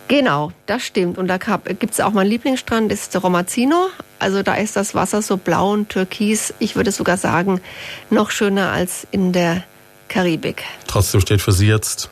Genau, 0.09 0.53
das 0.67 0.83
stimmt. 0.83 1.19
Und 1.19 1.27
da 1.27 1.37
gibt 1.37 1.93
es 1.93 2.01
auch 2.01 2.13
meinen 2.13 2.31
Lieblingsstrand, 2.31 2.93
das 2.93 3.03
ist 3.03 3.15
der 3.15 3.23
Romazzino. 3.23 3.89
Also 4.19 4.43
da 4.43 4.55
ist 4.55 4.77
das 4.77 4.95
Wasser 4.95 5.21
so 5.21 5.37
blau 5.37 5.73
und 5.73 5.89
türkis. 5.89 6.55
Ich 6.59 6.77
würde 6.77 6.93
sogar 6.93 7.17
sagen, 7.17 7.61
noch 8.09 8.31
schöner 8.31 8.71
als 8.71 9.07
in 9.11 9.33
der 9.33 9.65
Karibik. 10.09 10.63
Trotzdem 10.87 11.21
steht 11.21 11.43
für 11.43 11.53
Sie 11.53 11.67
jetzt 11.67 12.11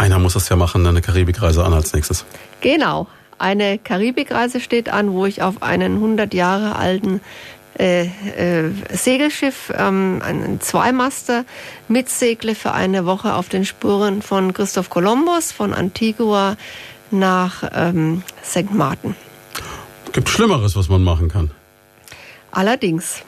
einer 0.00 0.18
muss 0.18 0.34
es 0.34 0.48
ja 0.48 0.56
machen, 0.56 0.86
eine 0.86 1.02
Karibikreise 1.02 1.64
an 1.64 1.74
als 1.74 1.92
nächstes. 1.92 2.24
Genau. 2.60 3.06
Eine 3.38 3.78
Karibikreise 3.78 4.60
steht 4.60 4.88
an, 4.88 5.12
wo 5.12 5.26
ich 5.26 5.42
auf 5.42 5.62
einen 5.62 5.94
100 5.94 6.34
Jahre 6.34 6.76
alten 6.76 7.20
äh, 7.78 8.04
äh, 8.04 8.70
Segelschiff, 8.92 9.72
ähm, 9.76 10.20
einen 10.24 10.60
Zweimaster, 10.60 11.44
mitsegle 11.88 12.54
für 12.54 12.72
eine 12.72 13.06
Woche 13.06 13.34
auf 13.34 13.48
den 13.48 13.64
Spuren 13.64 14.22
von 14.22 14.52
Christoph 14.52 14.90
Kolumbus 14.90 15.52
von 15.52 15.72
Antigua 15.72 16.56
nach 17.10 17.62
ähm, 17.74 18.22
St. 18.44 18.72
Martin. 18.72 19.14
Gibt 20.12 20.28
Schlimmeres, 20.28 20.76
was 20.76 20.88
man 20.88 21.02
machen 21.02 21.28
kann. 21.28 21.50
Allerdings. 22.50 23.22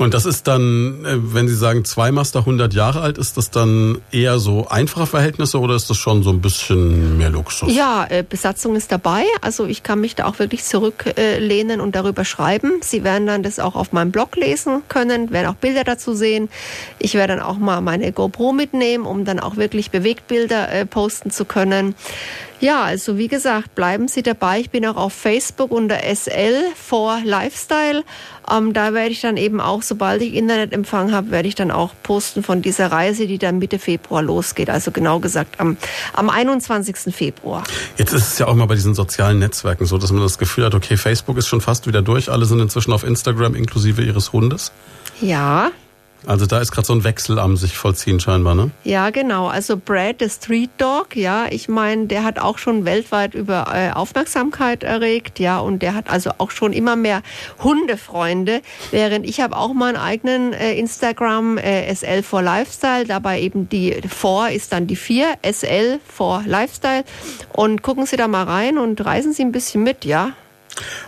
Und 0.00 0.14
das 0.14 0.24
ist 0.24 0.48
dann, 0.48 1.04
äh, 1.04 1.18
wenn 1.34 1.46
Sie 1.46 1.54
sagen, 1.54 1.84
zwei 1.84 2.10
Master 2.10 2.38
100 2.38 2.72
Jahre 2.72 3.02
alt, 3.02 3.18
ist 3.18 3.36
das 3.36 3.50
dann 3.50 4.00
eher 4.10 4.38
so 4.38 4.66
einfache 4.66 5.06
Verhältnisse 5.06 5.60
oder 5.60 5.74
ist 5.74 5.90
das 5.90 5.98
schon 5.98 6.22
so 6.22 6.30
ein 6.30 6.40
bisschen 6.40 7.18
mehr 7.18 7.28
Luxus? 7.28 7.70
Ja, 7.70 8.06
äh, 8.08 8.24
Besatzung 8.26 8.76
ist 8.76 8.90
dabei. 8.90 9.24
Also 9.42 9.66
ich 9.66 9.82
kann 9.82 10.00
mich 10.00 10.14
da 10.14 10.24
auch 10.24 10.38
wirklich 10.38 10.64
zurücklehnen 10.64 11.82
und 11.82 11.94
darüber 11.94 12.24
schreiben. 12.24 12.80
Sie 12.80 13.04
werden 13.04 13.26
dann 13.26 13.42
das 13.42 13.58
auch 13.58 13.74
auf 13.74 13.92
meinem 13.92 14.10
Blog 14.10 14.36
lesen 14.36 14.80
können, 14.88 15.32
werden 15.32 15.48
auch 15.48 15.56
Bilder 15.56 15.84
dazu 15.84 16.14
sehen. 16.14 16.48
Ich 16.98 17.12
werde 17.12 17.36
dann 17.36 17.42
auch 17.42 17.58
mal 17.58 17.82
meine 17.82 18.10
GoPro 18.10 18.52
mitnehmen, 18.54 19.04
um 19.04 19.26
dann 19.26 19.38
auch 19.38 19.56
wirklich 19.58 19.90
Bewegtbilder 19.90 20.72
äh, 20.72 20.86
posten 20.86 21.30
zu 21.30 21.44
können. 21.44 21.94
Ja, 22.60 22.82
also 22.82 23.16
wie 23.16 23.28
gesagt, 23.28 23.74
bleiben 23.74 24.06
Sie 24.06 24.22
dabei. 24.22 24.60
Ich 24.60 24.68
bin 24.68 24.84
auch 24.86 24.96
auf 24.96 25.14
Facebook 25.14 25.70
unter 25.70 25.98
SL 26.02 26.62
for 26.74 27.18
Lifestyle. 27.24 28.02
Ähm, 28.50 28.72
da 28.72 28.92
werde 28.94 29.10
ich 29.10 29.20
dann 29.20 29.36
eben 29.36 29.60
auch, 29.60 29.82
sobald 29.82 30.22
ich 30.22 30.34
Internetempfang 30.34 31.12
habe, 31.12 31.30
werde 31.30 31.48
ich 31.48 31.54
dann 31.54 31.70
auch 31.70 31.92
posten 32.02 32.42
von 32.42 32.62
dieser 32.62 32.90
Reise, 32.90 33.26
die 33.26 33.38
dann 33.38 33.58
Mitte 33.58 33.78
Februar 33.78 34.22
losgeht. 34.22 34.70
Also 34.70 34.90
genau 34.90 35.20
gesagt 35.20 35.60
am, 35.60 35.76
am 36.12 36.30
21. 36.30 37.14
Februar. 37.14 37.64
Jetzt 37.96 38.12
ist 38.12 38.32
es 38.32 38.38
ja 38.38 38.46
auch 38.48 38.54
mal 38.54 38.66
bei 38.66 38.74
diesen 38.74 38.94
sozialen 38.94 39.38
Netzwerken 39.38 39.86
so, 39.86 39.98
dass 39.98 40.10
man 40.12 40.22
das 40.22 40.38
Gefühl 40.38 40.64
hat, 40.64 40.74
okay, 40.74 40.96
Facebook 40.96 41.36
ist 41.36 41.48
schon 41.48 41.60
fast 41.60 41.86
wieder 41.86 42.02
durch. 42.02 42.30
Alle 42.30 42.44
sind 42.46 42.60
inzwischen 42.60 42.92
auf 42.92 43.04
Instagram 43.04 43.54
inklusive 43.54 44.02
ihres 44.02 44.32
Hundes. 44.32 44.72
Ja, 45.20 45.70
also 46.26 46.46
da 46.46 46.60
ist 46.60 46.72
gerade 46.72 46.86
so 46.86 46.92
ein 46.92 47.04
Wechsel 47.04 47.38
am 47.38 47.56
sich 47.56 47.76
vollziehen 47.76 48.20
scheinbar, 48.20 48.54
ne? 48.54 48.70
Ja, 48.84 49.10
genau. 49.10 49.48
Also 49.48 49.76
Brad, 49.76 50.16
the 50.20 50.28
Street 50.28 50.70
Dog, 50.78 51.16
ja, 51.16 51.46
ich 51.50 51.68
meine, 51.68 52.06
der 52.06 52.24
hat 52.24 52.38
auch 52.38 52.58
schon 52.58 52.84
weltweit 52.84 53.34
über 53.34 53.66
äh, 53.72 53.90
Aufmerksamkeit 53.92 54.82
erregt, 54.82 55.38
ja, 55.38 55.58
und 55.58 55.80
der 55.80 55.94
hat 55.94 56.10
also 56.10 56.32
auch 56.38 56.50
schon 56.50 56.72
immer 56.72 56.96
mehr 56.96 57.22
Hundefreunde, 57.62 58.60
während 58.90 59.26
ich 59.26 59.40
habe 59.40 59.56
auch 59.56 59.72
meinen 59.72 59.96
eigenen 59.96 60.52
äh, 60.52 60.74
Instagram 60.74 61.58
äh, 61.58 61.94
SL 61.94 62.22
for 62.22 62.42
Lifestyle, 62.42 63.06
dabei 63.06 63.40
eben 63.40 63.68
die 63.68 64.00
4 64.06 64.50
ist 64.52 64.72
dann 64.72 64.86
die 64.86 64.96
4, 64.96 65.38
SL 65.50 66.00
for 66.06 66.42
Lifestyle 66.46 67.04
und 67.52 67.82
gucken 67.82 68.06
Sie 68.06 68.16
da 68.16 68.28
mal 68.28 68.44
rein 68.44 68.78
und 68.78 69.04
reisen 69.04 69.32
Sie 69.32 69.42
ein 69.42 69.52
bisschen 69.52 69.82
mit, 69.82 70.04
ja. 70.04 70.32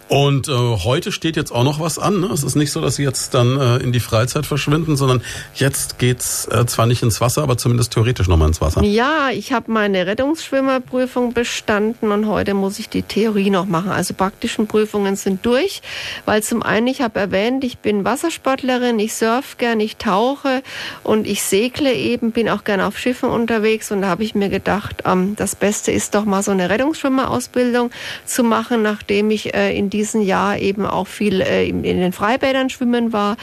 Und 0.09 0.49
äh, 0.49 0.53
heute 0.53 1.11
steht 1.11 1.37
jetzt 1.37 1.53
auch 1.53 1.65
noch 1.65 1.81
was 1.81 1.99
an. 1.99 2.21
Ne? 2.21 2.27
Es 2.27 2.43
ist 2.43 2.55
nicht 2.55 2.71
so, 2.71 2.81
dass 2.81 2.97
sie 2.97 3.03
jetzt 3.03 3.33
dann 3.33 3.59
äh, 3.59 3.77
in 3.79 3.93
die 3.93 4.01
Freizeit 4.01 4.45
verschwinden, 4.45 4.97
sondern 4.97 5.23
jetzt 5.55 5.99
geht's 5.99 6.47
äh, 6.47 6.67
zwar 6.67 6.87
nicht 6.87 7.03
ins 7.03 7.21
Wasser, 7.21 7.43
aber 7.43 7.57
zumindest 7.57 7.93
theoretisch 7.95 8.29
nochmal 8.29 8.49
ins 8.49 8.61
Wasser. 8.61 8.83
Ja, 8.83 9.31
ich 9.31 9.53
habe 9.53 9.73
meine 9.73 10.07
Rettungsschwimmerprüfung 10.07 11.33
bestanden 11.33 12.13
und 12.13 12.27
heute 12.27 12.53
muss 12.53 12.79
ich 12.79 12.89
die 12.89 13.03
Theorie 13.03 13.49
noch 13.49 13.65
machen. 13.65 13.91
Also 13.91 14.13
praktischen 14.13 14.67
Prüfungen 14.67 15.17
sind 15.17 15.47
durch, 15.47 15.81
weil 16.27 16.43
zum 16.43 16.63
einen, 16.63 16.89
ich 16.89 17.01
habe 17.01 17.19
erwähnt, 17.19 17.65
ich 17.65 17.79
bin 17.79 18.05
Wassersportlerin, 18.05 18.99
ich 18.99 19.15
surf 19.15 19.57
gern, 19.57 19.81
ich 19.81 19.97
tauche 19.97 20.63
und 21.05 21.27
ich 21.27 21.43
segle 21.43 21.93
eben, 21.93 22.33
bin 22.33 22.51
auch 22.51 22.65
gern 22.65 22.81
auf 22.81 22.99
Schiffen 22.99 23.31
unterwegs 23.31 23.91
und 23.91 24.03
da 24.03 24.09
habe 24.09 24.25
ich 24.25 24.35
mir 24.35 24.51
gedacht, 24.51 25.05
ähm, 25.07 25.37
das 25.37 25.57
Beste 25.57 25.91
ist 25.91 26.15
doch 26.15 26.27
mal 26.27 26.43
so 26.43 26.51
eine 26.51 26.69
Rettungsschwimmerausbildung 26.69 27.91
zu 28.27 28.45
machen, 28.45 28.83
nachdem 28.83 29.31
ich 29.31 29.52
äh, 29.53 29.77
in 29.77 29.91
diesem 29.91 30.23
Jahr 30.23 30.59
eben 30.59 30.87
auch 30.87 31.07
viel 31.07 31.41
äh, 31.41 31.69
in 31.69 31.83
den 31.83 32.13
Freibädern 32.13 32.71
schwimmen 32.71 33.13
war 33.13 33.37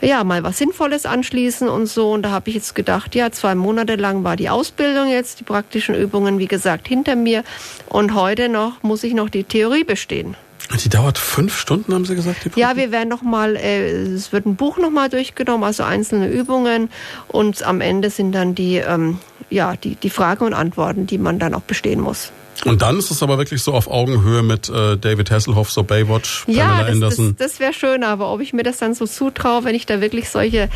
ja, 0.00 0.22
mal 0.24 0.42
was 0.42 0.58
Sinnvolles 0.58 1.06
anschließen 1.06 1.68
und 1.68 1.86
so. 1.86 2.12
Und 2.12 2.22
da 2.22 2.30
habe 2.30 2.48
ich 2.50 2.54
jetzt 2.54 2.74
gedacht, 2.74 3.14
ja, 3.14 3.30
zwei 3.32 3.54
Monate 3.54 3.96
lang 3.96 4.24
war 4.24 4.36
die 4.36 4.48
Ausbildung 4.48 5.08
jetzt, 5.08 5.40
die 5.40 5.44
praktischen 5.44 5.94
Übungen, 5.94 6.38
wie 6.38 6.46
gesagt, 6.46 6.88
hinter 6.88 7.16
mir. 7.16 7.42
Und 7.88 8.14
heute 8.14 8.48
noch 8.48 8.82
muss 8.82 9.02
ich 9.02 9.14
noch 9.14 9.28
die 9.28 9.44
Theorie 9.44 9.84
bestehen. 9.84 10.36
Die 10.84 10.88
dauert 10.90 11.16
fünf 11.16 11.56
Stunden, 11.56 11.94
haben 11.94 12.04
Sie 12.04 12.14
gesagt? 12.14 12.54
Die 12.54 12.60
ja, 12.60 12.76
wir 12.76 12.92
werden 12.92 13.08
noch 13.08 13.22
mal, 13.22 13.56
äh, 13.56 13.90
es 13.90 14.32
wird 14.32 14.44
ein 14.44 14.56
Buch 14.56 14.76
noch 14.76 14.90
mal 14.90 15.08
durchgenommen, 15.08 15.64
also 15.64 15.82
einzelne 15.82 16.28
Übungen 16.28 16.90
und 17.28 17.62
am 17.62 17.80
Ende 17.80 18.10
sind 18.10 18.32
dann 18.32 18.54
die, 18.54 18.76
ähm, 18.76 19.18
ja, 19.48 19.76
die, 19.76 19.94
die 19.94 20.10
Fragen 20.10 20.44
und 20.44 20.52
Antworten, 20.52 21.06
die 21.06 21.16
man 21.16 21.38
dann 21.38 21.54
auch 21.54 21.62
bestehen 21.62 22.00
muss. 22.00 22.32
Und 22.64 22.82
dann 22.82 22.98
ist 22.98 23.10
es 23.10 23.22
aber 23.22 23.38
wirklich 23.38 23.62
so 23.62 23.72
auf 23.72 23.88
Augenhöhe 23.88 24.42
mit 24.42 24.68
äh, 24.68 24.96
David 24.96 25.30
Hasselhoff, 25.30 25.70
so 25.70 25.82
Baywatch, 25.82 26.44
Pamela 26.46 26.64
ja, 26.64 26.82
das, 26.82 26.92
Anderson. 26.92 27.36
Das, 27.38 27.52
das 27.52 27.60
wäre 27.60 27.72
schön, 27.72 28.04
aber 28.04 28.32
ob 28.32 28.40
ich 28.40 28.52
mir 28.52 28.62
das 28.62 28.78
dann 28.78 28.94
so 28.94 29.06
zutraue, 29.06 29.64
wenn 29.64 29.74
ich 29.74 29.86
da 29.86 30.00
wirklich 30.00 30.28
solche 30.28 30.68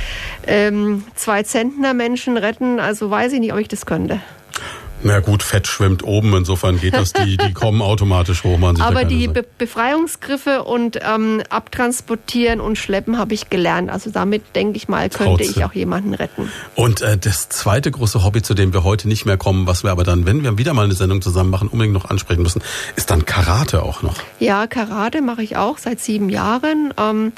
ähm, 0.47 1.05
zwei 1.15 1.43
Zentner 1.43 1.95
Menschen 1.95 2.37
retten, 2.37 2.81
also 2.81 3.11
weiß 3.11 3.33
ich 3.33 3.41
nicht, 3.41 3.53
ob 3.53 3.59
ich 3.59 3.69
das 3.69 3.87
könnte. 3.87 4.21
Na 5.05 5.19
gut, 5.19 5.43
Fett 5.43 5.67
schwimmt 5.67 6.05
oben, 6.05 6.35
insofern 6.35 6.79
geht 6.81 6.95
das, 6.95 7.13
die, 7.13 7.37
die 7.37 7.53
kommen 7.53 7.83
automatisch 7.83 8.45
hoch. 8.45 8.59
Man 8.59 8.81
Aber 8.81 9.05
die 9.05 9.27
Be 9.27 9.45
Befreiungsgriffe 9.59 10.63
und 10.63 10.99
ähm, 11.03 11.43
Abtransportieren 11.49 12.61
und 12.61 12.77
Schleppen 12.79 13.19
habe 13.19 13.35
ich 13.35 13.51
gelernt. 13.51 13.91
Also 13.91 14.11
damit, 14.11 14.55
denke 14.55 14.77
ich 14.77 14.89
mal, 14.89 15.09
könnte 15.09 15.43
ich 15.43 15.65
auch 15.65 15.73
jemanden 15.73 16.15
retten. 16.15 16.51
Und 16.75 17.03
äh, 17.03 17.19
das 17.19 17.49
zweite 17.49 17.91
große 17.91 18.23
Hobby, 18.25 18.43
zu 18.43 18.55
dem 18.55 18.73
wir 18.73 18.85
heute 18.85 19.09
nicht 19.09 19.27
mehr 19.27 19.37
kommen, 19.37 19.67
was 19.67 19.83
wir 19.83 19.91
aber 19.91 20.05
dann, 20.05 20.25
wenn 20.25 20.45
wir 20.45 20.57
wieder 20.59 20.73
mal 20.73 20.85
eine 20.85 20.95
Sendung 20.95 21.21
zusammen 21.21 21.51
machen, 21.51 21.69
unbedingt 21.69 21.95
noch 21.95 22.09
ansprechen 22.09 22.43
müssen, 22.43 22.63
ist 22.95 23.11
dann 23.11 23.25
Karate 23.25 23.83
auch 23.83 24.03
noch. 24.03 24.17
Ja, 24.39 24.67
Karate 24.67 25.21
mache 25.21 25.43
ich 25.43 25.57
auch 25.57 25.79
seit 25.79 26.01
sieben 26.01 26.29
Jahren. 26.29 26.95
Ähm, 26.97 27.33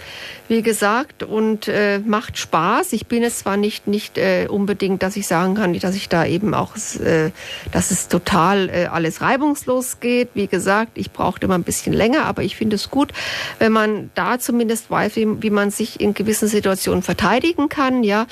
wie 0.49 0.61
gesagt, 0.61 1.23
und 1.23 1.69
äh, 1.69 2.01
macht 2.01 2.37
Spaß. 2.37 2.93
Ich 2.93 3.07
bin 3.07 3.23
es 3.23 3.39
zwar 3.39 3.57
nicht, 3.57 3.87
nicht 3.87 4.19
äh, 4.19 4.47
unbedingt, 4.49 5.03
dass 5.03 5.17
ich 5.17 5.27
sagen 5.27 5.55
kann, 5.55 5.79
dass 5.79 5.95
ich 5.95 6.11
da 6.11 6.27
eben 6.27 6.53
auch... 6.53 6.77
Äh, 7.03 7.31
dass 7.73 7.91
es 7.91 8.09
total 8.09 8.69
äh, 8.69 8.87
alles 8.87 9.21
reibungslos 9.21 10.01
geht. 10.01 10.31
Wie 10.35 10.47
gesagt, 10.47 10.93
ich 10.95 11.11
brauchte 11.11 11.47
immer 11.47 11.55
ein 11.55 11.63
bisschen 11.63 11.93
länger, 11.93 12.25
aber 12.25 12.43
ich 12.43 12.57
finde 12.57 12.77
es 12.77 12.91
gut, 12.91 13.13
wenn 13.59 13.73
man 13.73 14.11
da 14.15 14.39
zumindest 14.39 14.91
weiß, 14.91 15.17
wie, 15.17 15.43
wie 15.43 15.51
man 15.51 15.71
sich 15.71 16.01
in 16.01 16.15
gewissen 16.15 16.49
Situationen 16.49 17.03
verteidigen 17.03 17.69
kann. 17.69 18.05
Ja, 18.05 18.27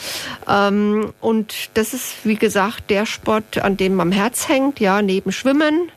ähm, 0.48 1.12
und 1.20 1.70
das 1.74 1.94
ist 1.94 2.24
wie 2.24 2.36
gesagt 2.36 2.90
der 2.90 3.06
Sport, 3.06 3.58
an 3.58 3.76
dem 3.76 3.94
man 3.94 4.02
am 4.08 4.12
Herz 4.12 4.48
hängt. 4.48 4.80
Ja, 4.80 5.02
neben 5.02 5.32
Schwimmen. 5.32 5.90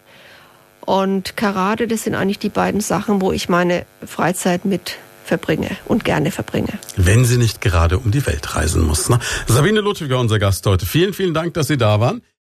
Und 0.81 1.35
Karate, 1.35 1.87
das 1.87 2.03
sind 2.03 2.13
eigentlich 2.13 2.39
die 2.39 2.49
beiden 2.49 2.79
Sachen, 2.79 3.19
wo 3.19 3.31
ich 3.31 3.49
meine 3.49 3.85
Freizeit 4.05 4.65
mit 4.65 4.97
verbringe 5.25 5.71
und 5.85 6.05
gerne 6.05 6.31
verbringe. 6.31 6.69
Wenn 6.95 7.25
sie 7.25 7.37
nicht 7.37 7.59
gerade 7.59 7.97
um 7.97 8.11
die 8.11 8.25
Welt 8.27 8.55
reisen 8.55 8.83
muss. 8.83 9.09
Ne? 9.09 9.19
Sabine 9.47 9.81
Ludwiger, 9.81 10.19
unser 10.19 10.39
Gast 10.39 10.65
heute. 10.67 10.85
Vielen, 10.85 11.13
vielen 11.13 11.33
Dank, 11.33 11.55
dass 11.55 11.67
Sie 11.67 11.77
da 11.77 11.99
waren. 11.99 12.21